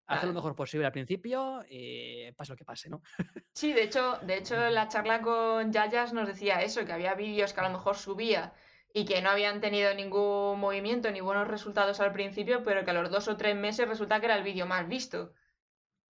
hacer 0.06 0.28
lo 0.28 0.34
mejor 0.34 0.56
posible 0.56 0.86
al 0.86 0.92
principio 0.92 1.62
y 1.68 2.32
pase 2.32 2.52
lo 2.52 2.56
que 2.56 2.64
pase, 2.64 2.88
¿no? 2.88 3.02
Sí, 3.52 3.72
de 3.72 3.84
hecho, 3.84 4.18
de 4.22 4.38
hecho, 4.38 4.56
la 4.70 4.88
charla 4.88 5.20
con 5.20 5.72
Yayas 5.72 6.12
nos 6.12 6.28
decía 6.28 6.62
eso, 6.62 6.84
que 6.84 6.92
había 6.92 7.14
vídeos 7.14 7.52
que 7.52 7.60
a 7.60 7.68
lo 7.68 7.76
mejor 7.76 7.96
subía 7.96 8.54
y 8.98 9.04
que 9.04 9.20
no 9.20 9.28
habían 9.28 9.60
tenido 9.60 9.92
ningún 9.92 10.58
movimiento 10.58 11.10
ni 11.10 11.20
buenos 11.20 11.46
resultados 11.46 12.00
al 12.00 12.12
principio, 12.12 12.64
pero 12.64 12.82
que 12.82 12.92
a 12.92 12.94
los 12.94 13.10
dos 13.10 13.28
o 13.28 13.36
tres 13.36 13.54
meses 13.54 13.86
resulta 13.86 14.20
que 14.20 14.24
era 14.24 14.36
el 14.36 14.42
vídeo 14.42 14.64
más 14.64 14.88
visto. 14.88 15.34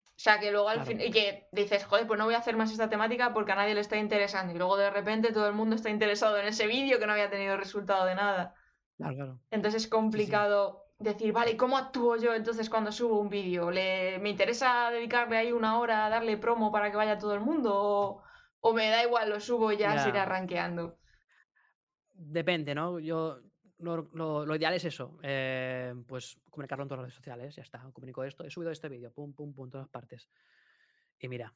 O 0.05 0.19
sea, 0.19 0.39
que 0.39 0.53
luego 0.53 0.69
al 0.69 0.77
Claro. 0.85 0.91
fin, 0.91 1.01
y 1.01 1.11
que 1.11 1.49
dices, 1.51 1.85
joder, 1.85 2.07
pues 2.07 2.17
no 2.17 2.27
voy 2.27 2.35
a 2.35 2.39
hacer 2.39 2.57
más 2.57 2.71
esta 2.71 2.89
temática 2.89 3.35
porque 3.35 3.51
a 3.51 3.57
nadie 3.57 3.75
le 3.75 3.81
está 3.81 3.97
interesando. 3.97 4.55
Y 4.55 4.59
luego 4.59 4.77
de 4.77 4.91
repente 4.91 5.33
todo 5.33 5.49
el 5.49 5.55
mundo 5.55 5.75
está 5.75 5.91
interesado 5.91 6.39
en 6.39 6.47
ese 6.47 6.69
vídeo 6.69 7.01
que 7.01 7.09
no 7.09 7.13
había 7.15 7.29
tenido 7.29 7.57
resultado 7.57 8.05
de 8.07 8.15
nada. 8.15 8.55
Claro, 8.99 9.15
claro. 9.17 9.41
Entonces 9.51 9.83
es 9.83 9.89
complicado 9.91 10.85
decir, 11.01 11.33
vale, 11.33 11.51
¿y 11.51 11.57
¿cómo 11.57 11.77
actúo 11.79 12.15
yo 12.17 12.35
entonces 12.35 12.71
cuando 12.71 12.93
subo 12.93 13.19
un 13.19 13.31
vídeo? 13.31 13.73
¿Le... 13.73 14.21
¿Me 14.21 14.31
interesa 14.31 14.93
dedicarle 14.93 15.37
ahí 15.39 15.51
una 15.51 15.81
hora 15.81 16.07
a 16.07 16.09
darle 16.09 16.37
promo 16.37 16.71
para 16.71 16.93
que 16.93 16.97
vaya 16.97 17.19
todo 17.19 17.35
el 17.35 17.41
mundo? 17.41 17.73
¿O, 17.75 18.23
o 18.61 18.73
me 18.73 18.89
da 18.91 19.03
igual, 19.03 19.29
lo 19.29 19.41
subo 19.41 19.73
y 19.73 19.77
ya 19.77 19.99
se 19.99 20.11
irá 20.11 20.25
rankeando? 20.25 21.01
Depende, 22.19 22.75
¿no? 22.75 22.99
Yo 22.99 23.41
lo, 23.79 24.09
lo- 24.13 24.47
lo 24.47 24.57
ideal 24.57 24.75
es 24.75 24.85
eso, 24.87 25.19
eh, 25.23 25.95
pues 26.07 26.39
comunicarlo 26.51 26.83
en 26.85 26.89
todas 26.89 27.01
las 27.03 27.07
redes 27.09 27.17
sociales, 27.17 27.57
ya 27.57 27.63
está, 27.63 27.81
comunico 27.93 28.25
esto, 28.25 28.45
he 28.45 28.51
subido 28.51 28.71
este 28.71 28.89
vídeo, 28.89 29.13
pum, 29.13 29.35
pum, 29.35 29.53
pum, 29.55 29.69
todas 29.71 29.89
partes. 29.89 30.29
Y 31.19 31.29
mira, 31.29 31.53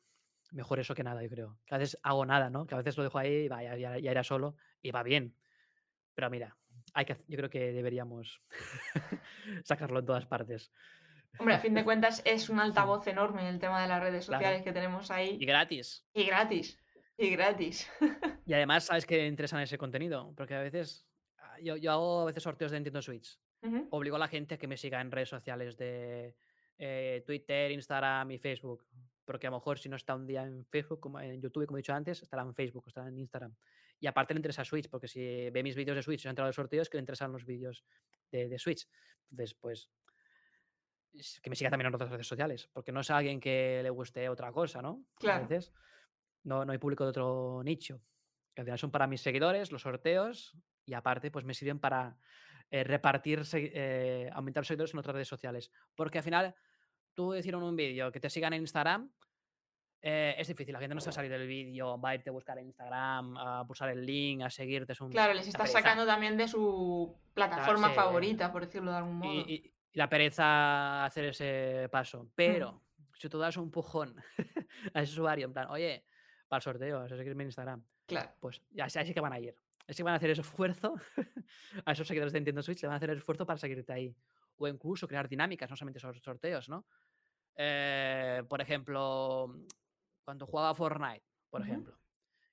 mejor 0.53 0.79
eso 0.81 0.95
que 0.95 1.03
nada, 1.03 1.23
yo 1.23 1.31
creo. 1.31 1.59
Que 1.67 1.75
a 1.75 1.79
veces 1.79 1.99
hago 2.03 2.27
nada, 2.27 2.51
¿no? 2.51 2.67
Que 2.67 2.75
a 2.75 2.79
veces 2.79 2.97
lo 2.99 3.05
dejo 3.05 3.19
ahí 3.19 3.45
y 3.45 3.49
va, 3.49 3.63
ya, 3.63 3.99
ya, 3.99 4.23
solo 4.25 4.57
y 4.83 4.91
va 4.91 5.03
bien. 5.03 5.35
Pero 6.15 6.29
mira, 6.29 6.57
hay 6.93 7.05
que, 7.07 7.17
yo 7.27 7.37
creo 7.39 7.49
que 7.51 7.73
deberíamos 7.73 8.43
sacarlo 9.65 10.01
en 10.01 10.07
todas 10.07 10.27
partes. 10.27 10.71
Hombre, 11.39 11.55
a 11.55 11.59
fin 11.61 11.75
de 11.75 11.85
cuentas 11.85 12.23
es 12.25 12.49
un 12.51 12.61
altavoz 12.61 13.07
enorme 13.07 13.49
el 13.49 13.59
tema 13.59 13.81
de 13.81 13.89
las 13.89 14.03
redes 14.03 14.27
Claro. 14.27 14.43
sociales 14.43 14.63
que 14.63 14.73
tenemos 14.73 15.09
Y 15.09 15.13
ahí. 15.13 15.39
gratis. 15.39 16.05
Y 16.13 16.25
gratis. 16.25 16.79
Y 17.21 17.31
gratis. 17.31 17.89
Y 18.47 18.55
además, 18.55 18.85
sabes 18.85 19.07
que 19.07 19.27
interesan 19.29 19.61
ese 19.61 19.79
contenido, 19.79 20.33
porque 20.37 20.55
a 20.55 20.61
veces, 20.61 21.07
ah, 21.37 21.57
yo, 21.63 21.77
yo 21.77 21.93
hago 21.93 22.23
a 22.23 22.25
veces 22.25 22.43
sorteos 22.43 22.73
de 22.73 22.79
Nintendo 22.79 23.01
Switch. 23.01 23.39
Obligo 23.91 24.17
a 24.17 24.19
la 24.19 24.27
gente 24.27 24.55
a 24.55 24.59
que 24.59 24.67
me 24.67 24.77
siga 24.77 25.01
en 25.01 25.13
redes 25.13 25.29
sociales 25.29 25.77
de 25.77 26.35
eh, 26.79 27.23
Twitter, 27.25 27.71
Instagram 27.71 28.33
y 28.33 28.39
Facebook. 28.39 28.87
Porque 29.25 29.47
a 29.47 29.51
lo 29.51 29.59
mejor 29.59 29.79
si 29.79 29.89
no 29.89 29.95
está 29.95 30.17
un 30.17 30.27
día 30.27 30.43
en 30.43 30.65
Facebook, 30.65 30.99
como 30.99 31.21
en 31.21 31.41
YouTube, 31.41 31.67
como 31.67 31.77
he 31.77 31.83
dicho 31.83 31.93
antes, 31.93 32.23
estará 32.23 32.43
en 32.43 32.55
Facebook, 32.55 32.85
estará 32.89 33.07
en 33.07 33.19
Instagram. 33.19 33.55
Y 34.01 34.09
aparte 34.09 34.35
le 34.35 34.39
interesa 34.39 34.65
Switch, 34.65 34.89
porque 34.89 35.07
si 35.07 35.51
ve 35.51 35.63
mis 35.63 35.77
vídeos 35.77 35.95
de 35.95 36.03
Switch 36.03 36.21
y 36.21 36.23
se 36.23 36.29
ha 36.29 36.31
entrado 36.31 36.49
en 36.49 36.55
sorteos, 36.55 36.89
que 36.89 36.97
le 36.97 37.03
interesan 37.03 37.31
los 37.31 37.45
vídeos 37.45 37.85
de, 38.33 38.49
de 38.49 38.59
Switch. 38.59 38.89
Entonces, 39.31 39.55
pues, 39.55 39.91
es 41.13 41.39
que 41.41 41.51
me 41.51 41.55
siga 41.55 41.71
también 41.71 41.89
en 41.89 41.95
otras 41.95 42.11
redes 42.11 42.27
sociales, 42.27 42.69
porque 42.73 42.91
no 42.91 43.01
es 43.01 43.11
alguien 43.11 43.39
que 43.39 43.81
le 43.83 43.91
guste 43.91 44.29
otra 44.29 44.51
cosa, 44.51 44.83
¿no? 44.83 45.05
Claro. 45.19 45.45
A 45.45 45.47
veces 45.47 45.73
no, 46.45 46.65
no 46.65 46.73
hay 46.73 46.79
público 46.79 47.05
de 47.05 47.11
otro 47.11 47.63
nicho. 47.65 48.01
Al 48.57 48.65
final 48.65 48.79
son 48.79 48.91
para 48.91 49.07
mis 49.07 49.21
seguidores, 49.23 49.73
los 49.73 49.83
sorteos, 49.83 50.57
y 50.85 50.95
aparte, 50.95 51.31
pues 51.31 51.45
me 51.45 51.55
sirven 51.55 51.79
para 51.79 52.17
eh, 52.71 52.85
repartir, 52.85 53.43
eh, 53.55 54.29
aumentar 54.33 54.65
seguidores 54.65 54.93
en 54.93 54.99
otras 55.01 55.15
redes 55.15 55.29
sociales. 55.29 55.71
Porque 55.95 56.19
al 56.19 56.25
final, 56.25 56.55
tú 57.15 57.33
decir 57.33 57.55
en 57.55 57.63
un 57.63 57.77
vídeo 57.77 58.11
que 58.13 58.21
te 58.21 58.29
sigan 58.31 58.53
en 58.53 58.61
Instagram, 58.63 59.11
eh, 60.03 60.35
es 60.39 60.49
difícil. 60.49 60.73
La 60.73 60.79
gente 60.81 60.95
no 60.95 61.01
se 61.01 61.07
va 61.09 61.11
a 61.11 61.15
salir 61.15 61.31
del 61.31 61.47
vídeo, 61.47 62.01
va 62.01 62.11
a 62.11 62.15
irte 62.15 62.31
a 62.31 62.33
buscar 62.33 62.59
en 62.59 62.67
Instagram, 62.67 63.37
a 63.37 63.67
pulsar 63.67 63.91
el 63.91 64.05
link, 64.05 64.43
a 64.43 64.51
seguirte. 64.51 64.93
Es 64.95 65.01
un, 65.01 65.11
Claro, 65.11 65.35
les 65.35 65.47
estás 65.47 65.71
sacando 65.71 66.07
también 66.07 66.37
de 66.37 66.49
su 66.49 67.15
plataforma 67.35 67.89
sí. 67.91 67.95
favorita, 67.95 68.51
por 68.51 68.65
decirlo 68.67 68.91
de 68.93 68.97
algún 68.99 69.17
modo. 69.17 69.33
Y, 69.33 69.39
y- 69.55 69.73
y 69.93 69.99
la 69.99 70.09
pereza 70.09 71.05
hacer 71.05 71.25
ese 71.27 71.89
paso. 71.91 72.31
Pero 72.35 72.81
si 73.15 73.29
tú 73.29 73.39
das 73.39 73.57
un 73.57 73.65
empujón 73.65 74.15
a 74.95 75.03
ese 75.03 75.13
usuario, 75.13 75.47
en 75.47 75.53
plan, 75.53 75.67
oye, 75.69 76.05
para 76.51 76.59
el 76.59 76.63
sorteo, 76.63 77.09
si 77.09 77.17
seguirme 77.17 77.45
en 77.45 77.49
Instagram, 77.49 77.85
Claro. 78.07 78.31
pues 78.41 78.61
ya 78.71 78.89
sé- 78.91 78.99
ahí 78.99 79.07
sí 79.07 79.15
que 79.15 79.21
van 79.21 79.33
a 79.33 79.39
ir. 79.39 79.55
Así 79.87 79.97
que 79.99 80.03
van 80.03 80.15
a 80.15 80.17
hacer 80.17 80.31
ese 80.31 80.41
esfuerzo 80.43 80.95
a 81.87 81.93
esos 81.93 82.07
seguidores 82.07 82.33
de 82.33 82.41
Nintendo 82.41 82.61
Switch, 82.63 82.83
le 82.83 82.89
van 82.89 82.95
a 82.95 82.97
hacer 82.97 83.11
el 83.11 83.19
esfuerzo 83.19 83.47
para 83.47 83.57
seguirte 83.59 83.93
ahí. 83.93 84.15
O 84.57 84.67
incluso 84.69 85.07
crear 85.09 85.29
dinámicas, 85.29 85.71
no 85.71 85.77
solamente 85.77 85.99
esos 85.99 86.19
sorteos, 86.21 86.69
¿no? 86.69 86.85
Eh, 87.57 88.43
por 88.49 88.61
ejemplo, 88.61 89.55
cuando 90.25 90.47
jugaba 90.47 90.75
Fortnite, 90.75 91.25
por 91.49 91.63
ejemplo. 91.63 91.97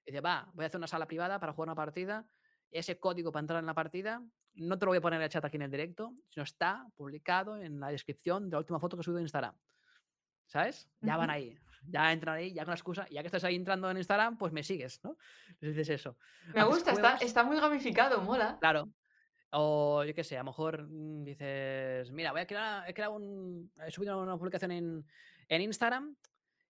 Dice, 0.05 0.21
va, 0.21 0.49
voy 0.53 0.63
a 0.63 0.67
hacer 0.67 0.77
una 0.77 0.87
sala 0.87 1.05
privada 1.07 1.39
para 1.39 1.53
jugar 1.53 1.67
una 1.69 1.75
partida. 1.75 2.25
Ese 2.71 2.99
código 2.99 3.31
para 3.31 3.41
entrar 3.41 3.59
en 3.59 3.65
la 3.65 3.73
partida 3.73 4.21
no 4.53 4.77
te 4.79 4.85
lo 4.85 4.91
voy 4.91 4.97
a 4.99 5.01
poner 5.01 5.17
en 5.19 5.23
el 5.23 5.29
chat 5.29 5.43
aquí 5.45 5.57
en 5.57 5.63
el 5.63 5.71
directo, 5.71 6.13
sino 6.29 6.43
está 6.43 6.87
publicado 6.95 7.57
en 7.57 7.79
la 7.79 7.89
descripción 7.89 8.49
de 8.49 8.53
la 8.55 8.59
última 8.59 8.79
foto 8.79 8.95
que 8.97 9.01
he 9.01 9.03
subido 9.03 9.19
en 9.19 9.25
Instagram. 9.25 9.55
¿Sabes? 10.45 10.89
Ya 11.01 11.17
van 11.17 11.29
ahí. 11.29 11.57
Ya 11.89 12.11
entran 12.11 12.35
ahí, 12.35 12.53
ya 12.53 12.63
con 12.63 12.71
la 12.71 12.75
excusa. 12.75 13.07
Ya 13.09 13.21
que 13.21 13.27
estás 13.27 13.43
ahí 13.43 13.55
entrando 13.55 13.89
en 13.89 13.97
Instagram, 13.97 14.38
pues 14.38 14.53
me 14.53 14.63
sigues, 14.63 15.03
¿no? 15.03 15.17
Les 15.59 15.75
dices 15.75 15.89
eso. 15.89 16.17
Me 16.53 16.61
Haces 16.61 16.73
gusta, 16.73 16.91
está, 16.91 17.15
está 17.17 17.43
muy 17.43 17.59
gamificado, 17.59 18.21
mola. 18.21 18.57
Claro. 18.59 18.89
O 19.51 20.03
yo 20.03 20.13
qué 20.13 20.23
sé, 20.23 20.35
a 20.35 20.41
lo 20.41 20.45
mejor 20.45 20.88
mm, 20.89 21.23
dices, 21.23 22.11
mira, 22.11 22.31
voy 22.31 22.41
a 22.41 22.47
crear, 22.47 22.89
he 22.89 22.93
creado 22.93 23.13
un. 23.13 23.71
He 23.85 23.91
subido 23.91 24.21
una 24.21 24.38
publicación 24.38 24.71
en, 24.71 25.05
en 25.47 25.61
Instagram 25.61 26.15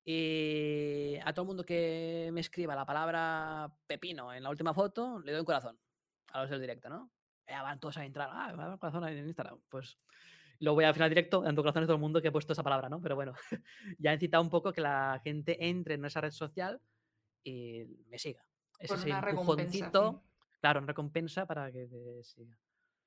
y 0.04 1.18
a 1.24 1.34
todo 1.34 1.44
el 1.44 1.48
mundo 1.48 1.66
que 1.66 2.30
me 2.32 2.42
escriba 2.42 2.76
la 2.76 2.86
palabra 2.86 3.74
pepino 3.88 4.32
en 4.34 4.44
la 4.44 4.52
última 4.52 4.72
foto, 4.74 5.20
le 5.20 5.32
doy 5.32 5.40
un 5.40 5.46
corazón 5.46 5.80
a 6.32 6.42
los 6.42 6.50
del 6.50 6.62
directo, 6.62 6.90
¿no? 6.90 7.10
Ya 7.48 7.64
van 7.64 7.80
todos 7.80 7.98
a 7.98 8.06
entrar, 8.06 8.30
ah, 8.32 8.50
me 8.50 8.58
va 8.58 8.64
a 8.64 8.66
dar 8.68 8.74
un 8.74 8.80
corazón 8.80 9.08
en 9.08 9.26
Instagram. 9.26 9.60
Pues 9.70 9.98
lo 10.60 10.74
voy 10.74 10.86
al 10.86 10.94
final 10.94 11.10
directo 11.10 11.42
dando 11.42 11.62
corazones 11.62 11.86
a 11.86 11.88
todo 11.88 11.96
el 11.98 12.02
mundo 12.02 12.22
que 12.22 12.30
ha 12.30 12.32
puesto 12.32 12.54
esa 12.54 12.64
palabra, 12.64 12.90
¿no? 12.90 13.02
Pero 13.02 13.16
bueno, 13.16 13.34
ya 14.00 14.12
he 14.12 14.14
incitado 14.16 14.44
un 14.44 14.50
poco 14.50 14.72
que 14.74 14.82
la 14.82 15.20
gente 15.24 15.58
entre 15.68 15.96
en 15.96 16.06
esa 16.06 16.22
red 16.22 16.32
social 16.32 16.82
y 17.44 17.84
me 18.10 18.18
siga. 18.20 18.44
Es 18.80 18.90
Por 18.90 18.98
ese 19.00 19.10
una 19.10 19.22
recompensa, 19.22 19.86
empujoncito, 19.86 20.24
claro, 20.62 20.80
en 20.80 20.88
recompensa 20.88 21.46
para 21.46 21.72
que 21.72 21.88
te 21.88 22.24
siga. 22.24 22.58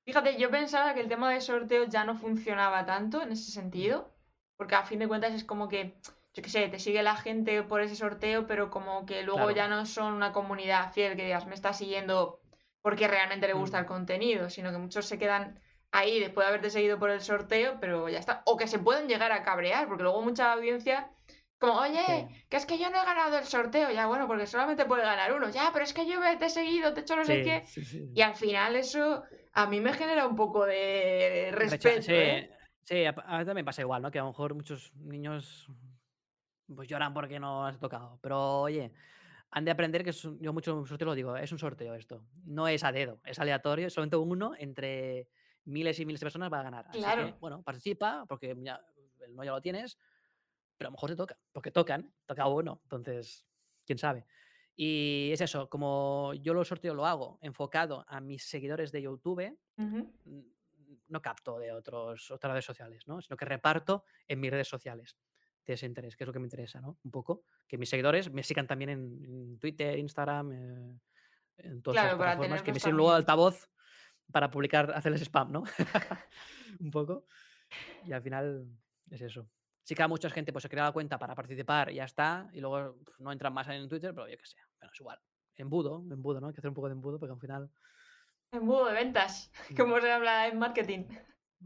Fíjate, 0.05 0.39
yo 0.39 0.49
pensaba 0.49 0.93
que 0.93 1.01
el 1.01 1.07
tema 1.07 1.31
de 1.31 1.41
sorteos 1.41 1.89
ya 1.89 2.03
no 2.03 2.15
funcionaba 2.15 2.85
tanto 2.85 3.21
en 3.21 3.31
ese 3.31 3.51
sentido, 3.51 4.09
porque 4.57 4.75
a 4.75 4.83
fin 4.83 4.99
de 4.99 5.07
cuentas 5.07 5.33
es 5.33 5.43
como 5.43 5.67
que, 5.69 5.99
yo 6.33 6.41
qué 6.43 6.49
sé, 6.49 6.67
te 6.69 6.79
sigue 6.79 7.03
la 7.03 7.15
gente 7.15 7.61
por 7.63 7.81
ese 7.81 7.95
sorteo, 7.95 8.47
pero 8.47 8.69
como 8.71 9.05
que 9.05 9.21
luego 9.23 9.49
Claro. 9.49 9.55
ya 9.55 9.67
no 9.67 9.85
son 9.85 10.13
una 10.13 10.31
comunidad 10.33 10.91
fiel, 10.93 11.15
que 11.15 11.25
digas, 11.25 11.45
me 11.45 11.53
está 11.53 11.73
siguiendo 11.73 12.41
porque 12.81 13.07
realmente 13.07 13.45
le 13.47 13.53
gusta 13.53 13.77
Mm. 13.77 13.81
el 13.81 13.85
contenido, 13.85 14.49
sino 14.49 14.71
que 14.71 14.77
muchos 14.79 15.05
se 15.05 15.19
quedan 15.19 15.59
ahí 15.91 16.19
después 16.19 16.45
de 16.45 16.49
haberte 16.49 16.69
seguido 16.69 16.99
por 16.99 17.09
el 17.09 17.21
sorteo, 17.21 17.77
pero 17.79 18.09
ya 18.09 18.19
está. 18.19 18.41
O 18.45 18.57
que 18.57 18.67
se 18.67 18.79
pueden 18.79 19.07
llegar 19.07 19.31
a 19.31 19.43
cabrear, 19.43 19.87
porque 19.87 20.03
luego 20.03 20.21
mucha 20.21 20.53
audiencia, 20.53 21.09
como, 21.57 21.73
oye, 21.79 21.99
Sí. 22.05 22.45
que 22.49 22.57
es 22.57 22.65
que 22.65 22.77
yo 22.77 22.89
no 22.89 23.01
he 23.01 23.05
ganado 23.05 23.37
el 23.37 23.43
sorteo, 23.45 23.91
ya 23.91 24.07
bueno, 24.07 24.27
porque 24.27 24.47
solamente 24.47 24.85
puede 24.85 25.03
ganar 25.03 25.33
uno, 25.33 25.49
ya, 25.49 25.71
pero 25.73 25.83
es 25.83 25.93
que 25.93 26.05
yo 26.07 26.19
te 26.37 26.45
he 26.45 26.49
seguido, 26.49 26.93
te 26.93 27.01
he 27.01 27.03
hecho 27.03 27.15
no 27.15 27.25
sé 27.25 27.37
Sí, 27.37 27.43
qué. 27.43 27.63
sí, 27.65 27.83
sí. 27.85 28.11
Y 28.13 28.21
al 28.21 28.35
final 28.35 28.75
eso 28.75 29.23
a 29.53 29.65
mí 29.67 29.81
me 29.81 29.93
genera 29.93 30.25
un 30.27 30.35
poco 30.35 30.65
de 30.65 31.49
respeto, 31.51 32.01
sí, 32.01 32.11
¿eh? 32.13 32.49
sí, 32.83 33.05
a, 33.05 33.09
a 33.25 33.39
mí 33.39 33.45
también 33.45 33.65
pasa 33.65 33.81
igual, 33.81 34.01
¿no? 34.01 34.11
Que 34.11 34.19
a 34.19 34.23
lo 34.23 34.29
mejor 34.29 34.53
muchos 34.53 34.93
niños 34.95 35.67
pues 36.73 36.87
lloran 36.87 37.13
porque 37.13 37.39
no 37.39 37.65
has 37.65 37.79
tocado. 37.79 38.19
Pero 38.21 38.61
oye, 38.61 38.93
han 39.51 39.65
de 39.65 39.71
aprender 39.71 40.03
que 40.03 40.11
es 40.11 40.23
un- 40.23 40.39
yo 40.39 40.53
mucho 40.53 40.85
sorteo 40.85 41.07
lo 41.07 41.15
digo, 41.15 41.35
es 41.35 41.51
un 41.51 41.57
sorteo 41.59 41.95
esto. 41.95 42.23
No 42.45 42.67
es 42.67 42.83
a 42.83 42.91
dedo, 42.91 43.19
es 43.25 43.39
aleatorio, 43.39 43.89
solamente 43.89 44.17
uno 44.17 44.53
entre 44.57 45.27
miles 45.69 45.99
y 45.99 46.05
miles 46.05 46.19
de 46.19 46.25
personas 46.25 46.51
va 46.51 46.59
a 46.59 46.63
ganar. 46.63 46.87
Así 46.87 46.99
que, 46.99 46.99
Claro. 46.99 47.37
bueno, 47.39 47.63
participa, 47.63 48.25
porque 48.27 48.55
ya, 48.61 48.81
el 49.21 49.35
no 49.35 49.43
ya 49.43 49.51
lo 49.51 49.61
tienes, 49.61 49.97
pero 50.77 50.87
a 50.87 50.91
lo 50.91 50.93
mejor 50.93 51.09
te 51.11 51.15
toca, 51.15 51.39
porque 51.51 51.71
tocan, 51.71 52.13
toca 52.25 52.47
uno, 52.47 52.79
entonces, 52.83 53.45
quién 53.85 53.97
sabe. 53.97 54.25
Y 54.75 55.29
es 55.33 55.41
eso, 55.41 55.69
como 55.69 56.33
yo 56.35 56.53
lo 56.53 56.63
sorteo 56.63 56.93
lo 56.93 57.05
hago 57.05 57.37
enfocado 57.41 58.05
a 58.07 58.21
mis 58.21 58.43
seguidores 58.47 58.91
de 58.91 59.01
YouTube, 59.01 59.57
Ujú. 59.77 60.13
n- 60.25 60.45
no 61.07 61.21
capto 61.21 61.59
de 61.59 61.71
otros, 61.71 62.31
otras 62.31 62.51
redes 62.53 62.65
sociales, 62.65 63.07
¿no? 63.07 63.21
Sino 63.21 63.35
que 63.35 63.45
reparto 63.45 64.03
en 64.27 64.39
mis 64.39 64.51
redes 64.51 64.67
sociales 64.67 65.17
de 65.65 65.73
ese 65.73 65.85
interés, 65.85 66.15
que 66.15 66.23
es 66.23 66.27
lo 66.27 66.33
que 66.33 66.39
me 66.39 66.45
interesa, 66.45 66.79
¿no? 66.81 66.97
Un 67.03 67.11
poco. 67.11 67.43
Que 67.67 67.77
mis 67.77 67.89
seguidores 67.89 68.31
me 68.31 68.43
sigan 68.43 68.67
también 68.67 68.89
en, 68.91 69.25
en 69.25 69.59
Twitter, 69.59 69.97
Instagram, 69.99 70.51
eh, 70.51 70.99
en 71.57 71.81
todas 71.81 71.95
Claro, 71.95 72.09
las 72.09 72.17
plataformas, 72.17 72.63
que 72.63 72.71
me 72.71 72.79
siguen 72.79 72.95
luego 72.95 73.11
altavoz 73.11 73.69
para 74.31 74.49
publicar, 74.51 74.91
hacerles 74.95 75.21
spam, 75.21 75.51
¿no? 75.51 75.63
Un 76.79 76.91
poco. 76.91 77.25
Y 78.05 78.13
al 78.13 78.21
final 78.21 78.67
es 79.09 79.21
eso. 79.21 79.49
Sí 79.83 79.95
que 79.95 80.03
a 80.03 80.07
mucha 80.07 80.29
gente 80.29 80.51
pues 80.51 80.63
se 80.63 80.69
crea 80.69 80.83
la 80.83 80.91
cuenta 80.91 81.17
para 81.17 81.35
participar 81.35 81.89
y 81.91 81.95
ya 81.95 82.05
está, 82.05 82.47
y 82.53 82.61
luego 82.61 82.99
no 83.17 83.31
entran 83.31 83.53
más 83.53 83.67
en 83.69 83.89
Twitter, 83.89 84.13
pero 84.13 84.27
yo 84.27 84.37
qué 84.37 84.45
sé, 84.45 84.57
bueno, 84.79 84.91
es 84.93 84.99
igual. 84.99 85.19
Embudo, 85.55 86.05
embudo, 86.11 86.39
¿no? 86.39 86.47
Hay 86.47 86.53
que 86.53 86.61
hacer 86.61 86.69
un 86.69 86.75
poco 86.75 86.87
de 86.87 86.93
embudo 86.93 87.19
porque 87.19 87.33
al 87.33 87.39
final... 87.39 87.71
Embudo 88.51 88.85
de 88.85 88.93
ventas, 88.93 89.51
como 89.77 89.99
se 89.99 90.11
habla 90.11 90.47
en 90.47 90.59
marketing. 90.59 91.05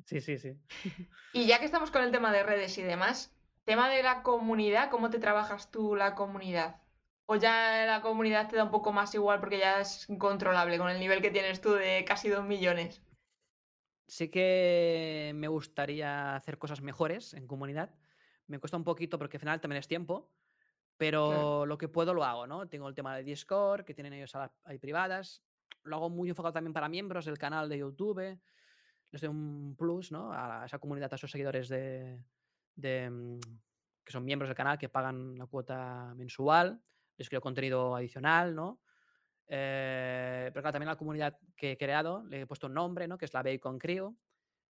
Sí, 0.06 0.22
sí, 0.22 0.38
sí. 0.38 0.58
Y 1.34 1.46
ya 1.46 1.60
que 1.60 1.66
estamos 1.66 1.92
con 1.92 2.04
el 2.04 2.12
tema 2.12 2.32
de 2.32 2.44
redes 2.44 2.78
y 2.78 2.82
demás, 2.82 3.36
tema 3.66 3.90
de 3.90 4.02
la 4.02 4.24
comunidad, 4.24 4.90
¿cómo 4.90 5.10
te 5.10 5.20
trabajas 5.20 5.70
tú 5.70 5.96
la 5.96 6.16
comunidad? 6.16 6.83
¿O 7.26 7.36
ya 7.38 7.86
la 7.86 8.02
comunidad 8.02 8.50
te 8.50 8.58
da 8.58 8.66
un 8.66 8.72
poco 8.72 8.92
más 8.92 9.14
igual 9.16 9.40
porque 9.40 9.60
ya 9.60 9.80
es 9.80 10.10
incontrolable 10.10 10.78
con 10.78 10.90
el 10.90 11.00
nivel 11.00 11.22
que 11.22 11.32
tienes 11.32 11.62
tú 11.62 11.74
de 11.74 12.04
casi 12.06 12.30
dos 12.30 12.44
millones? 12.44 13.02
Sí 14.08 14.30
que 14.30 15.32
me 15.36 15.48
gustaría 15.48 16.36
hacer 16.36 16.58
cosas 16.58 16.82
mejores 16.82 17.34
en 17.34 17.48
comunidad. 17.48 17.96
Me 18.48 18.60
cuesta 18.60 18.78
un 18.78 18.84
poquito 18.84 19.18
porque 19.18 19.38
al 19.38 19.42
final 19.42 19.62
también 19.62 19.80
es 19.80 19.88
tiempo, 19.88 20.30
pero 20.98 21.66
lo 21.66 21.78
que 21.78 21.88
puedo 21.88 22.14
lo 22.14 22.26
hago, 22.26 22.46
¿no? 22.46 22.68
Tengo 22.68 22.90
el 22.90 22.96
tema 22.96 23.16
de 23.16 23.24
Discord, 23.24 23.86
que 23.86 23.94
tienen 23.94 24.14
ellos 24.14 24.36
ahí 24.66 24.78
privadas. 24.78 25.42
Lo 25.84 25.96
hago 25.96 26.10
muy 26.10 26.30
enfocado 26.30 26.54
también 26.54 26.74
para 26.74 26.90
miembros 26.90 27.26
del 27.26 27.38
canal 27.38 27.70
de 27.70 27.78
YouTube. 27.78 28.40
Les 29.12 29.22
doy 29.22 29.30
un 29.30 29.76
plus, 29.78 30.12
¿no? 30.12 30.34
A 30.34 30.66
esa 30.66 30.80
comunidad, 30.80 31.12
a 31.14 31.16
esos 31.16 31.32
seguidores 31.32 31.70
de, 31.70 32.22
de, 32.76 33.10
mm, 33.10 33.40
que 34.04 34.12
son 34.12 34.26
miembros 34.26 34.50
del 34.50 34.58
canal, 34.58 34.78
que 34.78 34.90
pagan 34.90 35.38
la 35.38 35.46
cuota 35.46 36.14
mensual. 36.16 36.82
Les 37.18 37.30
creo 37.30 37.42
contenido 37.42 37.96
adicional, 37.96 38.56
¿no? 38.56 38.82
Eh, 39.48 40.50
pero 40.54 40.62
claro, 40.62 40.74
también 40.74 40.90
la 40.90 40.96
comunidad 40.96 41.38
que 41.56 41.72
he 41.72 41.78
creado 41.78 42.24
le 42.26 42.42
he 42.42 42.48
puesto 42.48 42.68
un 42.68 42.74
nombre, 42.74 43.08
¿no? 43.08 43.18
Que 43.18 43.26
es 43.26 43.34
la 43.34 43.44
Bacon 43.44 43.78
Crew. 43.78 44.16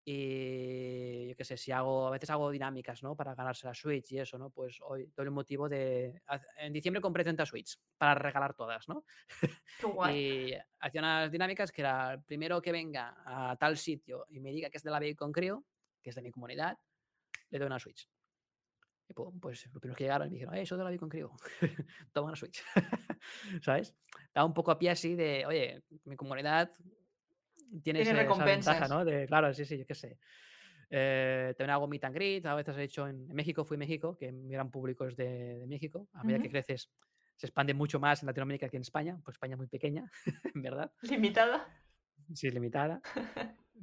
Y 0.04 1.28
yo 1.28 1.36
qué 1.36 1.44
sé, 1.44 1.56
si 1.56 1.70
hago, 1.70 2.08
a 2.08 2.10
veces 2.10 2.28
hago 2.30 2.50
dinámicas, 2.50 3.04
¿no? 3.04 3.14
Para 3.14 3.36
ganarse 3.36 3.68
la 3.68 3.74
Switch 3.74 4.10
y 4.10 4.18
eso, 4.18 4.36
¿no? 4.36 4.50
Pues 4.50 4.78
hoy 4.82 5.08
doy 5.14 5.26
el 5.26 5.30
motivo 5.30 5.68
de. 5.68 6.20
En 6.56 6.72
diciembre 6.72 7.00
compré 7.00 7.22
30 7.22 7.46
Switch 7.46 7.78
para 7.96 8.16
regalar 8.16 8.54
todas, 8.54 8.88
¿no? 8.88 9.04
Y 10.16 10.54
hacía 10.80 11.00
unas 11.00 11.30
dinámicas 11.30 11.70
que 11.70 11.82
era 11.82 12.14
el 12.14 12.22
primero 12.22 12.60
que 12.60 12.72
venga 12.72 13.22
a 13.24 13.56
tal 13.56 13.76
sitio 13.76 14.26
y 14.30 14.40
me 14.40 14.50
diga 14.50 14.70
que 14.70 14.78
es 14.78 14.82
de 14.82 14.90
la 14.90 14.98
Bacon 14.98 15.30
Crew, 15.30 15.64
que 16.02 16.10
es 16.10 16.16
de 16.16 16.22
mi 16.22 16.32
comunidad, 16.32 16.76
le 17.50 17.58
doy 17.58 17.66
una 17.66 17.78
Switch. 17.78 18.08
Y 19.12 19.14
pum, 19.14 19.38
pues 19.40 19.66
los 19.66 19.78
primeros 19.78 19.96
que 19.98 20.04
llegaron 20.04 20.28
me 20.28 20.34
dijeron, 20.34 20.54
eh, 20.54 20.62
eso 20.62 20.74
de 20.74 20.84
la 20.84 20.90
Bacon 20.90 21.10
Crew, 21.10 21.30
toma 22.14 22.28
una 22.28 22.36
Switch. 22.36 22.64
¿Sabes? 23.62 23.94
Da 24.34 24.42
un 24.42 24.54
poco 24.54 24.70
a 24.70 24.78
pie 24.78 24.88
así 24.88 25.14
de, 25.14 25.44
oye, 25.44 25.82
mi 26.04 26.16
comunidad 26.16 26.70
tiene 27.82 28.00
esa 28.00 28.44
ventaja. 28.44 28.88
¿no? 28.88 29.04
De, 29.04 29.26
claro, 29.26 29.52
sí, 29.52 29.66
sí, 29.66 29.76
yo 29.76 29.86
qué 29.86 29.94
sé. 29.94 30.18
Eh, 30.88 31.54
también 31.58 31.74
hago 31.74 31.86
meet 31.88 32.04
and 32.04 32.14
greet, 32.14 32.46
a 32.46 32.54
veces 32.54 32.74
he 32.78 32.84
hecho 32.84 33.06
en, 33.06 33.28
en 33.28 33.36
México, 33.36 33.66
fui 33.66 33.74
a 33.74 33.78
México, 33.78 34.16
que 34.16 34.32
mi 34.32 34.54
gran 34.54 34.70
público 34.70 35.06
es 35.06 35.14
de, 35.14 35.58
de 35.58 35.66
México. 35.66 36.08
A 36.14 36.24
medida 36.24 36.40
que 36.40 36.48
Ujú. 36.48 36.52
creces, 36.52 36.90
se 37.36 37.46
expande 37.46 37.74
mucho 37.74 38.00
más 38.00 38.22
en 38.22 38.28
Latinoamérica 38.28 38.68
que 38.70 38.76
en 38.78 38.82
España, 38.82 39.18
pues 39.22 39.34
España 39.34 39.54
es 39.54 39.58
muy 39.58 39.68
pequeña, 39.68 40.10
en 40.54 40.62
verdad, 40.62 40.90
Limitada. 41.02 41.68
sí 42.32 42.48
es 42.48 42.54
limitada. 42.54 43.02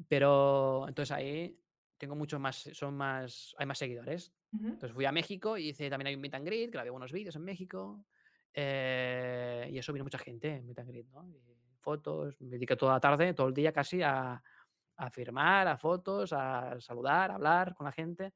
Pero 0.07 0.87
entonces 0.87 1.11
ahí 1.11 1.59
tengo 1.99 2.15
mucho 2.15 2.39
más, 2.39 2.69
son 2.73 2.95
más, 2.95 3.53
hay 3.59 3.65
más 3.67 3.77
seguidores. 3.77 4.33
Entonces 4.51 4.91
fui 4.93 5.05
a 5.05 5.11
México 5.11 5.57
y 5.57 5.69
hice 5.69 5.89
también 5.89 6.07
hay 6.07 6.15
un 6.15 6.21
meet 6.21 6.33
and 6.35 6.45
greet, 6.45 6.71
grabé 6.71 6.89
unos 6.89 7.11
vídeos 7.11 7.35
en 7.35 7.43
México. 7.43 8.05
eh, 8.53 9.69
y 9.71 9.77
eso 9.77 9.93
vino 9.93 10.03
mucha 10.03 10.17
gente 10.17 10.55
en 10.55 10.65
meet 10.65 10.79
and 10.79 10.89
greet, 10.89 11.07
¿no? 11.11 11.27
Y 11.29 11.39
fotos, 11.77 12.39
me 12.41 12.49
dediqué 12.49 12.75
toda 12.75 12.93
la 12.93 12.99
tarde, 12.99 13.33
todo 13.33 13.47
el 13.47 13.53
día 13.53 13.71
casi 13.71 14.01
a, 14.01 14.41
a 14.97 15.09
firmar, 15.11 15.67
a 15.67 15.77
fotos, 15.77 16.33
a 16.33 16.79
saludar, 16.81 17.31
a 17.31 17.35
hablar 17.35 17.75
con 17.75 17.85
la 17.85 17.91
gente. 17.91 18.33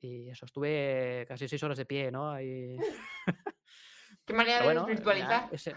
Y 0.00 0.28
eso, 0.28 0.44
estuve 0.46 1.24
casi 1.26 1.48
seis 1.48 1.62
horas 1.62 1.78
de 1.78 1.86
pie, 1.86 2.10
¿no? 2.10 2.30
Ahí- 2.30 2.76
Qué 4.26 4.32
manera 4.34 4.58
de 4.60 4.64
bueno, 4.64 4.86
desvirtualizar. 4.86 5.48
ya, 5.48 5.54
ese, 5.54 5.74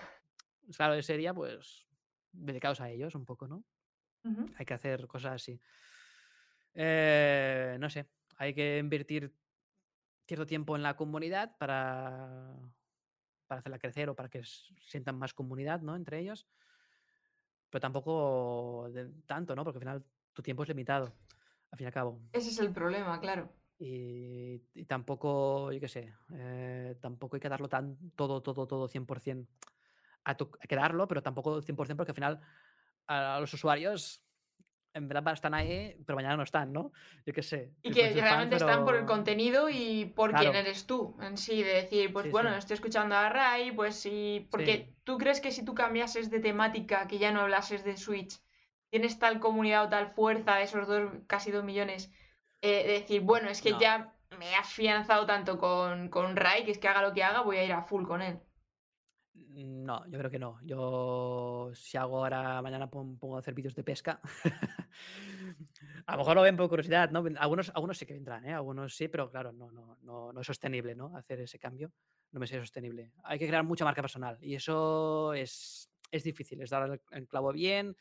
claro, 0.75 0.93
ese 0.95 1.17
día, 1.17 1.34
pues, 1.34 1.88
dedicados 2.32 2.82
a 2.82 2.89
ellos 2.89 3.15
un 3.15 3.25
poco, 3.25 3.47
¿no? 3.47 3.63
Ujú. 4.23 4.45
Hay 4.57 4.65
que 4.65 4.73
hacer 4.73 5.07
cosas 5.07 5.34
así. 5.34 5.59
Eh, 6.73 7.77
no 7.80 7.89
sé, 7.89 8.05
hay 8.38 8.53
que 8.53 8.77
invertir 8.77 9.34
cierto 10.30 10.45
tiempo 10.45 10.75
en 10.75 10.84
la 10.84 10.95
comunidad 10.95 11.57
para, 11.57 12.53
para 13.47 13.59
hacerla 13.59 13.80
crecer 13.80 14.09
o 14.09 14.15
para 14.15 14.30
que 14.30 14.43
sientan 14.43 15.17
más 15.17 15.34
comunidad, 15.34 15.82
¿no? 15.82 15.95
Entre 15.95 16.19
ellos. 16.19 16.47
Pero 17.71 17.82
tampoco 17.82 18.89
de 18.91 19.09
tanto, 19.25 19.55
¿no? 19.55 19.63
Porque 19.63 19.77
al 19.77 19.82
final 19.82 20.05
tu 20.34 20.41
tiempo 20.43 20.61
es 20.63 20.69
limitado, 20.69 21.13
al 21.71 21.77
fin 21.77 21.86
y 21.86 21.88
al 21.88 21.93
cabo. 21.93 22.21
Ese 22.32 22.49
es 22.49 22.59
el 22.59 22.71
problema, 22.71 23.19
claro. 23.19 23.51
Y, 23.80 24.61
y 24.75 24.86
tampoco, 24.86 25.71
yo 25.71 25.80
qué 25.80 25.88
sé, 25.88 26.13
eh, 26.34 26.95
tampoco 27.01 27.36
hay 27.36 27.39
que 27.39 27.49
darlo 27.49 27.67
tan 27.67 28.11
todo, 28.11 28.41
todo, 28.43 28.67
todo 28.67 28.88
100%. 28.88 29.49
A 30.25 30.36
tu- 30.38 30.51
hay 30.59 30.67
que 30.67 30.75
darlo, 30.75 31.07
pero 31.07 31.23
tampoco 31.23 31.59
100% 31.61 31.97
porque 31.97 32.11
al 32.11 32.15
final 32.15 32.41
a, 33.07 33.38
a 33.38 33.39
los 33.39 33.51
usuarios 33.53 34.28
en 34.93 35.07
verdad 35.07 35.33
están 35.33 35.53
ahí, 35.53 35.95
pero 36.05 36.15
mañana 36.15 36.37
no 36.37 36.43
están, 36.43 36.73
¿no? 36.73 36.91
Yo 37.25 37.33
qué 37.33 37.43
sé. 37.43 37.71
Y 37.81 37.91
que 37.91 38.09
fan, 38.09 38.21
realmente 38.21 38.55
están 38.55 38.85
por 38.85 38.95
el 38.95 39.05
contenido 39.05 39.69
y 39.69 40.05
por 40.05 40.33
quién 40.33 40.55
eres 40.55 40.85
tú 40.85 41.15
en 41.21 41.37
sí, 41.37 41.63
de 41.63 41.73
decir, 41.73 42.11
pues 42.11 42.25
Sí, 42.25 42.31
bueno, 42.31 42.49
sí. 42.51 42.55
estoy 42.57 42.73
escuchando 42.75 43.15
a 43.15 43.29
Rai, 43.29 43.71
pues 43.71 43.95
sí, 43.95 44.47
porque 44.51 44.77
Sí. 44.77 44.95
tú 45.03 45.17
crees 45.17 45.41
que 45.41 45.51
si 45.51 45.63
tú 45.63 45.73
cambiases 45.75 46.29
de 46.29 46.39
temática, 46.39 47.07
que 47.07 47.17
ya 47.19 47.31
no 47.31 47.41
hablases 47.41 47.83
de 47.83 47.97
Switch, 47.97 48.39
tienes 48.89 49.19
tal 49.19 49.39
comunidad 49.39 49.85
o 49.85 49.89
tal 49.89 50.07
fuerza, 50.13 50.61
esos 50.61 50.87
dos, 50.87 51.11
casi 51.27 51.51
dos 51.51 51.63
millones, 51.63 52.11
eh, 52.61 52.83
de 52.87 52.93
decir, 52.93 53.21
bueno, 53.21 53.49
es 53.49 53.61
que 53.61 53.71
No. 53.71 53.79
ya 53.79 54.13
me 54.37 54.51
he 54.51 54.55
afianzado 54.55 55.25
tanto 55.25 55.57
con, 55.57 56.09
con 56.09 56.35
Rai, 56.35 56.65
que 56.65 56.71
es 56.71 56.77
que 56.79 56.87
haga 56.87 57.01
lo 57.01 57.13
que 57.13 57.23
haga, 57.23 57.41
voy 57.41 57.57
a 57.57 57.63
ir 57.63 57.73
a 57.73 57.83
full 57.83 58.05
con 58.05 58.21
él. 58.21 58.39
No, 59.47 60.05
yo 60.07 60.17
creo 60.19 60.29
que 60.31 60.39
no. 60.39 60.59
Yo 60.63 61.71
si 61.73 61.97
hago 61.97 62.17
ahora, 62.19 62.61
mañana 62.61 62.89
pon- 62.89 63.17
pongo 63.17 63.37
a 63.37 63.39
hacer 63.39 63.53
vídeos 63.53 63.73
de 63.75 63.83
pesca. 63.83 64.19
a 66.05 66.11
lo 66.13 66.17
mejor 66.19 66.35
lo 66.35 66.41
ven 66.41 66.57
por 66.57 66.69
curiosidad, 66.69 67.09
¿no? 67.11 67.23
Algunos, 67.37 67.69
algunos 67.73 67.97
sí 67.97 68.05
que 68.05 68.13
vendrán, 68.13 68.45
¿eh? 68.45 68.53
Algunos 68.53 68.95
sí, 68.95 69.07
pero 69.07 69.29
claro, 69.29 69.51
no, 69.51 69.71
no, 69.71 69.97
no, 70.01 70.33
no 70.33 70.41
es 70.41 70.47
sostenible, 70.47 70.95
¿no? 70.95 71.15
Hacer 71.15 71.39
ese 71.41 71.59
cambio 71.59 71.91
no 72.31 72.39
me 72.39 72.47
sería 72.47 72.61
sostenible. 72.63 73.11
Hay 73.23 73.39
que 73.39 73.47
crear 73.47 73.63
mucha 73.63 73.85
marca 73.85 74.01
personal 74.01 74.37
y 74.41 74.55
eso 74.55 75.33
es, 75.33 75.89
es 76.11 76.23
difícil, 76.23 76.61
es 76.61 76.69
dar 76.69 76.89
el, 76.89 77.01
el 77.11 77.27
clavo 77.27 77.51
bien, 77.51 77.95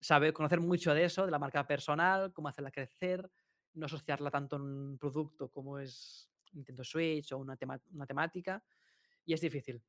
saber 0.00 0.32
conocer 0.32 0.60
mucho 0.60 0.94
de 0.94 1.04
eso, 1.04 1.24
de 1.24 1.30
la 1.30 1.38
marca 1.38 1.66
personal, 1.66 2.32
cómo 2.32 2.48
hacerla 2.48 2.70
crecer, 2.70 3.30
no 3.74 3.86
asociarla 3.86 4.30
tanto 4.30 4.56
en 4.56 4.62
un 4.62 4.98
producto 4.98 5.48
como 5.50 5.78
es 5.78 6.30
Nintendo 6.52 6.84
Switch 6.84 7.32
o 7.32 7.38
una, 7.38 7.56
tema- 7.56 7.80
una 7.92 8.06
temática 8.06 8.62
y 9.24 9.34
es 9.34 9.40
difícil. 9.40 9.82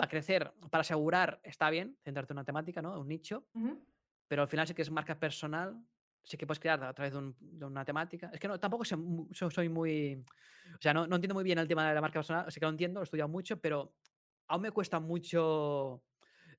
Para 0.00 0.08
crecer, 0.08 0.50
para 0.70 0.80
asegurar, 0.80 1.40
está 1.44 1.68
bien 1.68 1.98
centrarte 2.02 2.32
en 2.32 2.38
una 2.38 2.44
temática, 2.46 2.80
¿no? 2.80 2.98
Un 2.98 3.06
nicho, 3.06 3.44
Ujú. 3.52 3.84
pero 4.26 4.40
al 4.40 4.48
final 4.48 4.66
sí 4.66 4.72
que 4.72 4.80
es 4.80 4.90
marca 4.90 5.18
personal, 5.20 5.76
sí 6.24 6.38
que 6.38 6.46
puedes 6.46 6.58
crear 6.58 6.82
a 6.82 6.94
través 6.94 7.12
de, 7.12 7.18
un- 7.18 7.36
de 7.38 7.66
una 7.66 7.84
temática. 7.84 8.30
Es 8.32 8.40
que 8.40 8.48
no, 8.48 8.58
tampoco 8.58 8.82
sé 8.82 8.96
mu- 8.96 9.28
so- 9.34 9.50
soy 9.50 9.68
muy... 9.68 10.24
O 10.74 10.80
sea, 10.80 10.94
no, 10.94 11.06
no 11.06 11.16
entiendo 11.16 11.34
muy 11.34 11.44
bien 11.44 11.58
el 11.58 11.68
tema 11.68 11.86
de 11.86 11.94
la 11.94 12.00
marca 12.00 12.18
personal, 12.18 12.50
sí 12.50 12.58
que 12.58 12.64
lo 12.64 12.70
entiendo, 12.70 13.00
lo 13.00 13.02
he 13.02 13.04
estudiado 13.04 13.28
mucho, 13.28 13.60
pero 13.60 13.92
aún 14.46 14.62
me 14.62 14.70
cuesta 14.70 15.00
mucho 15.00 16.02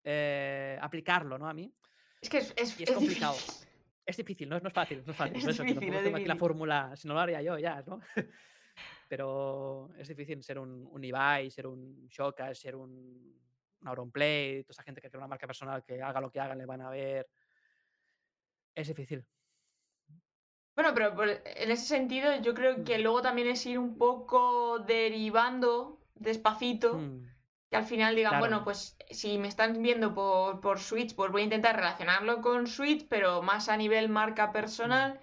eh, 0.04 0.78
aplicarlo, 0.80 1.40
¿no? 1.40 1.50
A 1.50 1.54
mí. 1.56 1.74
Es 2.22 2.30
que 2.30 2.38
es, 2.38 2.54
es, 2.56 2.80
y 2.80 2.84
es 2.84 2.90
es 2.90 2.96
complicado. 2.96 3.34
difícil. 3.38 3.68
Es 4.06 4.18
difícil, 4.18 4.50
no 4.50 4.60
no 4.60 4.68
es 4.68 4.74
fácil, 4.74 5.02
no 5.04 5.14
es 5.14 5.18
fácil. 5.18 5.38
Es 5.38 5.42
por 5.44 5.50
eso, 5.50 5.64
que 5.64 5.74
difícil, 5.74 5.90
tengo 6.04 6.18
aquí 6.18 6.26
la 6.28 6.36
difícil. 6.36 6.38
fórmula, 6.38 6.96
si 6.96 7.08
no 7.08 7.16
lo 7.16 7.22
haría 7.22 7.42
yo 7.42 7.58
ya, 7.58 7.82
¿no? 7.88 8.02
Pero 9.12 9.90
es 9.98 10.08
difícil 10.08 10.42
ser 10.42 10.58
un, 10.58 10.88
un 10.90 11.04
Ibai, 11.04 11.52
ser 11.52 11.68
un 11.68 12.08
Shoka, 12.08 12.56
ser 12.56 12.78
un, 12.78 12.92
un 13.82 13.88
Auronplay, 13.90 14.64
toda 14.64 14.72
esa 14.72 14.84
gente 14.84 15.02
que 15.02 15.10
crea 15.10 15.20
una 15.20 15.28
marca 15.28 15.46
personal 15.46 15.84
que 15.84 16.02
haga 16.02 16.22
lo 16.22 16.32
que 16.32 16.40
hagan, 16.40 16.58
le 16.58 16.66
van 16.66 16.80
a 16.80 16.90
ver. 16.90 17.28
Es 18.74 18.88
difícil. 18.88 19.26
Bueno, 20.78 20.94
pero 20.94 21.14
por- 21.14 21.28
en 21.28 21.72
ese 21.72 21.86
sentido 21.88 22.40
yo 22.42 22.54
creo 22.54 22.86
que 22.86 23.00
Mm. 23.00 23.02
luego 23.02 23.22
también 23.22 23.50
es 23.50 23.66
ir 23.66 23.78
un 23.80 23.98
poco 23.98 24.80
derivando 24.80 26.00
despacito, 26.16 26.94
Mm, 26.98 27.28
que 27.70 27.76
al 27.76 27.84
final 27.84 28.16
digan, 28.16 28.30
claro. 28.32 28.44
bueno, 28.44 28.64
pues 28.64 28.96
si 29.10 29.38
me 29.38 29.50
están 29.50 29.82
viendo 29.82 30.16
por, 30.16 30.62
por 30.62 30.80
Switch, 30.80 31.14
pues 31.16 31.30
voy 31.34 31.42
a 31.42 31.44
intentar 31.44 31.76
relacionarlo 31.76 32.40
con 32.40 32.66
Switch, 32.66 33.06
pero 33.10 33.42
más 33.42 33.68
a 33.68 33.76
nivel 33.76 34.08
marca 34.08 34.54
personal, 34.54 35.20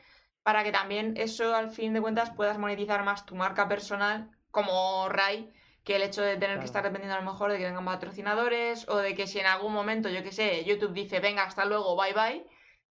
para 0.48 0.64
que 0.64 0.72
también 0.72 1.12
eso 1.18 1.54
al 1.54 1.68
fin 1.68 1.92
de 1.92 2.00
cuentas 2.00 2.30
puedas 2.30 2.56
monetizar 2.58 3.04
más 3.04 3.26
tu 3.26 3.34
marca 3.34 3.68
personal 3.68 4.30
como 4.50 5.06
Rai, 5.10 5.52
que 5.84 5.96
el 5.96 6.02
hecho 6.02 6.22
de 6.22 6.36
tener 6.36 6.48
Claro. 6.56 6.60
que 6.60 6.64
estar 6.64 6.82
dependiendo 6.84 7.16
a 7.16 7.20
lo 7.20 7.30
mejor 7.30 7.50
de 7.52 7.58
que 7.58 7.64
vengan 7.66 7.84
patrocinadores 7.84 8.88
o 8.88 8.96
de 8.96 9.14
que 9.14 9.26
si 9.26 9.40
en 9.40 9.44
algún 9.44 9.74
momento, 9.74 10.08
yo 10.08 10.22
qué 10.22 10.32
sé, 10.32 10.64
YouTube 10.64 10.94
dice, 10.94 11.20
venga, 11.20 11.42
hasta 11.42 11.66
luego, 11.66 11.94
bye 12.00 12.14
bye, 12.14 12.46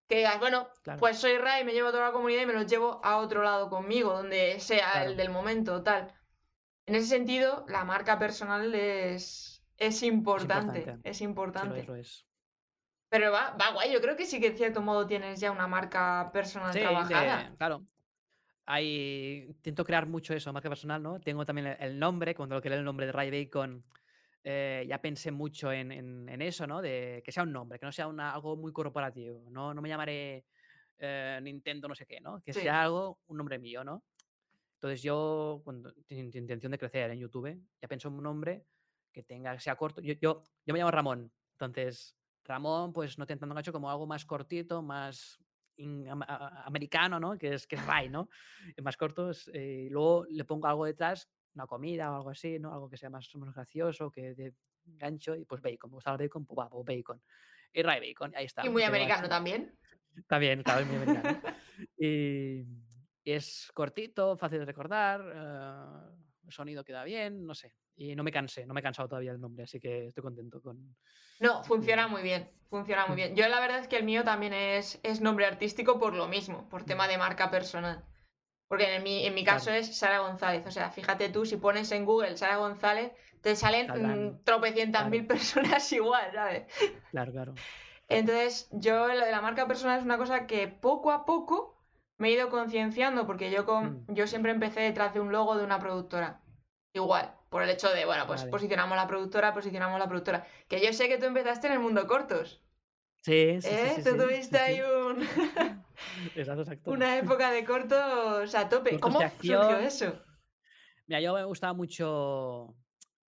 que 0.07 0.17
digas, 0.17 0.39
bueno, 0.39 0.67
Claro. 0.83 0.99
pues 0.99 1.17
soy 1.17 1.39
Rai, 1.39 1.63
me 1.65 1.73
llevo 1.73 1.87
a 1.87 1.91
toda 1.91 2.05
la 2.05 2.11
comunidad 2.11 2.43
y 2.43 2.45
me 2.45 2.53
los 2.53 2.67
llevo 2.67 3.01
a 3.03 3.17
otro 3.17 3.41
lado 3.41 3.71
conmigo, 3.71 4.13
donde 4.13 4.59
sea 4.59 4.91
Claro. 4.91 5.09
el 5.09 5.17
del 5.17 5.31
momento, 5.31 5.81
tal. 5.81 6.13
En 6.85 6.93
ese 6.93 7.07
sentido, 7.07 7.65
la 7.69 7.85
marca 7.85 8.19
personal 8.19 8.71
es, 8.75 9.63
es 9.77 10.03
importante, 10.03 10.77
importante. 10.81 11.09
es 11.09 11.17
Sí, 11.17 11.23
lo 11.23 11.29
importante. 11.31 11.79
es, 11.79 11.87
lo 11.87 11.95
es. 11.95 12.26
Pero 13.09 13.31
va, 13.31 13.51
va 13.59 13.71
guay, 13.71 13.91
yo 13.93 14.01
creo 14.01 14.15
que 14.17 14.25
sí 14.25 14.39
que 14.39 14.47
en 14.47 14.57
cierto 14.57 14.81
modo 14.81 15.07
tienes 15.07 15.39
ya 15.39 15.51
una 15.51 15.67
marca 15.67 16.29
personal 16.33 16.73
Sí, 16.73 16.79
de- 16.79 16.85
trabajada. 16.85 17.55
claro. 17.57 17.85
Hay, 18.65 19.45
intento 19.47 19.85
crear 19.85 20.07
mucho 20.07 20.33
eso, 20.33 20.51
marca 20.51 20.67
personal, 20.67 21.01
¿no? 21.01 21.19
Tengo 21.21 21.45
también 21.45 21.67
el, 21.67 21.77
el 21.79 21.99
nombre, 21.99 22.35
cuando 22.35 22.55
lo 22.55 22.61
creé 22.61 22.77
el 22.77 22.83
nombre 22.83 23.05
de 23.05 23.13
Ray 23.13 23.31
Bacon, 23.31 23.81
eh, 24.43 24.85
ya 24.87 25.01
pensé 25.01 25.31
mucho 25.31 25.71
en, 25.71 25.91
en- 25.93 26.27
en 26.27 26.41
eso, 26.41 26.67
¿no? 26.67 26.81
De 26.81 27.21
que 27.23 27.31
sea 27.31 27.43
un 27.43 27.53
nombre, 27.53 27.79
que 27.79 27.85
no 27.85 27.91
sea 27.93 28.07
una- 28.07 28.33
algo 28.33 28.57
muy 28.57 28.73
corporativo. 28.73 29.49
No, 29.49 29.73
no 29.73 29.81
me 29.81 29.87
llamaré 29.89 30.45
eh, 30.99 31.39
Nintendo 31.43 31.87
no 31.87 31.93
sé 31.95 32.05
qué, 32.07 32.19
¿no? 32.19 32.41
Que 32.41 32.51
Sí. 32.53 32.61
sea 32.61 32.81
algo, 32.81 33.19
un 33.27 33.37
nombre 33.37 33.57
mío, 33.59 33.83
¿no? 33.83 34.03
Entonces 34.73 35.01
yo, 35.01 35.61
cuando 35.63 35.93
tengo 36.07 36.23
intención 36.23 36.71
de 36.71 36.77
crecer 36.79 37.11
en 37.11 37.19
YouTube, 37.19 37.55
ya 37.81 37.87
pienso 37.87 38.07
en 38.09 38.15
un 38.15 38.23
nombre 38.23 38.65
que 39.13 39.21
tenga, 39.23 39.53
que 39.53 39.59
sea 39.61 39.75
corto. 39.75 40.01
Yo, 40.01 40.13
yo, 40.15 40.41
yo 40.65 40.73
me 40.73 40.79
llamo 40.79 40.89
Ramón, 40.91 41.31
entonces 41.53 42.16
Ramón, 42.47 42.93
pues 42.93 43.17
no 43.17 43.25
te 43.25 43.35
tanto 43.35 43.53
gancho 43.53 43.71
como 43.73 43.89
algo 43.89 44.07
más 44.07 44.25
cortito, 44.25 44.81
más 44.81 45.39
in- 45.77 46.07
am- 46.09 46.21
a- 46.23 46.25
a- 46.25 46.63
americano, 46.65 47.19
¿no? 47.19 47.37
Que 47.37 47.53
es, 47.53 47.67
que 47.67 47.75
es 47.75 47.85
Ray, 47.85 48.09
¿no? 48.09 48.29
Es 48.75 48.83
más 48.83 48.97
cortos. 48.97 49.49
eh, 49.53 49.85
y 49.87 49.89
luego 49.89 50.25
le 50.29 50.45
pongo 50.45 50.67
algo 50.67 50.85
detrás, 50.85 51.29
una 51.53 51.67
comida 51.67 52.11
o 52.11 52.15
algo 52.15 52.29
así, 52.29 52.59
¿no? 52.59 52.73
Algo 52.73 52.89
que 52.89 52.97
sea 52.97 53.09
más, 53.09 53.29
más 53.35 53.53
gracioso, 53.53 54.09
que 54.11 54.33
de 54.35 54.53
gancho, 54.85 55.35
y 55.35 55.43
pues 55.45 55.61
bacon. 55.61 55.89
Me 55.91 55.95
gusta 55.95 56.11
el 56.11 56.17
bacon, 56.17 56.45
pues 56.45 56.57
va, 56.57 56.69
pues 56.69 56.85
bacon. 56.85 57.21
Y 57.73 57.81
Ray 57.83 57.99
Bacon, 58.09 58.33
ahí 58.35 58.45
está. 58.45 58.65
Y 58.65 58.69
muy 58.69 58.83
americano 58.83 59.27
también. 59.27 59.77
También, 60.27 60.63
claro, 60.63 60.81
es 60.81 60.87
muy 60.87 60.95
americano. 60.95 61.41
y, 61.99 62.61
y 63.23 63.31
es 63.31 63.69
cortito, 63.73 64.37
fácil 64.37 64.59
de 64.59 64.65
recordar, 64.65 65.21
eh, 65.35 66.17
el 66.45 66.51
sonido 66.51 66.83
queda 66.83 67.03
bien, 67.03 67.45
no 67.45 67.53
sé. 67.53 67.75
Y 67.99 68.15
no 68.15 68.23
me 68.23 68.31
cansé, 68.31 68.65
no 68.65 68.73
me 68.75 68.79
he 68.79 68.83
cansado 68.83 69.09
todavía 69.09 69.31
del 69.31 69.41
nombre, 69.41 69.63
así 69.63 69.79
que 69.79 70.07
estoy 70.07 70.21
contento 70.23 70.61
con... 70.61 70.95
No, 71.39 71.63
funciona 71.63 72.07
muy 72.07 72.21
bien, 72.21 72.49
funciona 72.69 73.07
muy 73.07 73.15
bien. 73.17 73.35
Yo 73.35 73.47
la 73.49 73.59
verdad 73.59 73.79
es 73.79 73.87
que 73.87 73.97
el 73.97 74.03
mío 74.05 74.23
también 74.23 74.53
es, 74.53 74.99
es 75.03 75.19
nombre 75.19 75.45
artístico 75.47 75.97
por 75.99 76.13
lo 76.13 76.27
mismo, 76.27 76.69
por 76.69 76.83
tema 76.83 77.07
Mm. 77.07 77.09
de 77.09 77.17
marca 77.17 77.49
personal. 77.51 78.05
Porque 78.69 78.95
en 78.95 79.01
mi, 79.03 79.25
en 79.25 79.33
mi 79.33 79.43
caso 79.43 79.65
Claro. 79.65 79.79
es 79.79 79.97
Sara 79.97 80.19
González. 80.19 80.65
O 80.67 80.71
sea, 80.71 80.91
fíjate 80.91 81.29
tú, 81.29 81.45
si 81.45 81.55
pones 81.57 81.91
en 81.91 82.05
Google 82.05 82.35
Sara 82.37 82.57
González, 82.57 83.13
te 83.41 83.55
salen 83.55 83.87
Saldrán, 83.87 84.25
mm, 84.27 84.43
tropecientas 84.43 85.01
claro. 85.03 85.09
mil 85.11 85.25
personas 85.25 85.91
igual, 85.93 86.31
¿sabes? 86.33 86.67
Claro, 87.11 87.31
claro. 87.31 87.53
Entonces, 88.09 88.67
yo 88.71 89.07
lo 89.07 89.25
de 89.25 89.31
la 89.31 89.41
marca 89.41 89.67
personal 89.67 89.97
es 89.99 90.05
una 90.05 90.17
cosa 90.17 90.45
que 90.47 90.67
poco 90.67 91.11
a 91.11 91.25
poco 91.25 91.77
me 92.17 92.29
he 92.29 92.31
ido 92.33 92.49
concienciando, 92.49 93.25
porque 93.25 93.49
yo, 93.51 93.65
con, 93.65 94.03
Mm. 94.07 94.13
yo 94.13 94.27
siempre 94.27 94.51
empecé 94.51 94.81
detrás 94.81 95.13
de 95.13 95.19
un 95.21 95.31
logo 95.31 95.57
de 95.57 95.63
una 95.63 95.79
productora. 95.79 96.41
Igual, 96.93 97.33
por 97.49 97.63
el 97.63 97.69
hecho 97.69 97.89
de, 97.89 98.05
bueno, 98.05 98.25
pues 98.27 98.41
Vale. 98.41 98.51
posicionamos 98.51 98.95
la 98.97 99.07
productora, 99.07 99.53
posicionamos 99.53 99.99
la 99.99 100.07
productora. 100.07 100.45
Que 100.67 100.79
yo 100.85 100.91
sé 100.93 101.07
que 101.07 101.17
tú 101.17 101.25
empezaste 101.25 101.67
en 101.67 101.73
el 101.73 101.79
mundo 101.79 102.05
cortos, 102.07 102.61
Sí, 103.21 103.61
sí, 103.61 103.67
¿eh? 103.69 103.93
sí, 103.95 104.03
tú 104.03 104.11
sí, 104.11 104.17
tuviste 104.17 104.57
ahí 104.57 104.81
un- 104.81 105.21
Exacto, 106.35 106.61
exacto. 106.61 106.91
una 106.91 107.17
época 107.17 107.51
de 107.51 107.65
cortos 107.65 108.55
a 108.55 108.69
tope. 108.69 108.91
Cortos 108.91 109.13
¿Cómo 109.13 109.19
surgió 109.29 109.77
eso? 109.79 110.23
Mira, 111.07 111.21
yo 111.21 111.33
me 111.33 111.43
gustaba 111.45 111.73
mucho 111.73 112.75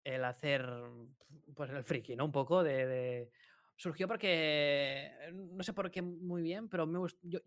el 0.04 0.24
hacer, 0.26 0.66
pues 1.56 1.70
el 1.72 1.84
friki, 1.84 2.16
¿no? 2.16 2.26
Un 2.26 2.32
poco 2.32 2.64
de... 2.64 2.86
de- 2.88 3.32
Surgió 3.76 4.10
porque, 4.10 5.10
no 5.32 5.64
sé 5.64 5.72
por 5.72 5.90
qué 5.90 6.02
muy 6.02 6.42
bien, 6.42 6.68
pero 6.68 6.86
me 6.86 7.00
gust- 7.00 7.18
yo, 7.22 7.40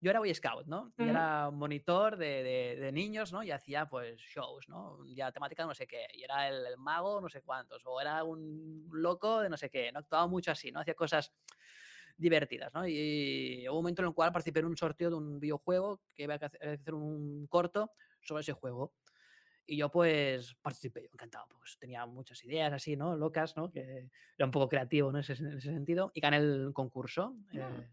yo 0.00 0.10
era 0.10 0.18
Boy 0.20 0.34
Scout, 0.34 0.66
¿no? 0.66 0.92
Y 0.98 1.02
Ujú. 1.02 1.10
era 1.10 1.50
monitor 1.50 2.16
de, 2.16 2.42
de- 2.42 2.76
de 2.76 2.92
niños, 2.92 3.32
¿no? 3.32 3.42
Y 3.42 3.50
hacía, 3.50 3.86
pues, 3.88 4.18
shows, 4.18 4.68
¿no? 4.68 4.96
Un 4.96 5.14
día 5.14 5.32
temática 5.32 5.62
de 5.62 5.68
no 5.68 5.74
sé 5.74 5.86
qué. 5.86 6.06
Y 6.14 6.22
era 6.22 6.48
el, 6.48 6.66
el 6.66 6.76
mago, 6.76 7.20
no 7.20 7.28
sé 7.28 7.42
cuántos. 7.42 7.82
O 7.86 8.00
era 8.00 8.22
un 8.24 8.88
loco 8.92 9.40
de 9.40 9.48
no 9.48 9.56
sé 9.56 9.70
qué. 9.70 9.90
No 9.92 10.00
actuaba 10.00 10.26
mucho 10.26 10.50
así, 10.52 10.70
¿no? 10.70 10.80
Hacía 10.80 10.94
cosas 10.94 11.32
divertidas, 12.16 12.72
¿no? 12.72 12.86
Y 12.86 13.66
hubo 13.68 13.76
un 13.78 13.82
momento 13.84 14.02
en 14.02 14.08
el 14.08 14.14
cual 14.14 14.32
participé 14.32 14.60
en 14.60 14.66
un 14.66 14.76
sorteo 14.76 15.10
de 15.10 15.16
un 15.16 15.38
videojuego 15.40 16.00
que 16.14 16.22
iba 16.24 16.34
a 16.34 16.36
hacer 16.36 16.94
un 16.94 17.46
corto 17.48 17.92
sobre 18.22 18.40
ese 18.42 18.52
juego. 18.52 18.94
Y 19.66 19.76
yo 19.78 19.90
pues 19.90 20.54
participé, 20.62 21.02
yo 21.02 21.08
encantado, 21.12 21.46
pues 21.58 21.76
tenía 21.78 22.06
muchas 22.06 22.42
ideas 22.44 22.72
así, 22.72 22.96
¿no? 22.96 23.16
Locas, 23.16 23.56
¿no? 23.56 23.70
Que 23.70 24.08
era 24.38 24.44
un 24.46 24.52
poco 24.52 24.68
creativo 24.68 25.10
¿no? 25.10 25.18
en, 25.18 25.24
ese, 25.24 25.32
en 25.34 25.58
ese 25.58 25.72
sentido. 25.72 26.12
Y 26.14 26.20
gané 26.20 26.36
el 26.36 26.70
concurso. 26.72 27.34
eh, 27.52 27.88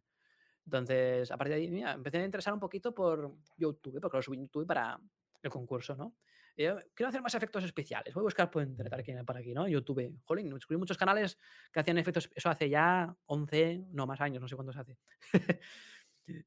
entonces, 0.65 1.31
a 1.31 1.37
partir 1.37 1.55
de 1.55 1.61
ahí, 1.61 1.69
mira, 1.69 1.93
empecé 1.93 2.17
a 2.17 2.25
interesar 2.25 2.53
un 2.53 2.59
poquito 2.59 2.93
por 2.93 3.33
YouTube, 3.57 3.99
porque 3.99 4.17
lo 4.17 4.23
subí 4.23 4.37
en 4.37 4.43
YouTube 4.43 4.65
para 4.65 4.99
el 5.41 5.49
concurso, 5.49 5.95
¿no? 5.95 6.15
Quiero 6.55 7.07
hacer 7.07 7.21
más 7.21 7.33
efectos 7.33 7.63
especiales. 7.63 8.13
Voy 8.13 8.21
a 8.21 8.23
buscar 8.23 8.51
por 8.51 8.61
internet 8.61 8.93
aquí, 8.93 9.11
por 9.25 9.37
aquí, 9.37 9.53
¿no? 9.53 9.67
YouTube. 9.67 10.19
Jolín, 10.23 10.53
descubrí 10.53 10.77
muchos 10.77 10.97
canales 10.97 11.39
que 11.71 11.79
hacían 11.79 11.97
efectos. 11.97 12.29
Eso 12.35 12.49
hace 12.49 12.69
ya 12.69 13.15
11, 13.25 13.85
no 13.91 14.05
más 14.05 14.21
años, 14.21 14.39
no 14.39 14.47
sé 14.47 14.55
cuántos 14.55 14.77
hace. 14.77 14.97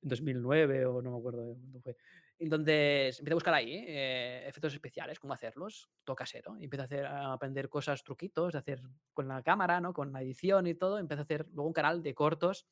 2009 0.00 0.86
o 0.86 1.02
no 1.02 1.10
me 1.10 1.18
acuerdo 1.18 1.48
de 1.48 1.54
cuándo 1.54 1.80
fue. 1.80 1.96
Entonces 2.38 3.18
empecé 3.18 3.32
a 3.32 3.36
buscar 3.36 3.54
ahí 3.54 3.84
eh, 3.88 4.44
efectos 4.46 4.74
especiales, 4.74 5.18
cómo 5.18 5.34
hacerlos, 5.34 5.90
todo 6.04 6.14
casero. 6.14 6.56
Y 6.58 6.64
empecé 6.64 6.82
a, 6.82 6.84
hacer, 6.84 7.06
a 7.06 7.32
aprender 7.32 7.68
cosas, 7.68 8.04
truquitos, 8.04 8.52
de 8.52 8.58
hacer 8.58 8.82
con 9.12 9.26
la 9.26 9.42
cámara, 9.42 9.80
¿no? 9.80 9.92
con 9.92 10.12
la 10.12 10.22
edición 10.22 10.68
y 10.68 10.74
todo. 10.74 10.98
Empecé 10.98 11.20
a 11.20 11.24
hacer 11.24 11.46
luego 11.52 11.66
un 11.66 11.72
canal 11.72 12.02
de 12.02 12.14
cortos 12.14 12.66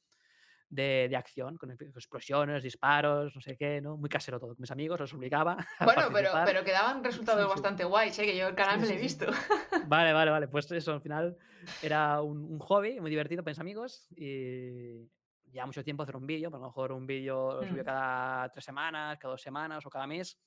de, 0.75 1.07
de 1.09 1.17
acción, 1.17 1.57
con 1.57 1.71
explosiones, 1.71 2.63
disparos, 2.63 3.35
no 3.35 3.41
sé 3.41 3.57
qué, 3.57 3.81
¿no? 3.81 3.97
Muy 3.97 4.09
casero 4.09 4.39
todo. 4.41 4.51
Con 4.55 4.61
mis 4.63 4.71
amigos 4.71 4.99
los 5.01 5.13
obligaba 5.15 5.53
a 5.79 5.85
Bueno, 5.85 6.03
pero, 6.03 6.13
participar. 6.13 6.45
pero 6.47 6.65
quedaban 6.65 7.05
resultados 7.05 7.41
Sí, 7.43 7.47
sí. 7.47 7.51
bastante 7.51 7.85
guays, 7.85 8.19
¿eh? 8.19 8.25
Que 8.27 8.37
yo 8.37 8.49
el 8.49 8.55
canal 8.55 8.77
Sí, 8.77 8.81
me 8.83 8.89
lo 8.89 8.95
he 8.95 8.99
visto. 9.03 9.27
Vale, 9.87 10.13
vale, 10.13 10.31
vale. 10.31 10.49
Pues 10.49 10.71
eso, 10.73 10.93
al 10.93 11.01
final 11.01 11.37
era 11.83 12.21
un, 12.23 12.39
un 12.45 12.59
hobby 12.59 13.01
muy 13.01 13.11
divertido 13.11 13.43
mis 13.45 13.59
amigos 13.59 14.07
y 14.17 15.09
ya 15.53 15.67
mucho 15.67 15.85
tiempo 15.85 16.03
hacer 16.03 16.17
un 16.17 16.27
vídeo. 16.27 16.49
A 16.49 16.53
lo 16.53 16.59
mejor 16.61 16.93
un 16.93 17.07
vídeo 17.07 17.55
lo 17.61 17.67
subía 17.67 17.83
Mm. 17.83 17.87
cada 17.87 18.49
tres 18.51 18.65
semanas, 18.65 19.19
cada 19.19 19.33
dos 19.33 19.43
semanas 19.43 19.85
o 19.87 19.91
cada 19.91 20.07
mes, 20.07 20.39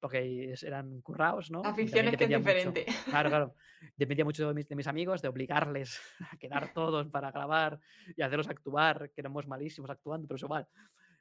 porque 0.00 0.54
eran 0.62 1.00
currados, 1.02 1.50
¿no? 1.50 1.62
La 1.62 1.70
Y 1.70 1.74
ficción 1.74 2.06
también 2.06 2.14
es 2.14 2.18
que 2.18 2.24
es 2.24 2.30
dependía 2.30 2.38
mucho- 2.38 2.72
diferente. 2.72 2.86
Claro, 3.22 3.28
claro. 3.28 3.54
Dependía 3.96 4.24
mucho 4.24 4.48
de 4.48 4.54
mis, 4.54 4.68
de 4.68 4.76
mis 4.76 4.86
amigos, 4.86 5.22
de 5.22 5.28
obligarles 5.28 6.00
a 6.32 6.36
quedar 6.38 6.72
todos 6.72 7.06
para 7.08 7.30
grabar 7.30 7.78
y 8.16 8.22
hacerlos 8.22 8.48
actuar, 8.48 9.10
que 9.12 9.20
éramos 9.20 9.46
malísimos 9.46 9.90
actuando, 9.90 10.26
pero 10.26 10.36
es 10.36 10.42
igual. 10.42 10.66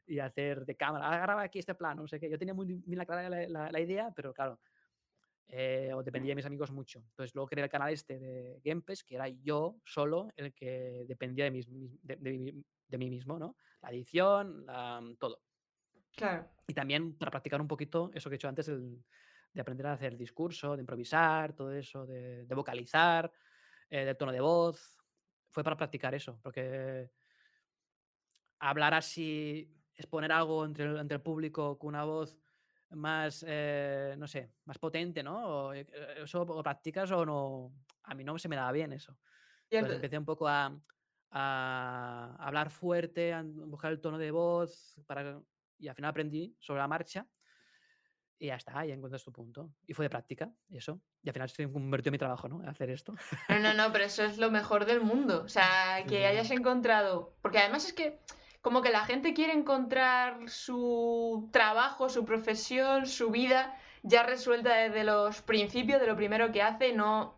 Y 0.08 0.20
hacer 0.20 0.66
de 0.66 0.76
cámara, 0.76 1.10
ah, 1.12 1.20
graba 1.20 1.44
aquí 1.44 1.60
este 1.60 1.76
plano, 1.76 2.02
no 2.04 2.08
sé 2.08 2.20
qué. 2.20 2.30
Yo 2.30 2.40
tenía 2.40 2.54
muy 2.54 2.66
bien 2.66 2.98
la 2.98 3.06
clara 3.06 3.30
la, 3.30 3.48
la- 3.48 3.72
la 3.72 3.80
idea, 3.80 4.12
pero 4.16 4.34
claro, 4.34 4.60
eh, 5.50 5.92
o 5.94 6.04
dependía 6.04 6.32
de 6.32 6.36
mis 6.38 6.46
amigos 6.46 6.72
mucho. 6.72 7.00
Entonces 7.00 7.34
luego 7.36 7.48
creé 7.48 7.64
el 7.64 7.70
canal 7.70 7.92
este 7.92 8.18
de 8.20 8.62
Gamepass, 8.64 9.04
que 9.04 9.16
era 9.16 9.28
yo 9.28 9.78
solo 9.84 10.30
el 10.36 10.54
que 10.54 11.06
dependía 11.08 11.46
de, 11.46 11.52
mis, 11.52 11.68
de, 11.70 12.16
de 12.16 12.32
mí- 12.32 12.64
de 12.88 12.98
mí 12.98 13.10
mismo, 13.10 13.38
¿no? 13.40 13.56
La 13.82 13.90
edición, 13.92 14.66
la- 14.66 15.02
todo. 15.20 15.42
Claro. 16.16 16.48
Y 16.68 16.74
también 16.74 17.18
para 17.18 17.32
practicar 17.32 17.62
un 17.62 17.68
poquito 17.68 18.12
eso 18.14 18.30
que 18.30 18.36
he 18.36 18.38
hecho 18.38 18.48
antes, 18.50 18.68
el- 18.68 19.04
de 19.54 19.62
aprender 19.62 19.88
a 19.88 19.94
hacer 19.94 20.16
discurso, 20.16 20.76
de 20.76 20.82
improvisar, 20.82 21.54
todo 21.54 21.72
eso, 21.74 22.06
de, 22.06 22.46
de 22.46 22.56
vocalizar, 22.56 23.32
eh, 23.90 24.06
del 24.06 24.16
tono 24.18 24.32
de 24.32 24.42
voz. 24.42 24.98
Fue 25.50 25.64
para 25.64 25.76
practicar 25.76 26.14
eso, 26.14 26.40
porque 26.44 27.12
hablar 28.60 28.94
así, 28.94 29.74
exponer 29.96 30.32
algo 30.32 30.66
entre 30.66 30.86
el, 30.86 30.98
entre 30.98 31.16
el 31.16 31.22
público 31.22 31.78
con 31.80 31.90
una 31.90 32.04
voz 32.04 32.38
más, 32.92 33.44
eh, 33.48 34.16
no 34.18 34.28
sé, 34.28 34.54
más 34.66 34.78
potente, 34.78 35.24
¿no? 35.24 35.68
O, 35.68 35.74
eh, 35.74 35.86
¿Eso 36.18 36.42
o 36.42 36.64
practicas 36.64 37.12
o 37.12 37.26
no? 37.26 37.74
A 38.04 38.14
mí 38.16 38.24
no 38.24 38.38
se 38.38 38.50
me 38.50 38.56
daba 38.56 38.72
bien 38.72 38.94
eso. 38.94 39.18
Entonces 39.70 39.96
empecé 39.96 40.18
un 40.18 40.26
poco 40.26 40.48
a, 40.48 40.80
a 41.32 42.36
hablar 42.40 42.70
fuerte, 42.72 43.34
a 43.34 43.44
buscar 43.44 43.92
el 43.92 44.02
tono 44.02 44.18
de 44.18 44.32
voz, 44.32 45.00
para... 45.06 45.42
y 45.80 45.88
al 45.88 45.96
final 45.96 46.12
aprendí 46.12 46.56
sobre 46.60 46.80
la 46.82 46.88
marcha. 46.88 47.26
Y 48.42 48.48
ya 48.48 48.56
está, 48.56 48.86
ya 48.86 48.94
encuentras 48.94 49.24
tu 49.24 49.34
punto. 49.34 49.74
Y 49.86 49.94
fue 49.94 50.06
de 50.06 50.10
práctica, 50.10 50.50
eso. 50.72 51.02
Y 51.22 51.28
al 51.30 51.34
final 51.34 51.50
se 51.50 51.70
convirtió 51.70 52.10
en 52.10 52.14
mi 52.14 52.18
trabajo, 52.18 52.48
¿no? 52.48 52.62
Hacer 52.70 52.90
esto. 52.90 53.14
No, 53.50 53.60
no, 53.60 53.74
no, 53.74 53.92
pero 53.92 54.06
eso 54.06 54.24
es 54.24 54.38
lo 54.38 54.50
mejor 54.50 54.86
del 54.86 55.02
mundo. 55.02 55.42
O 55.44 55.50
sea, 55.50 56.06
que 56.08 56.26
hayas 56.26 56.50
encontrado. 56.52 57.36
Porque 57.42 57.58
además 57.60 57.86
es 57.86 57.92
que, 57.92 58.20
como 58.62 58.82
que 58.82 58.92
la 58.92 59.04
gente 59.04 59.34
quiere 59.34 59.52
encontrar 59.52 60.50
su 60.50 61.50
trabajo, 61.52 62.08
su 62.08 62.24
profesión, 62.24 63.08
su 63.08 63.30
vida 63.30 63.78
ya 64.04 64.24
resuelta 64.24 64.74
desde 64.74 65.04
los 65.04 65.42
principios 65.42 66.00
de 66.00 66.08
lo 66.08 66.16
primero 66.16 66.50
que 66.54 66.62
hace, 66.62 66.94
no. 66.94 67.38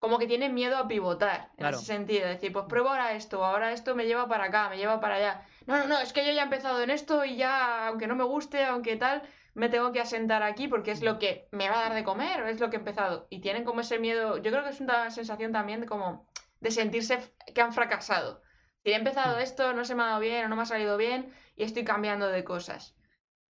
Como 0.00 0.18
que 0.18 0.26
tiene 0.26 0.48
miedo 0.48 0.76
a 0.76 0.88
pivotar 0.88 1.50
en 1.52 1.58
Claro. 1.58 1.76
ese 1.76 1.86
sentido. 1.86 2.26
Decir, 2.26 2.52
pues 2.52 2.64
pruebo 2.68 2.88
ahora 2.88 3.12
esto, 3.12 3.44
ahora 3.44 3.70
esto 3.70 3.94
me 3.94 4.06
lleva 4.06 4.26
para 4.26 4.46
acá, 4.46 4.68
me 4.68 4.76
lleva 4.76 4.98
para 5.00 5.14
allá. 5.14 5.46
No, 5.66 5.78
no, 5.78 5.86
no, 5.86 5.98
es 6.00 6.12
que 6.12 6.24
yo 6.26 6.32
ya 6.32 6.42
he 6.42 6.44
empezado 6.44 6.82
en 6.82 6.90
esto 6.90 7.24
y 7.24 7.36
ya, 7.36 7.88
aunque 7.88 8.06
no 8.06 8.14
me 8.16 8.24
guste, 8.24 8.64
aunque 8.64 8.96
tal, 8.96 9.22
me 9.54 9.68
tengo 9.68 9.92
que 9.92 10.00
asentar 10.00 10.42
aquí 10.42 10.68
porque 10.68 10.90
es 10.92 11.02
lo 11.02 11.18
que 11.18 11.48
me 11.52 11.68
va 11.68 11.78
a 11.78 11.82
dar 11.84 11.94
de 11.94 12.04
comer, 12.04 12.46
es 12.48 12.60
lo 12.60 12.70
que 12.70 12.76
he 12.76 12.78
empezado. 12.78 13.26
Y 13.30 13.40
tienen 13.40 13.64
como 13.64 13.80
ese 13.80 13.98
miedo, 13.98 14.38
yo 14.38 14.50
creo 14.50 14.64
que 14.64 14.70
es 14.70 14.80
una 14.80 15.10
sensación 15.10 15.52
también 15.52 15.80
de 15.80 15.86
como 15.86 16.26
de 16.60 16.70
sentirse 16.70 17.18
que 17.54 17.60
han 17.60 17.72
fracasado. 17.72 18.42
Si 18.84 18.90
he 18.90 18.96
empezado 18.96 19.36
Mm. 19.38 19.42
esto, 19.42 19.72
no 19.72 19.84
se 19.84 19.94
me 19.94 20.02
ha 20.02 20.06
dado 20.06 20.20
bien 20.20 20.44
o 20.44 20.48
no 20.48 20.56
me 20.56 20.62
ha 20.62 20.66
salido 20.66 20.96
bien 20.96 21.32
y 21.56 21.64
estoy 21.64 21.84
cambiando 21.84 22.28
de 22.28 22.44
cosas. 22.44 22.96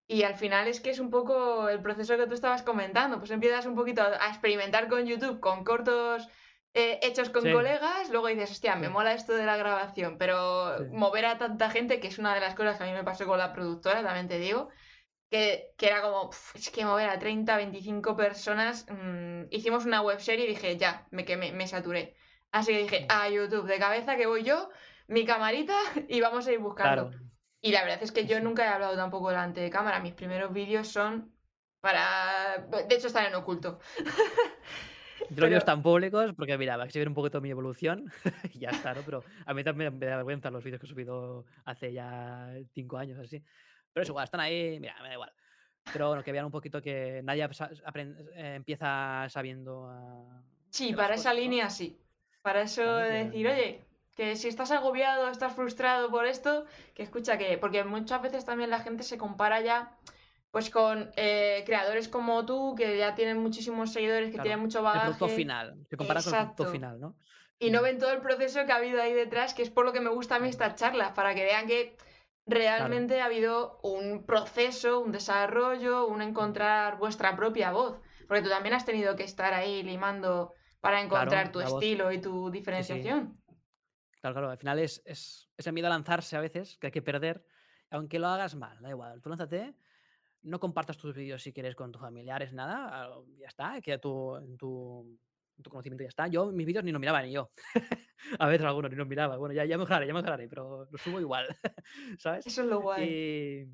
Y 0.06 0.24
al 0.24 0.34
final 0.34 0.66
es 0.68 0.80
que 0.80 0.90
es 0.90 0.98
un 0.98 1.10
poco 1.10 1.68
el 1.68 1.80
proceso 1.80 2.16
que 2.16 2.26
tú 2.26 2.34
estabas 2.34 2.62
comentando, 2.62 3.18
pues 3.18 3.30
empiezas 3.30 3.64
un 3.66 3.74
poquito 3.74 4.02
a 4.02 4.28
experimentar 4.28 4.88
con 4.88 5.06
YouTube, 5.06 5.40
con 5.40 5.64
cortos 5.64 6.28
eh, 6.74 6.98
hechos 7.02 7.28
con 7.30 7.42
Sí. 7.42 7.52
colegas, 7.52 8.08
luego 8.10 8.28
dices, 8.28 8.50
hostia, 8.50 8.76
me 8.76 8.88
mola 8.88 9.12
esto 9.12 9.34
de 9.34 9.44
la 9.44 9.56
grabación, 9.56 10.16
pero 10.18 10.78
Sí. 10.78 10.84
mover 10.90 11.26
a 11.26 11.38
tanta 11.38 11.68
gente, 11.70 12.00
que 12.00 12.08
es 12.08 12.18
una 12.18 12.34
de 12.34 12.40
las 12.40 12.54
cosas 12.54 12.78
que 12.78 12.84
a 12.84 12.86
mí 12.86 12.92
me 12.92 13.04
pasó 13.04 13.26
con 13.26 13.38
la 13.38 13.52
productora, 13.52 14.02
también 14.02 14.28
te 14.28 14.38
digo, 14.38 14.70
que, 15.30 15.72
que 15.78 15.86
era 15.88 16.02
como, 16.02 16.30
"Pf, 16.30 16.58
es 16.58 16.70
que 16.70 16.84
mover 16.84 17.08
a 17.08 17.18
30, 17.18 17.56
25 17.56 18.16
personas, 18.16 18.86
mm, 18.90 19.44
hicimos 19.50 19.84
una 19.86 20.00
webserie 20.02 20.44
y 20.44 20.48
dije, 20.48 20.76
ya, 20.76 21.06
me 21.10 21.24
quemé, 21.24 21.52
me 21.52 21.66
saturé. 21.66 22.14
Así 22.52 22.72
que 22.72 22.78
dije, 22.82 23.00
Mm. 23.02 23.06
a 23.10 23.28
YouTube, 23.28 23.66
de 23.66 23.78
cabeza 23.78 24.16
que 24.16 24.26
voy 24.26 24.42
yo, 24.42 24.68
mi 25.08 25.24
camarita 25.24 25.74
y 26.08 26.20
vamos 26.20 26.46
a 26.46 26.52
ir 26.52 26.58
buscando. 26.58 27.08
Claro. 27.10 27.22
Y 27.62 27.72
la 27.72 27.82
verdad 27.82 28.02
es 28.02 28.12
que 28.12 28.26
yo 28.26 28.40
nunca 28.40 28.64
he 28.64 28.68
hablado 28.68 28.96
tampoco 28.96 29.28
delante 29.30 29.60
de 29.60 29.70
cámara. 29.70 30.00
Mis 30.00 30.14
primeros 30.14 30.52
vídeos 30.52 30.88
son 30.88 31.32
para... 31.80 32.66
De 32.88 32.94
hecho, 32.94 33.06
están 33.06 33.26
en 33.26 33.34
oculto. 33.34 33.78
Yo 35.22 35.28
los 35.28 35.36
Pero- 35.36 35.46
vídeos 35.46 35.64
tan 35.64 35.82
públicos 35.82 36.32
porque, 36.36 36.56
mira, 36.58 36.76
vais 36.76 36.94
a 36.94 36.98
ver 36.98 37.08
un 37.08 37.14
poquito 37.14 37.40
mi 37.40 37.50
evolución 37.50 38.10
y 38.54 38.60
ya 38.60 38.70
está, 38.70 38.94
¿no? 38.94 39.02
Pero 39.02 39.24
a 39.46 39.54
mí 39.54 39.64
también 39.64 39.98
me 39.98 40.06
da 40.06 40.16
vergüenza 40.16 40.50
los 40.50 40.62
vídeos 40.62 40.80
que 40.80 40.86
he 40.86 40.90
subido 40.90 41.44
hace 41.64 41.92
ya 41.92 42.52
cinco 42.74 42.98
años, 42.98 43.18
así. 43.18 43.42
Pero 43.92 44.02
es 44.02 44.08
igual, 44.08 44.24
están 44.24 44.40
ahí, 44.40 44.78
mira, 44.80 44.94
me 45.02 45.08
da 45.08 45.14
igual. 45.14 45.32
Pero 45.92 46.08
bueno, 46.08 46.22
que 46.22 46.32
vean 46.32 46.44
un 46.46 46.52
poquito 46.52 46.80
que 46.80 47.20
nadie 47.24 47.44
eh, 47.44 48.54
empieza 48.56 49.26
sabiendo 49.28 49.86
a... 49.88 50.42
Sí, 50.70 50.92
para 50.94 51.14
esa 51.14 51.30
cosas, 51.30 51.34
¿no? 51.34 51.40
línea 51.40 51.70
sí. 51.70 51.98
Para 52.40 52.62
eso 52.62 52.96
de 52.96 53.24
decir, 53.24 53.46
oye, 53.48 53.84
que 54.16 54.36
si 54.36 54.48
estás 54.48 54.70
agobiado, 54.70 55.28
estás 55.28 55.54
frustrado 55.54 56.10
por 56.10 56.26
esto, 56.26 56.64
que 56.94 57.02
escucha 57.02 57.36
que... 57.36 57.58
Porque 57.58 57.84
muchas 57.84 58.22
veces 58.22 58.44
también 58.44 58.70
la 58.70 58.80
gente 58.80 59.02
se 59.02 59.18
compara 59.18 59.60
ya 59.60 59.96
pues 60.52 60.70
con 60.70 61.10
eh, 61.16 61.64
creadores 61.66 62.08
como 62.08 62.46
tú, 62.46 62.74
que 62.76 62.96
ya 62.98 63.14
tienen 63.16 63.38
muchísimos 63.38 63.92
seguidores, 63.92 64.26
que 64.26 64.32
Claro, 64.34 64.44
tienen 64.44 64.60
mucho 64.60 64.78
El 64.78 64.84
bagaje. 64.84 65.06
producto 65.06 65.28
final, 65.28 65.84
se 65.90 65.96
compara 65.96 66.22
con 66.22 66.32
el 66.32 66.38
producto 66.38 66.62
Exacto. 66.62 66.72
final, 66.72 67.00
¿no? 67.00 67.16
y 67.58 67.70
no 67.70 67.80
ven 67.80 67.98
todo 67.98 68.10
el 68.12 68.20
proceso 68.20 68.66
que 68.66 68.72
ha 68.72 68.76
habido 68.76 69.00
ahí 69.00 69.12
detrás, 69.14 69.54
que 69.54 69.62
es 69.62 69.70
por 69.70 69.84
lo 69.84 69.92
que 69.92 70.00
me 70.00 70.10
gusta 70.10 70.34
a 70.36 70.38
mí 70.40 70.48
estas 70.48 70.74
charlas, 70.74 71.12
para 71.12 71.32
que 71.34 71.44
vean 71.44 71.66
que 71.68 71.96
realmente 72.44 73.20
ha 73.20 73.26
habido 73.26 73.78
un 73.84 74.26
proceso, 74.26 74.98
un 75.00 75.12
desarrollo, 75.12 76.06
un 76.08 76.22
encontrar 76.22 76.98
vuestra 76.98 77.36
propia 77.36 77.70
voz. 77.70 78.00
Porque 78.26 78.42
tú 78.42 78.48
también 78.48 78.74
has 78.74 78.84
tenido 78.84 79.14
que 79.14 79.22
estar 79.22 79.54
ahí 79.54 79.84
limando 79.84 80.52
para 80.80 81.00
encontrar 81.00 81.52
tu 81.52 81.60
voz. 81.60 81.74
estilo 81.74 82.10
y 82.10 82.20
tu 82.20 82.50
diferenciación. 82.50 83.32
Claro, 84.20 84.34
claro, 84.34 84.50
al 84.50 84.58
final 84.58 84.80
es, 84.80 85.00
es, 85.04 85.48
es 85.56 85.66
el 85.66 85.72
miedo 85.72 85.86
a 85.86 85.90
lanzarse 85.90 86.36
a 86.36 86.40
veces, 86.40 86.78
que 86.78 86.88
hay 86.88 86.92
que 86.92 87.02
perder, 87.02 87.44
aunque 87.90 88.18
lo 88.18 88.26
hagas 88.26 88.56
mal, 88.56 88.76
da 88.80 88.90
igual, 88.90 89.22
tú 89.22 89.28
lánzate, 89.28 89.74
no 90.42 90.60
compartas 90.60 90.98
tus 90.98 91.14
vídeos 91.14 91.42
si 91.42 91.52
quieres 91.52 91.74
con 91.74 91.92
tus 91.92 92.00
familiares, 92.00 92.52
nada, 92.52 92.88
ah, 92.90 93.20
ya 93.38 93.46
está, 93.46 93.80
queda 93.80 93.98
tu, 93.98 94.36
en, 94.36 94.56
tu, 94.56 95.18
tu 95.62 95.70
conocimiento, 95.70 96.02
ya 96.02 96.08
está. 96.08 96.26
Yo 96.26 96.50
mis 96.52 96.66
vídeos 96.66 96.84
ni 96.84 96.92
los 96.92 97.00
miraba 97.00 97.22
ni 97.22 97.32
yo. 97.32 97.50
a 98.38 98.46
veces 98.46 98.66
algunos 98.66 98.90
ni 98.90 98.96
los 98.96 99.08
miraba, 99.08 99.36
bueno, 99.36 99.54
ya, 99.54 99.64
ya 99.64 99.78
mejoraré, 99.78 100.06
ya 100.06 100.14
mejoraré, 100.14 100.48
pero 100.48 100.88
los 100.90 101.00
subo 101.00 101.20
igual, 101.20 101.46
¿sabes? 102.18 102.46
Eso 102.46 102.62
es 102.62 102.68
lo 102.68 102.80
guay. 102.80 103.08
Y, 103.08 103.68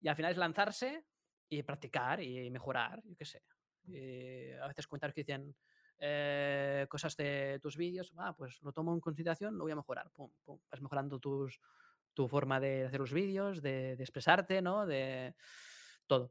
y 0.00 0.08
al 0.08 0.16
final 0.16 0.32
es 0.32 0.38
lanzarse 0.38 1.04
y 1.48 1.62
practicar 1.62 2.22
y 2.22 2.50
mejorar, 2.50 3.02
yo 3.04 3.16
qué 3.16 3.24
sé. 3.24 3.42
Y 3.84 4.52
a 4.52 4.66
veces 4.68 4.86
comentarios 4.86 5.14
que 5.14 5.22
dicen 5.22 5.54
eh, 5.98 6.86
cosas 6.88 7.16
de 7.16 7.58
tus 7.62 7.76
vídeos, 7.76 8.12
ah, 8.16 8.34
pues 8.36 8.60
lo 8.62 8.72
tomo 8.72 8.94
en 8.94 9.00
consideración, 9.00 9.56
lo 9.56 9.64
voy 9.64 9.72
a 9.72 9.76
mejorar. 9.76 10.10
Pum, 10.10 10.30
pum. 10.44 10.58
Vas 10.70 10.80
mejorando 10.80 11.18
tus, 11.18 11.60
tu 12.14 12.28
forma 12.28 12.60
de 12.60 12.86
hacer 12.86 13.00
los 13.00 13.12
vídeos, 13.12 13.60
de, 13.62 13.96
de 13.96 14.02
expresarte, 14.02 14.62
¿no? 14.62 14.86
De 14.86 15.34
todo. 16.10 16.30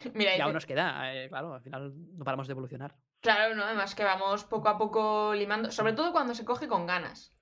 Mira, 0.14 0.36
Y 0.36 0.40
aún 0.40 0.50
te- 0.52 0.54
nos 0.54 0.66
queda, 0.66 1.14
eh, 1.14 1.28
claro, 1.28 1.52
al 1.54 1.60
final 1.62 1.92
no 2.16 2.24
paramos 2.24 2.46
de 2.46 2.52
evolucionar. 2.52 2.94
Claro, 3.20 3.54
¿no? 3.54 3.64
Además 3.64 3.94
que 3.94 4.04
vamos 4.04 4.44
poco 4.44 4.68
a 4.68 4.78
poco 4.78 5.34
limando, 5.34 5.70
sobre 5.70 5.92
todo 5.92 6.12
cuando 6.12 6.34
se 6.34 6.44
coge 6.46 6.68
con 6.68 6.86
ganas. 6.86 7.36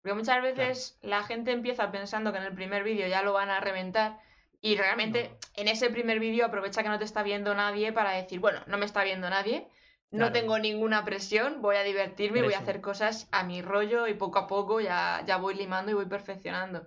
Porque 0.00 0.14
muchas 0.14 0.40
veces 0.40 0.98
la 1.02 1.22
gente 1.24 1.52
empieza 1.52 1.90
pensando 1.90 2.32
que 2.32 2.38
en 2.38 2.44
el 2.44 2.54
primer 2.54 2.82
vídeo 2.84 3.06
ya 3.08 3.22
lo 3.22 3.34
van 3.34 3.50
a 3.50 3.60
reventar 3.60 4.20
y 4.62 4.76
realmente 4.76 5.28
No. 5.30 5.36
en 5.62 5.68
ese 5.68 5.90
primer 5.90 6.18
vídeo 6.18 6.46
aprovecha 6.46 6.82
que 6.82 6.88
no 6.88 6.98
te 6.98 7.04
está 7.04 7.22
viendo 7.22 7.54
nadie 7.54 7.92
para 7.92 8.12
decir, 8.12 8.40
bueno, 8.40 8.60
no 8.68 8.78
me 8.78 8.86
está 8.86 9.04
viendo 9.04 9.28
nadie, 9.28 9.68
no 10.10 10.18
Claro. 10.18 10.32
tengo 10.32 10.58
ninguna 10.58 11.04
presión, 11.04 11.60
voy 11.60 11.76
a 11.76 11.82
divertirme, 11.82 12.40
voy 12.42 12.54
a 12.54 12.56
eso. 12.56 12.62
hacer 12.62 12.80
cosas 12.80 13.28
a 13.32 13.42
mi 13.44 13.60
rollo 13.60 14.06
y 14.06 14.14
poco 14.14 14.38
a 14.38 14.46
poco 14.46 14.80
ya, 14.80 15.22
ya 15.26 15.36
voy 15.36 15.54
limando 15.56 15.90
y 15.90 15.94
voy 15.94 16.06
perfeccionando. 16.06 16.86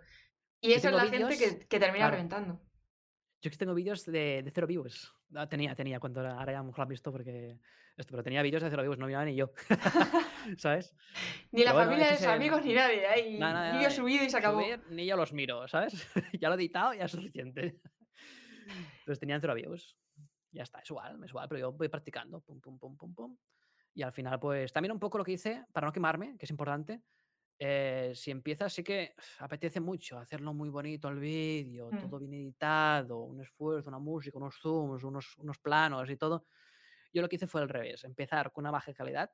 Y 0.62 0.74
esa 0.74 0.90
es 0.90 0.96
la 0.96 1.06
gente 1.06 1.38
que, 1.38 1.60
que 1.68 1.80
termina 1.80 2.06
claro. 2.06 2.12
reventando. 2.16 2.60
Yo 3.42 3.50
que 3.50 3.58
tengo 3.58 3.74
vídeos 3.74 4.06
de, 4.06 4.44
de 4.44 4.52
cero 4.52 4.68
views. 4.68 5.14
Ah, 5.34 5.48
Tenía, 5.50 5.74
tenía, 5.74 6.00
cuando 6.00 6.22
ahora 6.22 6.52
ya 6.52 6.60
a 6.60 6.62
lo 6.62 6.66
mejor 6.68 6.80
lo 6.80 6.84
han 6.84 6.90
visto 6.90 7.12
porque 7.12 7.58
esto, 7.98 8.12
pero 8.12 8.24
tenía 8.24 8.42
vídeos 8.44 8.62
de 8.62 8.70
cero 8.70 8.84
views, 8.84 9.00
no 9.00 9.08
miraba 9.08 9.26
ni 9.26 9.36
yo. 9.36 9.52
¿Sabes? 10.58 10.96
Ni 11.52 11.64
la 11.64 11.72
Pero 11.72 11.74
bueno, 11.74 11.90
familia 11.92 12.08
de 12.08 12.14
ese 12.14 12.24
sus 12.26 12.34
amigos 12.34 12.64
ni 12.64 12.74
nadie, 12.74 13.08
ahí 13.08 13.40
Nada, 13.40 13.72
vídeo 13.72 13.82
nada, 13.82 13.90
subido 13.90 14.24
y 14.26 14.30
se 14.30 14.38
acabó. 14.38 14.62
subir, 14.62 14.80
ni 14.92 15.08
yo 15.08 15.18
los 15.18 15.34
miro, 15.34 15.68
¿sabes? 15.68 16.08
ya 16.40 16.50
lo 16.50 16.56
he 16.56 16.58
editado, 16.58 16.94
ya 16.94 17.06
es 17.06 17.12
suficiente. 17.12 17.80
Entonces 19.00 19.20
tenían 19.20 19.42
cero 19.42 19.56
views. 19.56 19.98
Ya 20.52 20.64
está, 20.64 20.80
es 20.80 20.90
igual, 20.90 21.24
es 21.24 21.30
igual, 21.30 21.48
pero 21.50 21.60
yo 21.60 21.72
voy 21.72 21.88
practicando, 21.88 22.42
pum, 22.42 22.60
pum, 22.62 22.78
pum, 22.78 22.96
pum, 22.96 23.16
pum. 23.16 23.38
Y 23.94 24.04
al 24.04 24.12
final, 24.14 24.40
pues 24.40 24.72
también 24.72 24.92
un 24.92 25.00
poco 25.00 25.18
lo 25.18 25.24
que 25.24 25.32
hice, 25.34 25.66
para 25.74 25.88
no 25.88 25.94
quemarme, 25.94 26.38
que 26.38 26.46
es 26.46 26.52
importante, 26.52 27.02
eh, 27.64 28.12
si 28.16 28.32
empiezas, 28.32 28.74
sí 28.74 28.84
que 28.84 29.14
apetece 29.38 29.80
mucho 29.80 30.18
hacerlo 30.18 30.52
muy 30.52 30.70
bonito 30.70 31.10
el 31.10 31.20
vídeo, 31.20 31.90
Mm. 31.92 32.10
todo 32.10 32.18
bien 32.20 32.34
editado, 32.34 33.20
un 33.20 33.40
esfuerzo, 33.42 33.88
una 33.90 34.00
música, 34.00 34.36
unos 34.40 34.56
zooms, 34.60 35.04
unos, 35.04 35.38
unos 35.38 35.60
planos 35.60 36.10
y 36.10 36.18
todo. 36.18 36.48
Yo 37.14 37.22
lo 37.22 37.30
que 37.30 37.36
hice 37.36 37.46
fue 37.46 37.62
al 37.62 37.70
revés, 37.70 38.04
empezar 38.04 38.52
con 38.52 38.64
una 38.64 38.72
baja 38.72 38.92
calidad. 38.96 39.30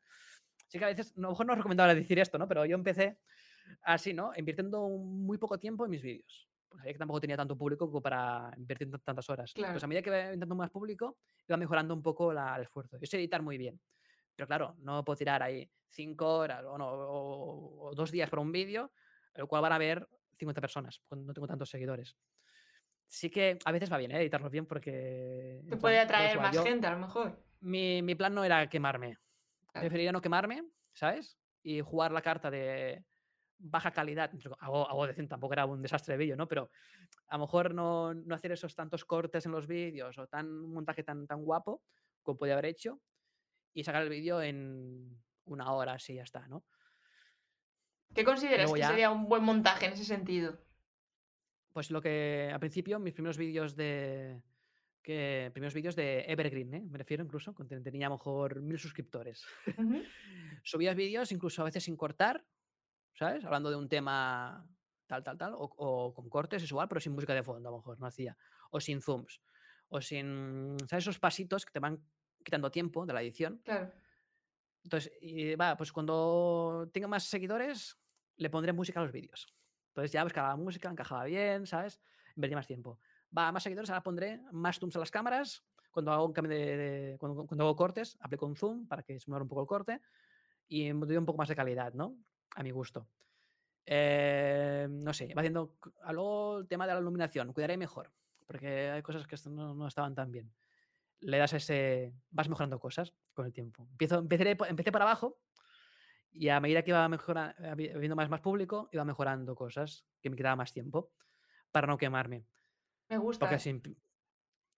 Sí 0.68 0.78
que 0.78 0.84
a 0.84 0.90
veces, 0.90 1.14
a 1.18 1.22
lo 1.22 1.30
mejor 1.30 1.45
no 1.45 1.54
es 1.54 1.58
recomendable 1.60 1.95
decir 1.95 2.20
esto, 2.20 2.38
¿no? 2.38 2.49
Pero 2.49 2.66
yo 2.66 2.76
empecé 2.76 3.20
así, 3.84 4.14
¿no? 4.14 4.32
Invirtiendo 4.36 4.90
muy 4.90 5.38
poco 5.38 5.58
tiempo 5.58 5.86
en 5.86 5.91
mis 5.91 6.02
vídeos. 6.02 6.49
Pues 6.68 6.80
sabía 6.82 6.91
que 6.94 6.99
tampoco 6.99 7.22
tenía 7.22 7.38
tanto 7.38 7.58
público 7.58 7.88
como 7.88 8.02
para 8.02 8.52
invertir 8.58 8.91
tan- 8.91 8.99
tantas 8.99 9.30
horas. 9.30 9.54
Claro. 9.54 9.72
Pues 9.76 9.84
a 9.86 9.88
medida 9.88 10.02
que 10.02 10.10
iba 10.10 10.24
intentando 10.26 10.56
más 10.56 10.70
público, 10.70 11.18
iba 11.48 11.56
mejorando 11.56 11.94
un 11.94 12.04
poco 12.04 12.34
la- 12.34 12.58
el 12.58 12.64
esfuerzo. 12.64 12.98
Yo 12.99 13.06
sé 13.08 13.18
editar 13.20 13.41
muy 13.41 13.58
bien. 13.58 13.80
Pero 14.38 14.47
claro, 14.47 14.76
no 14.80 15.03
puedo 15.03 15.18
tirar 15.18 15.41
ahí 15.41 15.68
cinco 15.89 16.38
horas 16.38 16.64
o, 16.64 16.77
no, 16.77 16.88
o- 16.88 17.88
o 17.89 17.95
dos 17.95 18.11
días 18.11 18.30
por 18.30 18.38
un 18.39 18.51
vídeo, 18.51 18.91
el 19.34 19.47
cual 19.47 19.64
van 19.64 19.73
a 19.73 19.77
ver 19.80 20.07
50 20.38 20.61
personas, 20.61 21.01
porque 21.07 21.26
no 21.26 21.34
tengo 21.34 21.47
tantos 21.47 21.69
seguidores. 21.72 22.15
Sí 23.07 23.30
que 23.31 23.57
a 23.65 23.72
veces 23.72 23.91
va 23.91 23.97
bien, 23.97 24.11
¿eh? 24.11 24.18
editarlos 24.22 24.51
bien 24.51 24.65
porque... 24.68 25.61
Te 25.68 25.77
puede 25.77 25.99
atraer 25.99 26.39
más 26.39 26.53
yo- 26.53 26.64
gente, 26.64 26.85
a 26.88 26.91
lo 26.91 26.99
mejor. 26.99 27.41
mi, 27.61 28.01
mi 28.03 28.14
plan 28.15 28.34
no 28.35 28.43
era 28.43 28.69
quemarme. 28.69 29.18
Claro. 29.72 29.85
Preferiría 29.88 30.11
no 30.11 30.22
quemarme, 30.22 30.64
¿sabes? 30.93 31.38
Y 31.64 31.81
jugar 31.81 32.11
la 32.11 32.22
carta 32.22 32.51
de 32.51 33.03
baja 33.57 33.89
calidad. 33.91 34.30
Hago, 34.59 34.88
hago 34.88 35.07
decente, 35.07 35.30
tampoco 35.30 35.53
era 35.53 35.65
un 35.65 35.81
desastre 35.81 36.14
de 36.14 36.18
vídeo, 36.19 36.35
¿no? 36.35 36.47
Pero 36.47 36.69
a 37.27 37.38
lo 37.38 37.45
mejor 37.45 37.73
no, 37.73 38.14
no 38.14 38.35
hacer 38.35 38.51
esos 38.51 38.76
tantos 38.76 39.03
cortes 39.03 39.45
en 39.47 39.51
los 39.51 39.65
vídeos 39.65 40.15
o 40.19 40.27
tan 40.27 40.45
un 40.47 40.73
montaje 40.73 41.01
tan, 41.03 41.26
tan 41.26 41.43
guapo 41.43 41.81
como 42.22 42.38
podía 42.38 42.53
haber 42.53 42.65
hecho 42.68 42.99
y 43.78 43.84
sacar 43.84 44.02
el 44.02 44.10
vídeo 44.10 44.41
en 44.41 45.22
una 45.45 45.72
hora, 45.72 45.94
así 45.94 46.16
ya 46.16 46.24
está, 46.24 46.48
¿no? 46.48 46.66
¿Qué 48.16 48.24
consideras 48.24 48.74
que 48.74 48.84
sería 48.84 49.12
un 49.12 49.30
buen 49.30 49.44
montaje 49.44 49.86
en 49.86 49.94
ese 49.94 50.04
sentido? 50.04 50.58
Pues 51.74 51.91
lo 51.91 52.02
que 52.02 52.49
al 52.52 52.60
principio, 52.60 52.98
mis 52.98 53.14
primeros 53.14 53.38
vídeos 53.38 53.76
de. 53.76 54.41
Que, 55.04 55.52
primeros 55.54 55.76
vídeos 55.76 55.95
de 55.95 56.22
Evergreen, 56.22 56.74
¿eh? 56.74 56.84
me 56.90 56.98
refiero 56.98 57.24
incluso, 57.24 57.54
cuando 57.54 57.80
tenía 57.84 58.08
a 58.08 58.10
lo 58.10 58.16
mejor 58.16 58.62
mil 58.62 58.80
suscriptores. 58.80 59.45
Ujú. 59.78 60.02
Subías 60.64 60.95
vídeos 60.95 61.32
incluso 61.32 61.62
a 61.62 61.66
veces 61.66 61.84
sin 61.84 61.95
cortar, 61.95 62.44
¿sabes? 63.14 63.45
Hablando 63.45 63.70
de 63.70 63.76
un 63.76 63.88
tema 63.88 64.68
tal, 65.06 65.24
tal, 65.24 65.38
tal, 65.38 65.54
o, 65.54 65.72
o 65.78 66.16
con 66.16 66.30
cortes, 66.30 66.64
es 66.64 66.72
igual, 66.72 66.88
pero 66.88 66.99
sin 66.99 67.14
música 67.14 67.36
de 67.36 67.44
fondo, 67.44 67.70
a 67.70 67.72
lo 67.72 67.78
mejor, 67.78 67.99
no 67.99 68.08
hacía. 68.08 68.36
O 68.72 68.82
sin 68.82 69.02
zooms, 69.02 69.40
o 69.90 70.02
sin, 70.02 70.78
¿sabes? 70.90 71.04
Esos 71.04 71.20
pasitos 71.20 71.64
que 71.64 71.72
te 71.72 71.80
van 71.80 72.02
quitando 72.48 72.72
tiempo 72.72 73.06
de 73.06 73.11
la 73.14 73.22
edición. 73.22 73.60
Claro. 73.65 73.91
Entonces, 74.84 75.11
y 75.22 75.53
va, 75.56 75.76
pues 75.76 75.91
cuando 75.91 76.90
tenga 76.94 77.10
más 77.10 77.26
seguidores, 77.26 77.98
le 78.38 78.49
pondré 78.49 78.72
música 78.72 79.02
a 79.02 79.03
los 79.03 79.11
vídeos. 79.11 79.53
Entonces 79.90 80.14
ya 80.14 80.24
buscaba 80.24 80.48
la 80.49 80.56
música, 80.56 80.90
encajaba 80.90 81.26
bien, 81.26 81.65
¿sabes? 81.65 81.99
Invertía 82.38 82.56
más 82.56 82.68
tiempo. 82.68 82.99
Va, 83.38 83.52
más 83.52 83.64
seguidores, 83.64 83.90
ahora 83.90 84.02
pondré 84.02 84.40
más 84.53 84.80
zooms 84.80 84.95
a 84.95 84.99
las 84.99 85.11
cámaras. 85.11 85.65
Cuando 85.91 86.14
hago 86.14 86.26
un 86.26 86.32
cambio 86.32 86.57
de, 86.57 86.78
de- 86.78 87.18
cuando, 87.18 87.45
cuando 87.45 87.65
hago 87.65 87.76
cortes, 87.76 88.18
aplico 88.22 88.45
un 88.45 88.56
zoom 88.56 88.88
para 88.88 89.03
que 89.03 89.19
simular 89.19 89.41
un 89.41 89.49
poco 89.49 89.61
el 89.64 89.68
corte 89.68 90.02
y 90.69 90.94
me 90.94 91.06
doy 91.06 91.18
un 91.18 91.26
poco 91.26 91.38
más 91.40 91.49
de 91.49 91.56
calidad, 91.56 91.94
¿no? 91.94 92.15
A 92.56 92.64
mi 92.64 92.72
gusto. 92.72 93.10
Eh, 93.86 94.88
no 94.90 95.14
sé, 95.14 95.34
va 95.34 95.41
haciendo. 95.41 95.76
Luego 96.11 96.60
el 96.60 96.68
tema 96.68 96.88
de 96.88 96.94
la 96.94 96.99
iluminación, 97.02 97.52
cuidaré 97.52 97.76
mejor, 97.78 98.11
porque 98.45 98.90
hay 98.91 99.02
cosas 99.02 99.28
que 99.28 99.36
no, 99.49 99.74
no 99.74 99.88
estaban 99.88 100.15
tan 100.15 100.32
bien. 100.32 100.53
Le 101.19 101.38
das 101.38 101.53
ese. 101.53 102.14
Vas 102.30 102.49
mejorando 102.49 102.80
cosas 102.80 103.14
con 103.34 103.45
el 103.45 103.53
tiempo. 103.53 103.88
Empiezo, 103.91 104.19
empecé, 104.19 104.57
empecé 104.68 104.91
por 104.91 105.02
abajo 105.02 105.39
y 106.31 106.49
a 106.49 106.60
medida 106.60 106.84
que 106.84 106.91
iba 106.91 107.07
mejora- 107.10 107.56
habi- 107.57 107.94
habiendo 107.94 108.15
más, 108.15 108.30
más 108.30 108.41
público, 108.41 108.89
iba 108.91 109.03
mejorando 109.06 109.56
cosas 109.56 110.06
que 110.22 110.30
me 110.30 110.35
quedaba 110.35 110.56
más 110.56 110.72
tiempo 110.72 111.11
para 111.72 111.88
no 111.88 111.98
quemarme. 111.98 112.45
Me 113.10 113.18
gusta. 113.18 113.39
Porque 113.45 113.56
¿eh? 113.56 113.60
sin- 113.60 113.81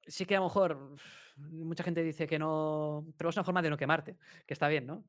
sí 0.05 0.25
que 0.25 0.35
a 0.35 0.39
lo 0.39 0.45
mejor 0.45 0.95
mucha 1.37 1.83
gente 1.83 2.03
dice 2.03 2.27
que 2.27 2.39
no, 2.39 3.05
pero 3.17 3.29
es 3.29 3.35
una 3.35 3.43
forma 3.43 3.61
de 3.61 3.69
no 3.69 3.77
quemarte, 3.77 4.17
que 4.45 4.53
está 4.53 4.67
bien, 4.67 4.85
¿no? 4.85 5.05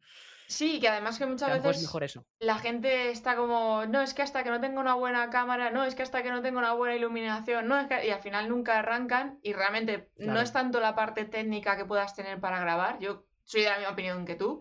Sí, 0.51 0.81
que 0.81 0.89
además 0.89 1.17
que 1.19 1.27
muchas 1.27 1.57
es 1.57 1.63
veces 1.63 1.83
mejor 1.83 2.03
eso. 2.03 2.27
la 2.41 2.59
gente 2.59 3.11
está 3.11 3.37
como, 3.37 3.87
no, 3.87 4.01
es 4.03 4.15
que 4.15 4.23
hasta 4.23 4.43
que 4.43 4.51
no 4.51 4.61
tengo 4.61 4.81
una 4.81 4.95
buena 4.95 5.31
cámara, 5.31 5.71
no, 5.71 5.85
es 5.85 5.95
que 5.95 6.03
hasta 6.03 6.23
que 6.23 6.31
no 6.31 6.43
tengo 6.43 6.59
una 6.59 6.73
buena 6.73 6.97
iluminación, 6.97 7.69
no, 7.69 7.79
es 7.79 7.87
que... 7.87 8.07
Y 8.07 8.11
al 8.11 8.21
final 8.21 8.49
nunca 8.49 8.79
arrancan 8.81 9.39
y 9.43 9.53
realmente 9.53 10.11
no 10.17 10.41
es 10.41 10.53
tanto 10.53 10.81
la 10.81 10.95
parte 10.97 11.25
técnica 11.25 11.77
que 11.77 11.85
puedas 11.85 12.15
tener 12.17 12.41
para 12.41 12.59
grabar, 12.61 12.99
yo 12.99 13.25
soy 13.45 13.63
de 13.63 13.69
la 13.71 13.77
misma 13.79 13.93
opinión 13.93 14.25
que 14.27 14.35
tú. 14.35 14.61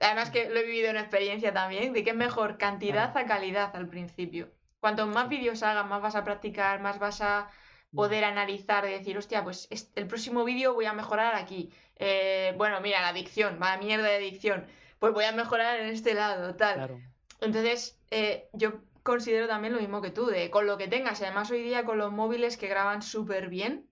Además 0.00 0.30
que 0.30 0.48
lo 0.50 0.58
he 0.58 0.64
vivido 0.64 0.90
en 0.90 0.96
experiencia 0.96 1.52
también, 1.52 1.92
de 1.92 2.02
que 2.02 2.10
es 2.10 2.16
mejor 2.16 2.58
cantidad 2.58 3.16
a 3.16 3.26
calidad 3.26 3.76
al 3.76 3.88
principio. 3.88 4.50
Cuanto 4.80 5.06
más 5.06 5.28
vídeos 5.28 5.62
hagas, 5.62 5.86
más 5.86 6.02
vas 6.02 6.16
a 6.16 6.24
practicar, 6.24 6.80
más 6.80 6.98
vas 6.98 7.20
a 7.20 7.50
poder 7.94 8.24
analizar 8.24 8.86
y 8.88 8.92
decir, 8.92 9.18
hostia, 9.18 9.44
pues 9.44 9.68
es- 9.70 9.92
el 9.94 10.06
próximo 10.06 10.44
vídeo 10.44 10.74
voy 10.74 10.86
a 10.86 10.92
mejorar 10.92 11.34
aquí. 11.34 11.70
Eh, 11.96 12.54
bueno, 12.56 12.80
mira, 12.80 13.02
la 13.02 13.12
dicción, 13.12 13.58
va 13.62 13.76
mierda 13.76 14.08
de 14.08 14.18
dicción. 14.20 14.66
Pues 15.00 15.14
voy 15.14 15.24
a 15.24 15.32
mejorar 15.32 15.80
en 15.80 15.88
este 15.88 16.12
lado, 16.14 16.54
tal. 16.54 16.74
Claro. 16.74 17.00
Entonces, 17.40 17.98
eh, 18.10 18.50
yo 18.52 18.82
considero 19.02 19.48
también 19.48 19.72
lo 19.72 19.80
mismo 19.80 20.02
que 20.02 20.10
tú, 20.10 20.26
de 20.26 20.50
con 20.50 20.66
lo 20.66 20.76
que 20.76 20.88
tengas. 20.88 21.22
Además, 21.22 21.50
hoy 21.50 21.62
día 21.62 21.86
con 21.86 21.96
los 21.96 22.12
móviles 22.12 22.58
que 22.58 22.68
graban 22.68 23.00
súper 23.00 23.48
bien, 23.48 23.88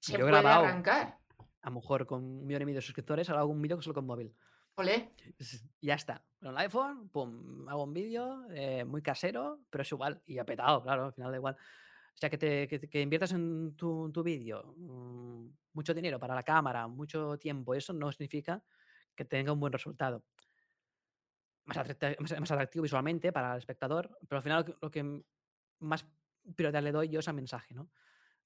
se 0.00 0.12
Yo 0.12 0.20
puede 0.20 0.30
grabado. 0.32 0.64
arrancar. 0.64 1.18
A 1.60 1.68
lo 1.68 1.76
mejor 1.76 2.06
con 2.06 2.24
un 2.24 2.46
millón 2.46 2.62
y 2.62 2.64
medio 2.64 2.78
de 2.78 2.82
suscriptores 2.82 3.28
hago 3.28 3.52
un 3.52 3.60
vídeo 3.60 3.80
solo 3.82 3.94
con 3.94 4.06
móvil. 4.06 4.34
Olé. 4.76 5.12
Ya 5.82 5.94
está. 5.94 6.24
Con 6.40 6.52
el 6.52 6.58
iPhone, 6.58 7.10
pum, 7.10 7.68
hago 7.68 7.84
un 7.84 7.92
vídeo 7.92 8.46
eh, 8.50 8.82
muy 8.84 9.02
casero, 9.02 9.60
pero 9.68 9.82
es 9.82 9.92
igual. 9.92 10.22
Y 10.24 10.38
ha 10.38 10.44
petado, 10.46 10.82
claro, 10.82 11.04
al 11.04 11.12
final 11.12 11.32
da 11.32 11.36
igual. 11.36 11.54
O 11.54 12.16
sea, 12.16 12.30
que, 12.30 12.38
te, 12.38 12.66
que, 12.66 12.80
que 12.80 13.00
inviertas 13.02 13.32
en 13.32 13.76
tu, 13.76 14.10
tu 14.10 14.22
vídeo 14.22 14.74
mm, 14.76 15.48
mucho 15.74 15.92
dinero 15.92 16.18
para 16.18 16.34
la 16.34 16.42
cámara, 16.42 16.86
mucho 16.88 17.38
tiempo, 17.38 17.74
eso 17.74 17.92
no 17.92 18.10
significa 18.10 18.62
que 19.14 19.24
tenga 19.24 19.52
un 19.52 19.60
buen 19.60 19.72
resultado. 19.72 20.24
Más, 21.64 21.76
atracti- 21.78 22.18
más- 22.20 22.40
más 22.40 22.50
atractivo 22.50 22.82
visualmente 22.82 23.32
para 23.32 23.52
el 23.52 23.58
espectador, 23.58 24.16
pero 24.28 24.36
al 24.38 24.42
final 24.42 24.76
lo 24.80 24.90
que- 24.90 25.22
más 25.80 26.06
prioridad 26.54 26.82
le 26.82 26.92
doy 26.92 27.08
yo 27.08 27.20
es 27.20 27.28
al 27.28 27.34
mensaje, 27.34 27.74
¿no? 27.74 27.90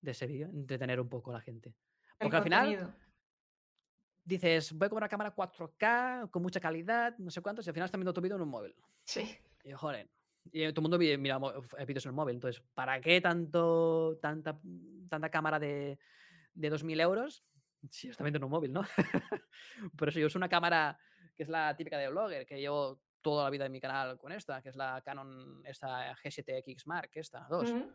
De 0.00 0.12
ese 0.12 0.26
vídeo, 0.26 0.48
entretener 0.48 1.00
un 1.00 1.08
poco 1.08 1.30
a 1.30 1.34
la 1.34 1.40
gente. 1.40 1.70
El 1.70 1.74
Porque 2.26 2.36
al 2.36 2.42
final 2.44 2.94
dices, 4.24 4.72
voy 4.72 4.88
con 4.88 4.98
una 4.98 5.08
cámara 5.08 5.34
4K, 5.34 6.28
con 6.30 6.42
mucha 6.42 6.60
calidad, 6.60 7.16
no 7.18 7.30
sé 7.30 7.40
cuántos, 7.40 7.66
y 7.66 7.70
al 7.70 7.74
final 7.74 7.86
están 7.86 8.00
viendo 8.00 8.12
tu 8.12 8.20
vídeo 8.20 8.36
en 8.36 8.42
un 8.42 8.48
móvil. 8.50 8.74
Sí. 9.04 9.36
Y 9.64 9.72
joder. 9.72 10.08
Y 10.52 10.60
todo 10.72 10.80
el 10.80 10.82
mundo 10.82 10.98
mira 10.98 11.38
vídeos 11.86 12.04
en 12.06 12.10
el 12.10 12.14
móvil. 12.14 12.36
Entonces, 12.36 12.62
¿para 12.74 13.00
qué 13.00 13.20
tanto, 13.20 14.18
tanta, 14.22 14.58
tanta 15.08 15.30
cámara 15.30 15.58
de, 15.58 15.98
de 16.54 16.70
2.000 16.70 17.00
euros? 17.00 17.44
Si 17.90 18.08
está 18.08 18.24
viendo 18.24 18.38
en 18.38 18.44
un 18.44 18.50
móvil, 18.50 18.72
¿no? 18.72 18.82
Por 19.96 20.08
eso 20.08 20.18
yo 20.18 20.26
uso 20.26 20.38
una 20.38 20.48
cámara 20.48 20.98
que 21.36 21.42
es 21.44 21.48
la 21.48 21.76
típica 21.76 21.96
de 21.98 22.08
blogger, 22.08 22.46
que 22.46 22.58
llevo 22.58 23.00
toda 23.20 23.44
la 23.44 23.50
vida 23.50 23.66
en 23.66 23.72
mi 23.72 23.80
canal 23.80 24.18
con 24.18 24.32
esta, 24.32 24.60
que 24.62 24.68
es 24.70 24.76
la 24.76 25.00
Canon 25.02 25.62
esta 25.64 26.14
G7X 26.16 26.86
Mark, 26.86 27.10
esta, 27.14 27.46
2. 27.48 27.70
Ujú. 27.70 27.92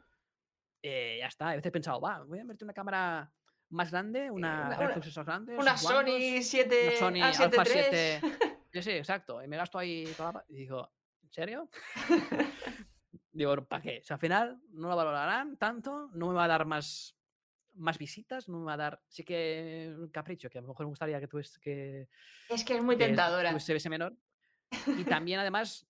Eh, 0.82 1.18
ya 1.20 1.28
está. 1.28 1.50
A 1.50 1.56
veces 1.56 1.66
he 1.68 1.72
pensado, 1.72 2.00
va, 2.02 2.24
voy 2.24 2.40
a 2.40 2.42
invertir 2.42 2.66
una 2.66 2.74
cámara 2.74 3.32
más 3.70 3.90
grande, 3.92 4.30
una, 4.30 4.68
una- 4.68 4.78
reflexos 4.78 5.18
más 5.18 5.26
grandes, 5.26 5.60
Una 5.60 5.78
Sony 5.78 6.42
7 6.42 6.88
una 6.88 6.98
Sony 6.98 7.20
A7 7.32 7.44
Alpha 7.44 7.64
III. 7.64 7.72
7. 7.72 8.22
Sí, 8.74 8.82
sí, 8.82 8.92
exacto. 8.92 9.44
Y 9.44 9.48
me 9.48 9.56
gasto 9.56 9.78
ahí 9.78 10.12
toda 10.18 10.32
la... 10.34 10.46
Y 10.50 10.56
digo, 10.56 10.92
¿en 11.22 11.32
serio? 11.32 11.70
Digo, 13.32 13.64
¿para 13.66 13.82
qué? 13.84 14.00
O 14.00 14.04
sea, 14.04 14.16
al 14.16 14.20
final 14.20 14.60
no 14.72 14.90
lo 14.90 14.96
valorarán 14.96 15.58
tanto, 15.58 16.10
no 16.14 16.28
me 16.30 16.34
va 16.34 16.46
a 16.46 16.48
dar 16.48 16.66
más, 16.66 17.16
más 17.76 17.98
visitas, 17.98 18.48
no 18.50 18.60
me 18.60 18.66
va 18.66 18.74
a 18.74 18.78
dar... 18.78 19.02
Sí 19.08 19.24
que 19.24 19.94
un 19.98 20.10
capricho, 20.10 20.50
que 20.50 20.58
a 20.60 20.62
lo 20.62 20.68
mejor 20.70 20.86
me 20.86 20.90
gustaría 20.91 21.20
que 21.20 21.28
tuviese 21.28 21.60
que, 21.60 22.08
Es 22.50 22.64
que 22.64 22.78
es 22.78 22.84
muy 22.84 22.98
que 22.98 23.06
tentadora. 23.08 23.50
tuviese 23.50 23.76
ese 23.76 23.90
menor. 23.90 24.16
Y 25.04 25.04
también, 25.06 25.40
además, 25.40 25.88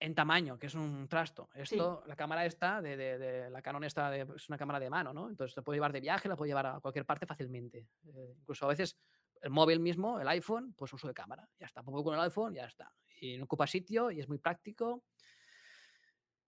en 0.00 0.14
tamaño, 0.14 0.58
que 0.58 0.66
es 0.66 0.74
un 0.74 1.06
trasto. 1.08 1.48
Esto, 1.54 2.02
la 2.06 2.16
cámara 2.16 2.44
esta, 2.44 2.80
de, 2.82 2.96
de- 2.96 3.18
de- 3.18 3.50
la 3.50 3.62
Canon 3.62 3.84
esta, 3.84 4.10
de- 4.10 4.26
es 4.36 4.48
una 4.48 4.58
cámara 4.58 4.80
de 4.80 4.90
mano, 4.90 5.12
¿no? 5.12 5.28
Entonces, 5.28 5.56
la 5.56 5.62
puedo 5.62 5.74
llevar 5.76 5.92
de 5.92 6.00
viaje, 6.00 6.28
la 6.28 6.36
puedo 6.36 6.48
llevar 6.48 6.66
a 6.66 6.80
cualquier 6.80 7.04
parte 7.06 7.24
fácilmente. 7.26 7.88
Eh, 8.06 8.34
incluso 8.40 8.64
a 8.64 8.68
veces 8.68 8.96
el 9.42 9.50
móvil 9.50 9.80
mismo, 9.80 10.18
el 10.20 10.28
iPhone, 10.28 10.74
pues 10.74 10.92
uso 10.92 11.06
de 11.08 11.14
cámara. 11.14 11.48
Ya 11.58 11.66
está, 11.66 11.82
pongo 11.82 12.02
con 12.02 12.14
el 12.14 12.20
iPhone, 12.20 12.54
ya 12.54 12.64
está. 12.66 12.92
Y 13.20 13.36
no 13.38 13.44
ocupa 13.44 13.66
sitio 13.66 14.10
y 14.10 14.20
es 14.20 14.28
muy 14.28 14.38
práctico. 14.38 15.04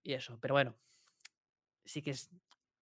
Y 0.03 0.13
eso, 0.15 0.39
pero 0.41 0.55
bueno. 0.55 0.77
Sí 1.85 2.03
que 2.03 2.11
es... 2.13 2.31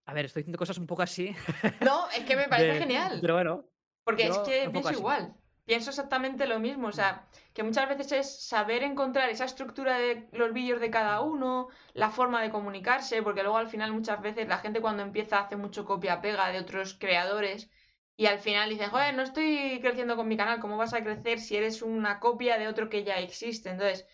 A 0.06 0.14
ver, 0.14 0.26
estoy 0.26 0.42
diciendo 0.42 0.58
cosas 0.58 0.78
un 0.78 0.86
poco 0.86 1.02
así. 1.02 1.34
No, 1.80 2.08
es 2.10 2.24
que 2.24 2.36
me 2.36 2.48
parece 2.48 2.72
de- 2.74 2.78
genial. 2.78 3.18
Pero 3.20 3.34
bueno, 3.34 3.64
Porque 4.04 4.24
es 4.26 4.38
que 4.38 4.68
pienso 4.70 4.88
así. 4.88 4.98
igual. 4.98 5.34
Pienso 5.64 5.90
exactamente 5.90 6.46
lo 6.46 6.58
mismo. 6.58 6.88
O 6.88 6.92
sea, 6.92 7.24
que 7.54 7.62
muchas 7.62 7.88
veces 7.88 8.12
es 8.12 8.46
saber 8.46 8.82
encontrar 8.82 9.30
esa 9.30 9.44
estructura 9.44 9.96
de 9.98 10.28
los 10.32 10.52
vídeos 10.52 10.80
de 10.80 10.90
cada 10.90 11.20
uno, 11.20 11.68
la 11.94 12.10
forma 12.10 12.42
de 12.42 12.50
comunicarse, 12.50 13.22
porque 13.22 13.42
luego 13.42 13.58
al 13.58 13.68
final 13.68 13.92
muchas 13.92 14.20
veces 14.20 14.48
la 14.48 14.58
gente 14.58 14.80
cuando 14.80 15.02
empieza 15.04 15.38
hace 15.38 15.56
mucho 15.56 15.84
copia-pega 15.84 16.48
de 16.50 16.58
otros 16.58 16.94
creadores 16.98 17.70
y 18.16 18.26
al 18.26 18.40
final 18.40 18.70
dice, 18.70 18.88
joder, 18.88 19.14
no 19.14 19.22
estoy 19.22 19.78
creciendo 19.80 20.16
con 20.16 20.26
mi 20.28 20.36
canal, 20.36 20.58
¿cómo 20.60 20.76
vas 20.76 20.94
a 20.94 21.02
crecer 21.02 21.38
si 21.40 21.56
eres 21.56 21.80
una 21.80 22.18
copia 22.20 22.58
de 22.58 22.68
otro 22.68 22.88
que 22.88 23.04
ya 23.04 23.18
existe? 23.20 23.70
Entonces, 23.70 24.06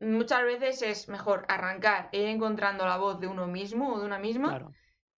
muchas 0.00 0.42
veces 0.44 0.82
es 0.82 1.08
mejor 1.08 1.44
arrancar 1.48 2.08
e 2.12 2.22
ir 2.22 2.28
encontrando 2.28 2.84
la 2.86 2.96
voz 2.96 3.20
de 3.20 3.26
uno 3.28 3.46
mismo 3.46 3.94
o 3.94 3.98
de 4.00 4.06
una 4.06 4.18
misma. 4.18 4.48
claro. 4.48 4.72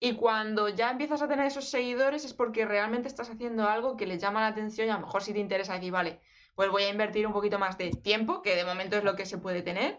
Y 0.05 0.15
cuando 0.15 0.67
ya 0.67 0.91
empiezas 0.91 1.21
a 1.21 1.29
tener 1.29 1.45
esos 1.45 1.69
seguidores 1.69 2.25
es 2.25 2.33
porque 2.33 2.65
realmente 2.65 3.07
estás 3.07 3.29
haciendo 3.29 3.69
algo 3.69 3.95
que 3.95 4.05
les 4.05 4.21
llama 4.21 4.41
la 4.41 4.47
atención 4.47 4.85
y 4.85 4.89
a 4.91 4.95
lo 4.95 4.99
mejor 5.05 5.23
si 5.23 5.31
te 5.31 5.39
interesa 5.39 5.75
decir, 5.75 5.93
vale, 5.93 6.19
pues 6.55 6.69
voy 6.69 6.83
a 6.83 6.89
invertir 6.89 7.25
un 7.25 7.31
poquito 7.31 7.57
más 7.57 7.77
de 7.77 7.89
tiempo, 7.91 8.41
que 8.41 8.53
de 8.57 8.65
momento 8.65 8.97
es 8.97 9.05
lo 9.05 9.15
que 9.15 9.25
se 9.25 9.37
puede 9.37 9.61
tener, 9.61 9.97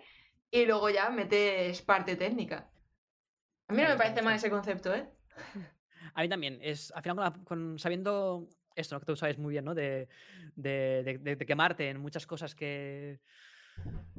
y 0.51 0.67
luego 0.67 0.91
ya 0.91 1.09
metes 1.09 1.81
parte 1.81 2.17
técnica. 2.17 2.71
A 3.67 3.73
mí 3.73 3.81
no 3.81 3.89
me 3.89 3.97
parece 3.97 4.21
mal 4.21 4.35
ese 4.35 4.51
concepto, 4.51 4.95
¿eh? 4.95 5.09
A 6.13 6.21
mí 6.21 6.29
también. 6.29 6.59
Es, 6.61 6.93
al 6.93 7.03
final, 7.03 7.43
con, 7.45 7.79
sabiendo 7.79 8.47
esto, 8.77 8.95
¿no? 8.97 9.01
que 9.01 9.07
tú 9.07 9.17
sabes 9.17 9.39
muy 9.39 9.53
bien, 9.53 9.65
¿no? 9.65 9.75
De, 9.75 10.07
de- 10.55 11.03
de- 11.03 11.19
de- 11.19 11.37
de 11.37 11.47
quemarte 11.47 11.89
en 11.89 11.99
muchas 11.99 12.27
cosas 12.27 12.55
que, 12.55 13.21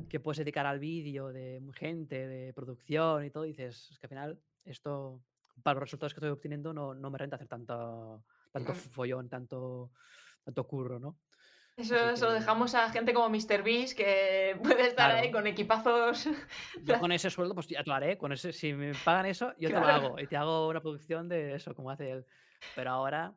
que 0.09 0.19
puedes 0.19 0.39
dedicar 0.39 0.65
al 0.65 0.79
vídeo, 0.79 1.31
de 1.31 1.61
gente, 1.75 2.25
de 2.27 2.53
producción 2.53 3.23
y 3.23 3.29
todo, 3.29 3.43
dices, 3.43 3.91
es 3.91 3.99
que 3.99 4.07
al 4.07 4.09
final 4.09 4.39
esto, 4.63 5.21
para 5.63 5.75
los 5.75 5.83
resultados 5.83 6.13
que 6.13 6.19
estoy 6.19 6.29
obteniendo, 6.29 6.73
no, 6.73 6.93
no 6.93 7.09
me 7.09 7.17
renta 7.17 7.35
hacer 7.35 7.47
tanto, 7.47 8.23
tanto 8.51 8.73
follón, 8.73 9.29
tanto, 9.29 9.91
tanto 10.43 10.67
curro, 10.67 10.99
¿no? 10.99 11.17
Eso 11.77 12.15
se 12.15 12.23
lo 12.23 12.31
dejamos 12.31 12.73
a 12.73 12.89
gente 12.89 13.13
como 13.13 13.29
MrBeast 13.29 13.97
que 13.97 14.57
puede 14.63 14.87
estar 14.87 15.11
ahí 15.11 15.29
con 15.29 15.45
equipazos. 15.45 16.25
Yo 16.83 16.99
con 16.99 17.11
ese 17.11 17.29
sueldo, 17.29 17.53
pues 17.53 17.67
ya 17.67 17.83
te 17.83 17.89
lo 17.89 17.95
haré. 17.95 18.17
Con 18.17 18.31
ese, 18.31 18.53
si 18.53 18.73
me 18.73 18.93
pagan 19.03 19.25
eso, 19.25 19.53
yo 19.57 19.69
te 19.69 19.79
lo 19.79 19.85
hago. 19.85 20.19
Y 20.19 20.27
te 20.27 20.37
hago 20.37 20.69
una 20.69 20.81
producción 20.81 21.27
de 21.27 21.55
eso, 21.55 21.75
como 21.75 21.91
hace 21.91 22.09
él. 22.11 22.25
Pero 22.75 22.91
ahora 22.91 23.33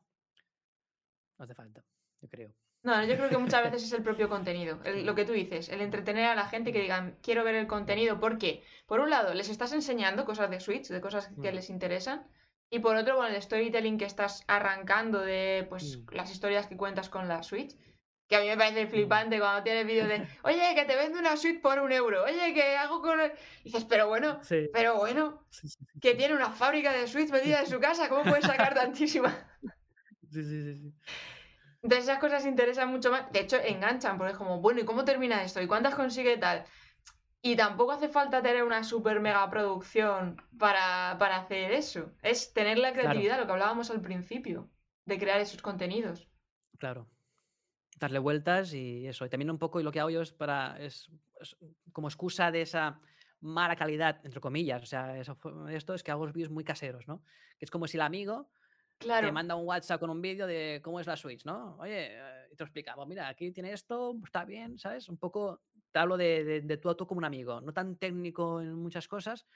no 1.39 1.45
hace 1.45 1.55
falta, 1.55 1.83
yo 2.21 2.29
creo. 2.29 2.55
No, 2.83 3.05
yo 3.05 3.17
creo 3.17 3.29
que 3.29 3.39
muchas 3.39 3.63
veces 3.65 3.83
es 3.85 3.93
el 3.93 4.03
propio 4.03 4.29
contenido, 4.29 4.79
el- 4.85 5.05
lo 5.05 5.15
que 5.15 5.25
tú 5.25 5.33
dices, 5.33 5.69
el 5.69 5.81
entretener 5.81 6.27
a 6.27 6.35
la 6.35 6.47
gente 6.49 6.71
y 6.71 6.73
que 6.73 6.81
digan, 6.81 7.19
quiero 7.23 7.45
ver 7.45 7.57
el 7.57 7.67
contenido, 7.67 8.21
porque, 8.21 8.63
por 8.87 9.01
un 9.01 9.11
lado, 9.11 9.35
les 9.35 9.49
estás 9.49 9.73
enseñando 9.73 10.25
cosas 10.25 10.51
de 10.51 10.61
Switch, 10.61 10.89
de 10.89 11.01
cosas 11.01 11.29
que 11.43 11.51
Mm. 11.53 11.55
les 11.55 11.71
interesan, 11.71 12.27
y 12.71 12.79
por 12.81 12.97
otro, 12.97 13.17
con 13.17 13.27
el 13.27 13.41
storytelling 13.43 13.99
que 13.99 14.05
estás 14.05 14.45
arrancando 14.47 15.21
de 15.21 15.67
pues 15.69 15.99
Mm. 15.99 16.15
las 16.15 16.31
historias 16.31 16.67
que 16.67 16.77
cuentas 16.77 17.09
con 17.09 17.29
la 17.29 17.43
Switch, 17.43 17.75
Que 18.31 18.37
a 18.37 18.41
mí 18.43 18.47
me 18.47 18.59
parece 18.59 18.87
flipante 18.87 19.39
cuando 19.39 19.63
tienes 19.63 19.87
vídeos 19.87 20.07
de, 20.07 20.17
oye, 20.45 20.75
que 20.75 20.85
te 20.85 20.97
vendo 20.97 21.19
una 21.19 21.35
suite 21.39 21.61
por 21.61 21.79
un 21.79 21.91
euro, 21.93 22.25
oye, 22.25 22.53
que 22.53 22.77
hago 22.77 23.01
con... 23.01 23.19
el-". 23.21 23.33
Y 23.65 23.71
dices, 23.71 23.85
pero 23.87 24.07
bueno, 24.07 24.41
Sí, 24.43 24.69
pero 24.71 24.97
bueno, 24.97 25.47
que 25.99 26.15
tiene 26.15 26.35
una 26.35 26.51
fábrica 26.51 26.93
de 26.93 27.07
suites 27.09 27.33
metida 27.33 27.61
en 27.61 27.67
su 27.67 27.81
casa, 27.81 28.11
¿cómo 28.11 28.25
puedes 28.25 28.45
sacar 28.45 28.75
tantísima? 28.83 29.35
Sí, 30.31 30.43
sí, 30.45 30.63
sí, 30.63 30.75
sí. 30.77 30.93
Entonces 31.83 32.09
esas 32.09 32.19
cosas 32.19 32.45
interesan 32.45 32.91
mucho 32.91 33.11
más. 33.11 33.31
De 33.33 33.41
hecho, 33.41 33.57
enganchan, 33.57 34.19
porque 34.19 34.33
es 34.33 34.39
como, 34.39 34.61
bueno, 34.61 34.81
¿y 34.81 34.85
cómo 34.85 35.05
termina 35.05 35.43
esto? 35.45 35.61
¿Y 35.63 35.67
cuántas 35.67 35.95
consigue 35.95 36.37
tal? 36.37 36.65
Y 37.41 37.55
tampoco 37.55 37.93
hace 37.93 38.09
falta 38.09 38.43
tener 38.43 38.65
una 38.65 38.83
super 38.83 39.21
mega 39.21 39.49
producción 39.49 40.43
para, 40.59 41.17
para 41.19 41.37
hacer 41.37 41.73
eso. 41.73 42.13
Es 42.23 42.53
tener 42.53 42.79
la 42.79 42.93
Claro. 42.93 43.11
creatividad, 43.11 43.39
lo 43.39 43.47
que 43.47 43.53
hablábamos 43.53 43.91
al 43.91 44.01
principio, 44.01 44.69
de 45.05 45.19
crear 45.19 45.41
esos 45.41 45.63
contenidos. 45.63 46.29
Claro. 46.79 47.07
Darle 47.97 48.19
vueltas 48.19 48.73
y 48.75 49.07
eso. 49.07 49.25
Y 49.25 49.29
también 49.29 49.51
un 49.51 49.59
poco, 49.59 49.79
y 49.81 49.85
lo 49.85 49.93
que 49.93 50.01
hago 50.01 50.11
yo 50.11 50.23
es 50.23 50.33
para. 50.33 50.79
es, 50.81 51.11
es 51.41 51.57
como 51.93 52.09
excusa 52.09 52.51
de 52.51 52.63
esa 52.63 53.01
mala 53.41 53.77
calidad, 53.77 54.21
entre 54.25 54.41
comillas. 54.41 54.83
O 54.83 54.87
sea, 54.87 55.17
eso, 55.19 55.39
esto 55.71 55.95
es 55.95 56.03
que 56.03 56.11
hago 56.11 56.25
los 56.25 56.35
vídeos 56.35 56.51
muy 56.51 56.65
caseros, 56.65 57.07
¿no? 57.07 57.23
Que 57.59 57.65
es 57.65 57.71
como 57.71 57.87
si 57.87 57.97
el 57.97 58.03
amigo 58.03 58.51
te 59.19 59.31
Claro, 59.31 59.33
manda 59.33 59.55
un 59.57 59.67
WhatsApp 59.67 60.01
con 60.01 60.11
un 60.11 60.21
vídeo 60.23 60.47
de 60.47 60.81
cómo 60.83 61.01
es 61.01 61.07
la 61.07 61.17
Switch, 61.17 61.45
¿no? 61.45 61.77
Oye, 61.79 62.17
eh, 62.19 62.49
y 62.53 62.57
te 62.57 62.63
lo 62.65 62.67
explica, 62.67 62.95
pues 62.95 63.09
mira, 63.09 63.29
aquí 63.29 63.53
tiene 63.53 63.73
esto, 63.73 64.15
está 64.25 64.45
bien, 64.45 64.79
¿sabes? 64.79 65.09
Un 65.09 65.19
poco 65.19 65.63
te 65.93 65.99
hablo 65.99 66.17
de, 66.17 66.45
de, 66.45 66.61
de 66.63 66.77
tú 66.77 66.91
a 66.91 66.97
tú 66.97 67.07
como 67.07 67.19
un 67.19 67.25
amigo, 67.25 67.61
no 67.61 67.73
tan 67.73 67.97
técnico 67.97 68.61
en 68.61 68.75
muchas 68.75 69.09
cosas, 69.09 69.47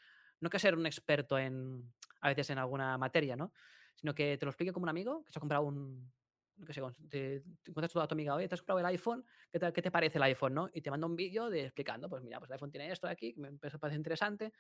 no 0.41 0.51
que 0.51 0.59
ser 0.59 0.75
un 0.77 0.87
experto 0.87 1.39
en, 1.39 1.93
a 2.21 2.29
veces 2.29 2.51
en 2.51 2.59
alguna 2.59 2.99
materia, 2.99 3.37
¿no? 3.37 3.53
Sino 3.97 4.15
que 4.15 4.37
te 4.39 4.47
lo 4.47 4.51
explique 4.51 4.73
como 4.73 4.85
un 4.85 4.91
amigo 4.91 5.25
que 5.25 5.33
se 5.33 5.39
ha 5.39 5.41
comprado 5.41 5.65
un, 5.65 6.13
no 6.57 6.67
qué 6.67 6.73
sé, 6.73 6.81
te, 7.09 7.41
te 7.63 7.71
encuentras 7.71 7.93
tú 7.93 8.01
a 8.01 8.07
tu 8.09 8.15
amiga, 8.15 8.35
oye, 8.35 8.49
te 8.49 8.55
has 8.55 8.61
comprado 8.63 8.81
el 8.81 8.87
iPhone, 8.87 9.25
¿qué 9.51 9.59
te, 9.59 9.73
qué 9.73 9.83
te 9.83 9.91
parece 9.91 10.19
el 10.19 10.25
iPhone, 10.25 10.55
no? 10.55 10.71
Y 10.73 10.81
te 10.83 10.91
manda 10.91 11.07
un 11.07 11.17
vídeo 11.17 11.51
de 11.51 11.65
explicando, 11.65 12.09
pues 12.09 12.23
mira, 12.23 12.39
pues 12.39 12.51
el 12.51 12.55
iPhone 12.55 12.71
tiene 12.71 12.91
esto 12.91 13.07
de 13.07 13.13
aquí, 13.13 13.35
que 13.35 13.41
me 13.41 13.53
parece 13.59 13.97
interesante, 13.97 14.53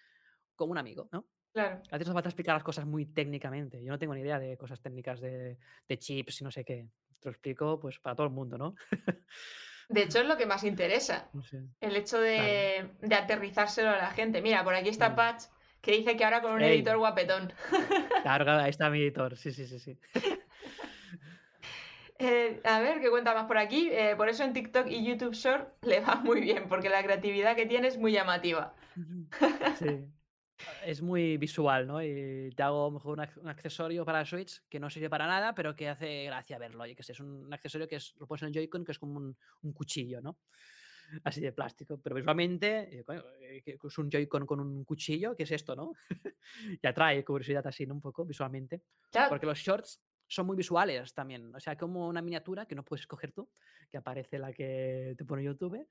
como 0.62 0.72
un 0.72 0.78
amigo, 0.78 1.08
¿no? 1.12 1.26
claro. 1.52 1.82
A 1.90 1.92
veces 1.92 2.06
nos 2.06 2.14
falta 2.14 2.28
explicar 2.30 2.54
las 2.54 2.64
cosas 2.64 2.86
muy 2.86 3.06
técnicamente. 3.06 3.82
Yo 3.82 3.90
no 3.92 3.98
tengo 3.98 4.14
ni 4.14 4.22
idea 4.22 4.38
de 4.38 4.56
cosas 4.56 4.80
técnicas 4.80 5.20
de, 5.20 5.58
de 5.88 5.98
chips 5.98 6.40
y 6.40 6.44
no 6.44 6.50
sé 6.50 6.64
qué. 6.64 6.88
Te 7.20 7.28
lo 7.28 7.32
explico 7.32 7.78
pues 7.78 7.98
para 7.98 8.16
todo 8.16 8.26
el 8.26 8.32
mundo, 8.32 8.56
¿no? 8.56 8.74
De 9.88 10.02
hecho, 10.04 10.20
es 10.20 10.26
lo 10.26 10.36
que 10.38 10.46
más 10.46 10.64
interesa. 10.64 11.28
No 11.34 11.42
sé. 11.42 11.62
El 11.80 11.94
hecho 11.96 12.18
de, 12.20 12.88
de 13.00 13.14
aterrizárselo 13.14 13.90
a 13.90 13.96
la 13.98 14.10
gente. 14.12 14.40
Mira, 14.40 14.64
por 14.64 14.74
aquí 14.74 14.88
está. 14.88 15.14
Patch, 15.14 15.44
que 15.82 15.92
dice 15.92 16.16
que 16.16 16.24
ahora 16.24 16.40
con 16.40 16.52
un 16.54 16.62
Ey. 16.62 16.76
editor 16.78 16.96
guapetón. 16.98 17.52
Claro, 18.22 18.44
claro, 18.44 18.62
ahí 18.62 18.70
está 18.70 18.88
mi 18.88 19.00
editor. 19.00 19.36
Sí, 19.36 19.52
sí, 19.52 19.66
sí, 19.66 19.78
sí. 19.80 19.98
Eh, 22.18 22.60
a 22.62 22.78
ver, 22.78 23.00
¿qué 23.00 23.10
cuenta 23.10 23.34
más 23.34 23.46
por 23.46 23.58
aquí? 23.58 23.88
Eh, 23.90 24.14
por 24.16 24.28
eso 24.28 24.44
en 24.44 24.52
TikTok 24.52 24.86
y 24.86 25.04
YouTube 25.04 25.34
Short 25.34 25.84
le 25.84 25.98
va 25.98 26.14
muy 26.16 26.40
bien, 26.40 26.68
porque 26.68 26.88
la 26.88 27.02
creatividad 27.02 27.56
que 27.56 27.66
tiene 27.66 27.88
es 27.88 27.98
muy 27.98 28.12
llamativa. 28.12 28.74
Sí. 29.76 30.04
Es 30.84 31.00
muy 31.02 31.36
visual, 31.38 31.86
¿no? 31.86 32.02
Y 32.02 32.50
te 32.56 32.62
hago 32.62 32.90
mejor 32.90 33.18
un, 33.18 33.24
ac- 33.24 33.36
un 33.38 33.48
accesorio 33.48 34.04
para 34.04 34.24
Switch 34.24 34.62
que 34.68 34.80
no 34.80 34.90
sirve 34.90 35.08
para 35.10 35.26
nada, 35.26 35.54
pero 35.54 35.74
que 35.76 35.88
hace 35.88 36.24
gracia 36.24 36.58
verlo. 36.58 36.84
Y 36.86 36.94
que 36.94 37.02
es 37.02 37.20
un 37.20 37.52
accesorio 37.52 37.86
que 37.88 37.96
es, 37.96 38.14
lo 38.18 38.26
pones 38.26 38.42
en 38.42 38.48
el 38.48 38.54
Joy-Con, 38.54 38.84
que 38.84 38.92
es 38.92 38.98
como 38.98 39.16
un, 39.18 39.36
un 39.62 39.72
cuchillo, 39.72 40.20
¿no? 40.20 40.38
Así 41.24 41.40
de 41.40 41.52
plástico. 41.52 42.00
Pero 42.00 42.16
visualmente, 42.16 42.98
eh, 43.00 43.04
eh, 43.42 43.62
que 43.62 43.78
es 43.86 43.98
un 43.98 44.10
Joy-Con 44.10 44.46
con 44.46 44.60
un 44.60 44.84
cuchillo, 44.84 45.36
¿qué 45.36 45.42
es 45.44 45.50
esto, 45.52 45.76
no? 45.76 45.92
y 46.82 46.86
atrae 46.86 47.24
curiosidad 47.24 47.66
así, 47.66 47.86
¿no? 47.86 47.94
Un 47.94 48.00
poco 48.00 48.24
visualmente. 48.24 48.82
Claro, 49.10 49.28
Porque 49.28 49.46
los 49.46 49.58
shorts 49.58 50.00
son 50.26 50.46
muy 50.46 50.56
visuales 50.56 51.12
también. 51.12 51.54
O 51.54 51.60
sea, 51.60 51.76
como 51.76 52.08
una 52.08 52.22
miniatura 52.22 52.66
que 52.66 52.74
no 52.74 52.84
puedes 52.84 53.02
escoger 53.02 53.32
tú, 53.32 53.50
que 53.90 53.98
aparece 53.98 54.38
la 54.38 54.52
que 54.52 55.14
te 55.16 55.24
pone 55.24 55.44
YouTube. 55.44 55.86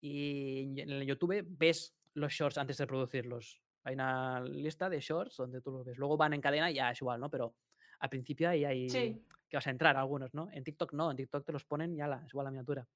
Y 0.00 0.78
en 0.80 0.90
el 0.90 1.06
YouTube 1.06 1.42
ves 1.48 1.96
los 2.12 2.32
shorts 2.32 2.58
antes 2.58 2.76
de 2.76 2.86
producirlos. 2.86 3.62
Hay 3.84 3.94
una 3.94 4.40
lista 4.40 4.88
de 4.88 5.00
shorts 5.00 5.36
donde 5.36 5.60
tú 5.60 5.70
los 5.70 5.84
ves. 5.84 5.98
Luego 5.98 6.16
van 6.16 6.32
en 6.32 6.40
cadena 6.40 6.70
y 6.70 6.74
ya 6.74 6.90
es 6.90 7.00
igual, 7.00 7.20
¿no? 7.20 7.30
Pero 7.30 7.54
al 8.00 8.08
principio 8.08 8.48
ahí 8.48 8.64
hay 8.64 8.88
sí. 8.88 9.22
que 9.48 9.56
vas 9.56 9.66
a 9.66 9.70
entrar 9.70 9.96
algunos, 9.96 10.34
¿no? 10.34 10.48
En 10.52 10.64
TikTok 10.64 10.92
no, 10.94 11.10
en 11.10 11.16
TikTok 11.16 11.44
te 11.44 11.52
los 11.52 11.64
ponen 11.64 11.92
y 11.92 11.98
ya 11.98 12.06
es 12.24 12.32
igual 12.32 12.44
la 12.44 12.50
miniatura. 12.50 12.88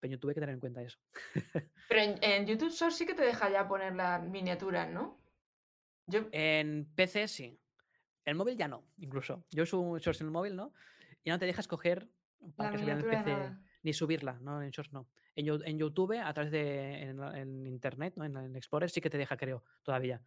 Pero 0.00 0.08
en 0.08 0.12
YouTube 0.12 0.30
hay 0.30 0.34
que 0.34 0.40
tener 0.40 0.54
en 0.54 0.60
cuenta 0.60 0.82
eso. 0.82 0.98
Pero 1.88 2.00
en, 2.00 2.22
en 2.22 2.46
YouTube 2.46 2.70
Short 2.70 2.92
sí 2.92 3.06
que 3.06 3.14
te 3.14 3.22
deja 3.22 3.50
ya 3.50 3.66
poner 3.66 3.94
las 3.94 4.22
miniaturas, 4.22 4.90
¿no? 4.90 5.20
Yo, 6.06 6.28
En 6.32 6.86
PC 6.94 7.28
sí. 7.28 7.60
En 8.24 8.36
móvil 8.36 8.56
ya 8.56 8.68
no, 8.68 8.84
incluso. 8.98 9.44
Yo 9.50 9.66
subo 9.66 9.98
shorts 9.98 10.20
en 10.20 10.26
el 10.26 10.32
móvil, 10.32 10.54
¿no? 10.54 10.72
Y 11.24 11.30
no 11.30 11.38
te 11.38 11.46
deja 11.46 11.60
escoger 11.60 12.08
para 12.56 12.70
la 12.70 12.72
que 12.72 12.78
se 12.78 12.84
vea 12.84 12.94
en 12.94 13.00
el 13.00 13.06
PC. 13.06 13.30
nada. 13.30 13.60
Ni 13.82 13.92
subirla, 13.92 14.38
¿no? 14.40 14.62
En 14.62 14.70
Shorts 14.70 14.92
no. 14.92 15.08
En, 15.34 15.46
Yo- 15.46 15.64
en 15.64 15.78
YouTube, 15.78 16.18
a 16.18 16.32
través 16.34 16.50
de 16.50 17.02
en, 17.02 17.66
Internet, 17.66 18.14
¿no? 18.16 18.24
En, 18.24 18.36
en 18.36 18.56
Explorer 18.56 18.90
sí 18.90 19.00
que 19.00 19.10
te 19.10 19.18
deja, 19.18 19.36
creo, 19.36 19.62
todavía. 19.82 20.20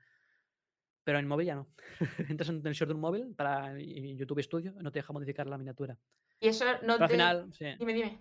Pero 1.04 1.20
en 1.20 1.28
móvil 1.28 1.48
ya 1.48 1.56
no. 1.56 1.68
Entras 2.30 2.50
en 2.50 2.66
el 2.66 2.74
short 2.74 2.90
de 2.90 2.96
un 2.96 3.02
móvil 3.02 3.34
para 3.36 3.78
YouTube 3.80 4.42
Studio, 4.44 4.74
no 4.80 4.92
te 4.92 5.00
deja 5.00 5.12
modificar 5.14 5.48
la 5.48 5.58
miniatura. 5.58 5.98
Y 6.40 6.48
eso 6.48 6.66
no 6.84 6.94
Pero 6.98 7.04
al 7.04 7.08
te... 7.08 7.14
final, 7.14 7.54
sí. 7.54 7.66
Dime, 7.80 7.94
dime. 7.94 8.20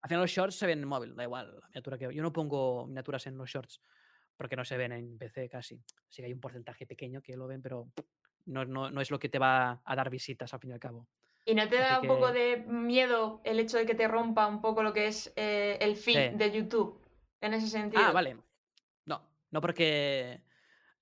Al 0.00 0.08
final 0.08 0.22
los 0.22 0.30
shorts 0.30 0.54
se 0.56 0.66
ven 0.66 0.78
en 0.78 0.86
móvil, 0.88 1.16
da 1.16 1.24
igual 1.24 1.58
la 1.60 1.66
miniatura 1.68 1.98
que... 1.98 2.14
Yo 2.14 2.22
no 2.22 2.32
pongo 2.32 2.86
miniaturas 2.86 3.26
en 3.26 3.36
los 3.36 3.50
shorts 3.50 3.80
porque 4.36 4.54
no 4.54 4.64
se 4.64 4.76
ven 4.76 4.92
en 4.92 5.18
PC 5.18 5.48
casi. 5.48 5.82
Sí 6.08 6.22
que 6.22 6.26
hay 6.26 6.32
un 6.32 6.38
porcentaje 6.40 6.86
pequeño 6.86 7.20
que 7.20 7.36
lo 7.36 7.48
ven, 7.48 7.60
pero 7.60 7.90
no, 8.46 8.64
no, 8.64 8.90
no 8.90 9.00
es 9.00 9.10
lo 9.10 9.18
que 9.18 9.28
te 9.28 9.40
va 9.40 9.82
a 9.84 9.96
dar 9.96 10.08
visitas 10.10 10.54
al 10.54 10.60
fin 10.60 10.70
y 10.70 10.74
al 10.74 10.78
cabo. 10.78 11.08
¿Y 11.48 11.54
no 11.54 11.66
te 11.66 11.78
Así 11.78 11.92
da 11.94 12.00
un 12.00 12.06
poco 12.06 12.30
de 12.30 12.58
miedo 12.58 13.40
el 13.42 13.58
hecho 13.58 13.78
de 13.78 13.86
que 13.86 13.94
te 13.94 14.06
rompa 14.06 14.46
un 14.46 14.60
poco 14.60 14.82
lo 14.82 14.92
que 14.92 15.06
es 15.06 15.32
eh, 15.34 15.78
el 15.80 15.96
feed 15.96 16.32
Sí. 16.32 16.36
de 16.36 16.50
YouTube? 16.52 17.00
En 17.40 17.54
ese 17.54 17.68
sentido. 17.68 18.02
Ah, 18.04 18.12
vale. 18.12 18.36
No, 19.06 19.22
no 19.50 19.60
porque 19.62 20.42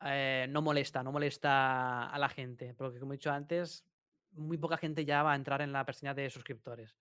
eh, 0.02 0.46
no 0.48 0.62
molesta, 0.62 1.02
no 1.02 1.10
molesta 1.10 2.06
a 2.06 2.16
la 2.20 2.28
gente. 2.28 2.74
Porque 2.74 3.00
como 3.00 3.12
he 3.12 3.16
dicho 3.16 3.32
antes, 3.32 3.84
muy 4.34 4.56
poca 4.56 4.76
gente 4.76 5.04
ya 5.04 5.24
va 5.24 5.32
a 5.32 5.34
entrar 5.36 5.62
en 5.62 5.72
la 5.72 5.84
pestaña 5.84 6.14
de 6.14 6.30
suscriptores. 6.30 6.94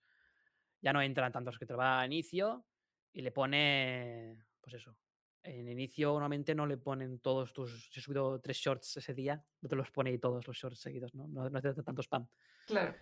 Ya 0.80 0.92
no 0.92 1.00
entran 1.00 1.30
tantos 1.30 1.54
suscriptores. 1.54 1.78
Va 1.78 2.00
a 2.00 2.06
inicio 2.06 2.64
y 3.12 3.22
le 3.22 3.30
pone, 3.30 4.44
pues 4.60 4.74
eso. 4.74 4.96
En 5.44 5.68
inicio 5.68 6.08
normalmente 6.14 6.52
no 6.52 6.66
le 6.66 6.78
ponen 6.78 7.20
todos 7.20 7.52
tus... 7.52 7.90
Si 7.92 8.00
he 8.00 8.02
subido 8.02 8.40
tres 8.40 8.56
shorts 8.56 8.96
ese 8.96 9.14
día, 9.14 9.40
no 9.60 9.68
te 9.68 9.76
los 9.76 9.92
pone 9.92 10.10
ahí 10.10 10.18
todos 10.18 10.44
los 10.48 10.56
shorts 10.56 10.80
seguidos, 10.80 11.14
¿no? 11.14 11.28
No, 11.28 11.48
no 11.48 11.62
te 11.62 11.72
da 11.72 11.82
tanto 11.84 12.02
spam. 12.02 12.26
Claro. 12.66 12.92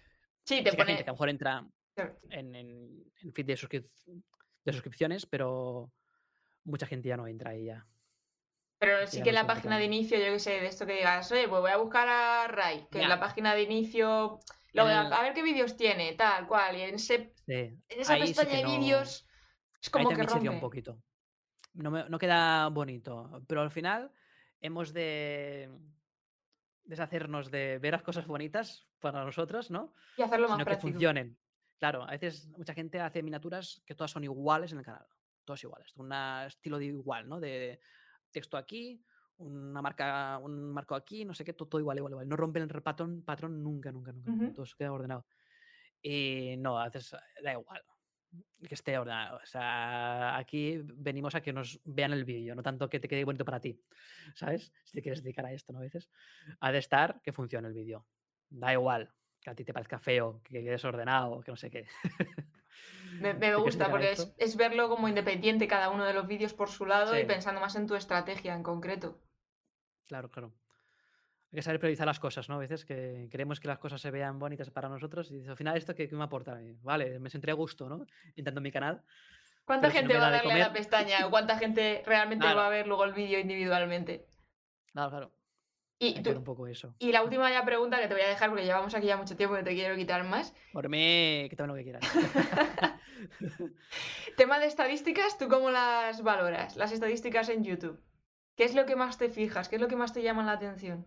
Sí, 0.45 0.63
te 0.63 0.71
que 0.71 0.77
pone... 0.77 0.87
gente 0.93 1.05
que 1.05 1.11
a 1.11 1.13
lo 1.13 1.17
mejor 1.17 1.29
entra 1.31 1.67
en, 2.31 2.55
en, 2.55 3.05
en 3.23 3.33
feed 3.33 3.47
de, 3.47 3.55
suscrip- 3.57 3.91
de 4.65 4.73
suscripciones, 4.73 5.27
pero 5.27 5.91
mucha 6.65 6.87
gente 6.87 7.09
ya 7.09 7.17
no 7.17 7.27
entra 7.27 7.51
ahí 7.51 7.67
ya. 7.67 7.87
Pero 8.79 9.07
sí 9.07 9.23
que 9.23 9.31
en 9.31 9.37
la 9.37 9.47
página 9.47 9.79
de 9.79 9.85
inicio, 9.85 10.19
yo 10.19 10.33
que 10.33 10.39
sé, 10.41 10.51
de 10.61 10.67
esto 10.67 10.85
que 10.87 10.95
digas, 10.95 11.31
oye, 11.33 11.49
pues 11.49 11.61
voy 11.63 11.71
a 11.71 11.77
buscar 11.79 12.07
a 12.09 12.49
Ray, 12.49 12.87
que 12.91 13.01
en 13.01 13.09
la 13.09 13.19
página 13.21 13.55
de 13.55 13.63
inicio, 13.63 14.41
luego 14.75 14.91
a- 14.91 15.07
el- 15.07 15.13
a 15.13 15.23
ver 15.23 15.33
qué 15.33 15.43
vídeos 15.43 15.77
tiene, 15.77 16.13
tal 16.15 16.47
cual, 16.47 16.77
y 16.77 16.83
en, 16.83 16.97
ese, 16.97 17.33
Sí, 17.47 17.53
en 17.53 17.81
esa 17.89 18.15
ahí 18.15 18.23
pestaña 18.23 18.51
que 18.51 18.57
de 18.59 18.63
no- 18.65 18.79
vídeos 18.79 19.27
es 19.81 19.89
Ahí 19.89 19.91
como 19.91 20.09
que 20.11 20.15
también 20.17 20.29
sería 20.31 20.51
un 20.51 20.57
rompe. 20.57 20.67
poquito. 20.67 20.99
No, 21.75 21.91
me- 21.91 22.09
no 22.09 22.19
queda 22.19 22.69
bonito, 22.69 23.43
pero 23.47 23.63
al 23.63 23.71
final 23.71 24.13
hemos 24.61 24.93
de 24.93 25.71
deshacernos 26.85 27.51
de 27.51 27.79
ver 27.79 27.93
las 27.93 28.03
cosas 28.03 28.27
bonitas 28.27 28.87
para 29.01 29.25
nosotros, 29.25 29.71
¿no? 29.71 29.93
Y 30.17 30.23
hacerlo 30.23 30.49
más 30.49 30.57
Sino 30.57 30.65
que 30.65 30.71
práctico. 30.71 30.93
funcionen. 30.93 31.39
Claro, 31.79 32.03
a 32.05 32.11
veces 32.13 32.49
mucha 32.57 32.75
gente 32.75 33.01
hace 33.01 33.23
miniaturas 33.23 33.83
que 33.87 33.95
todas 33.95 34.11
son 34.11 34.25
iguales 34.25 34.73
en 34.73 34.79
el 34.79 34.85
canal. 34.85 35.07
Todas 35.45 35.63
iguales. 35.65 35.93
Un 35.97 36.13
estilo 36.47 36.79
de 36.79 36.87
igual, 36.87 37.29
¿no? 37.29 37.41
De 37.41 37.81
texto 38.31 38.57
aquí, 38.57 39.05
una 39.37 39.83
marca, 39.83 40.39
un 40.43 40.73
marco 40.73 40.95
aquí, 40.95 41.25
no 41.25 41.35
sé 41.35 41.45
qué, 41.45 41.53
todo, 41.53 41.69
todo 41.69 41.81
igual, 41.81 41.99
igual, 41.99 42.13
igual. 42.13 42.29
No 42.29 42.37
rompen 42.37 42.63
el 42.63 42.83
patrón, 42.83 43.23
patrón 43.25 43.63
nunca, 43.63 43.91
nunca, 43.93 44.13
nunca. 44.13 44.31
nunca, 44.31 44.45
Ujú. 44.47 44.55
Todo 44.55 44.67
se 44.67 44.77
queda 44.77 44.93
ordenado. 44.93 45.27
Y 46.01 46.57
no, 46.59 46.79
a 46.79 46.85
veces 46.87 47.13
eh, 47.15 47.43
da 47.43 47.53
igual 47.53 47.83
que 48.67 48.75
esté 48.75 48.99
ordenado. 48.99 49.39
O 49.43 49.47
sea, 49.47 50.37
aquí 50.37 50.81
venimos 50.83 51.35
a 51.35 51.41
que 51.41 51.53
nos 51.53 51.81
vean 51.85 52.13
el 52.13 52.25
vídeo, 52.25 52.55
no 52.55 52.63
tanto 52.63 52.89
que 52.89 53.01
te 53.01 53.09
quede 53.09 53.25
bonito 53.25 53.45
para 53.45 53.61
ti. 53.61 53.81
¿Sabes? 54.35 54.73
Si 54.85 54.93
te 54.93 55.03
quieres 55.03 55.23
dedicar 55.23 55.47
a 55.47 55.53
esto, 55.53 55.73
¿no? 55.73 55.79
A 55.79 55.83
veces. 55.83 56.09
Ha 56.61 56.73
de 56.73 56.79
estar 56.79 57.21
que 57.23 57.33
funcione 57.33 57.69
el 57.69 57.75
vídeo. 57.75 58.07
Da 58.49 58.73
igual 58.73 59.13
que 59.41 59.51
a 59.51 59.55
ti 59.55 59.65
te 59.65 59.75
parezca 59.75 59.99
feo, 59.99 60.41
que 60.43 60.61
quede 60.61 60.71
desordenado, 60.71 61.43
que 61.43 61.51
no 61.51 61.57
sé 61.57 61.71
qué. 61.71 61.87
Me, 63.21 63.35
me 63.35 63.55
gusta 63.57 63.91
porque 63.91 64.13
es, 64.13 64.35
es 64.39 64.57
verlo 64.57 64.89
como 64.89 65.07
independiente 65.07 65.69
cada 65.69 65.91
uno 65.91 66.05
de 66.05 66.15
los 66.15 66.27
vídeos 66.27 66.55
por 66.55 66.71
su 66.71 66.87
lado 66.87 67.19
y 67.19 67.25
pensando 67.25 67.61
más 67.61 67.77
en 67.77 67.87
tu 67.87 67.95
estrategia 67.95 68.55
en 68.55 68.63
concreto. 68.63 69.21
Claro, 70.07 70.31
claro. 70.31 70.53
Hay 71.55 71.59
que 71.59 71.63
saber 71.63 71.79
priorizar 71.79 72.05
las 72.05 72.19
cosas, 72.19 72.49
¿no? 72.49 72.57
A 72.57 72.59
veces 72.59 72.85
que 72.85 73.29
queremos 73.31 73.61
que 73.61 73.69
las 73.69 73.79
cosas 73.79 74.01
se 74.01 74.11
vean 74.11 74.41
bonitas 74.41 74.71
para 74.71 74.89
nosotros 74.89 75.31
y 75.31 75.35
dices, 75.35 75.51
al 75.51 75.57
final, 75.57 75.77
¿esto 75.77 75.95
qué, 75.95 76.09
qué 76.09 76.17
me 76.17 76.25
aporta? 76.25 76.59
Vale, 76.83 77.21
me 77.21 77.31
sentiré 77.31 77.53
a 77.53 77.55
gusto, 77.55 77.89
¿no? 77.89 78.05
Intentando 78.31 78.61
mi 78.61 78.73
canal. 78.73 79.05
¿Cuánta 79.65 79.89
si 79.89 79.95
no 79.95 80.01
gente 80.01 80.19
va 80.19 80.27
a 80.27 80.31
darle 80.33 80.53
a 80.53 80.59
la 80.59 80.73
pestaña 80.73 81.25
o 81.25 81.31
cuánta 81.31 81.57
gente 81.57 82.03
realmente 82.07 82.43
Claro. 82.43 82.59
va 82.59 82.67
a 82.67 82.71
ver 82.71 82.89
luego 82.89 83.05
el 83.05 83.13
vídeo 83.13 83.39
individualmente? 83.39 84.27
Claro, 84.87 85.11
claro. 85.11 85.33
Y, 86.01 86.21
tú- 86.25 86.33
un 86.33 86.43
poco 86.43 86.67
eso. 86.67 86.97
y 86.99 87.13
la 87.13 87.23
última 87.23 87.49
ya 87.53 87.65
pregunta 87.65 88.01
que 88.01 88.09
te 88.09 88.15
voy 88.15 88.25
a 88.25 88.29
dejar 88.29 88.51
porque 88.51 88.65
llevamos 88.65 88.93
aquí 88.97 89.07
ya 89.07 89.17
mucho 89.17 89.37
tiempo 89.37 89.57
y 89.57 89.63
te 89.63 89.75
quiero 89.75 89.95
quitar 89.95 90.25
más. 90.25 90.53
Por 90.73 90.89
mí, 90.89 91.47
que 91.49 91.57
lo 91.57 91.75
que 91.77 91.85
quieras. 91.85 92.03
Tema 94.37 94.59
de 94.59 94.67
estadísticas, 94.67 95.39
¿tú 95.39 95.47
cómo 95.49 95.71
las 95.71 96.21
valoras? 96.25 96.75
Las 96.75 96.91
estadísticas 96.91 97.49
en 97.49 97.63
YouTube. 97.63 98.03
¿Qué 98.57 98.65
es 98.65 98.75
lo 98.75 98.87
que 98.87 98.97
más 98.97 99.19
te 99.19 99.29
fijas? 99.29 99.69
¿Qué 99.69 99.77
es 99.77 99.81
lo 99.81 99.87
que 99.87 99.95
más 99.95 100.13
te 100.13 100.21
llama 100.21 100.43
la 100.45 100.51
atención? 100.53 101.07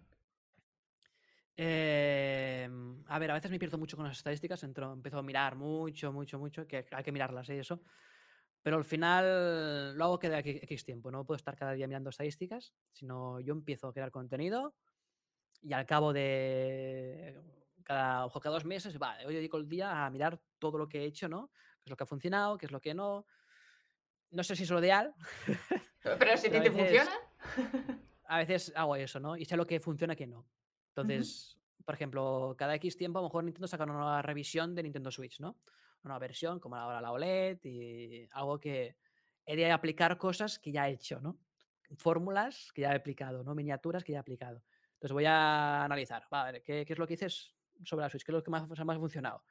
Eh, 1.60 2.70
a 3.08 3.20
ver, 3.20 3.32
a 3.32 3.34
veces 3.34 3.50
me 3.50 3.58
pierdo 3.58 3.80
mucho 3.80 3.98
con 3.98 4.06
las 4.08 4.18
estadísticas, 4.18 4.62
entro, 4.64 4.94
empiezo 4.94 5.18
a 5.18 5.24
mirar 5.24 5.56
mucho, 5.56 6.14
mucho, 6.14 6.38
mucho, 6.38 6.68
que 6.68 6.86
hay 6.92 7.04
que 7.04 7.12
mirarlas, 7.12 7.50
¿eh? 7.50 7.60
eso. 7.60 7.82
Pero 8.62 8.78
al 8.78 8.84
final 8.84 9.98
lo 9.98 10.04
hago 10.04 10.20
cada 10.20 10.40
X 10.40 10.60
X 10.64 10.84
tiempo, 10.86 11.10
no 11.10 11.26
puedo 11.26 11.38
estar 11.38 11.56
cada 11.56 11.72
día 11.74 11.88
mirando 11.88 12.12
estadísticas, 12.12 12.74
sino 12.92 13.40
yo 13.40 13.54
empiezo 13.54 13.88
a 13.88 13.94
crear 13.94 14.12
contenido 14.12 14.76
y 15.64 15.74
al 15.74 15.86
cabo 15.88 16.14
de 16.14 17.42
cada, 17.84 18.26
ojo, 18.26 18.40
cada 18.40 18.54
dos 18.56 18.66
meses, 18.66 18.98
va, 19.02 19.18
hoy 19.26 19.34
dedico 19.34 19.58
el 19.58 19.68
día 19.68 20.06
a 20.06 20.10
mirar 20.12 20.40
todo 20.60 20.78
lo 20.78 20.88
que 20.88 21.00
he 21.02 21.06
hecho, 21.06 21.28
¿no? 21.28 21.50
¿Qué 21.82 21.86
es 21.86 21.90
lo 21.90 21.98
que 21.98 22.04
ha 22.04 22.08
funcionado? 22.08 22.58
¿Qué 22.58 22.66
es 22.68 22.72
lo 22.72 22.82
que 22.82 22.94
no? 22.94 23.26
No 24.32 24.44
sé 24.44 24.56
si 24.56 24.64
es 24.64 24.70
lo 24.70 24.80
ideal, 24.80 25.16
Pero 26.04 26.38
si 26.38 26.48
a 26.48 26.52
ti 26.52 26.60
te 26.62 26.70
veces- 26.70 26.74
funciona. 26.76 27.12
a 28.26 28.38
veces 28.40 28.74
hago 28.76 28.96
eso, 28.98 29.20
¿no? 29.20 29.38
Y 29.38 29.46
sé 29.46 29.56
lo 29.56 29.66
que 29.66 29.80
funciona 29.80 30.14
y 30.14 30.18
qué 30.18 30.28
no. 30.28 30.46
Entonces, 31.02 31.58
por 31.86 31.96
ejemplo, 31.96 32.56
cada 32.58 32.76
X 32.76 32.98
tiempo 32.98 33.20
a 33.20 33.22
lo 33.22 33.28
mejor 33.28 33.44
Nintendo 33.44 33.68
saca 33.68 33.84
una 33.84 33.94
nueva 33.94 34.22
revisión 34.22 34.76
de 34.76 34.84
Nintendo 34.84 35.12
Switch, 35.12 35.40
¿no? 35.40 35.58
Una 36.04 36.14
nueva 36.14 36.20
versión, 36.20 36.60
como 36.60 36.76
ahora 36.76 37.00
la 37.02 37.12
OLED 37.12 37.60
y 37.64 38.28
algo 38.32 38.60
que 38.60 38.98
he 39.46 39.56
de 39.56 39.72
aplicar 39.72 40.18
cosas 40.18 40.60
que 40.60 40.72
ya 40.72 40.90
he 40.90 40.94
hecho, 40.94 41.22
¿no? 41.22 41.38
Fórmulas 41.96 42.72
que 42.74 42.82
ya 42.82 42.92
he 42.92 42.96
aplicado, 42.96 43.44
¿no? 43.44 43.56
Miniaturas 43.56 44.04
que 44.04 44.12
ya 44.12 44.18
he 44.18 44.22
aplicado. 44.22 44.62
Entonces 44.94 45.14
voy 45.14 45.26
a 45.26 45.84
analizar, 45.84 46.28
vale, 46.30 46.62
¿qué, 46.62 46.86
qué 46.86 46.94
es 46.94 47.00
lo 47.00 47.08
que 47.08 47.14
dices 47.14 47.56
sobre 47.86 48.04
la 48.04 48.10
Switch? 48.10 48.24
¿Qué 48.24 48.32
es 48.32 48.36
lo 48.36 48.44
que 48.44 48.52
más, 48.52 48.68
más 48.68 48.80
ha 48.80 49.00
funcionado? 49.00 49.44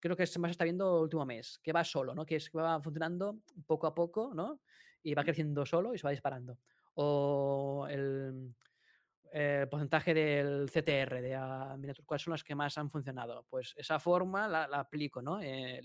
¿Qué 0.00 0.08
es 0.08 0.10
lo 0.10 0.16
que 0.16 0.26
se 0.26 0.38
más 0.38 0.50
está 0.50 0.64
viendo 0.64 0.96
el 0.96 1.02
último 1.04 1.24
mes? 1.24 1.60
¿Qué 1.62 1.72
va 1.72 1.84
solo, 1.84 2.14
¿no? 2.14 2.26
Que 2.26 2.36
es 2.36 2.50
que 2.50 2.58
va 2.58 2.80
funcionando 2.82 3.38
poco 3.66 3.86
a 3.86 3.94
poco, 3.94 4.32
¿no? 4.34 4.60
Y 5.02 5.14
va 5.14 5.24
creciendo 5.24 5.64
solo 5.64 5.94
y 5.94 5.98
se 5.98 6.06
va 6.06 6.10
disparando. 6.10 6.58
O 6.94 7.86
el, 7.88 8.54
eh, 9.32 9.66
porcentaje 9.70 10.14
del 10.14 10.68
CTR, 10.68 11.22
de 11.22 11.94
cuáles 12.04 12.22
son 12.22 12.32
las 12.32 12.44
que 12.44 12.54
más 12.54 12.76
han 12.78 12.90
funcionado. 12.90 13.44
Pues 13.48 13.74
esa 13.76 13.98
forma 13.98 14.48
la, 14.48 14.64
aplico, 14.64 15.22
¿no? 15.22 15.40
Eh, 15.40 15.80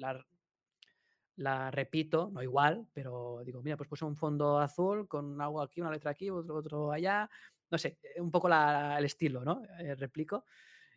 la, 1.38 1.70
repito, 1.72 2.30
no 2.32 2.42
igual, 2.42 2.88
pero 2.94 3.42
digo, 3.44 3.62
mira, 3.62 3.76
pues 3.78 3.90
puse 3.90 4.06
un 4.06 4.16
fondo 4.16 4.60
azul 4.60 5.08
con 5.08 5.40
algo 5.42 5.62
aquí, 5.62 5.82
una 5.82 5.92
letra 5.92 6.12
aquí, 6.12 6.30
otro, 6.30 6.56
otro 6.56 6.92
allá. 6.92 7.30
No 7.70 7.78
sé, 7.78 8.00
eh, 8.02 8.22
un 8.22 8.32
poco 8.32 8.48
la- 8.48 8.98
el 8.98 9.06
estilo, 9.06 9.44
¿no? 9.44 9.62
Replico. 9.98 10.46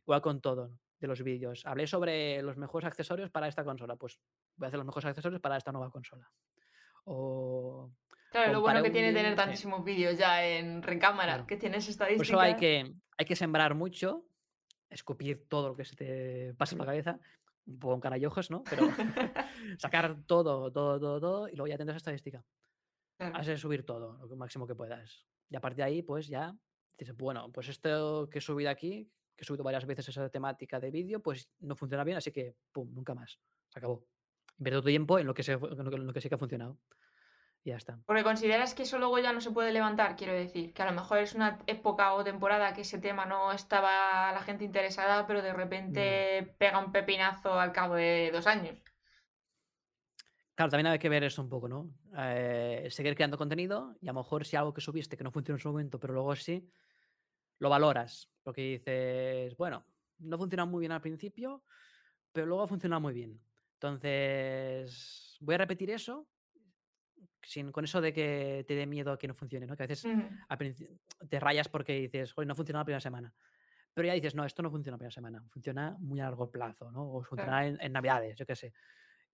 Igual 0.03 0.23
con 0.23 0.41
todo 0.41 0.79
de 0.99 1.07
los 1.07 1.23
vídeos. 1.23 1.65
Hablé 1.67 1.87
sobre 1.87 2.43
los 2.43 2.57
mejores 2.57 2.87
accesorios 2.87 3.31
para 3.31 3.49
esta 3.49 3.65
consola. 3.65 3.97
Pues 3.97 4.19
voy 4.57 4.67
a 4.67 4.69
hacer 4.69 4.79
los 4.79 4.87
mejores 4.87 5.07
accesorios 5.07 5.41
para 5.41 5.57
esta 5.57 5.73
nueva 5.73 5.91
consola. 5.91 6.31
O 7.05 7.91
Claro, 8.31 8.53
lo 8.53 8.61
bueno 8.61 8.83
que 8.83 8.91
tiene 8.91 9.09
vídeo, 9.09 9.23
tener 9.23 9.37
tantísimos 9.37 9.85
vídeos 9.85 10.19
ya 10.19 10.45
en 10.47 10.83
recámara, 10.83 11.33
Claro. 11.35 11.47
que 11.47 11.57
tienes 11.57 11.85
Por 11.85 11.91
estadísticas. 11.91 12.29
eso 12.29 12.41
hay 12.41 12.57
que, 12.57 12.93
hay 13.17 13.25
que 13.27 13.37
sembrar 13.37 13.75
mucho, 13.75 14.27
escupir 14.91 15.49
todo 15.49 15.69
lo 15.69 15.77
que 15.77 15.85
se 15.85 15.97
te 15.97 16.55
pasa 16.55 16.77
por 16.77 16.87
la 16.87 16.93
cabeza, 16.93 17.19
un 17.67 17.79
poco 17.79 17.95
en 17.95 18.01
cara 18.01 18.19
y 18.19 18.27
ojos, 18.27 18.51
¿no? 18.51 18.63
Pero 18.69 18.83
sacar 19.79 20.23
todo, 20.27 20.71
todo, 20.73 20.99
todo, 21.01 21.21
todo, 21.21 21.49
y 21.49 21.53
luego 21.57 21.69
ya 21.69 21.77
tendrás 21.79 21.97
estadística. 21.97 22.45
Claro. 23.19 23.37
Has 23.37 23.47
de 23.47 23.57
subir 23.57 23.85
todo, 23.85 24.25
lo 24.27 24.37
máximo 24.37 24.67
que 24.67 24.75
puedas. 24.75 25.27
Y 25.51 25.57
a 25.57 25.61
partir 25.61 25.79
de 25.79 25.83
ahí, 25.85 26.03
pues 26.03 26.29
ya 26.29 26.55
dices, 26.99 27.17
bueno, 27.17 27.51
pues 27.53 27.69
esto 27.69 28.29
que 28.31 28.39
he 28.39 28.43
subido 28.43 28.71
aquí, 28.71 29.11
que 29.37 29.43
he 29.43 29.45
subido 29.45 29.65
varias 29.65 29.87
veces 29.87 30.09
esa 30.09 30.29
temática 30.29 30.81
de 30.81 30.91
vídeo, 30.91 31.21
pues 31.21 31.49
no 31.61 31.77
funciona 31.77 32.05
bien, 32.05 32.19
así 32.19 32.31
que, 32.33 32.57
pum, 32.73 32.93
nunca 32.93 33.15
más. 33.15 33.39
Se 33.69 33.79
acabó. 33.79 34.05
Invierto 34.59 34.83
tu 34.83 34.89
tiempo 34.89 35.19
en 35.19 35.27
lo 35.27 35.35
que, 35.35 35.43
se, 35.43 35.53
en 35.53 36.07
lo 36.07 36.13
que 36.13 36.21
sí 36.21 36.29
que 36.29 36.35
ha 36.35 36.39
funcionado. 36.39 36.79
Y 37.65 37.71
ya 37.71 37.77
está. 37.77 37.99
Porque 38.07 38.23
consideras 38.23 38.75
que 38.75 38.85
eso 38.85 38.99
luego 38.99 39.19
ya 39.19 39.33
no 39.33 39.41
se 39.41 39.51
puede 39.51 39.73
levantar, 39.73 40.17
quiero 40.17 40.33
decir, 40.33 40.73
que 40.73 40.83
a 40.83 40.87
lo 40.87 40.93
mejor 40.93 41.19
es 41.19 41.35
una 41.35 41.59
época 41.67 42.15
o 42.15 42.25
temporada 42.25 42.73
que 42.73 42.83
ese 42.83 42.99
tema 42.99 43.27
no 43.27 43.53
estaba 43.53 44.33
la 44.33 44.43
gente 44.43 44.65
interesada, 44.65 45.27
pero 45.27 45.43
de 45.43 45.53
repente 45.53 46.55
pega 46.59 46.79
un 46.79 46.93
pepinazo 46.93 47.59
al 47.59 47.73
cabo 47.73 47.95
de 47.95 48.31
dos 48.33 48.47
años. 48.47 48.79
Claro, 50.55 50.71
también 50.71 50.89
hay 50.89 50.99
que 50.99 51.09
ver 51.09 51.23
eso 51.23 51.41
un 51.41 51.49
poco, 51.49 51.69
¿no? 51.69 51.89
Eh, 52.17 52.89
seguir 52.91 53.15
creando 53.15 53.39
contenido 53.39 53.97
y 54.01 54.09
a 54.09 54.13
lo 54.13 54.21
mejor 54.21 54.45
si 54.45 54.57
algo 54.57 54.75
que 54.75 54.81
subiste 54.81 55.17
que 55.17 55.23
no 55.23 55.31
funciona 55.31 55.57
en 55.57 55.63
su 55.63 55.69
momento, 55.69 56.01
pero 56.01 56.15
luego 56.15 56.35
sí, 56.35 56.69
lo 57.61 57.71
valoras. 57.71 58.29
Porque 58.43 58.63
dices, 58.63 59.57
bueno, 59.57 59.85
no 60.19 60.37
funciona 60.37 60.65
muy 60.65 60.81
bien 60.81 60.91
al 60.91 61.01
principio, 61.01 61.63
pero 62.33 62.47
luego 62.47 62.65
ha 62.65 62.67
funcionado 62.67 63.01
muy 63.01 63.15
bien. 63.15 63.41
Entonces, 63.75 65.37
voy 65.41 65.55
a 65.55 65.59
repetir 65.59 65.91
eso 65.91 66.27
sin, 67.43 67.73
con 67.73 67.85
eso 67.85 68.01
de 68.01 68.13
que 68.13 68.65
te 68.67 68.75
dé 68.75 68.87
miedo 68.87 69.13
a 69.13 69.19
que 69.19 69.29
no 69.29 69.35
funcione, 69.35 69.67
¿no? 69.67 69.77
Que 69.77 69.85
a 69.85 69.87
veces 69.87 70.07
te 71.29 71.41
rayas 71.41 71.69
porque 71.69 71.95
dices, 72.01 72.33
joder, 72.33 72.47
no 72.49 72.55
funciona 72.55 72.81
la 72.81 72.85
primera 72.85 73.01
semana. 73.01 73.33
Pero 73.95 74.07
ya 74.07 74.15
dices, 74.15 74.35
no, 74.35 74.45
esto 74.45 74.63
no 74.63 74.71
funciona 74.71 74.95
la 74.95 74.99
primera 74.99 75.15
semana, 75.15 75.43
funciona 75.49 75.97
muy 75.99 76.21
a 76.21 76.25
largo 76.25 76.51
plazo, 76.51 76.91
¿no? 76.93 77.11
O 77.11 77.23
funciona 77.23 77.67
en, 77.67 77.79
en 77.81 77.93
Navidades, 77.93 78.37
yo 78.37 78.47
qué 78.47 78.55
sé. 78.55 78.73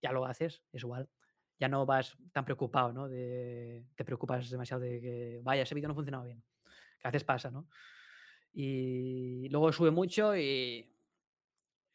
Ya 0.01 0.12
lo 0.12 0.24
haces, 0.26 0.62
es 0.72 0.82
igual. 0.82 1.09
Ya 1.59 1.68
no 1.68 1.85
vas 1.86 2.16
tan 2.32 2.44
preocupado, 2.44 2.93
¿no? 2.93 3.09
De, 3.09 3.85
te 3.94 4.05
preocupas 4.05 4.48
demasiado 4.51 4.82
de 4.82 5.01
que, 5.01 5.40
vaya, 5.43 5.62
ese 5.62 5.74
vídeo 5.74 5.89
no 5.89 5.93
ha 5.93 5.94
funcionado 5.97 6.24
bien. 6.24 6.43
Que 7.01 7.09
a 7.09 7.10
veces 7.10 7.24
pasa, 7.24 7.51
¿no? 7.51 7.68
Y 8.52 9.48
luego 9.51 9.72
sube 9.72 9.90
mucho 9.90 10.36
y 10.36 10.90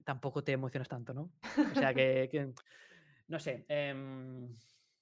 tampoco 0.03 0.43
te 0.43 0.51
emocionas 0.53 0.87
tanto, 0.87 1.13
¿no? 1.13 1.31
O 1.71 1.75
sea 1.75 1.93
que, 1.93 2.29
que- 2.31 2.53
no 3.27 3.39
sé, 3.39 3.65
em, 3.67 4.55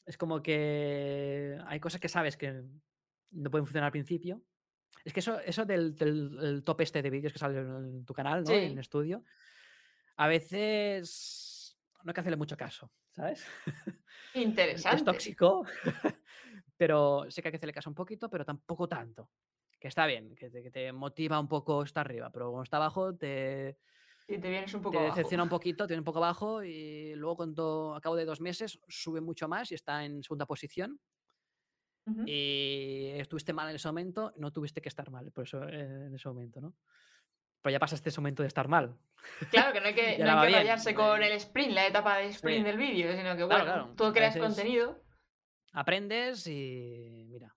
es 0.07 0.17
como 0.17 0.41
que 0.41 1.59
hay 1.67 1.79
cosas 1.79 2.01
que 2.01 2.09
sabes 2.09 2.35
que 2.37 2.63
no 3.31 3.51
pueden 3.51 3.65
funcionar 3.65 3.87
al 3.87 3.91
principio. 3.91 4.41
Es 5.05 5.13
que 5.13 5.19
eso, 5.19 5.39
eso 5.41 5.65
del, 5.65 5.95
del- 5.95 6.37
el 6.41 6.63
top 6.63 6.81
este 6.81 7.01
de 7.01 7.09
vídeos 7.09 7.31
que 7.33 7.39
sale 7.39 7.59
en 7.59 8.03
tu 8.05 8.13
canal, 8.13 8.43
¿no? 8.43 8.49
Sí. 8.49 8.55
En 8.55 8.79
estudio, 8.79 9.23
a 10.15 10.27
veces 10.27 11.77
no 12.03 12.09
hay 12.09 12.13
que 12.13 12.21
hacerle 12.21 12.37
mucho 12.37 12.57
caso, 12.57 12.91
¿sabes? 13.11 13.45
Interesante. 14.33 14.97
Es 14.97 15.03
tóxico, 15.03 15.65
pero 16.77 17.25
sé 17.29 17.41
que 17.41 17.49
hay 17.49 17.51
que 17.51 17.57
hacerle 17.57 17.73
caso 17.73 17.89
un 17.89 17.95
poquito, 17.95 18.29
pero 18.29 18.45
tampoco 18.45 18.87
tanto. 18.87 19.29
Que 19.79 19.89
está 19.89 20.07
bien, 20.07 20.33
que 20.35 20.49
te, 20.49 20.63
que 20.63 20.71
te 20.71 20.91
motiva 20.91 21.39
un 21.39 21.47
poco 21.47 21.83
estar 21.83 22.05
arriba, 22.05 22.31
pero 22.31 22.49
cuando 22.49 22.63
está 22.63 22.77
abajo 22.77 23.15
te, 23.15 23.77
Y 24.27 24.37
te 24.39 24.49
vienes 24.49 24.73
un 24.73 24.81
te 24.81 24.83
poco 24.83 24.99
abajo. 24.99 25.15
decepciona 25.15 25.43
un 25.43 25.49
poquito, 25.49 25.85
te 25.87 25.93
viene 25.93 26.01
un 26.01 26.05
poco 26.05 26.17
abajo 26.19 26.63
y 26.63 27.15
luego 27.15 27.37
cuando 27.37 27.95
a 27.95 28.01
cabo 28.01 28.15
de 28.15 28.25
dos 28.25 28.41
meses 28.41 28.79
sube 28.87 29.21
mucho 29.21 29.47
más 29.47 29.71
y 29.71 29.75
está 29.75 30.03
en 30.03 30.21
segunda 30.23 30.45
posición 30.45 30.99
y 32.25 33.09
estuviste 33.15 33.51
mal 33.51 33.69
en 33.69 33.75
ese 33.75 33.87
momento, 33.89 34.31
no 34.37 34.51
tuviste 34.51 34.81
que 34.81 34.87
estar 34.87 35.09
mal 35.11 35.29
por 35.31 35.43
eso, 35.43 35.63
eh, 35.67 36.05
en 36.07 36.15
ese 36.15 36.29
momento, 36.29 36.61
¿no? 36.61 36.73
Pero 37.61 37.71
ya 37.73 37.79
pasaste 37.79 38.07
ese 38.09 38.21
momento 38.21 38.43
de 38.43 38.47
estar 38.47 38.69
mal. 38.69 38.97
Claro, 39.51 39.73
que 39.73 39.81
no 39.81 39.87
hay 39.87 39.93
que, 39.95 40.17
no 40.19 40.39
hay 40.39 40.47
que 40.51 40.55
rayarse 40.57 40.95
con 40.95 41.21
el 41.21 41.33
sprint, 41.33 41.71
la 41.73 41.85
etapa 41.87 42.17
de 42.17 42.27
sprint 42.27 42.59
Sí. 42.59 42.63
del 42.63 42.77
vídeo, 42.77 43.11
sino 43.11 43.35
que 43.35 43.45
Claro, 43.45 43.47
bueno, 43.47 43.63
claro, 43.65 43.93
tú 43.97 44.05
a 44.05 44.13
creas 44.13 44.37
contenido. 44.37 45.03
Aprendes 45.73 46.47
y 46.47 47.25
mira. 47.27 47.53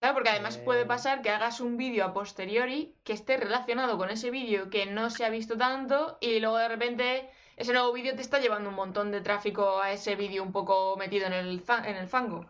Claro, 0.00 0.14
porque 0.14 0.30
además 0.30 0.58
puede 0.58 0.82
Eh, 0.82 0.86
pasar 0.86 1.22
que 1.22 1.30
hagas 1.30 1.60
un 1.60 1.76
vídeo 1.76 2.04
a 2.04 2.12
posteriori 2.12 2.94
que 3.04 3.12
esté 3.12 3.36
relacionado 3.36 3.98
con 3.98 4.10
ese 4.10 4.30
vídeo 4.30 4.70
que 4.70 4.86
no 4.86 5.10
se 5.10 5.24
ha 5.24 5.30
visto 5.30 5.56
tanto 5.56 6.18
y 6.20 6.38
luego 6.40 6.56
de 6.58 6.68
repente 6.68 7.30
ese 7.56 7.72
nuevo 7.72 7.92
vídeo 7.92 8.14
te 8.14 8.22
está 8.22 8.38
llevando 8.38 8.68
un 8.70 8.76
montón 8.76 9.10
de 9.10 9.20
tráfico 9.20 9.80
a 9.80 9.90
ese 9.92 10.14
vídeo 10.14 10.42
un 10.44 10.52
poco 10.52 10.96
metido 10.96 11.26
en 11.26 11.32
el, 11.32 11.62
en 11.84 11.96
el 11.96 12.08
fango, 12.08 12.46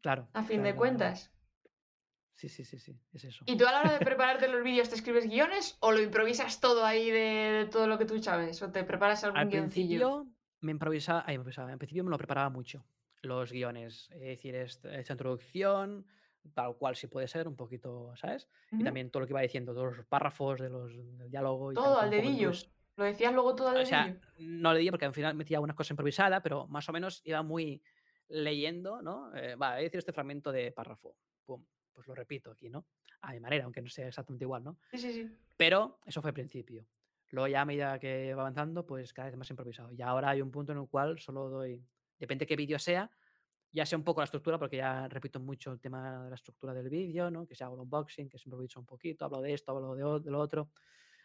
Claro. 0.00 0.28
a 0.34 0.42
fin 0.42 0.62
claro, 0.62 0.62
de 0.62 0.70
claro. 0.72 0.76
cuentas. 0.76 1.32
Sí, 2.34 2.48
sí, 2.50 2.64
sí, 2.64 2.78
sí, 2.78 3.00
es 3.14 3.24
eso. 3.24 3.44
¿Y 3.46 3.56
tú 3.56 3.66
a 3.66 3.72
la 3.72 3.80
hora 3.80 3.92
de 3.94 4.00
prepararte 4.04 4.46
los 4.48 4.62
vídeos 4.62 4.90
te 4.90 4.94
escribes 4.96 5.26
guiones 5.28 5.78
o 5.80 5.90
lo 5.92 6.00
improvisas 6.02 6.60
todo 6.60 6.84
ahí 6.84 7.10
de, 7.10 7.18
de 7.18 7.66
todo 7.66 7.86
lo 7.86 7.96
que 7.98 8.04
tú 8.04 8.22
sabes? 8.22 8.60
¿O 8.62 8.70
te 8.70 8.84
preparas 8.84 9.24
algún 9.24 9.38
Al 9.40 9.48
guioncillo? 9.48 10.26
me 10.60 10.72
improvisaba, 10.72 11.20
ay, 11.26 11.36
me 11.38 11.42
improvisaba, 11.42 11.72
en 11.72 11.78
principio 11.78 12.04
me 12.04 12.10
lo 12.10 12.18
preparaba 12.18 12.50
mucho, 12.50 12.86
los 13.22 13.52
guiones, 13.52 14.08
es 14.10 14.20
decir, 14.20 14.54
esta, 14.54 14.94
esta 14.98 15.12
introducción, 15.14 16.06
tal 16.54 16.76
cual 16.76 16.96
si 16.96 17.06
puede 17.06 17.28
ser, 17.28 17.48
un 17.48 17.56
poquito, 17.56 18.14
¿sabes? 18.16 18.48
Y 18.72 18.82
también 18.84 19.10
todo 19.10 19.20
lo 19.20 19.26
que 19.26 19.32
iba 19.32 19.40
diciendo, 19.40 19.74
todos 19.74 19.96
los 19.96 20.06
párrafos 20.06 20.60
de 20.60 20.68
los, 20.70 20.94
del 20.94 21.30
diálogo 21.30 21.72
y 21.72 21.74
Todo 21.74 22.00
al 22.00 22.10
dedillo. 22.10 22.52
Lo 22.96 23.04
decías 23.04 23.32
luego 23.34 23.54
todo 23.54 23.68
al 23.68 23.76
O 23.82 23.86
sea, 23.86 24.06
dedillo. 24.06 24.20
no 24.38 24.72
le 24.72 24.80
di 24.80 24.90
porque 24.90 25.04
al 25.04 25.12
final 25.12 25.34
metía 25.34 25.60
una 25.60 25.74
cosa 25.74 25.92
improvisada, 25.92 26.42
pero 26.42 26.66
más 26.66 26.88
o 26.88 26.92
menos 26.92 27.20
iba 27.24 27.42
muy 27.42 27.82
leyendo, 28.28 29.02
¿no? 29.02 29.34
Eh, 29.36 29.54
va, 29.54 29.70
voy 29.72 29.80
a 29.80 29.82
decir 29.82 29.98
este 29.98 30.12
fragmento 30.12 30.50
de 30.50 30.72
párrafo. 30.72 31.14
Pum, 31.44 31.64
pues 31.92 32.06
lo 32.06 32.14
repito 32.14 32.50
aquí, 32.50 32.70
¿no? 32.70 32.86
A 33.20 33.32
mi 33.32 33.40
manera, 33.40 33.64
aunque 33.64 33.82
no 33.82 33.88
sea 33.88 34.08
exactamente 34.08 34.44
igual, 34.44 34.64
¿no? 34.64 34.78
Sí, 34.90 34.98
sí, 34.98 35.12
sí. 35.12 35.30
Pero 35.56 35.98
eso 36.06 36.20
fue 36.22 36.30
al 36.30 36.34
principio. 36.34 36.86
Luego 37.30 37.48
ya 37.48 37.62
a 37.62 37.64
medida 37.64 37.98
que 37.98 38.34
va 38.34 38.42
avanzando, 38.42 38.86
pues 38.86 39.12
cada 39.12 39.28
vez 39.28 39.36
más 39.36 39.50
improvisado. 39.50 39.92
Y 39.92 40.00
ahora 40.00 40.30
hay 40.30 40.40
un 40.40 40.50
punto 40.50 40.72
en 40.72 40.78
el 40.78 40.88
cual 40.88 41.18
solo 41.18 41.48
doy, 41.48 41.84
depende 42.18 42.46
qué 42.46 42.56
vídeo 42.56 42.78
sea, 42.78 43.10
ya 43.76 43.84
sé 43.84 43.94
un 43.94 44.02
poco 44.02 44.22
la 44.22 44.24
estructura, 44.24 44.58
porque 44.58 44.78
ya 44.78 45.06
repito 45.06 45.38
mucho 45.38 45.70
el 45.70 45.80
tema 45.80 46.24
de 46.24 46.30
la 46.30 46.34
estructura 46.34 46.72
del 46.72 46.88
vídeo, 46.88 47.30
¿no? 47.30 47.46
Que 47.46 47.54
si 47.54 47.62
hago 47.62 47.74
un 47.74 47.80
unboxing, 47.80 48.26
que 48.26 48.38
siempre 48.38 48.58
he 48.58 48.62
dicho 48.62 48.80
un 48.80 48.86
poquito, 48.86 49.26
hablo 49.26 49.42
de 49.42 49.52
esto, 49.52 49.72
hablo 49.72 49.94
de, 49.94 50.24
de 50.24 50.30
lo 50.30 50.40
otro, 50.40 50.70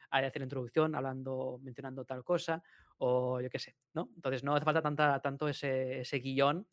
hay 0.10 0.24
que 0.24 0.28
hacer 0.28 0.42
la 0.42 0.48
introducción, 0.48 0.94
hablando, 0.94 1.62
mencionando 1.64 2.04
tal 2.04 2.26
cosa, 2.26 2.62
o 2.98 3.40
yo 3.40 3.50
qué 3.50 3.58
sé, 3.58 3.78
¿no? 3.94 4.10
Entonces 4.16 4.44
no 4.44 4.54
hace 4.54 4.66
falta 4.66 4.82
tanta, 4.82 5.22
tanto 5.22 5.48
ese, 5.48 6.02
ese 6.02 6.20
guion 6.20 6.68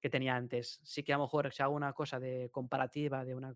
que 0.00 0.08
tenía 0.08 0.34
antes. 0.34 0.80
Sí 0.82 1.02
que 1.02 1.12
a 1.12 1.18
lo 1.18 1.24
mejor 1.24 1.52
si 1.52 1.62
hago 1.62 1.74
una 1.74 1.92
cosa 1.92 2.18
de 2.18 2.48
comparativa 2.50 3.22
de 3.22 3.34
una 3.34 3.54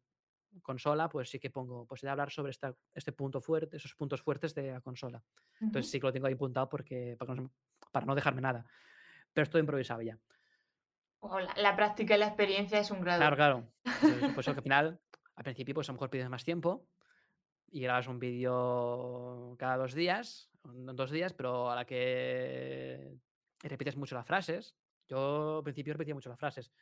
consola, 0.60 1.08
pues 1.08 1.30
sí 1.30 1.38
que 1.38 1.48
pongo, 1.48 1.86
pues 1.86 2.02
he 2.02 2.06
de 2.06 2.10
hablar 2.10 2.30
sobre 2.30 2.50
esta, 2.50 2.76
este 2.92 3.12
punto 3.12 3.40
fuerte, 3.40 3.78
esos 3.78 3.94
puntos 3.94 4.20
fuertes 4.20 4.54
de 4.54 4.72
la 4.72 4.82
consola. 4.82 5.24
Entonces 5.58 5.90
sí 5.90 5.98
que 5.98 6.06
lo 6.06 6.12
tengo 6.12 6.26
ahí 6.26 6.34
apuntado 6.34 6.68
porque, 6.68 7.16
para, 7.18 7.34
no, 7.34 7.50
para 7.90 8.04
no 8.04 8.14
dejarme 8.14 8.42
nada. 8.42 8.66
Pero 9.32 9.44
esto 9.44 9.58
improvisado 9.58 10.02
ya. 10.02 10.18
La, 11.22 11.54
la 11.56 11.76
práctica 11.76 12.16
y 12.16 12.18
la 12.18 12.26
experiencia 12.26 12.78
es 12.80 12.90
un 12.90 13.00
grado. 13.00 13.20
Claro, 13.20 13.36
claro. 13.36 13.72
Entonces, 13.84 14.32
pues 14.34 14.48
al 14.48 14.60
final, 14.62 15.00
al 15.36 15.44
principio, 15.44 15.74
pues 15.74 15.88
a 15.88 15.92
lo 15.92 15.94
mejor 15.96 16.10
pides 16.10 16.28
más 16.28 16.44
tiempo 16.44 16.86
y 17.70 17.80
grabas 17.80 18.06
un 18.08 18.18
vídeo 18.18 19.56
cada 19.58 19.76
dos 19.76 19.94
días, 19.94 20.50
dos 20.64 21.10
días, 21.10 21.32
pero 21.32 21.70
a 21.70 21.76
la 21.76 21.84
que 21.84 23.16
repites 23.62 23.96
mucho 23.96 24.14
las 24.14 24.26
frases. 24.26 24.76
Yo 25.08 25.58
al 25.58 25.62
principio 25.64 25.94
repetía 25.94 26.14
mucho 26.14 26.28
las 26.28 26.38
frases. 26.38 26.72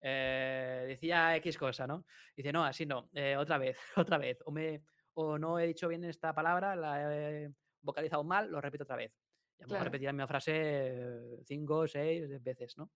Eh, 0.00 0.84
decía 0.86 1.34
X 1.36 1.56
cosa, 1.58 1.86
¿no? 1.86 2.04
Dice, 2.36 2.52
no, 2.52 2.64
así 2.64 2.86
no, 2.86 3.08
eh, 3.14 3.36
otra 3.36 3.58
vez, 3.58 3.76
otra 3.96 4.18
vez. 4.18 4.38
O, 4.44 4.52
me, 4.52 4.82
o 5.14 5.38
no 5.38 5.58
he 5.58 5.66
dicho 5.66 5.88
bien 5.88 6.04
esta 6.04 6.34
palabra, 6.34 6.76
la 6.76 7.12
he 7.12 7.50
vocalizado 7.82 8.22
mal, 8.24 8.50
lo 8.50 8.60
repito 8.60 8.84
otra 8.84 8.96
vez. 8.96 9.12
Y 9.58 9.62
a 9.62 9.64
lo 9.64 9.68
mejor 9.68 9.76
Claro. 9.78 9.84
repetía 9.84 10.08
la 10.08 10.12
misma 10.12 10.26
frase 10.28 11.38
cinco, 11.46 11.88
seis 11.88 12.42
veces, 12.42 12.76
¿no? 12.76 12.90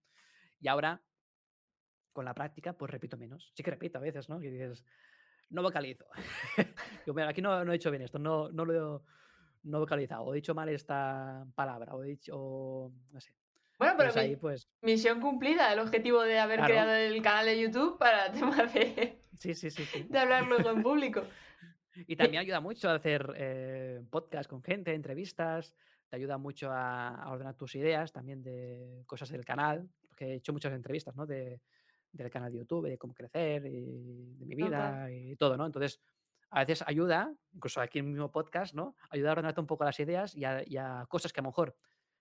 Y 0.61 0.69
ahora, 0.69 1.01
con 2.12 2.24
la 2.24 2.35
práctica, 2.35 2.73
pues 2.74 2.91
repito 2.91 3.16
menos. 3.16 3.53
Sí 3.55 3.62
que 3.62 3.70
repito 3.70 3.99
a 3.99 4.03
veces, 4.03 4.28
¿no? 4.28 4.41
Que 4.41 4.51
dices, 4.51 4.85
no 5.51 5.62
vocalizo. 5.62 6.07
Digo, 7.07 7.15
mira, 7.15 7.28
aquí 7.28 7.41
no, 7.43 7.65
no 7.65 7.73
he 7.73 7.78
dicho 7.78 7.91
bien 7.91 8.03
esto, 8.03 8.19
no, 8.19 8.51
no 8.51 8.65
lo 8.65 8.97
he, 8.99 9.01
no 9.65 9.78
vocalizado, 9.78 10.24
o 10.24 10.32
he 10.32 10.37
dicho 10.37 10.55
mal 10.55 10.69
esta 10.69 11.45
palabra, 11.55 11.95
o 11.95 12.03
he 12.05 12.09
dicho, 12.09 12.32
o 12.37 12.93
no 13.11 13.20
sé. 13.20 13.35
Bueno, 13.78 13.95
pero 13.97 14.12
mi- 14.15 14.20
ahí, 14.20 14.37
pues, 14.37 14.69
misión 14.82 15.20
cumplida, 15.20 15.73
el 15.73 15.78
objetivo 15.78 16.23
de 16.23 16.39
haber 16.39 16.59
Claro. 16.59 16.73
creado 16.74 16.93
el 16.93 17.23
canal 17.23 17.47
de 17.47 17.61
YouTube 17.61 17.99
para 17.99 18.31
temas 18.32 18.73
de, 18.74 19.23
sí, 19.39 19.55
sí, 19.55 19.70
sí. 19.70 19.85
sí. 19.87 20.03
de 20.09 20.19
hablar 20.19 20.47
luego 20.47 20.70
en 20.70 20.82
público. 20.82 21.23
Y 22.07 22.15
también 22.15 22.41
ayuda 22.43 22.61
mucho 22.61 22.89
a 22.89 22.95
hacer 22.95 23.35
eh, 23.37 24.01
podcast 24.11 24.49
con 24.49 24.62
gente, 24.62 24.95
entrevistas, 24.95 25.74
te 26.09 26.16
ayuda 26.16 26.39
mucho 26.39 26.70
a, 26.70 27.09
a 27.09 27.31
ordenar 27.32 27.57
tus 27.57 27.74
ideas 27.74 28.12
también 28.12 28.43
de 28.45 29.03
cosas 29.07 29.28
del 29.28 29.45
canal, 29.45 29.89
porque 30.20 30.32
he 30.34 30.36
hecho 30.36 30.52
muchas 30.52 30.72
entrevistas, 30.72 31.16
¿no? 31.16 31.26
De, 31.26 31.62
del 32.12 32.30
canal 32.30 32.52
de 32.52 32.59
YouTube, 32.59 32.88
de 32.88 32.98
cómo 32.98 33.14
crecer, 33.14 33.64
y 33.66 34.34
de 34.36 34.47
mi 34.47 34.55
Total. 34.59 35.01
vida 35.01 35.10
y 35.10 35.36
todo, 35.36 35.56
¿no? 35.56 35.66
Entonces, 35.66 36.01
a 36.51 36.60
veces 36.60 36.82
ayuda, 36.86 37.32
incluso 37.52 37.80
aquí 37.80 38.01
en 38.01 38.06
el 38.06 38.10
mismo 38.12 38.30
podcast, 38.32 38.74
¿no? 38.74 38.97
Ayuda 39.10 39.30
a 39.30 39.32
ordenarte 39.32 39.60
un 39.60 39.66
poco 39.66 39.84
las 39.84 39.98
ideas 40.01 40.34
y 40.34 40.44
a, 40.44 40.62
y 40.66 40.76
a 40.76 41.06
cosas 41.09 41.32
que 41.32 41.40
a 41.40 41.42
lo 41.44 41.51
mejor 41.51 41.76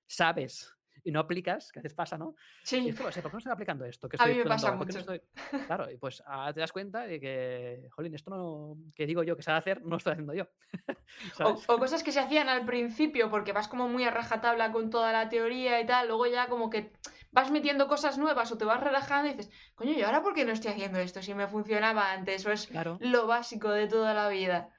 sabes 0.06 0.76
y 1.04 1.12
no 1.12 1.20
aplicas, 1.22 1.72
que 1.72 1.80
a 1.80 1.82
veces 1.82 1.96
pasa, 1.96 2.18
¿no? 2.18 2.36
Y 2.84 2.92
Sí, 2.92 2.92
lo 2.92 3.12
sé, 3.12 3.22
¿por 3.22 3.32
qué 3.32 3.36
no 3.36 3.38
estoy 3.40 3.54
aplicando 3.54 3.86
esto? 3.86 4.08
que 4.10 4.18
A 4.18 4.24
estoy 4.24 4.34
mí 4.34 4.38
me 4.38 4.46
pasa 4.46 4.78
qué 4.86 4.94
no 4.94 5.00
estoy-?" 5.00 5.22
Claro, 5.66 5.90
y 5.90 5.98
pues 5.98 6.22
ahora 6.26 6.54
te 6.54 6.60
das 6.60 6.72
cuenta 6.72 7.06
de 7.08 7.20
que, 7.20 7.88
jolín, 7.92 8.14
esto 8.16 8.30
no, 8.32 8.78
que 8.96 9.06
digo 9.06 9.24
yo 9.24 9.36
que 9.36 9.44
sabe 9.44 9.58
hacer, 9.60 9.82
no 9.82 9.92
lo 9.92 9.98
estoy 9.98 10.14
haciendo 10.14 10.34
yo. 10.34 10.46
o, 11.44 11.50
o 11.68 11.78
cosas 11.80 12.04
que 12.04 12.12
se 12.12 12.20
hacían 12.20 12.50
al 12.50 12.66
principio 12.66 13.30
porque 13.30 13.54
vas 13.54 13.68
como 13.68 13.88
muy 13.88 14.04
a 14.04 14.12
rajatabla 14.12 14.72
con 14.72 14.90
toda 14.90 15.12
la 15.12 15.30
teoría 15.30 15.80
y 15.82 15.86
tal, 15.86 16.08
luego 16.08 16.28
ya 16.28 16.48
como 16.50 16.70
que 16.70 16.92
vas 17.32 17.52
metiendo 17.52 17.88
cosas 17.88 18.18
nuevas 18.18 18.52
o 18.52 18.58
te 18.58 18.66
vas 18.66 18.82
relajando 18.82 19.30
y 19.30 19.34
dices, 19.34 19.54
coño, 19.76 19.92
¿y 19.94 20.02
ahora 20.02 20.22
por 20.22 20.34
qué 20.34 20.46
no 20.46 20.52
estoy 20.52 20.72
haciendo 20.72 21.00
esto 21.00 21.22
si 21.22 21.34
me 21.34 21.48
funcionaba 21.48 22.12
antes? 22.12 22.46
O 22.46 22.52
es 22.52 22.68
Claro, 22.68 22.98
lo 23.02 23.28
básico 23.28 23.70
de 23.70 23.88
toda 23.88 24.14
la 24.14 24.30
vida. 24.30 24.74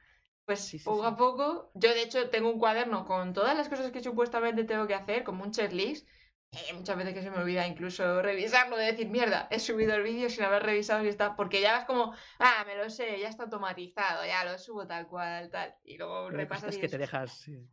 Pues 0.45 0.61
Sí, 0.61 0.79
sí, 0.79 0.85
poco 0.85 1.03
sí. 1.03 1.09
a 1.09 1.17
poco, 1.17 1.71
yo 1.75 1.95
de 1.95 2.03
hecho 2.03 2.29
tengo 2.31 2.51
un 2.51 2.59
cuaderno 2.59 3.05
con 3.05 3.33
todas 3.33 3.57
las 3.57 3.69
cosas 3.69 3.93
que 3.93 4.03
supuestamente 4.03 4.65
tengo 4.65 4.87
que 4.87 4.95
hacer, 4.95 5.23
como 5.23 5.45
un 5.45 5.53
checklist. 5.53 6.09
Eh, 6.53 6.73
muchas 6.73 6.97
veces 6.97 7.15
que 7.15 7.23
se 7.23 7.31
me 7.31 7.39
olvida 7.39 7.65
incluso 7.69 8.23
revisarlo, 8.23 8.77
de 8.77 8.87
decir, 8.87 9.09
mierda, 9.09 9.47
he 9.53 9.61
subido 9.61 9.95
el 9.95 10.03
vídeo 10.03 10.29
sin 10.29 10.43
haber 10.43 10.65
revisado 10.65 11.03
si 11.03 11.09
está, 11.09 11.37
porque 11.37 11.61
ya 11.61 11.73
vas 11.75 11.85
como, 11.85 12.13
ah, 12.41 12.65
me 12.67 12.75
lo 12.75 12.91
sé, 12.91 13.21
ya 13.21 13.29
está 13.29 13.45
automatizado, 13.45 14.27
ya 14.27 14.45
lo 14.45 14.59
subo 14.59 14.85
tal 14.85 15.07
cual, 15.07 15.49
tal. 15.51 15.77
Y 15.85 15.97
luego 15.97 16.29
repasas 16.31 16.77
y 16.77 16.81
que 16.81 16.89
te 16.89 16.99
dejas. 16.99 17.31
Sí, 17.33 17.69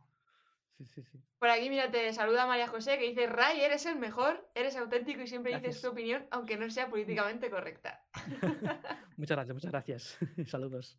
sí, 0.94 1.02
sí. 1.02 1.18
Por 1.38 1.48
aquí, 1.50 1.70
mira, 1.70 1.90
te 1.90 2.12
saluda 2.12 2.46
María 2.46 2.66
José, 2.66 2.98
que 2.98 3.04
dice, 3.08 3.26
Ray, 3.28 3.60
eres 3.60 3.86
el 3.86 3.96
mejor, 3.96 4.50
eres 4.54 4.76
auténtico 4.76 5.22
y 5.22 5.28
siempre 5.28 5.54
dices 5.54 5.80
tu 5.80 5.88
opinión, 5.88 6.26
aunque 6.32 6.56
no 6.56 6.68
sea 6.68 6.88
políticamente 6.90 7.48
correcta. 7.48 8.04
muchas 9.16 9.36
gracias, 9.36 9.54
muchas 9.54 9.70
gracias. 9.70 10.18
Saludos. 10.46 10.98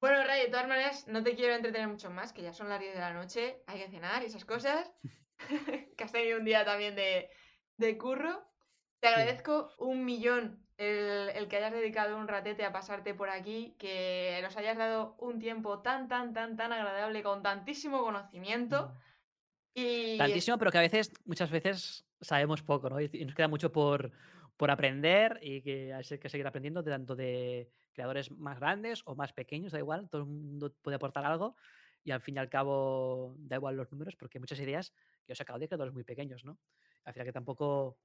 Bueno, 0.00 0.22
Ray, 0.24 0.42
de 0.42 0.48
todas 0.48 0.68
maneras, 0.68 1.08
no 1.08 1.24
te 1.24 1.34
quiero 1.34 1.54
entretener 1.54 1.88
mucho 1.88 2.10
más, 2.10 2.32
que 2.32 2.42
ya 2.42 2.52
son 2.52 2.68
las 2.68 2.78
10 2.78 2.94
de 2.94 3.00
la 3.00 3.12
noche, 3.14 3.62
hay 3.66 3.80
que 3.80 3.88
cenar 3.90 4.22
y 4.22 4.26
esas 4.26 4.44
cosas. 4.44 4.92
que 5.96 6.04
has 6.04 6.12
tenido 6.12 6.38
un 6.38 6.44
día 6.44 6.64
también 6.64 6.94
de, 6.94 7.28
de 7.78 7.98
curro. 7.98 8.44
Te 9.00 9.08
Sí. 9.08 9.14
agradezco 9.14 9.70
un 9.78 10.04
millón 10.04 10.66
el, 10.78 11.30
el 11.30 11.48
que 11.48 11.56
hayas 11.56 11.72
dedicado 11.72 12.16
un 12.16 12.28
ratete 12.28 12.64
a 12.64 12.72
pasarte 12.72 13.14
por 13.14 13.28
aquí, 13.30 13.74
que 13.78 14.38
nos 14.42 14.56
hayas 14.56 14.76
dado 14.76 15.16
un 15.18 15.38
tiempo 15.38 15.80
tan, 15.80 16.06
tan, 16.08 16.32
tan, 16.32 16.56
tan 16.56 16.72
agradable, 16.72 17.22
con 17.22 17.42
tantísimo 17.42 18.02
conocimiento. 18.02 18.92
Tantísimo, 20.18 20.58
pero 20.58 20.70
que 20.70 20.78
a 20.78 20.82
veces, 20.82 21.12
muchas 21.24 21.50
veces 21.50 22.06
sabemos 22.20 22.62
poco, 22.62 22.88
¿no? 22.88 23.00
Y 23.00 23.24
nos 23.24 23.34
queda 23.34 23.48
mucho 23.48 23.70
por, 23.70 24.10
por 24.56 24.70
aprender 24.70 25.38
y 25.42 25.60
que 25.60 25.92
hay 25.92 26.18
que 26.18 26.28
seguir 26.28 26.46
aprendiendo, 26.46 26.82
de 26.82 26.90
tanto 26.90 27.14
de 27.14 27.70
creadores 27.92 28.30
más 28.30 28.58
grandes 28.58 29.02
o 29.04 29.14
más 29.14 29.32
pequeños, 29.32 29.72
da 29.72 29.78
igual, 29.78 30.08
todo 30.08 30.22
el 30.22 30.28
mundo 30.28 30.74
puede 30.82 30.96
aportar 30.96 31.24
algo 31.24 31.56
y 32.04 32.10
al 32.10 32.20
fin 32.20 32.36
y 32.36 32.38
al 32.38 32.48
cabo 32.48 33.34
da 33.38 33.56
igual 33.56 33.76
los 33.76 33.90
números 33.90 34.16
porque 34.16 34.38
muchas 34.38 34.60
ideas 34.60 34.90
que 35.24 35.28
yo 35.28 35.32
he 35.32 35.36
sacado 35.36 35.58
de 35.58 35.66
creadores 35.66 35.92
muy 35.92 36.04
pequeños, 36.04 36.44
¿no? 36.44 36.58
Al 37.04 37.12
final 37.12 37.26
que 37.26 37.32
tampoco, 37.32 37.98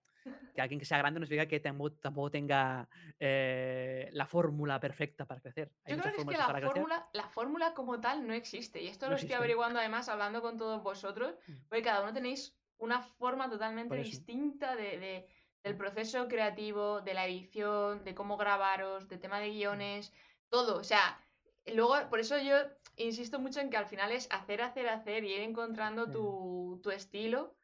que 0.53 0.61
alguien 0.61 0.79
que 0.79 0.85
sea 0.85 0.97
grande 0.97 1.19
no 1.19 1.25
significa 1.25 1.49
que 1.49 1.59
tampoco, 1.59 2.29
tenga 2.31 2.87
eh, 3.19 4.09
la 4.13 4.25
fórmula 4.25 4.79
perfecta 4.79 5.25
para 5.25 5.41
crecer. 5.41 5.71
Hay 5.85 5.95
Yo 5.95 6.01
creo 6.01 6.13
que 6.15 6.21
es 6.21 6.27
que 6.27 6.37
la 6.37 6.47
crecer. 6.47 6.69
fórmula, 6.71 7.09
la 7.13 7.27
fórmula 7.29 7.73
como 7.73 7.99
tal 8.01 8.27
no 8.27 8.33
existe. 8.33 8.81
Y 8.81 8.87
esto 8.87 9.05
No 9.05 9.11
lo 9.11 9.15
estoy 9.15 9.25
existe. 9.27 9.35
averiguando 9.35 9.79
además 9.79 10.09
hablando 10.09 10.41
con 10.41 10.57
todos 10.57 10.81
vosotros, 10.83 11.35
Mm. 11.47 11.53
porque 11.69 11.81
cada 11.83 12.01
uno 12.03 12.13
tenéis 12.13 12.55
una 12.77 13.01
forma 13.01 13.49
totalmente 13.49 13.95
distinta 13.97 14.75
de, 14.75 14.97
de- 14.99 15.27
del 15.63 15.77
proceso 15.77 16.27
creativo, 16.27 17.01
de 17.01 17.13
la 17.13 17.25
edición, 17.27 18.03
de 18.03 18.15
cómo 18.15 18.35
grabaros, 18.37 19.07
de 19.07 19.17
tema 19.17 19.39
de 19.39 19.49
Mm. 19.49 19.53
guiones, 19.53 20.13
todo. 20.49 20.77
O 20.79 20.83
sea, 20.83 21.19
luego, 21.67 21.95
por 22.09 22.19
eso 22.19 22.37
yo 22.39 22.55
insisto 22.95 23.39
mucho 23.39 23.59
en 23.59 23.69
que 23.69 23.77
al 23.77 23.85
final 23.85 24.11
es 24.11 24.27
hacer, 24.31 24.61
hacer, 24.63 24.89
hacer 24.89 25.23
y 25.23 25.33
ir 25.33 25.41
encontrando 25.41 26.07
Mm. 26.07 26.11
tu, 26.11 26.79
tu 26.83 26.89
estilo. 26.91 27.55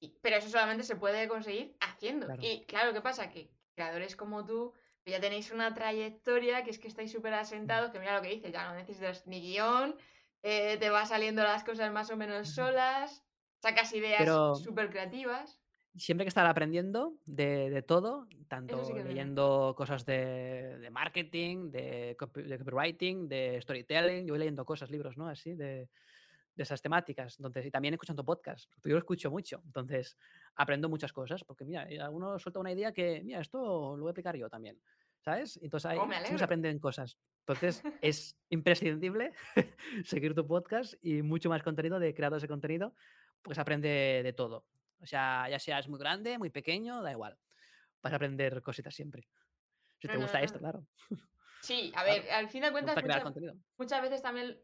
Y- 0.00 0.16
pero 0.20 0.36
eso 0.36 0.48
solamente 0.48 0.84
se 0.84 0.96
puede 0.96 1.28
conseguir 1.28 1.76
haciendo. 1.80 2.26
Claro. 2.26 2.42
Y 2.42 2.64
claro, 2.66 2.92
¿qué 2.92 3.00
pasa? 3.00 3.30
Que 3.30 3.50
creadores 3.74 4.16
como 4.16 4.44
tú 4.44 4.72
ya 5.06 5.20
tenéis 5.20 5.50
una 5.52 5.74
trayectoria, 5.74 6.64
que 6.64 6.70
es 6.70 6.78
que 6.78 6.88
estáis 6.88 7.12
súper 7.12 7.34
asentados, 7.34 7.90
que 7.90 7.98
mira 7.98 8.16
lo 8.16 8.22
que 8.22 8.28
dices, 8.30 8.52
ya 8.52 8.66
no 8.68 8.74
necesitas 8.74 9.26
ni 9.26 9.40
guion, 9.40 9.96
eh, 10.42 10.76
te 10.78 10.90
va 10.90 11.04
saliendo 11.06 11.42
las 11.42 11.62
cosas 11.64 11.92
más 11.92 12.10
o 12.10 12.16
menos 12.16 12.48
solas, 12.54 13.22
sacas 13.60 13.92
ideas 13.92 14.18
Pero- 14.18 14.54
súper 14.54 14.88
creativas. 14.90 15.60
siempre 15.96 16.22
hay 16.22 16.26
que 16.26 16.30
estar 16.30 16.46
aprendiendo 16.46 17.14
de, 17.24 17.70
de 17.70 17.82
todo, 17.82 18.26
tanto 18.48 18.82
sí 18.84 18.92
leyendo 18.94 19.74
cosas 19.76 20.04
de, 20.06 20.78
de 20.78 20.90
marketing, 20.90 21.70
de, 21.70 22.16
copy- 22.18 22.42
de 22.42 22.58
copywriting, 22.58 23.28
de 23.28 23.60
storytelling. 23.62 24.26
Yo 24.26 24.32
voy 24.32 24.38
leyendo 24.40 24.64
cosas, 24.64 24.90
libros, 24.90 25.16
¿no? 25.16 25.28
Así, 25.28 25.54
de, 25.54 25.88
de 26.54 26.62
esas 26.62 26.80
temáticas. 26.82 27.36
Entonces, 27.38 27.66
y 27.66 27.70
también 27.70 27.94
escuchando 27.94 28.24
podcasts. 28.24 28.68
Yo 28.84 28.92
lo 28.92 28.98
escucho 28.98 29.30
mucho. 29.30 29.62
Entonces, 29.64 30.16
aprendo 30.54 30.88
muchas 30.88 31.12
cosas. 31.12 31.44
Porque, 31.44 31.64
mira, 31.64 31.86
eh, 31.90 31.98
uno 32.08 32.38
suelta 32.38 32.60
una 32.60 32.72
idea 32.72 32.92
que, 32.92 33.22
mira, 33.24 33.40
esto 33.40 33.96
lo 33.96 34.02
voy 34.02 34.08
a 34.08 34.12
aplicar 34.12 34.36
yo 34.36 34.48
también. 34.48 34.80
¿Sabes? 35.24 35.58
Entonces, 35.62 35.86
ahí 35.86 35.96
Oh, 35.98 36.00
siempre 36.02 36.16
alegro. 36.18 36.38
se 36.38 36.44
aprenden 36.44 36.78
cosas. 36.78 37.18
Entonces, 37.46 37.82
es 38.02 38.38
imprescindible 38.50 39.32
seguir 40.04 40.34
tu 40.34 40.46
podcast 40.46 40.94
y 41.02 41.22
mucho 41.22 41.48
más 41.48 41.62
contenido 41.62 41.98
de 41.98 42.14
creadores 42.14 42.42
de 42.42 42.48
contenido, 42.48 42.94
pues 43.42 43.58
aprende 43.58 44.20
de 44.22 44.32
todo. 44.34 44.66
O 45.00 45.06
sea, 45.06 45.48
ya 45.50 45.58
seas 45.58 45.88
muy 45.88 45.98
grande, 45.98 46.38
muy 46.38 46.50
pequeño, 46.50 47.02
da 47.02 47.10
igual. 47.10 47.38
Vas 48.02 48.12
a 48.12 48.16
aprender 48.16 48.62
cositas 48.62 48.94
siempre. 48.94 49.28
Si 49.98 50.08
te 50.08 50.14
No, 50.14 50.20
no, 50.20 50.22
gusta 50.22 50.38
no. 50.38 50.44
esto, 50.44 50.58
claro. 50.58 50.86
Sí, 51.62 51.90
a 51.94 52.02
Claro, 52.04 52.22
ver, 52.22 52.30
al 52.30 52.48
fin 52.50 52.62
de 52.62 52.70
cuentas, 52.72 52.96
muchas 53.78 54.02
veces 54.02 54.22
también 54.22 54.58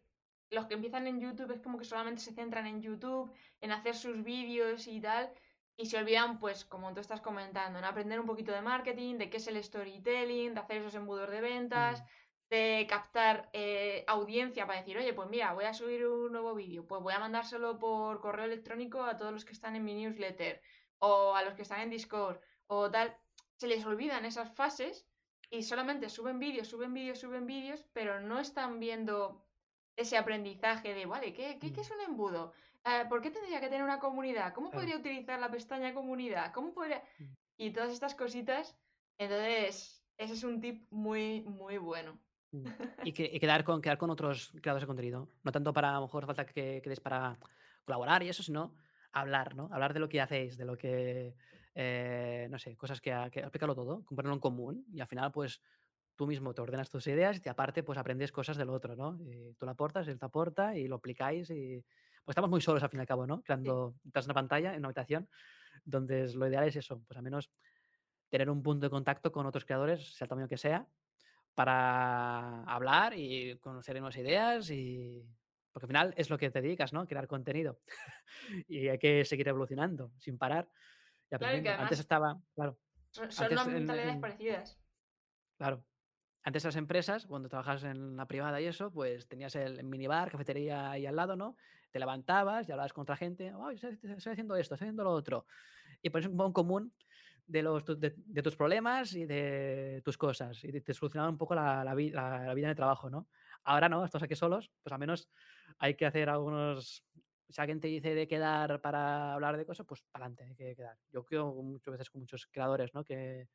los 0.50 0.66
que 0.66 0.74
empiezan 0.74 1.06
en 1.06 1.20
YouTube 1.20 1.52
es 1.52 1.60
como 1.60 1.78
que 1.78 1.84
solamente 1.84 2.20
se 2.20 2.32
centran 2.32 2.66
en 2.66 2.82
YouTube, 2.82 3.32
en 3.60 3.72
hacer 3.72 3.94
sus 3.94 4.22
vídeos 4.24 4.86
y 4.88 5.00
tal, 5.00 5.32
y 5.76 5.86
se 5.86 5.96
olvidan, 5.96 6.38
pues, 6.38 6.64
como 6.64 6.92
tú 6.92 7.00
estás 7.00 7.20
comentando, 7.20 7.78
en 7.78 7.84
aprender 7.84 8.20
un 8.20 8.26
poquito 8.26 8.52
de 8.52 8.60
marketing, 8.60 9.16
de 9.16 9.30
qué 9.30 9.38
es 9.38 9.46
el 9.46 9.62
storytelling, 9.62 10.54
de 10.54 10.60
hacer 10.60 10.78
esos 10.78 10.94
embudos 10.94 11.30
de 11.30 11.40
ventas, 11.40 12.04
de 12.50 12.86
captar 12.88 13.48
eh, 13.52 14.04
audiencia 14.08 14.66
para 14.66 14.80
decir, 14.80 14.98
oye, 14.98 15.14
pues 15.14 15.28
mira, 15.30 15.52
voy 15.52 15.64
a 15.64 15.72
subir 15.72 16.06
un 16.06 16.32
nuevo 16.32 16.54
vídeo, 16.54 16.86
pues 16.86 17.00
voy 17.00 17.14
a 17.14 17.20
mandárselo 17.20 17.78
por 17.78 18.20
correo 18.20 18.44
electrónico 18.44 19.04
a 19.04 19.16
todos 19.16 19.32
los 19.32 19.44
que 19.44 19.52
están 19.52 19.76
en 19.76 19.84
mi 19.84 19.94
newsletter, 19.94 20.60
o 20.98 21.34
a 21.34 21.42
los 21.44 21.54
que 21.54 21.62
están 21.62 21.80
en 21.80 21.90
Discord, 21.90 22.40
o 22.66 22.90
tal. 22.90 23.16
se 23.56 23.68
les 23.68 23.84
olvidan 23.86 24.24
esas 24.24 24.52
fases 24.54 25.06
y 25.48 25.62
solamente 25.62 26.08
suben 26.08 26.38
vídeos, 26.38 26.68
suben 26.68 26.92
vídeos, 26.92 27.20
suben 27.20 27.46
vídeos, 27.46 27.84
pero 27.92 28.20
no 28.20 28.40
están 28.40 28.80
viendo 28.80 29.46
ese 30.00 30.16
aprendizaje 30.16 30.94
de, 30.94 31.06
vale, 31.06 31.32
¿qué, 31.32 31.58
qué, 31.60 31.72
qué 31.72 31.80
Mm. 31.80 31.84
es 31.84 31.90
un 31.90 32.00
embudo? 32.00 32.52
Eh, 32.84 33.04
¿Por 33.08 33.20
qué 33.22 33.30
tendría 33.30 33.60
que 33.60 33.68
tener 33.68 33.82
una 33.84 33.98
comunidad? 33.98 34.52
¿Cómo 34.54 34.70
podría 34.70 34.96
utilizar 34.96 35.38
la 35.40 35.50
pestaña 35.50 35.92
comunidad? 35.94 36.52
¿Cómo 36.52 36.72
podría...? 36.72 37.02
Mm. 37.18 37.34
Y 37.58 37.72
todas 37.72 37.92
estas 37.92 38.14
cositas. 38.14 38.78
Entonces, 39.18 40.02
ese 40.16 40.32
es 40.32 40.44
un 40.44 40.60
tip 40.60 40.86
muy, 40.90 41.42
muy 41.42 41.76
bueno. 41.78 42.18
Mm. 42.52 42.64
Y, 43.04 43.12
que, 43.12 43.24
y 43.32 43.38
quedar, 43.38 43.64
con, 43.64 43.80
quedar 43.82 43.98
con 43.98 44.10
otros 44.10 44.52
creadores 44.62 44.82
de 44.82 44.86
contenido. 44.86 45.28
No 45.44 45.52
tanto 45.52 45.72
para, 45.72 45.90
a 45.90 45.94
lo 45.94 46.02
mejor, 46.02 46.26
falta 46.26 46.46
que 46.46 46.80
quedes 46.82 47.00
para 47.00 47.38
colaborar 47.84 48.22
y 48.22 48.28
eso, 48.28 48.42
sino 48.42 48.74
hablar, 49.12 49.54
¿no? 49.54 49.68
Hablar 49.72 49.92
de 49.94 50.00
lo 50.00 50.08
que 50.08 50.20
hacéis, 50.20 50.56
de 50.56 50.64
lo 50.64 50.76
que, 50.78 51.34
eh, 51.74 52.46
no 52.50 52.58
sé, 52.58 52.76
cosas 52.76 53.00
que, 53.00 53.10
que 53.32 53.42
aplicarlo 53.42 53.74
todo, 53.74 54.04
ponerlo 54.04 54.34
en 54.34 54.40
común 54.40 54.86
y 54.92 55.00
al 55.00 55.06
final, 55.08 55.32
pues, 55.32 55.60
tú 56.20 56.26
mismo 56.26 56.52
te 56.52 56.60
ordenas 56.60 56.90
tus 56.90 57.06
ideas 57.06 57.40
y 57.42 57.48
aparte, 57.48 57.82
pues, 57.82 57.96
aprendes 57.98 58.30
cosas 58.30 58.58
del 58.58 58.68
otro, 58.68 58.94
¿no? 58.94 59.18
Y 59.24 59.54
tú 59.54 59.64
lo 59.64 59.72
aportas, 59.72 60.06
él 60.06 60.18
te 60.18 60.26
aporta 60.26 60.76
y 60.76 60.86
lo 60.86 60.96
aplicáis 60.96 61.48
y... 61.48 61.82
Pues 62.22 62.34
estamos 62.34 62.50
muy 62.50 62.60
solos 62.60 62.82
al 62.82 62.90
fin 62.90 63.00
y 63.00 63.00
al 63.00 63.06
cabo, 63.06 63.26
¿no? 63.26 63.40
Creando 63.42 63.94
tras 64.12 64.26
una 64.26 64.34
pantalla, 64.34 64.72
en 64.74 64.80
una 64.80 64.88
habitación, 64.88 65.30
donde 65.82 66.24
es- 66.24 66.34
lo 66.34 66.46
ideal 66.46 66.68
es 66.68 66.76
eso, 66.76 67.00
pues 67.06 67.16
al 67.16 67.22
menos 67.22 67.50
tener 68.28 68.50
un 68.50 68.62
punto 68.62 68.84
de 68.84 68.90
contacto 68.90 69.32
con 69.32 69.46
otros 69.46 69.64
creadores, 69.64 70.14
sea 70.14 70.26
el 70.26 70.28
tamaño 70.28 70.46
que 70.46 70.58
sea, 70.58 70.86
para 71.54 72.64
hablar 72.64 73.14
y 73.16 73.56
conocer 73.56 73.94
nuevas 73.94 74.18
ideas 74.18 74.70
y... 74.70 75.24
Porque 75.72 75.86
al 75.86 75.88
final 75.88 76.14
es 76.18 76.28
lo 76.28 76.36
que 76.36 76.50
te 76.50 76.60
dedicas, 76.60 76.92
¿no? 76.92 77.06
Crear 77.06 77.26
contenido. 77.28 77.80
y 78.68 78.88
hay 78.88 78.98
que 78.98 79.24
seguir 79.24 79.48
evolucionando 79.48 80.12
sin 80.18 80.36
parar 80.36 80.68
y 80.68 80.68
Claro, 80.68 81.28
que 81.30 81.34
aprendiendo. 81.36 81.70
Antes 81.70 81.80
además 81.80 82.00
estaba, 82.00 82.40
claro, 82.54 82.78
son, 83.08 83.24
en- 83.52 83.74
mentalidades 83.74 84.14
en- 84.16 84.20
parecidas. 84.20 84.78
claro. 85.56 85.82
Antes 86.42 86.64
las 86.64 86.76
empresas, 86.76 87.26
cuando 87.26 87.48
trabajas 87.48 87.84
en 87.84 88.16
la 88.16 88.26
privada 88.26 88.60
y 88.60 88.66
eso, 88.66 88.90
pues 88.90 89.28
tenías 89.28 89.54
el 89.56 89.84
minibar, 89.84 90.30
cafetería 90.30 90.90
ahí 90.90 91.06
al 91.06 91.16
lado, 91.16 91.36
¿no? 91.36 91.56
Te 91.90 91.98
levantabas 91.98 92.68
y 92.68 92.72
hablabas 92.72 92.92
con 92.92 93.02
otra 93.02 93.16
gente, 93.16 93.52
"Ay, 93.60 93.74
estoy, 93.74 94.32
haciendo 94.32 94.56
esto, 94.56 94.74
estoy 94.74 94.86
haciendo 94.86 95.04
lo 95.04 95.10
otro. 95.12 95.46
Y 96.02 96.10
pones 96.10 96.28
un 96.28 96.36
poco 96.36 96.46
en 96.46 96.52
común 96.52 96.94
de, 97.46 97.62
los, 97.62 97.84
de, 97.84 98.14
de 98.16 98.42
tus 98.42 98.56
problemas 98.56 99.14
y 99.14 99.26
de 99.26 100.00
tus 100.04 100.16
cosas. 100.16 100.62
Y 100.64 100.72
te, 100.72 100.80
te 100.80 100.94
solucionaba 100.94 101.28
un 101.30 101.36
poco 101.38 101.54
la 101.54 101.94
vida 101.94 102.48
en 102.52 102.64
el 102.64 102.76
trabajo, 102.76 103.10
¿no? 103.10 103.28
Ahora 103.64 103.88
no, 103.88 104.04
estás 104.04 104.22
aquí 104.22 104.34
solos, 104.34 104.70
pues 104.82 104.92
al 104.92 104.98
menos 104.98 105.28
hay 105.78 105.94
que 105.94 106.06
hacer 106.06 106.28
algunos... 106.28 107.04
Si 107.48 107.60
alguien 107.60 107.80
te 107.80 107.88
dice 107.88 108.14
de 108.14 108.28
quedar 108.28 108.80
para 108.80 109.34
hablar 109.34 109.56
de 109.56 109.66
cosas, 109.66 109.84
pues 109.84 110.02
para 110.12 110.26
adelante 110.26 110.44
hay 110.44 110.54
que 110.54 110.76
quedar. 110.76 110.96
Yo 111.10 111.24
creo 111.24 111.52
muchas 111.52 111.90
veces 111.92 112.08
con 112.08 112.20
muchos 112.20 112.46
creadores, 112.46 112.94
¿no? 112.94 113.04
Que 113.04 113.48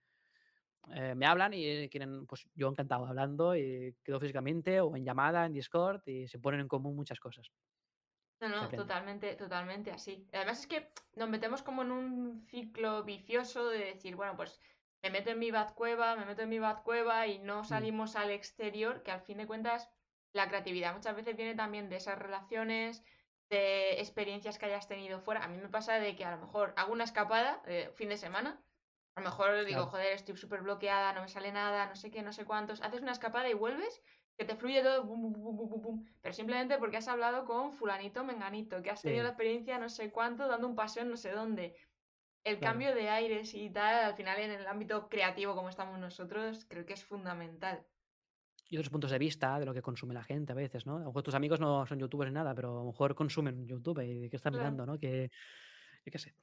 eh, 0.93 1.15
me 1.15 1.25
hablan 1.25 1.53
y 1.53 1.89
quieren, 1.89 2.25
pues 2.25 2.47
yo 2.53 2.67
encantado 2.67 3.05
hablando 3.05 3.55
y 3.55 3.95
quedo 4.03 4.19
físicamente 4.19 4.81
o 4.81 4.95
en 4.95 5.05
llamada, 5.05 5.45
en 5.45 5.53
Discord 5.53 6.01
y 6.05 6.27
se 6.27 6.39
ponen 6.39 6.61
en 6.61 6.67
común 6.67 6.95
muchas 6.95 7.19
cosas. 7.19 7.51
No, 8.39 8.49
no, 8.49 8.69
totalmente, 8.69 9.35
totalmente 9.35 9.91
así. 9.91 10.27
Además 10.33 10.59
es 10.59 10.67
que 10.67 10.91
nos 11.15 11.29
metemos 11.29 11.63
como 11.63 11.83
en 11.83 11.91
un 11.91 12.45
ciclo 12.47 13.03
vicioso 13.03 13.69
de 13.69 13.79
decir, 13.79 14.15
bueno, 14.15 14.35
pues 14.35 14.59
me 15.01 15.09
meto 15.09 15.29
en 15.29 15.39
mi 15.39 15.51
cueva, 15.73 16.15
me 16.15 16.25
meto 16.25 16.41
en 16.41 16.49
mi 16.49 16.59
cueva 16.83 17.27
y 17.27 17.39
no 17.39 17.63
salimos 17.63 18.15
al 18.15 18.31
exterior, 18.31 19.03
que 19.03 19.11
al 19.11 19.21
fin 19.21 19.37
de 19.37 19.47
cuentas 19.47 19.89
la 20.33 20.47
creatividad 20.49 20.93
muchas 20.93 21.15
veces 21.15 21.35
viene 21.37 21.55
también 21.55 21.89
de 21.89 21.95
esas 21.95 22.19
relaciones, 22.19 23.03
de 23.49 23.99
experiencias 24.01 24.57
que 24.57 24.65
hayas 24.65 24.87
tenido 24.87 25.21
fuera. 25.21 25.43
A 25.43 25.47
mí 25.47 25.57
me 25.57 25.69
pasa 25.69 25.99
de 25.99 26.15
que 26.15 26.25
a 26.25 26.31
lo 26.31 26.41
mejor 26.45 26.73
hago 26.75 26.91
una 26.91 27.03
escapada 27.03 27.61
de 27.65 27.89
fin 27.95 28.09
de 28.09 28.17
semana, 28.17 28.59
a 29.15 29.21
lo 29.21 29.25
mejor 29.25 29.65
digo, 29.65 29.85
Claro. 29.85 29.87
joder, 29.87 30.13
estoy 30.13 30.35
súper 30.37 30.61
bloqueada, 30.61 31.13
no 31.13 31.21
me 31.21 31.27
sale 31.29 31.51
nada, 31.51 31.87
no 31.87 31.95
sé 31.95 32.11
qué, 32.11 32.21
no 32.23 32.33
sé 32.33 32.45
cuántos. 32.45 32.81
Haces 32.81 33.01
una 33.01 33.13
escapada 33.13 33.49
y 33.49 33.53
vuelves 33.53 34.01
que 34.37 34.45
te 34.45 34.55
fluye 34.57 34.83
todo, 34.83 35.03
bum, 35.05 35.31
bum, 35.33 35.55
bum, 35.57 35.81
bum, 35.81 36.05
pero 36.21 36.33
simplemente 36.33 36.77
porque 36.77 36.97
has 36.97 37.07
hablado 37.07 37.45
con 37.45 37.71
fulanito, 37.73 38.23
menganito, 38.25 38.81
que 38.83 38.91
has 38.91 39.03
tenido 39.03 39.23
Sí. 39.23 39.23
la 39.23 39.29
experiencia 39.29 39.77
no 39.79 39.89
sé 39.89 40.11
cuánto, 40.11 40.47
dando 40.47 40.67
un 40.67 40.75
paseo 40.75 41.03
en 41.03 41.09
no 41.11 41.17
sé 41.17 41.31
dónde. 41.31 41.77
El 42.43 42.59
Claro. 42.59 42.61
cambio 42.61 42.95
de 42.95 43.09
aires 43.09 43.53
y 43.55 43.69
tal, 43.71 44.05
al 44.05 44.15
final 44.15 44.39
en 44.39 44.51
el 44.51 44.67
ámbito 44.67 45.09
creativo 45.09 45.55
como 45.55 45.69
estamos 45.69 45.99
nosotros, 45.99 46.65
creo 46.69 46.85
que 46.85 46.93
es 46.93 47.05
fundamental. 47.05 47.87
Y 48.67 48.77
otros 48.77 48.89
puntos 48.89 49.11
de 49.11 49.19
vista 49.19 49.59
de 49.59 49.65
lo 49.65 49.73
que 49.75 49.81
consume 49.83 50.13
la 50.15 50.23
gente 50.23 50.51
a 50.51 50.55
veces, 50.55 50.85
¿no? 50.87 50.95
A 50.97 50.99
lo 50.99 51.05
mejor 51.07 51.21
tus 51.23 51.35
amigos 51.35 51.59
no 51.59 51.85
son 51.85 51.99
youtubers 51.99 52.31
ni 52.31 52.35
nada, 52.35 52.55
pero 52.55 52.71
a 52.71 52.83
lo 52.83 52.85
mejor 52.85 53.13
consumen 53.13 53.67
YouTube 53.67 53.99
y 54.01 54.19
de 54.21 54.29
qué 54.29 54.35
están 54.37 54.53
Claro. 54.53 54.55
mirando, 54.55 54.85
¿no? 54.87 54.97
Que, 54.97 55.29
yo 56.05 56.11
qué 56.11 56.19
sé. 56.19 56.35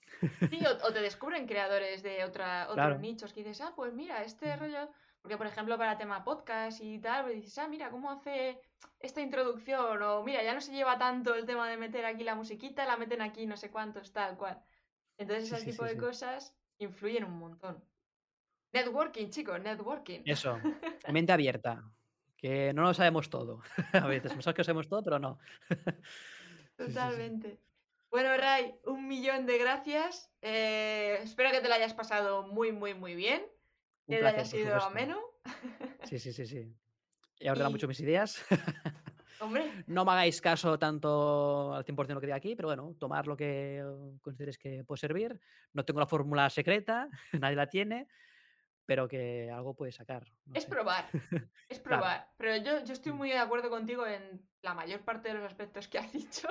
Sí, 0.50 0.60
o, 0.66 0.86
o 0.86 0.92
te 0.92 1.00
descubren 1.00 1.46
creadores 1.46 2.02
de 2.02 2.24
otra, 2.24 2.64
otros 2.64 2.74
Claro. 2.74 2.98
nichos 2.98 3.32
que 3.32 3.40
dices, 3.44 3.60
ah, 3.60 3.72
pues 3.76 3.92
mira, 3.94 4.22
este 4.22 4.56
Mm. 4.56 4.60
rollo. 4.60 4.90
Porque, 5.22 5.36
por 5.38 5.46
ejemplo, 5.46 5.78
para 5.78 5.96
tema 5.96 6.24
podcast 6.24 6.80
y 6.82 6.98
tal, 6.98 7.22
pues 7.24 7.36
dices, 7.36 7.56
ah, 7.58 7.68
mira, 7.68 7.90
cómo 7.90 8.10
hace 8.10 8.60
esta 8.98 9.20
introducción. 9.20 10.02
O 10.02 10.24
mira, 10.24 10.42
ya 10.42 10.52
no 10.52 10.60
se 10.60 10.72
lleva 10.72 10.98
tanto 10.98 11.34
el 11.34 11.46
tema 11.46 11.68
de 11.70 11.76
meter 11.76 12.04
aquí 12.04 12.24
la 12.24 12.34
musiquita, 12.34 12.84
la 12.86 12.96
meten 12.96 13.22
aquí 13.22 13.46
no 13.46 13.56
sé 13.56 13.70
cuántos, 13.70 14.12
tal 14.12 14.36
cual. 14.36 14.60
Entonces, 15.16 15.48
Sí, 15.48 15.54
ese 15.54 15.64
sí, 15.64 15.70
tipo 15.70 15.84
sí, 15.84 15.90
de 15.94 16.00
cosas 16.00 16.56
influyen 16.78 17.22
un 17.24 17.38
montón. 17.38 17.84
Networking, 18.72 19.28
chicos, 19.30 19.60
networking. 19.60 20.22
Eso, 20.24 20.58
mente 21.12 21.32
abierta, 21.32 21.84
que 22.36 22.72
no 22.74 22.82
lo 22.82 22.92
sabemos 22.92 23.30
todo. 23.30 23.60
a 23.92 24.06
veces, 24.08 24.32
pensamos 24.32 24.54
que 24.54 24.60
lo 24.60 24.64
sabemos 24.64 24.88
todo, 24.88 25.04
pero 25.04 25.18
no. 25.20 25.38
Totalmente. 26.76 27.60
Bueno, 28.12 28.36
Ray, 28.36 28.74
un 28.84 29.08
millón 29.08 29.46
de 29.46 29.56
gracias. 29.58 30.30
Eh, 30.42 31.18
espero 31.22 31.50
que 31.50 31.60
te 31.60 31.68
lo 31.68 31.74
hayas 31.74 31.94
pasado 31.94 32.46
muy, 32.46 32.70
muy, 32.70 32.94
muy 32.94 33.14
bien. 33.14 33.40
Un 34.06 34.14
Que 34.16 34.20
te 34.20 34.26
haya 34.28 34.44
sido 34.44 34.76
ameno. 34.82 35.18
Sí, 36.04 36.18
sí, 36.18 36.32
sí, 36.32 36.46
sí. 36.46 36.76
He 37.40 37.50
ordenado 37.50 37.70
Y- 37.70 37.72
mucho 37.72 37.88
mis 37.88 38.00
ideas. 38.00 38.44
Hombre, 39.40 39.82
No 39.88 40.04
me 40.04 40.12
hagáis 40.12 40.40
caso 40.40 40.78
tanto 40.78 41.74
al 41.74 41.84
100% 41.84 42.06
de 42.06 42.14
lo 42.14 42.20
que 42.20 42.26
diga 42.26 42.36
aquí, 42.36 42.54
pero 42.54 42.68
bueno, 42.68 42.94
tomar 43.00 43.26
lo 43.26 43.36
que 43.36 43.82
consideréis 44.20 44.58
que 44.58 44.84
puede 44.84 45.00
servir. 45.00 45.40
No 45.72 45.84
tengo 45.84 45.98
la 45.98 46.06
fórmula 46.06 46.48
secreta, 46.50 47.08
nadie 47.32 47.56
la 47.56 47.68
tiene, 47.68 48.06
pero 48.86 49.08
que 49.08 49.50
algo 49.50 49.74
puede 49.74 49.90
sacar. 49.90 50.30
no 50.44 50.54
es 50.54 50.64
sé. 50.64 50.68
probar. 50.70 51.08
Es 51.68 51.80
Claro. 51.80 52.02
probar. 52.02 52.30
Pero 52.36 52.56
yo, 52.58 52.84
yo 52.84 52.92
estoy 52.92 53.12
Mm. 53.12 53.16
muy 53.16 53.30
de 53.30 53.38
acuerdo 53.38 53.70
contigo 53.70 54.06
en 54.06 54.46
la 54.60 54.74
mayor 54.74 55.00
parte 55.00 55.28
de 55.28 55.34
los 55.34 55.44
aspectos 55.44 55.88
que 55.88 55.98
has 55.98 56.12
dicho. 56.12 56.46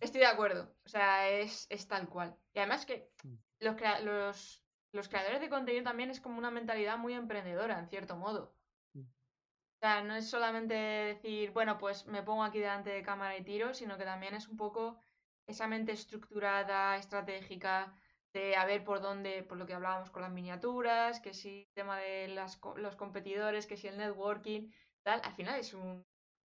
Estoy 0.00 0.20
de 0.20 0.26
acuerdo. 0.26 0.74
O 0.84 0.88
sea, 0.88 1.28
es, 1.28 1.66
es 1.70 1.86
tal 1.86 2.08
cual. 2.08 2.36
Y 2.52 2.58
además 2.58 2.86
que 2.86 3.10
Mm. 3.24 3.34
los, 3.60 3.76
crea- 3.76 4.00
los, 4.00 4.64
los 4.92 5.08
creadores 5.08 5.40
de 5.40 5.48
contenido 5.48 5.84
también 5.84 6.10
es 6.10 6.20
como 6.20 6.38
una 6.38 6.50
mentalidad 6.50 6.98
muy 6.98 7.14
emprendedora, 7.14 7.78
en 7.78 7.88
cierto 7.88 8.16
modo. 8.16 8.56
Mm. 8.94 9.00
O 9.00 9.78
sea, 9.80 10.02
no 10.02 10.14
es 10.16 10.28
solamente 10.28 10.74
decir, 10.74 11.50
bueno, 11.52 11.78
pues 11.78 12.06
me 12.06 12.22
pongo 12.22 12.42
aquí 12.44 12.58
delante 12.58 12.90
de 12.90 13.02
cámara 13.02 13.36
y 13.36 13.44
tiro, 13.44 13.74
sino 13.74 13.96
que 13.98 14.04
también 14.04 14.34
es 14.34 14.48
un 14.48 14.56
poco 14.56 14.98
esa 15.46 15.66
mente 15.68 15.92
estructurada, 15.92 16.96
estratégica, 16.96 17.94
de 18.32 18.56
a 18.56 18.64
ver 18.64 18.82
por 18.84 19.00
dónde, 19.00 19.42
por 19.42 19.58
lo 19.58 19.66
que 19.66 19.74
hablábamos 19.74 20.10
con 20.10 20.22
las 20.22 20.30
miniaturas, 20.32 21.20
que 21.20 21.34
si 21.34 21.62
el 21.62 21.68
tema 21.74 21.98
de 21.98 22.28
las, 22.28 22.60
los 22.76 22.96
competidores, 22.96 23.66
que 23.66 23.76
si 23.76 23.88
el 23.88 23.98
networking, 23.98 24.70
tal. 25.02 25.20
Al 25.24 25.34
final 25.34 25.60
es 25.60 25.74
un 25.74 26.06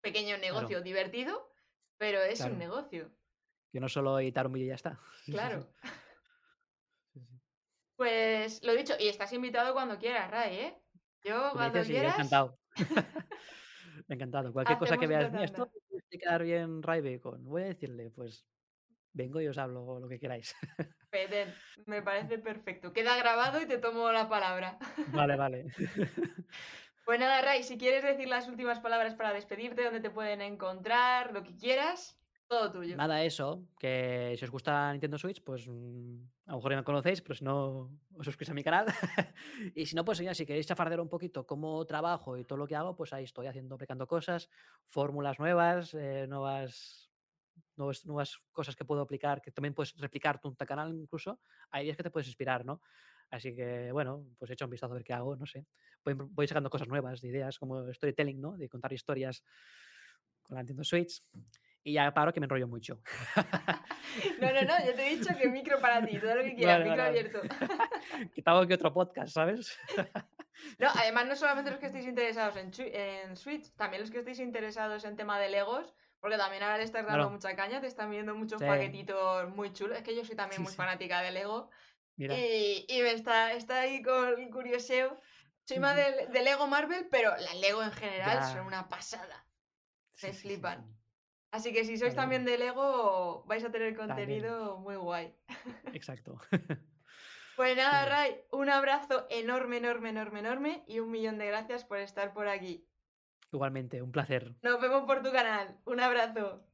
pequeño 0.02 0.36
negocio 0.36 0.82
divertido, 0.82 1.51
pero 2.02 2.20
es 2.20 2.38
Claro. 2.40 2.54
un 2.54 2.58
negocio. 2.58 3.12
Que 3.72 3.78
no 3.78 3.88
solo 3.88 4.18
editar 4.18 4.48
un 4.48 4.54
vídeo 4.54 4.66
y 4.66 4.68
ya 4.70 4.74
está. 4.74 4.98
Sí, 5.24 5.26
sí, 5.26 5.26
sí. 5.26 5.32
Claro. 5.32 5.72
Sí, 7.12 7.20
sí. 7.20 7.40
Pues 7.94 8.60
lo 8.64 8.74
dicho, 8.74 8.94
y 8.98 9.06
estás 9.06 9.32
invitado 9.32 9.72
cuando 9.72 9.98
quieras, 9.98 10.28
Ray, 10.28 10.56
¿eh? 10.56 10.82
Yo, 11.22 11.50
cuando 11.52 11.78
dices 11.78 11.92
quieras. 11.94 12.14
encantado. 12.14 12.58
encantado. 14.08 14.52
Cualquier 14.52 14.78
cosa 14.78 14.98
que 14.98 15.06
veas, 15.06 15.32
esto 15.44 15.66
tanda". 15.66 15.78
tiene 15.88 16.04
que 16.10 16.18
quedar 16.18 16.42
bien 16.42 16.82
Ray 16.82 17.02
Bacon. 17.02 17.44
Voy 17.44 17.62
a 17.62 17.66
decirle, 17.66 18.10
pues 18.10 18.44
vengo 19.12 19.40
y 19.40 19.46
os 19.46 19.58
hablo 19.58 20.00
lo 20.00 20.08
que 20.08 20.18
queráis. 20.18 20.56
Peten, 21.08 21.54
me 21.86 22.02
parece 22.02 22.38
perfecto. 22.38 22.92
Queda 22.92 23.16
grabado 23.16 23.62
y 23.62 23.66
te 23.66 23.78
tomo 23.78 24.10
la 24.10 24.28
palabra. 24.28 24.76
vale, 25.12 25.36
vale. 25.36 25.66
Pues 27.04 27.18
nada, 27.18 27.42
Ray, 27.42 27.62
si 27.64 27.78
quieres 27.78 28.04
decir 28.04 28.28
las 28.28 28.48
últimas 28.48 28.78
palabras 28.80 29.14
para 29.14 29.32
despedirte, 29.32 29.84
dónde 29.84 30.00
te 30.00 30.10
pueden 30.10 30.40
encontrar, 30.40 31.32
lo 31.32 31.42
que 31.42 31.56
quieras, 31.56 32.16
todo 32.46 32.70
tuyo. 32.70 32.96
Nada, 32.96 33.24
eso, 33.24 33.66
que 33.78 34.34
si 34.38 34.44
os 34.44 34.50
gusta 34.50 34.92
Nintendo 34.92 35.18
Switch, 35.18 35.42
pues 35.42 35.66
mm, 35.66 36.22
a 36.46 36.50
lo 36.52 36.56
mejor 36.58 36.72
ya 36.72 36.76
me 36.76 36.84
conocéis, 36.84 37.22
pero 37.22 37.34
si 37.34 37.44
no, 37.44 37.98
os 38.16 38.26
suscribís 38.26 38.50
a 38.50 38.54
mi 38.54 38.62
canal. 38.62 38.86
y 39.74 39.86
si 39.86 39.96
no, 39.96 40.04
pues 40.04 40.18
ya, 40.18 40.34
si 40.34 40.44
queréis 40.46 40.66
chafardear 40.66 41.00
un 41.00 41.08
poquito 41.08 41.46
cómo 41.46 41.84
trabajo 41.86 42.36
y 42.36 42.44
todo 42.44 42.58
lo 42.58 42.66
que 42.66 42.76
hago, 42.76 42.94
pues 42.94 43.12
ahí 43.12 43.24
estoy 43.24 43.46
haciendo, 43.46 43.74
aplicando 43.74 44.06
cosas, 44.06 44.48
fórmulas 44.86 45.38
nuevas, 45.38 45.94
eh, 45.94 46.26
nuevas, 46.28 47.10
nuevas, 47.76 48.04
nuevas 48.04 48.38
cosas 48.52 48.76
que 48.76 48.84
puedo 48.84 49.00
aplicar, 49.00 49.40
que 49.40 49.50
también 49.50 49.74
puedes 49.74 49.96
replicar 49.96 50.38
tu 50.38 50.54
canal 50.54 50.94
incluso. 50.94 51.40
Hay 51.70 51.84
días 51.84 51.96
que 51.96 52.02
te 52.02 52.10
puedes 52.10 52.28
inspirar, 52.28 52.64
¿no? 52.64 52.82
Así 53.30 53.56
que, 53.56 53.90
bueno, 53.92 54.26
pues 54.38 54.50
he 54.50 54.54
hecho 54.54 54.66
un 54.66 54.70
vistazo 54.70 54.92
a 54.92 54.96
ver 54.96 55.04
qué 55.04 55.14
hago, 55.14 55.36
no 55.36 55.46
sé. 55.46 55.66
Voy, 56.04 56.46
sacando 56.48 56.70
cosas 56.70 56.88
nuevas, 56.88 57.20
de 57.20 57.28
ideas 57.28 57.58
como 57.58 57.92
storytelling, 57.92 58.40
¿no? 58.40 58.56
De 58.56 58.68
contar 58.68 58.92
historias 58.92 59.42
con 60.42 60.56
la 60.56 60.62
Nintendo 60.62 60.84
Switch. 60.84 61.22
Y 61.84 61.94
ya 61.94 62.12
paro 62.14 62.32
que 62.32 62.40
me 62.40 62.44
enrollo 62.46 62.68
mucho. 62.68 63.00
No, 64.40 64.52
no, 64.52 64.60
no, 64.62 64.84
yo 64.84 64.94
te 64.94 65.06
he 65.06 65.16
dicho 65.16 65.34
que 65.38 65.48
micro 65.48 65.80
para 65.80 66.04
ti, 66.04 66.18
todo 66.18 66.34
lo 66.34 66.42
que 66.42 66.54
quieras, 66.56 66.80
Vale, 66.80 66.90
micro 66.90 67.02
vale, 67.02 67.18
abierto. 67.20 67.40
tengo 68.44 68.66
que 68.66 68.74
otro 68.74 68.92
podcast, 68.92 69.32
¿sabes? 69.32 69.78
No, 70.78 70.88
además 70.94 71.26
no 71.28 71.34
solamente 71.36 71.70
los 71.70 71.80
que 71.80 71.86
estéis 71.86 72.06
interesados 72.06 72.56
en, 72.56 73.36
Switch, 73.36 73.72
también 73.74 74.02
los 74.02 74.10
que 74.10 74.18
estéis 74.18 74.38
interesados 74.40 75.04
en 75.04 75.16
tema 75.16 75.38
de 75.40 75.48
Legos, 75.48 75.94
porque 76.20 76.36
también 76.36 76.62
ahora 76.62 76.76
le 76.76 76.84
estás 76.84 77.06
dando 77.06 77.20
Claro. 77.20 77.30
mucha 77.30 77.56
caña, 77.56 77.80
te 77.80 77.86
están 77.86 78.10
viendo 78.10 78.34
muchos 78.34 78.60
Sí. 78.60 78.66
paquetitos 78.66 79.48
muy 79.56 79.72
chulos. 79.72 79.96
Es 79.96 80.02
que 80.04 80.14
yo 80.14 80.24
soy 80.26 80.36
también 80.36 80.58
Sí, 80.58 80.62
muy 80.62 80.72
sí. 80.72 80.76
fanática 80.76 81.22
de 81.22 81.30
Lego 81.30 81.70
Mira. 82.16 82.36
y, 82.38 82.84
y 82.88 83.00
me 83.00 83.12
está, 83.12 83.52
está 83.54 83.80
ahí 83.80 84.02
con 84.02 84.50
curioseo. 84.50 85.18
Soy 85.64 85.78
más 85.78 85.94
de, 85.96 86.26
de 86.28 86.42
Lego 86.42 86.66
Marvel, 86.66 87.08
pero 87.10 87.30
las 87.36 87.56
Lego 87.56 87.82
en 87.82 87.92
general 87.92 88.38
Ya. 88.40 88.46
son 88.52 88.66
una 88.66 88.88
pasada. 88.88 89.46
Sí, 90.14 90.26
me 90.26 90.32
sí, 90.32 90.40
sí, 90.40 90.48
flipan. 90.48 90.84
sí. 90.86 90.98
Así 91.52 91.72
que 91.72 91.84
si 91.84 91.98
sois 91.98 92.14
también 92.14 92.44
de 92.46 92.56
Lego, 92.58 93.44
vais 93.46 93.62
a 93.64 93.70
tener 93.70 93.94
También. 93.96 94.16
contenido 94.16 94.78
muy 94.78 94.96
guay. 94.96 95.34
Exacto. 95.92 96.40
Pues 97.56 97.76
nada. 97.76 98.06
Ray, 98.06 98.40
un 98.50 98.70
abrazo 98.70 99.26
enorme, 99.28 99.76
enorme, 99.76 100.08
enorme, 100.08 100.40
enorme 100.40 100.84
y 100.86 101.00
un 101.00 101.10
millón 101.10 101.36
de 101.38 101.46
gracias 101.46 101.84
por 101.84 101.98
estar 101.98 102.32
por 102.32 102.48
aquí. 102.48 102.88
Igualmente, 103.52 104.00
un 104.00 104.10
placer. 104.12 104.54
Nos 104.62 104.80
vemos 104.80 105.04
por 105.04 105.22
tu 105.22 105.30
canal. 105.30 105.78
Un 105.84 106.00
abrazo. 106.00 106.64